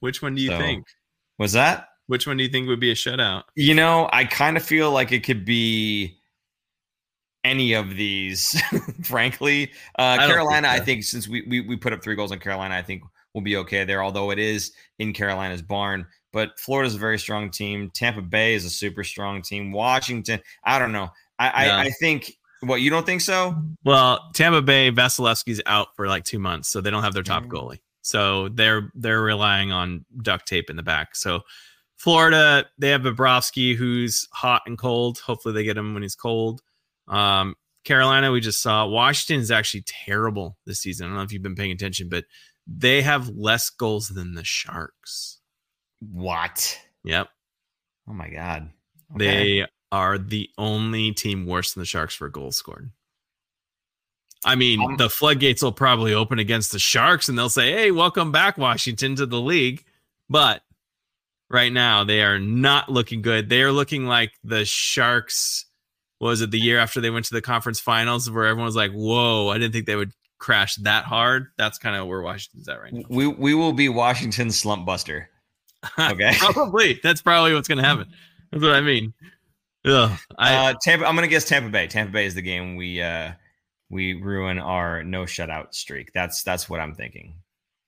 Which 0.00 0.22
one 0.22 0.34
do 0.34 0.40
you 0.40 0.48
So- 0.50 0.58
think? 0.58 0.86
Was 1.38 1.52
that? 1.52 1.88
Which 2.06 2.26
one 2.26 2.38
do 2.38 2.42
you 2.44 2.50
think 2.50 2.68
would 2.68 2.80
be 2.80 2.90
a 2.90 2.94
shutout? 2.94 3.42
You 3.56 3.74
know, 3.74 4.08
I 4.12 4.24
kind 4.24 4.56
of 4.56 4.62
feel 4.62 4.90
like 4.90 5.12
it 5.12 5.22
could 5.24 5.44
be 5.44 6.18
any 7.44 7.74
of 7.74 7.90
these, 7.96 8.58
frankly. 9.02 9.70
Uh, 9.98 10.02
I 10.02 10.16
don't 10.16 10.20
think 10.26 10.32
Carolina, 10.34 10.68
I 10.68 10.80
think, 10.80 11.04
since 11.04 11.28
we, 11.28 11.42
we 11.48 11.60
we 11.60 11.76
put 11.76 11.92
up 11.92 12.02
three 12.02 12.14
goals 12.14 12.32
on 12.32 12.38
Carolina, 12.38 12.74
I 12.74 12.82
think 12.82 13.02
we'll 13.34 13.44
be 13.44 13.56
okay 13.56 13.84
there. 13.84 14.02
Although 14.02 14.30
it 14.30 14.38
is 14.38 14.72
in 14.98 15.12
Carolina's 15.12 15.62
barn, 15.62 16.06
but 16.32 16.58
Florida's 16.58 16.94
a 16.94 16.98
very 16.98 17.18
strong 17.18 17.50
team. 17.50 17.90
Tampa 17.94 18.22
Bay 18.22 18.54
is 18.54 18.64
a 18.64 18.70
super 18.70 19.04
strong 19.04 19.42
team. 19.42 19.72
Washington, 19.72 20.40
I 20.64 20.78
don't 20.78 20.92
know. 20.92 21.10
I 21.38 21.66
No. 21.66 21.72
I, 21.74 21.80
I 21.82 21.90
think. 22.00 22.32
What 22.60 22.76
you 22.80 22.88
don't 22.88 23.04
think 23.04 23.20
so? 23.20 23.54
Well, 23.84 24.30
Tampa 24.32 24.62
Bay 24.62 24.90
Vasilevsky's 24.90 25.60
out 25.66 25.88
for 25.96 26.08
like 26.08 26.24
two 26.24 26.38
months, 26.38 26.68
so 26.70 26.80
they 26.80 26.90
don't 26.90 27.02
have 27.02 27.12
their 27.12 27.22
top 27.22 27.42
Mm. 27.44 27.48
goalie. 27.48 27.80
So 28.00 28.48
they're 28.48 28.90
they're 28.94 29.20
relying 29.20 29.70
on 29.70 30.06
duct 30.22 30.46
tape 30.48 30.70
in 30.70 30.76
the 30.76 30.82
back. 30.82 31.14
So 31.14 31.42
Florida, 31.96 32.66
they 32.78 32.88
have 32.88 33.02
Bobrovsky, 33.02 33.74
who's 33.76 34.28
hot 34.32 34.62
and 34.66 34.78
cold. 34.78 35.18
Hopefully, 35.18 35.52
they 35.54 35.64
get 35.64 35.76
him 35.76 35.92
when 35.94 36.02
he's 36.02 36.14
cold. 36.16 36.62
Um, 37.08 37.54
Carolina, 37.84 38.32
we 38.32 38.40
just 38.40 38.62
saw. 38.62 38.86
Washington 38.86 39.42
is 39.42 39.50
actually 39.50 39.82
terrible 39.86 40.56
this 40.64 40.80
season. 40.80 41.06
I 41.06 41.08
don't 41.10 41.16
know 41.18 41.22
if 41.22 41.32
you've 41.32 41.42
been 41.42 41.54
paying 41.54 41.72
attention, 41.72 42.08
but 42.08 42.24
they 42.66 43.02
have 43.02 43.28
less 43.30 43.70
goals 43.70 44.08
than 44.08 44.34
the 44.34 44.44
Sharks. 44.44 45.38
What? 46.00 46.78
Yep, 47.04 47.28
Oh 48.08 48.12
my 48.12 48.28
god. 48.28 48.70
Okay. 49.14 49.60
they 49.60 49.66
are 49.92 50.18
the 50.18 50.50
only 50.58 51.12
team 51.12 51.46
worse 51.46 51.72
than 51.74 51.82
the 51.82 51.86
Sharks 51.86 52.14
for 52.14 52.28
goals 52.28 52.56
scored. 52.56 52.90
I 54.44 54.56
mean, 54.56 54.80
Um, 54.82 54.96
the 54.96 55.08
floodgates 55.08 55.62
will 55.62 55.72
probably 55.72 56.12
open 56.12 56.38
against 56.38 56.72
the 56.72 56.78
Sharks 56.78 57.28
and 57.28 57.38
they'll 57.38 57.48
say, 57.48 57.72
hey, 57.72 57.90
welcome 57.90 58.30
back, 58.32 58.58
Washington, 58.58 59.16
to 59.16 59.26
the 59.26 59.40
league. 59.40 59.84
But 60.28 60.62
right 61.48 61.72
now, 61.72 62.04
they 62.04 62.22
are 62.22 62.38
not 62.38 62.90
looking 62.90 63.22
good. 63.22 63.48
They 63.48 63.62
are 63.62 63.72
looking 63.72 64.04
like 64.06 64.32
the 64.42 64.64
Sharks. 64.66 65.64
what 66.18 66.28
Was 66.28 66.40
it 66.42 66.50
the 66.50 66.60
year 66.60 66.78
after 66.78 67.00
they 67.00 67.10
went 67.10 67.24
to 67.26 67.34
the 67.34 67.40
conference 67.42 67.80
finals 67.80 68.30
where 68.30 68.44
everyone 68.46 68.66
was 68.66 68.76
like, 68.76 68.92
whoa, 68.92 69.48
I 69.48 69.58
didn't 69.58 69.72
think 69.72 69.86
they 69.86 69.96
would 69.96 70.12
crash 70.44 70.76
that 70.76 71.04
hard? 71.04 71.46
That's 71.56 71.78
kind 71.78 71.96
of 71.96 72.06
where 72.06 72.20
Washington's 72.20 72.68
at 72.68 72.80
right 72.80 72.92
now. 72.92 73.02
we 73.08 73.26
we 73.26 73.54
will 73.54 73.72
be 73.72 73.88
Washington's 73.88 74.58
slump 74.58 74.86
buster. 74.86 75.30
Okay. 75.98 76.32
probably. 76.38 76.98
That's 77.02 77.20
probably 77.20 77.52
what's 77.52 77.68
going 77.68 77.76
to 77.76 77.84
happen. 77.84 78.06
That's 78.50 78.62
what 78.64 78.72
I 78.72 78.80
mean. 78.80 79.12
Ugh, 79.84 80.18
I, 80.38 80.54
uh, 80.54 80.74
Tampa. 80.80 81.04
I'm 81.06 81.14
gonna 81.14 81.28
guess 81.28 81.46
Tampa 81.46 81.68
Bay. 81.68 81.86
Tampa 81.88 82.10
Bay 82.10 82.24
is 82.24 82.34
the 82.34 82.40
game 82.40 82.76
we 82.76 83.02
uh 83.02 83.32
we 83.90 84.14
ruin 84.14 84.58
our 84.58 85.02
no 85.04 85.24
shutout 85.24 85.74
streak. 85.74 86.10
That's 86.14 86.42
that's 86.42 86.70
what 86.70 86.80
I'm 86.80 86.94
thinking. 86.94 87.34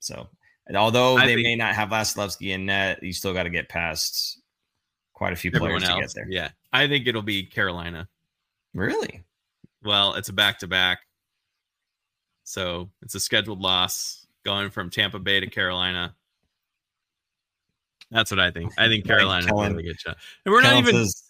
So, 0.00 0.28
and 0.66 0.76
although 0.76 1.16
I 1.16 1.26
they 1.26 1.36
think- 1.36 1.46
may 1.46 1.56
not 1.56 1.74
have 1.74 1.88
Vasilevsky 1.88 2.52
in 2.52 2.66
net, 2.66 3.02
you 3.02 3.14
still 3.14 3.32
got 3.32 3.44
to 3.44 3.50
get 3.50 3.70
past 3.70 4.38
quite 5.14 5.32
a 5.32 5.36
few 5.36 5.50
players 5.50 5.82
to 5.84 5.98
get 5.98 6.12
there. 6.14 6.26
Yeah. 6.28 6.50
I 6.74 6.88
think 6.88 7.06
it'll 7.06 7.22
be 7.22 7.44
Carolina. 7.46 8.08
Really? 8.74 9.24
Well, 9.82 10.14
it's 10.14 10.28
a 10.28 10.34
back 10.34 10.58
to 10.58 10.66
back. 10.66 10.98
So 12.46 12.90
it's 13.02 13.14
a 13.16 13.20
scheduled 13.20 13.60
loss 13.60 14.24
going 14.44 14.70
from 14.70 14.88
Tampa 14.88 15.18
Bay 15.18 15.40
to 15.40 15.48
Carolina. 15.48 16.14
That's 18.12 18.30
what 18.30 18.38
I 18.38 18.52
think. 18.52 18.72
I 18.78 18.86
think 18.86 19.04
Carolina 19.06 19.48
Kellen- 19.48 19.72
really 19.72 19.82
good 19.82 20.00
shot. 20.00 20.16
And 20.44 20.52
we're 20.52 20.62
not 20.62 20.76
even 20.76 20.94
says- 20.94 21.24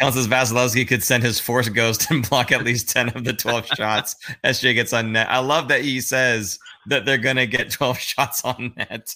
as 0.00 0.26
Vasilevsky 0.28 0.88
could 0.88 1.02
send 1.02 1.22
his 1.22 1.38
force 1.38 1.68
ghost 1.68 2.10
and 2.10 2.28
block 2.28 2.52
at 2.52 2.64
least 2.64 2.88
10 2.88 3.10
of 3.10 3.24
the 3.24 3.34
12 3.34 3.66
shots 3.76 4.16
SJ 4.44 4.74
gets 4.74 4.94
on 4.94 5.12
net. 5.12 5.28
I 5.30 5.38
love 5.40 5.68
that 5.68 5.82
he 5.82 6.00
says 6.00 6.58
that 6.86 7.04
they're 7.04 7.18
going 7.18 7.36
to 7.36 7.46
get 7.46 7.70
12 7.70 7.98
shots 7.98 8.42
on 8.42 8.72
net. 8.76 9.14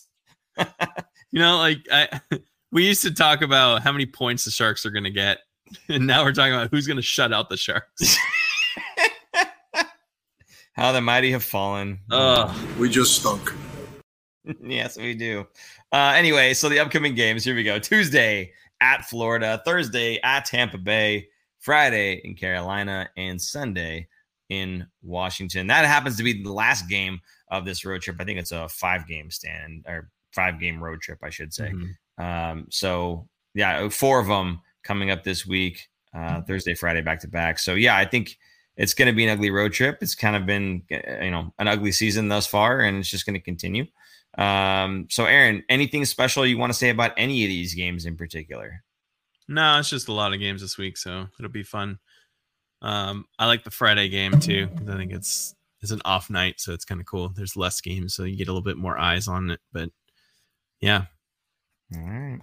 you 0.58 1.40
know, 1.40 1.56
like 1.56 1.78
I, 1.90 2.20
we 2.70 2.86
used 2.86 3.02
to 3.02 3.14
talk 3.14 3.40
about 3.40 3.82
how 3.82 3.92
many 3.92 4.04
points 4.04 4.44
the 4.44 4.50
Sharks 4.50 4.84
are 4.84 4.90
going 4.90 5.04
to 5.04 5.10
get. 5.10 5.38
And 5.88 6.06
now 6.06 6.22
we're 6.22 6.32
talking 6.32 6.52
about 6.52 6.68
who's 6.70 6.86
going 6.86 6.96
to 6.98 7.02
shut 7.02 7.32
out 7.32 7.48
the 7.48 7.56
Sharks. 7.56 8.16
How 10.76 10.92
the 10.92 11.00
mighty 11.00 11.32
have 11.32 11.42
fallen. 11.42 11.98
Oh, 12.10 12.54
We 12.78 12.88
just 12.90 13.18
stunk. 13.20 13.52
yes, 14.62 14.96
we 14.96 15.14
do. 15.14 15.46
Uh, 15.90 16.12
anyway, 16.14 16.54
so 16.54 16.68
the 16.68 16.78
upcoming 16.78 17.14
games 17.14 17.44
here 17.44 17.54
we 17.54 17.62
go 17.64 17.78
Tuesday 17.78 18.52
at 18.80 19.04
Florida, 19.06 19.60
Thursday 19.64 20.20
at 20.22 20.44
Tampa 20.44 20.78
Bay, 20.78 21.28
Friday 21.58 22.20
in 22.24 22.34
Carolina, 22.34 23.08
and 23.16 23.40
Sunday 23.40 24.06
in 24.50 24.86
Washington. 25.02 25.66
That 25.66 25.86
happens 25.86 26.16
to 26.18 26.22
be 26.22 26.42
the 26.42 26.52
last 26.52 26.88
game 26.88 27.20
of 27.50 27.64
this 27.64 27.84
road 27.84 28.02
trip. 28.02 28.16
I 28.20 28.24
think 28.24 28.38
it's 28.38 28.52
a 28.52 28.68
five 28.68 29.08
game 29.08 29.30
stand 29.30 29.84
or 29.88 30.10
five 30.32 30.60
game 30.60 30.82
road 30.82 31.00
trip, 31.00 31.18
I 31.22 31.30
should 31.30 31.54
say. 31.54 31.72
Mhm. 31.72 32.22
Um, 32.22 32.66
so 32.70 33.26
yeah, 33.54 33.88
four 33.88 34.20
of 34.20 34.26
them 34.26 34.60
coming 34.84 35.10
up 35.10 35.24
this 35.24 35.46
week, 35.46 35.88
uh, 36.14 36.42
Thursday, 36.42 36.74
Friday, 36.74 37.00
back 37.00 37.20
to 37.20 37.28
back. 37.28 37.58
So 37.58 37.74
yeah, 37.74 37.96
I 37.96 38.04
think 38.04 38.36
it's 38.76 38.94
going 38.94 39.06
to 39.06 39.14
be 39.14 39.24
an 39.24 39.30
ugly 39.30 39.50
road 39.50 39.72
trip. 39.72 39.98
It's 40.02 40.14
kind 40.14 40.36
of 40.36 40.46
been, 40.46 40.82
uh, 40.92 41.24
you 41.24 41.30
know, 41.30 41.52
an 41.58 41.68
ugly 41.68 41.92
season 41.92 42.28
thus 42.28 42.46
far, 42.46 42.80
and 42.80 42.98
it's 42.98 43.08
just 43.10 43.24
going 43.26 43.34
to 43.34 43.40
continue. 43.40 43.86
Um, 44.38 45.06
so 45.08 45.24
Aaron, 45.24 45.62
anything 45.68 46.04
special 46.04 46.44
you 46.46 46.58
want 46.58 46.70
to 46.72 46.78
say 46.78 46.90
about 46.90 47.12
any 47.16 47.42
of 47.44 47.48
these 47.48 47.74
games 47.74 48.04
in 48.06 48.16
particular? 48.16 48.82
no, 49.48 49.78
it's 49.78 49.88
just 49.90 50.08
a 50.08 50.12
lot 50.12 50.32
of 50.34 50.40
games 50.40 50.60
this 50.60 50.76
week, 50.76 50.96
so 50.96 51.26
it'll 51.38 51.50
be 51.50 51.62
fun. 51.62 51.98
Um, 52.82 53.26
I 53.38 53.46
like 53.46 53.62
the 53.64 53.70
Friday 53.70 54.08
game 54.08 54.38
too. 54.40 54.66
'cause 54.68 54.88
I 54.88 54.96
think 54.96 55.12
it's 55.12 55.54
it's 55.80 55.92
an 55.92 56.02
off 56.04 56.28
night, 56.30 56.58
so 56.60 56.72
it's 56.72 56.84
kind 56.84 57.00
of 57.00 57.06
cool. 57.06 57.28
There's 57.28 57.56
less 57.56 57.80
games, 57.80 58.12
so 58.14 58.24
you 58.24 58.36
get 58.36 58.48
a 58.48 58.52
little 58.52 58.60
bit 58.62 58.76
more 58.76 58.98
eyes 58.98 59.28
on 59.28 59.50
it. 59.50 59.60
But 59.72 59.90
yeah, 60.80 61.06
All 61.94 62.00
right. 62.02 62.40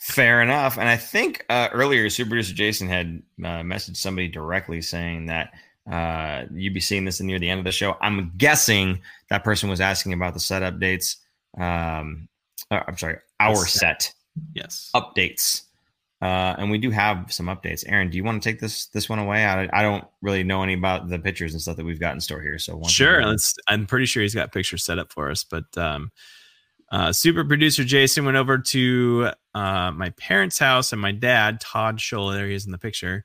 Fair 0.00 0.40
enough. 0.40 0.78
And 0.78 0.88
I 0.88 0.96
think 0.96 1.44
uh, 1.50 1.68
earlier, 1.72 2.08
super 2.08 2.30
producer 2.30 2.54
Jason 2.54 2.88
had 2.88 3.22
uh, 3.38 3.60
messaged 3.60 3.98
somebody 3.98 4.28
directly 4.28 4.80
saying 4.80 5.26
that 5.26 5.52
uh, 5.90 6.46
you'd 6.54 6.72
be 6.72 6.80
seeing 6.80 7.04
this 7.04 7.20
near 7.20 7.38
the 7.38 7.50
end 7.50 7.58
of 7.58 7.64
the 7.64 7.72
show. 7.72 7.96
I'm 8.00 8.32
guessing 8.38 9.02
that 9.28 9.44
person 9.44 9.68
was 9.68 9.80
asking 9.80 10.14
about 10.14 10.32
the 10.32 10.40
set 10.40 10.62
updates. 10.62 11.16
Um, 11.58 12.28
uh, 12.70 12.80
I'm 12.88 12.96
sorry, 12.96 13.18
our 13.40 13.66
set. 13.66 14.02
set. 14.02 14.14
yes. 14.54 14.90
updates. 14.94 15.64
Uh, 16.22 16.54
and 16.58 16.70
we 16.70 16.78
do 16.78 16.90
have 16.90 17.30
some 17.30 17.46
updates. 17.46 17.84
Aaron, 17.86 18.08
do 18.08 18.16
you 18.16 18.24
want 18.24 18.42
to 18.42 18.48
take 18.48 18.58
this 18.58 18.86
this 18.86 19.08
one 19.08 19.18
away? 19.18 19.44
I, 19.44 19.68
I 19.72 19.82
don't 19.82 20.04
really 20.22 20.44
know 20.44 20.62
any 20.62 20.74
about 20.74 21.08
the 21.08 21.18
pictures 21.18 21.52
and 21.52 21.60
stuff 21.60 21.76
that 21.76 21.84
we've 21.84 22.00
got 22.00 22.14
in 22.14 22.20
store 22.20 22.40
here. 22.40 22.58
So 22.58 22.80
Sure. 22.88 23.24
Let's, 23.24 23.54
I'm 23.68 23.86
pretty 23.86 24.06
sure 24.06 24.22
he's 24.22 24.34
got 24.34 24.52
pictures 24.52 24.84
set 24.84 24.98
up 24.98 25.12
for 25.12 25.30
us. 25.30 25.44
But 25.44 25.76
um, 25.76 26.10
uh, 26.90 27.12
super 27.12 27.44
producer 27.44 27.84
Jason 27.84 28.24
went 28.24 28.36
over 28.36 28.58
to 28.58 29.30
uh, 29.54 29.90
my 29.92 30.10
parents' 30.10 30.58
house, 30.58 30.92
and 30.92 31.00
my 31.00 31.12
dad, 31.12 31.60
Todd 31.60 31.98
Sholl, 31.98 32.32
there 32.32 32.48
he 32.48 32.54
is 32.54 32.66
in 32.66 32.72
the 32.72 32.78
picture, 32.78 33.24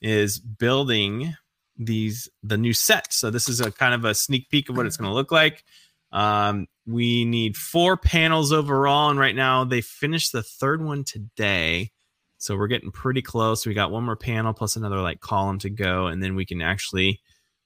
is 0.00 0.38
building 0.38 1.34
these 1.76 2.28
the 2.42 2.56
new 2.56 2.72
set. 2.72 3.12
So 3.12 3.30
this 3.30 3.48
is 3.48 3.60
a 3.60 3.70
kind 3.70 3.94
of 3.94 4.04
a 4.04 4.14
sneak 4.14 4.48
peek 4.50 4.68
of 4.68 4.76
what 4.76 4.86
it's 4.86 4.96
going 4.96 5.10
to 5.10 5.14
look 5.14 5.32
like. 5.32 5.64
Um, 6.10 6.66
we 6.86 7.24
need 7.24 7.56
four 7.56 7.96
panels 7.96 8.52
overall, 8.52 9.10
and 9.10 9.18
right 9.18 9.36
now 9.36 9.64
they 9.64 9.80
finished 9.80 10.32
the 10.32 10.42
third 10.42 10.82
one 10.82 11.04
today. 11.04 11.90
So 12.38 12.56
we're 12.56 12.66
getting 12.66 12.90
pretty 12.90 13.22
close. 13.22 13.64
We 13.64 13.74
got 13.74 13.92
one 13.92 14.04
more 14.04 14.16
panel 14.16 14.52
plus 14.52 14.74
another 14.74 15.00
like 15.00 15.20
column 15.20 15.58
to 15.60 15.70
go, 15.70 16.06
and 16.06 16.22
then 16.22 16.34
we 16.34 16.44
can 16.44 16.60
actually 16.62 17.20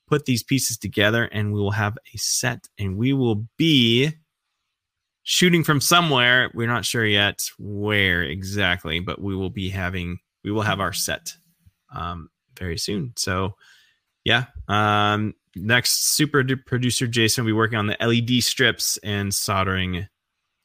put 0.06 0.24
these 0.24 0.42
pieces 0.42 0.76
together 0.76 1.24
and 1.24 1.52
we 1.52 1.60
will 1.60 1.72
have 1.72 1.98
a 2.14 2.16
set 2.16 2.68
and 2.78 2.96
we 2.96 3.12
will 3.12 3.46
be 3.56 4.12
shooting 5.28 5.64
from 5.64 5.80
somewhere. 5.80 6.52
We're 6.54 6.68
not 6.68 6.84
sure 6.84 7.04
yet 7.04 7.50
where 7.58 8.22
exactly 8.22 9.00
but 9.00 9.20
we 9.20 9.34
will 9.34 9.50
be 9.50 9.68
having 9.68 10.20
we 10.44 10.52
will 10.52 10.62
have 10.62 10.78
our 10.78 10.92
set 10.92 11.34
um, 11.92 12.30
very 12.56 12.78
soon. 12.78 13.12
So 13.16 13.54
yeah 14.24 14.44
um, 14.68 15.34
next 15.56 16.14
super 16.14 16.44
producer 16.66 17.06
jason 17.06 17.44
will 17.44 17.48
be 17.48 17.52
working 17.52 17.78
on 17.78 17.86
the 17.88 17.96
led 18.00 18.42
strips 18.42 18.98
and 18.98 19.32
soldering 19.32 20.06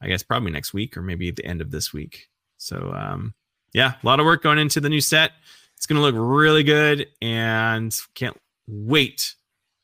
i 0.01 0.07
guess 0.07 0.22
probably 0.22 0.51
next 0.51 0.74
week 0.74 0.97
or 0.97 1.01
maybe 1.01 1.30
at 1.30 1.36
the 1.36 1.45
end 1.45 1.62
of 1.62 1.72
this 1.72 1.91
week. 1.91 2.28
So 2.57 2.93
um, 2.95 3.34
yeah 3.74 3.93
a 4.01 4.05
lot 4.05 4.20
of 4.20 4.26
work 4.26 4.43
going 4.43 4.59
into 4.59 4.80
the 4.80 4.89
new 4.89 5.01
set. 5.01 5.32
It's 5.76 5.88
going 5.88 5.99
to 5.99 6.03
look 6.03 6.16
really 6.16 6.62
good 6.62 7.07
and 7.20 7.95
can't 8.14 8.38
wait 8.68 9.34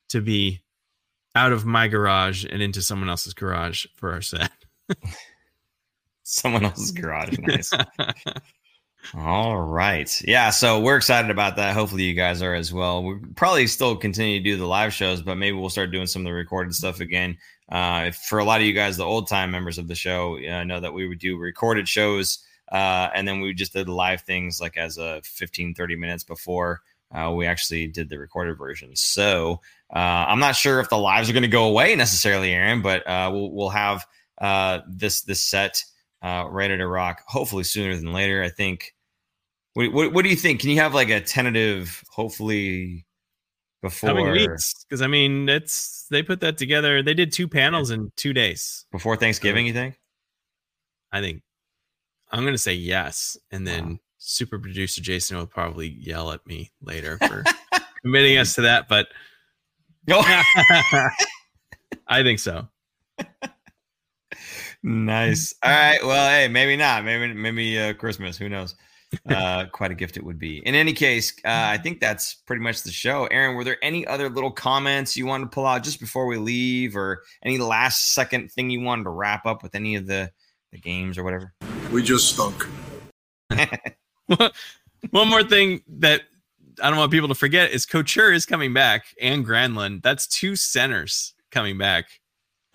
to 0.10 0.22
be 0.22 0.62
out 1.34 1.52
of 1.52 1.66
my 1.66 1.88
garage 1.88 2.46
and 2.48 2.62
into 2.62 2.84
someone 2.84 3.10
else's 3.10 3.34
garage 3.34 3.88
for 3.96 4.14
our 4.14 4.22
set. 4.22 4.52
Someone 6.24 6.66
else's 6.66 6.92
garage. 6.92 7.38
Nice. 7.48 7.72
All 9.16 9.58
right. 9.58 10.22
Yeah. 10.26 10.50
So 10.50 10.82
we're 10.82 10.98
excited 10.98 11.32
about 11.32 11.56
that. 11.56 11.74
Hopefully 11.74 12.04
you 12.04 12.14
guys 12.14 12.42
are 12.42 12.54
as 12.54 12.74
well. 12.74 13.02
We'll 13.04 13.20
probably 13.36 13.66
still 13.68 13.96
continue 13.96 14.40
to 14.40 14.44
do 14.44 14.58
the 14.58 14.66
live 14.66 14.94
shows, 14.94 15.22
but 15.22 15.36
maybe 15.38 15.56
we'll 15.56 15.70
start 15.70 15.92
doing 15.92 16.08
some 16.08 16.24
of 16.24 16.26
the 16.26 16.34
recorded 16.34 16.74
stuff 16.76 17.00
again. 17.00 17.38
Uh, 17.72 18.06
if- 18.08 18.18
for 18.18 18.40
a 18.40 18.44
lot 18.44 18.60
of 18.60 18.68
you 18.68 18.74
guys, 18.74 18.98
the 18.98 19.06
old 19.06 19.28
time 19.30 19.50
members 19.50 19.78
of 19.78 19.88
the 19.88 19.96
show, 19.96 20.38
uh, 20.46 20.64
know 20.66 20.82
that 20.82 20.94
we 20.94 21.08
would 21.08 21.20
do 21.20 21.38
recorded 21.38 21.88
shows. 21.88 22.40
Uh, 22.70 23.10
and 23.16 23.26
then 23.26 23.40
we 23.40 23.54
just 23.54 23.72
did 23.72 23.88
live 23.88 24.22
things 24.22 24.60
like 24.60 24.76
as 24.76 24.98
a 24.98 25.22
15, 25.24 25.74
30 25.74 25.96
minutes 25.96 26.26
before 26.26 26.82
uh, 27.16 27.32
we 27.32 27.46
actually 27.46 27.88
did 27.88 28.10
the 28.10 28.20
recorded 28.20 28.58
version. 28.58 28.94
So 28.94 29.62
uh, 29.96 30.00
I'm 30.28 30.40
not 30.40 30.58
sure 30.58 30.82
if 30.82 30.90
the 30.90 30.98
lives 30.98 31.30
are 31.30 31.34
going 31.34 31.44
to 31.44 31.48
go 31.48 31.64
away 31.70 31.96
necessarily, 31.96 32.52
Aaron, 32.52 32.82
but 32.82 33.08
uh, 33.08 33.30
we'll, 33.32 33.52
we'll 33.52 33.70
have 33.70 34.06
uh, 34.40 34.80
this, 34.88 35.22
this 35.22 35.42
set 35.42 35.84
uh, 36.22 36.46
ready 36.50 36.78
to 36.78 36.88
rock 36.88 37.22
hopefully 37.28 37.64
sooner 37.64 37.96
than 37.96 38.14
later. 38.14 38.44
I 38.44 38.50
think. 38.50 38.94
What, 39.74 39.94
what, 39.94 40.14
what 40.14 40.24
do 40.24 40.30
you 40.30 40.36
think? 40.36 40.60
Can 40.62 40.72
you 40.72 40.78
have 40.80 40.96
like 40.96 41.10
a 41.10 41.22
tentative, 41.22 42.04
hopefully 42.10 43.06
before 43.84 44.10
Coming 44.10 44.32
weeks, 44.32 44.86
because 44.90 45.02
I 45.04 45.08
mean, 45.08 45.48
it's 45.48 46.08
they 46.10 46.24
put 46.24 46.40
that 46.42 46.58
together. 46.58 47.04
They 47.04 47.14
did 47.14 47.32
two 47.32 47.48
panels 47.48 47.92
in 47.92 48.12
two 48.16 48.34
days. 48.34 48.86
before 48.92 49.16
Thanksgiving? 49.16 49.68
You 49.68 49.74
think? 49.74 50.00
I 51.12 51.22
think 51.22 51.44
I'm 52.32 52.44
gonna 52.44 52.58
say 52.58 52.74
yes, 52.74 53.38
and 53.52 53.68
then 53.68 53.88
Wow. 53.88 53.98
super 54.18 54.58
producer 54.60 55.02
Jason 55.02 55.38
will 55.38 55.46
probably 55.46 55.90
yell 55.90 56.32
at 56.32 56.46
me 56.48 56.72
later 56.82 57.20
for 57.20 57.44
committing 58.02 58.38
us 58.38 58.56
to 58.56 58.62
that, 58.62 58.88
but 58.88 59.08
No. 60.08 60.22
I 62.08 62.24
think 62.24 62.40
so. 62.40 62.68
Nice. 64.84 65.54
All 65.64 65.72
right. 65.72 66.00
Well, 66.04 66.30
hey, 66.30 66.48
maybe 66.48 66.76
not. 66.76 67.04
Maybe 67.06 67.34
maybe 67.34 67.80
uh, 67.80 67.94
Christmas. 67.94 68.38
Who 68.38 68.50
knows? 68.50 68.76
Uh, 69.30 69.66
quite 69.72 69.90
a 69.90 69.96
gift 69.96 70.18
it 70.18 70.24
would 70.24 70.38
be. 70.38 70.58
In 70.68 70.76
any 70.76 70.92
case, 70.92 71.32
uh, 71.46 71.72
I 71.72 71.78
think 71.78 72.02
that's 72.02 72.34
pretty 72.34 72.62
much 72.62 72.84
the 72.84 72.92
show. 72.92 73.26
Aaron, 73.28 73.56
were 73.56 73.64
there 73.64 73.78
any 73.82 74.06
other 74.06 74.30
little 74.30 74.52
comments 74.52 75.16
you 75.16 75.26
wanted 75.26 75.46
to 75.46 75.50
pull 75.50 75.66
out 75.66 75.82
just 75.82 76.02
before 76.02 76.26
we 76.26 76.36
leave, 76.36 76.98
or 76.98 77.24
any 77.42 77.58
last 77.58 78.12
second 78.14 78.52
thing 78.52 78.70
you 78.70 78.82
wanted 78.82 79.04
to 79.06 79.12
wrap 79.12 79.46
up 79.46 79.64
with 79.64 79.76
any 79.76 79.96
of 79.96 80.08
the 80.08 80.30
the 80.74 80.78
games 80.78 81.18
or 81.18 81.24
whatever? 81.24 81.54
We 81.90 82.04
just 82.04 82.34
stunk. 82.34 82.68
One 85.12 85.30
more 85.30 85.44
thing 85.44 85.84
that 86.00 86.24
I 86.82 86.90
don't 86.90 87.00
want 87.00 87.12
people 87.12 87.30
to 87.30 87.36
forget 87.36 87.72
is 87.72 87.86
Couture 87.86 88.32
is 88.32 88.46
coming 88.46 88.74
back 88.74 89.06
and 89.22 89.46
Granlund. 89.46 90.04
That's 90.04 90.28
two 90.28 90.56
centers 90.56 91.34
coming 91.52 91.78
back. 91.78 92.06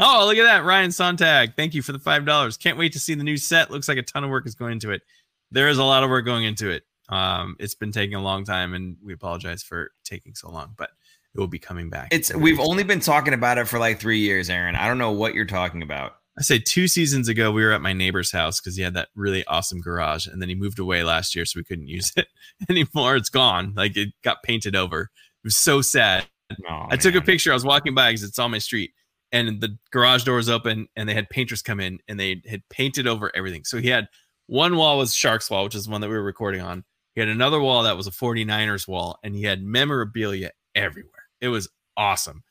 Oh, 0.03 0.27
look 0.27 0.37
at 0.37 0.45
that. 0.45 0.65
Ryan 0.65 0.91
Sontag. 0.91 1.55
Thank 1.55 1.75
you 1.75 1.83
for 1.83 1.93
the 1.93 1.99
$5. 1.99 2.59
Can't 2.59 2.77
wait 2.77 2.93
to 2.93 2.99
see 2.99 3.15
the 3.15 3.25
new 3.25 3.37
set. 3.37 3.71
Looks 3.71 3.89
like 3.89 3.99
a 3.99 4.03
ton 4.03 4.25
of 4.25 4.31
work 4.31 4.47
is 4.47 4.55
going 4.55 4.73
into 4.73 4.91
it. 4.91 5.03
There 5.51 5.69
is 5.69 5.79
a 5.79 5.85
lot 5.85 6.03
of 6.03 6.11
work 6.11 6.25
going 6.25 6.45
into 6.45 6.71
it. 6.71 6.83
Um, 7.09 7.57
it's 7.59 7.75
been 7.75 7.93
taking 7.93 8.17
a 8.17 8.23
long 8.23 8.45
time 8.45 8.75
and 8.75 8.97
we 9.05 9.13
apologize 9.13 9.63
for 9.63 9.93
taking 10.05 10.35
so 10.35 10.51
long, 10.51 10.75
but 10.77 10.91
it 11.35 11.41
will 11.41 11.47
be 11.47 11.59
coming 11.59 11.89
back. 11.89 12.09
It's 12.11 12.35
we've 12.35 12.61
only 12.61 12.85
been 12.85 13.01
talking 13.01 13.35
about 13.35 13.59
it 13.59 13.67
for 13.67 13.79
like 13.79 13.99
three 13.99 14.19
years, 14.19 14.51
Aaron. 14.51 14.77
I 14.77 14.87
don't 14.87 14.99
know 14.99 15.13
what 15.13 15.35
you're 15.35 15.45
talking 15.45 15.83
about. 15.83 16.17
I 16.39 16.43
say 16.43 16.59
two 16.59 16.89
seasons 16.89 17.29
ago, 17.29 17.53
we 17.53 17.63
were 17.63 17.73
at 17.73 17.83
my 17.83 17.93
neighbor's 17.93 18.33
house 18.33 18.61
because 18.61 18.77
he 18.77 18.83
had 18.83 18.95
that 18.95 19.09
really 19.15 19.45
awesome 19.47 19.81
garage, 19.81 20.27
and 20.27 20.41
then 20.41 20.49
he 20.49 20.55
moved 20.55 20.79
away 20.79 21.05
last 21.05 21.35
year, 21.35 21.45
so 21.45 21.59
we 21.59 21.65
couldn't 21.65 21.89
use 21.89 22.11
it 22.17 22.27
anymore. 22.71 23.17
It's 23.17 23.29
gone. 23.29 23.75
Like 23.77 23.97
it 23.97 24.11
got 24.25 24.43
painted 24.43 24.75
over. 24.75 25.03
It 25.03 25.45
was 25.45 25.57
so 25.57 25.83
sad. 25.83 26.27
No, 26.69 26.87
I 26.91 26.97
took 26.97 27.15
a 27.15 27.21
picture. 27.21 27.51
I 27.51 27.55
was 27.55 27.65
walking 27.65 27.95
by 27.95 28.11
because 28.11 28.23
it's 28.23 28.39
on 28.39 28.51
my 28.51 28.59
street, 28.59 28.93
and 29.33 29.61
the 29.61 29.77
garage 29.91 30.25
door 30.25 30.37
was 30.37 30.51
open, 30.51 30.89
and 30.95 31.09
they 31.09 31.15
had 31.15 31.31
painters 31.31 31.63
come 31.63 31.81
in, 31.81 31.99
and 32.07 32.21
they 32.21 32.43
had 32.47 32.63
painted 32.69 33.07
over 33.07 33.31
everything. 33.35 33.65
So 33.65 33.79
he 33.79 33.89
had 33.89 34.09
one 34.47 34.77
wall 34.77 34.99
was 34.99 35.15
Sharks 35.15 35.51
wall, 35.51 35.65
which 35.65 35.75
is 35.75 35.87
the 35.87 35.91
one 35.91 36.01
that 36.03 36.09
we 36.09 36.17
were 36.17 36.23
recording 36.23 36.61
on. 36.61 36.85
He 37.15 37.21
had 37.21 37.29
another 37.29 37.61
wall 37.61 37.83
that 37.83 37.97
was 37.97 38.07
a 38.07 38.11
49ers 38.11 38.87
wall, 38.87 39.19
and 39.23 39.35
he 39.35 39.43
had 39.43 39.63
memorabilia 39.63 40.51
everywhere. 40.75 41.11
It 41.41 41.49
was 41.49 41.69
awesome. 41.97 42.43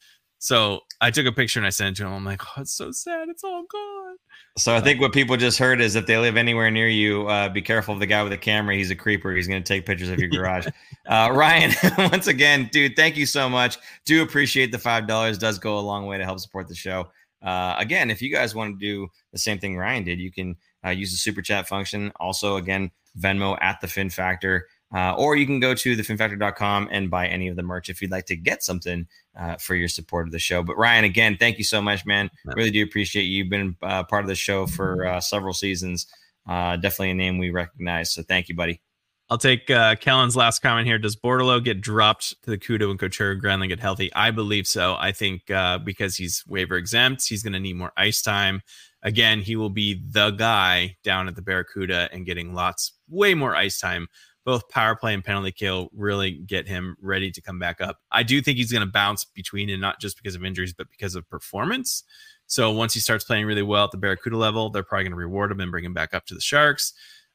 So 0.41 0.79
I 0.99 1.11
took 1.11 1.27
a 1.27 1.31
picture 1.31 1.59
and 1.59 1.67
I 1.67 1.69
sent 1.69 1.95
it 1.95 2.01
to 2.01 2.07
him. 2.07 2.13
I'm 2.13 2.25
like, 2.25 2.41
oh, 2.43 2.61
it's 2.61 2.73
so 2.73 2.91
sad. 2.91 3.29
It's 3.29 3.43
all 3.43 3.63
gone. 3.71 4.17
So 4.57 4.75
I 4.75 4.81
think 4.81 4.99
what 4.99 5.13
people 5.13 5.37
just 5.37 5.59
heard 5.59 5.79
is 5.79 5.95
if 5.95 6.07
they 6.07 6.17
live 6.17 6.35
anywhere 6.35 6.71
near 6.71 6.87
you, 6.87 7.27
uh, 7.27 7.47
be 7.47 7.61
careful 7.61 7.93
of 7.93 7.99
the 7.99 8.07
guy 8.07 8.23
with 8.23 8.31
the 8.31 8.39
camera. 8.39 8.75
He's 8.75 8.89
a 8.89 8.95
creeper. 8.95 9.31
He's 9.35 9.47
going 9.47 9.61
to 9.61 9.67
take 9.67 9.85
pictures 9.85 10.09
of 10.09 10.17
your 10.17 10.29
garage. 10.29 10.65
uh, 11.05 11.29
Ryan, 11.31 11.73
once 12.09 12.25
again, 12.25 12.69
dude, 12.71 12.95
thank 12.95 13.17
you 13.17 13.27
so 13.27 13.47
much. 13.47 13.77
Do 14.03 14.23
appreciate 14.23 14.71
the 14.71 14.79
five 14.79 15.05
dollars. 15.05 15.37
Does 15.37 15.59
go 15.59 15.77
a 15.77 15.79
long 15.79 16.07
way 16.07 16.17
to 16.17 16.25
help 16.25 16.39
support 16.39 16.67
the 16.67 16.73
show. 16.75 17.09
Uh, 17.43 17.75
again, 17.77 18.09
if 18.09 18.19
you 18.19 18.33
guys 18.33 18.55
want 18.55 18.79
to 18.79 18.83
do 18.83 19.07
the 19.33 19.37
same 19.37 19.59
thing 19.59 19.77
Ryan 19.77 20.03
did, 20.03 20.19
you 20.19 20.31
can 20.31 20.55
uh, 20.83 20.89
use 20.89 21.11
the 21.11 21.17
super 21.17 21.43
chat 21.43 21.67
function. 21.67 22.11
Also, 22.19 22.55
again, 22.55 22.89
Venmo 23.19 23.59
at 23.61 23.79
the 23.79 23.87
Fin 23.87 24.09
Factor. 24.09 24.67
Uh, 24.93 25.13
or 25.13 25.35
you 25.35 25.45
can 25.45 25.59
go 25.59 25.73
to 25.73 25.95
thefinfactor.com 25.95 26.89
and 26.91 27.09
buy 27.09 27.27
any 27.27 27.47
of 27.47 27.55
the 27.55 27.63
merch 27.63 27.89
if 27.89 28.01
you'd 28.01 28.11
like 28.11 28.25
to 28.25 28.35
get 28.35 28.61
something 28.61 29.07
uh, 29.39 29.55
for 29.55 29.75
your 29.75 29.87
support 29.87 30.27
of 30.27 30.31
the 30.31 30.39
show. 30.39 30.61
But 30.61 30.77
Ryan, 30.77 31.05
again, 31.05 31.37
thank 31.39 31.57
you 31.57 31.63
so 31.63 31.81
much, 31.81 32.05
man. 32.05 32.29
Really 32.45 32.71
do 32.71 32.83
appreciate 32.83 33.23
you. 33.23 33.37
You've 33.37 33.49
been 33.49 33.75
uh, 33.81 34.03
part 34.03 34.23
of 34.23 34.27
the 34.27 34.35
show 34.35 34.67
for 34.67 35.05
uh, 35.05 35.21
several 35.21 35.53
seasons. 35.53 36.07
Uh, 36.47 36.75
definitely 36.75 37.11
a 37.11 37.15
name 37.15 37.37
we 37.37 37.51
recognize. 37.51 38.11
So 38.13 38.21
thank 38.23 38.49
you, 38.49 38.55
buddy. 38.55 38.81
I'll 39.29 39.37
take 39.37 39.69
uh, 39.69 39.95
Kellen's 39.95 40.35
last 40.35 40.61
comment 40.61 40.87
here. 40.87 40.99
Does 40.99 41.15
Bordeleau 41.15 41.63
get 41.63 41.79
dropped 41.79 42.35
to 42.43 42.49
the 42.49 42.57
Cuda 42.57 42.89
and 42.89 42.99
Couture 42.99 43.37
Granlund 43.37 43.69
get 43.69 43.79
healthy? 43.79 44.13
I 44.13 44.31
believe 44.31 44.67
so. 44.67 44.97
I 44.99 45.13
think 45.13 45.49
uh, 45.49 45.77
because 45.77 46.17
he's 46.17 46.43
waiver 46.47 46.75
exempt, 46.75 47.25
he's 47.29 47.41
going 47.41 47.53
to 47.53 47.59
need 47.59 47.77
more 47.77 47.93
ice 47.95 48.21
time. 48.21 48.61
Again, 49.03 49.39
he 49.39 49.55
will 49.55 49.69
be 49.69 50.03
the 50.05 50.31
guy 50.31 50.97
down 51.05 51.29
at 51.29 51.35
the 51.35 51.41
Barracuda 51.41 52.09
and 52.11 52.25
getting 52.25 52.53
lots, 52.53 52.91
way 53.07 53.33
more 53.33 53.55
ice 53.55 53.79
time 53.79 54.09
both 54.45 54.67
power 54.69 54.95
play 54.95 55.13
and 55.13 55.23
penalty 55.23 55.51
kill 55.51 55.89
really 55.93 56.31
get 56.31 56.67
him 56.67 56.95
ready 57.01 57.31
to 57.31 57.41
come 57.41 57.59
back 57.59 57.79
up. 57.79 57.99
I 58.11 58.23
do 58.23 58.41
think 58.41 58.57
he's 58.57 58.71
going 58.71 58.85
to 58.85 58.91
bounce 58.91 59.23
between 59.23 59.69
and 59.69 59.81
not 59.81 59.99
just 59.99 60.17
because 60.17 60.35
of 60.35 60.43
injuries, 60.43 60.73
but 60.73 60.89
because 60.89 61.15
of 61.15 61.29
performance. 61.29 62.03
So 62.47 62.71
once 62.71 62.93
he 62.93 62.99
starts 62.99 63.23
playing 63.23 63.45
really 63.45 63.61
well 63.61 63.85
at 63.85 63.91
the 63.91 63.97
Barracuda 63.97 64.37
level, 64.37 64.69
they're 64.69 64.83
probably 64.83 65.05
going 65.05 65.11
to 65.11 65.17
reward 65.17 65.51
him 65.51 65.59
and 65.59 65.71
bring 65.71 65.85
him 65.85 65.93
back 65.93 66.13
up 66.13 66.25
to 66.27 66.33
the 66.33 66.41
Sharks. 66.41 66.93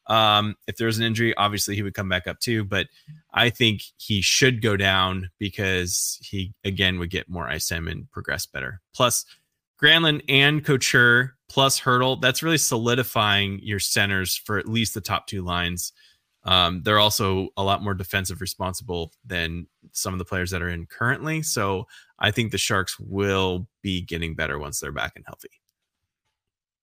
Um, 0.08 0.56
if 0.68 0.76
there's 0.76 0.98
an 0.98 1.04
injury, 1.04 1.34
obviously 1.36 1.74
he 1.74 1.82
would 1.82 1.94
come 1.94 2.08
back 2.08 2.26
up 2.26 2.38
too, 2.38 2.64
but 2.64 2.86
I 3.32 3.50
think 3.50 3.82
he 3.96 4.20
should 4.20 4.62
go 4.62 4.76
down 4.76 5.30
because 5.38 6.18
he 6.22 6.54
again 6.64 6.98
would 6.98 7.10
get 7.10 7.28
more 7.28 7.48
ice 7.48 7.68
time 7.68 7.88
and 7.88 8.10
progress 8.12 8.46
better. 8.46 8.80
Plus, 8.94 9.24
Granlund 9.82 10.22
and 10.28 10.64
Couture 10.64 11.36
plus 11.48 11.80
Hertl, 11.80 12.20
that's 12.20 12.42
really 12.42 12.58
solidifying 12.58 13.60
your 13.62 13.78
centers 13.78 14.36
for 14.36 14.58
at 14.58 14.68
least 14.68 14.94
the 14.94 15.00
top 15.00 15.26
two 15.26 15.42
lines. 15.42 15.92
Um, 16.46 16.82
they're 16.82 16.98
also 16.98 17.48
a 17.56 17.64
lot 17.64 17.82
more 17.82 17.92
defensive 17.92 18.40
responsible 18.40 19.12
than 19.24 19.66
some 19.92 20.14
of 20.14 20.18
the 20.18 20.24
players 20.24 20.50
that 20.52 20.62
are 20.62 20.68
in 20.68 20.86
currently. 20.86 21.42
So 21.42 21.86
I 22.18 22.30
think 22.30 22.52
the 22.52 22.58
Sharks 22.58 22.98
will 22.98 23.68
be 23.82 24.00
getting 24.00 24.34
better 24.34 24.58
once 24.58 24.80
they're 24.80 24.92
back 24.92 25.12
and 25.16 25.24
healthy. 25.26 25.50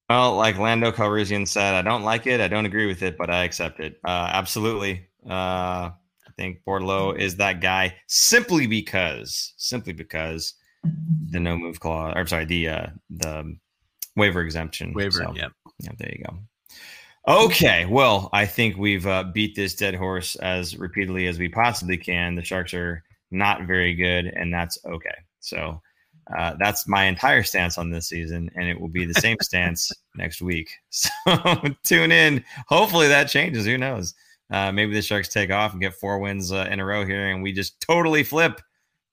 Well, 0.10 0.36
like 0.36 0.58
Lando 0.58 0.92
Calrissian 0.92 1.48
said, 1.48 1.74
I 1.74 1.82
don't 1.82 2.04
like 2.04 2.28
it. 2.28 2.42
I 2.42 2.50
don't 2.50 2.66
agree 2.66 2.86
with 2.86 3.02
it, 3.02 3.18
but 3.18 3.30
I 3.30 3.46
accept 3.46 3.80
it. 3.80 4.00
Uh, 4.06 4.30
absolutely. 4.34 5.08
Uh, 5.28 5.92
I 5.92 6.32
think 6.36 6.60
Bordeleau 6.68 7.18
is 7.18 7.38
that 7.38 7.62
guy 7.62 7.96
simply 8.08 8.68
because, 8.68 9.54
simply 9.58 9.94
because 9.94 10.56
the 11.30 11.40
no 11.40 11.58
move 11.58 11.80
clause, 11.80 12.14
or 12.14 12.20
I'm 12.20 12.28
sorry, 12.28 12.46
the 12.46 12.68
uh, 12.68 12.88
the 13.10 13.58
waiver 14.18 14.42
exemption. 14.42 14.94
Waiver, 14.94 15.24
so, 15.24 15.34
yeah. 15.36 15.48
Yeah, 15.80 15.92
there 15.98 16.12
you 16.12 16.26
go. 16.26 16.38
Okay, 17.26 17.86
well, 17.86 18.30
I 18.34 18.46
think 18.46 18.76
we've 18.76 19.08
uh, 19.08 19.24
beat 19.24 19.56
this 19.56 19.76
dead 19.76 19.96
horse 19.96 20.36
as 20.36 20.78
repeatedly 20.78 21.28
as 21.28 21.40
we 21.40 21.48
possibly 21.48 21.98
can. 21.98 22.36
The 22.36 22.44
Sharks 22.44 22.74
are 22.74 23.02
not 23.32 23.64
very 23.66 23.94
good, 23.94 24.26
and 24.26 24.54
that's 24.54 24.78
okay. 24.86 25.16
So 25.40 25.82
uh, 26.38 26.56
that's 26.60 26.86
my 26.86 27.06
entire 27.06 27.44
stance 27.44 27.78
on 27.78 27.90
this 27.90 28.10
season, 28.10 28.50
and 28.56 28.68
it 28.68 28.80
will 28.80 28.90
be 28.90 29.06
the 29.06 29.14
same 29.14 29.38
stance 29.42 29.92
next 30.16 30.42
week. 30.42 30.70
So 30.90 31.10
tune 31.84 32.12
in. 32.12 32.44
Hopefully 32.68 33.08
that 33.08 33.30
changes. 33.30 33.66
Who 33.66 33.78
knows? 33.78 34.14
Uh, 34.50 34.72
maybe 34.72 34.94
the 34.94 35.02
Sharks 35.02 35.30
take 35.30 35.52
off 35.52 35.72
and 35.72 35.82
get 35.82 35.96
four 35.96 36.20
wins 36.20 36.52
uh, 36.52 36.68
in 36.70 36.80
a 36.80 36.86
row 36.86 37.06
here, 37.06 37.30
and 37.30 37.42
we 37.42 37.52
just 37.52 37.80
totally 37.82 38.24
flip 38.24 38.62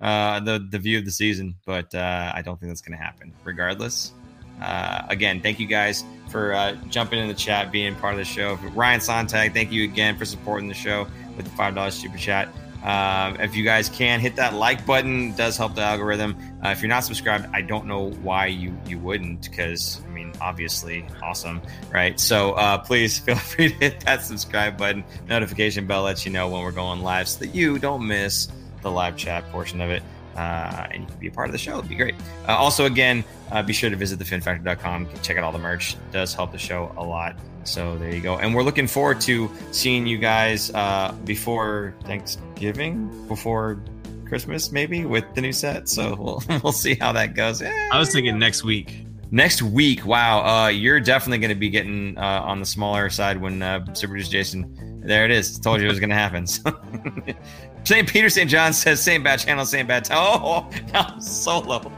uh, 0.01 0.41
the 0.41 0.67
the 0.71 0.79
view 0.79 0.99
of 0.99 1.05
the 1.05 1.11
season. 1.11 1.57
But 1.65 1.95
uh, 1.95 2.33
I 2.35 2.43
don't 2.43 2.59
think 2.59 2.71
that's 2.71 2.81
going 2.81 2.99
to 2.99 3.03
happen. 3.03 3.33
Regardless, 3.45 4.13
uh, 4.61 5.03
again, 5.09 5.41
thank 5.41 5.59
you 5.59 5.67
guys 5.67 6.05
for 6.29 6.53
uh, 6.53 6.77
jumping 6.89 7.19
in 7.19 7.29
the 7.29 7.35
chat, 7.35 7.73
being 7.73 7.95
part 7.97 8.15
of 8.15 8.19
the 8.19 8.25
show. 8.25 8.55
Ryan 8.75 9.01
Sontag, 9.01 9.53
thank 9.53 9.73
you 9.73 9.85
again 9.85 10.17
for 10.17 10.25
supporting 10.25 10.69
the 10.69 10.75
show 10.75 11.07
with 11.37 11.47
the 11.47 11.53
five 11.53 11.75
dollars 11.75 11.95
super 11.95 12.19
chat. 12.19 12.49
Uh, 12.83 13.37
if 13.41 13.55
you 13.55 13.63
guys 13.63 13.91
can 13.91 14.21
hit 14.21 14.37
that 14.37 14.55
like 14.55 14.87
button, 14.87 15.35
does 15.35 15.57
help 15.57 15.75
the 15.75 15.83
algorithm. 15.83 16.35
Uh, 16.65 16.71
if 16.71 16.81
you're 16.81 16.89
not 16.89 17.05
subscribed, 17.05 17.47
I 17.53 17.61
don't 17.61 17.87
know 17.87 18.11
why 18.23 18.47
you 18.47 18.77
you 18.87 18.99
wouldn't, 18.99 19.51
because 19.51 20.01
I 20.07 20.11
mean, 20.11 20.33
obviously, 20.41 21.07
awesome, 21.23 21.61
right? 21.93 22.19
So 22.19 22.53
uh, 22.53 22.79
please 22.79 23.19
feel 23.27 23.37
free 23.37 23.71
to 23.71 23.75
hit 23.75 24.01
that 24.01 24.23
subscribe 24.23 24.79
button. 24.79 25.05
Notification 25.29 25.87
bell 25.87 26.05
lets 26.05 26.25
you 26.25 26.33
know 26.33 26.49
when 26.49 26.63
we're 26.63 26.73
going 26.73 27.03
live, 27.03 27.29
so 27.29 27.45
that 27.45 27.55
you 27.55 27.79
don't 27.79 28.07
miss 28.07 28.49
the 28.83 28.91
live 28.91 29.17
chat 29.17 29.45
portion 29.51 29.83
of 29.83 29.91
it 29.91 30.03
uh, 30.41 30.87
and 30.91 31.03
you 31.03 31.07
can 31.07 31.19
be 31.19 31.27
a 31.27 31.31
part 31.31 31.49
of 31.49 31.53
the 31.53 31.59
show. 31.59 31.79
It'd 31.79 31.89
be 31.89 31.95
great. 31.95 32.15
Uh, 32.49 32.57
also, 32.57 32.87
again, 32.87 33.25
uh, 33.51 33.63
be 33.63 33.73
sure 33.73 33.91
to 33.91 33.97
visit 33.97 34.19
thefinfactor.com. 34.19 35.09
Check 35.23 35.37
out 35.37 35.45
all 35.45 35.53
the 35.53 35.59
merch. 35.59 35.95
It 35.95 36.13
does 36.13 36.33
help 36.33 36.53
the 36.53 36.59
show 36.59 36.93
a 36.97 37.05
lot. 37.05 37.37
So 37.65 37.99
there 37.99 38.15
you 38.15 38.23
go. 38.23 38.39
And 38.39 38.55
we're 38.55 38.63
looking 38.63 38.87
forward 38.87 39.21
to 39.23 39.51
seeing 39.71 40.07
you 40.07 40.17
guys 40.17 40.71
uh, 40.73 41.15
before 41.25 41.95
Thanksgiving, 42.05 43.27
before 43.29 43.85
Christmas, 44.27 44.73
maybe 44.73 45.05
with 45.05 45.25
the 45.35 45.43
new 45.43 45.53
set. 45.53 45.89
So 45.89 46.15
we'll 46.15 46.43
we'll 46.63 46.73
see 46.73 46.95
how 46.95 47.13
that 47.13 47.35
goes. 47.35 47.63
I 47.63 47.99
was 47.99 48.11
thinking 48.11 48.39
next 48.39 48.65
week. 48.65 49.05
Next 49.33 49.63
week, 49.63 50.07
wow, 50.07 50.45
uh, 50.45 50.69
you're 50.69 50.99
definitely 50.99 51.39
going 51.39 51.51
to 51.51 51.61
be 51.61 51.69
getting 51.69 52.19
uh, 52.19 52.43
on 52.45 52.59
the 52.59 52.67
smaller 52.67 53.11
side 53.11 53.41
when 53.41 53.63
uh, 53.63 53.93
Super 53.95 54.17
Jason. 54.19 54.90
There 55.01 55.25
it 55.25 55.31
is. 55.31 55.59
Told 55.59 55.81
you 55.81 55.87
it 55.87 55.91
was 55.91 55.99
going 55.99 56.11
to 56.11 56.17
happen. 56.17 56.47
St. 56.47 58.09
Peter 58.09 58.29
St. 58.29 58.49
John 58.51 58.73
says 58.73 59.03
same 59.03 59.23
bad 59.23 59.41
channel, 59.41 59.65
same 59.65 59.87
bad 59.87 60.05
time. 60.05 60.19
Oh, 60.21 60.71
now 60.93 61.19
solo. 61.19 61.91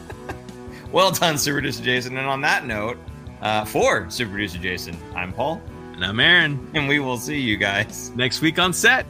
well 0.92 1.12
done, 1.12 1.38
Super 1.38 1.56
Producer 1.56 1.82
Jason. 1.82 2.16
And 2.18 2.26
on 2.26 2.40
that 2.40 2.66
note, 2.66 2.98
uh, 3.40 3.64
for 3.64 4.10
Super 4.10 4.32
Producer 4.32 4.58
Jason, 4.58 4.96
I'm 5.14 5.32
Paul. 5.32 5.60
And 5.94 6.04
I'm 6.04 6.18
Aaron. 6.18 6.70
And 6.74 6.88
we 6.88 6.98
will 6.98 7.18
see 7.18 7.40
you 7.40 7.56
guys 7.56 8.10
next 8.16 8.40
week 8.40 8.58
on 8.58 8.72
set. 8.72 9.06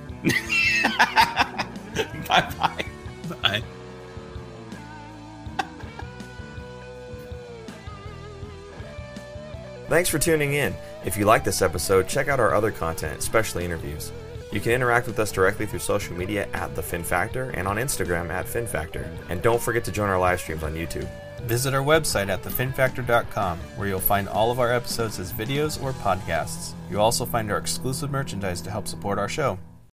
bye 2.29 2.51
bye. 2.59 2.85
Bye. 3.43 3.63
Thanks 9.89 10.11
for 10.11 10.19
tuning 10.19 10.53
in. 10.53 10.75
If 11.05 11.17
you 11.17 11.25
like 11.25 11.45
this 11.45 11.63
episode, 11.63 12.09
check 12.09 12.29
out 12.29 12.41
our 12.41 12.55
other 12.55 12.71
content, 12.71 13.19
especially 13.19 13.65
interviews. 13.65 14.13
You 14.53 14.61
can 14.61 14.73
interact 14.73 15.07
with 15.07 15.19
us 15.19 15.31
directly 15.31 15.67
through 15.67 15.79
social 15.81 16.17
media 16.17 16.49
at 16.55 16.75
The 16.75 16.83
Fin 16.83 17.05
Factor 17.05 17.51
and 17.51 17.69
on 17.69 17.77
Instagram 17.77 18.31
at 18.31 18.49
Fin 18.49 18.67
Factor. 18.67 19.11
And 19.29 19.43
don't 19.43 19.63
forget 19.63 19.85
to 19.85 19.93
join 19.93 20.09
our 20.09 20.19
live 20.19 20.41
streams 20.41 20.63
on 20.63 20.75
YouTube. 20.75 21.09
Visit 21.43 21.73
our 21.75 21.83
website 21.83 22.29
at 22.29 22.43
thefinfactor.com, 22.43 23.59
where 23.77 23.89
you'll 23.89 24.01
find 24.01 24.29
all 24.29 24.51
of 24.51 24.59
our 24.59 24.73
episodes 24.73 25.21
as 25.21 25.33
videos 25.33 25.81
or 25.83 25.93
podcasts. 25.93 26.73
You'll 26.91 27.03
also 27.03 27.25
find 27.25 27.51
our 27.53 27.59
exclusive 27.59 28.11
merchandise 28.11 28.61
to 28.63 28.71
help 28.71 28.89
support 28.89 29.19
our 29.19 29.29
show. 29.29 29.59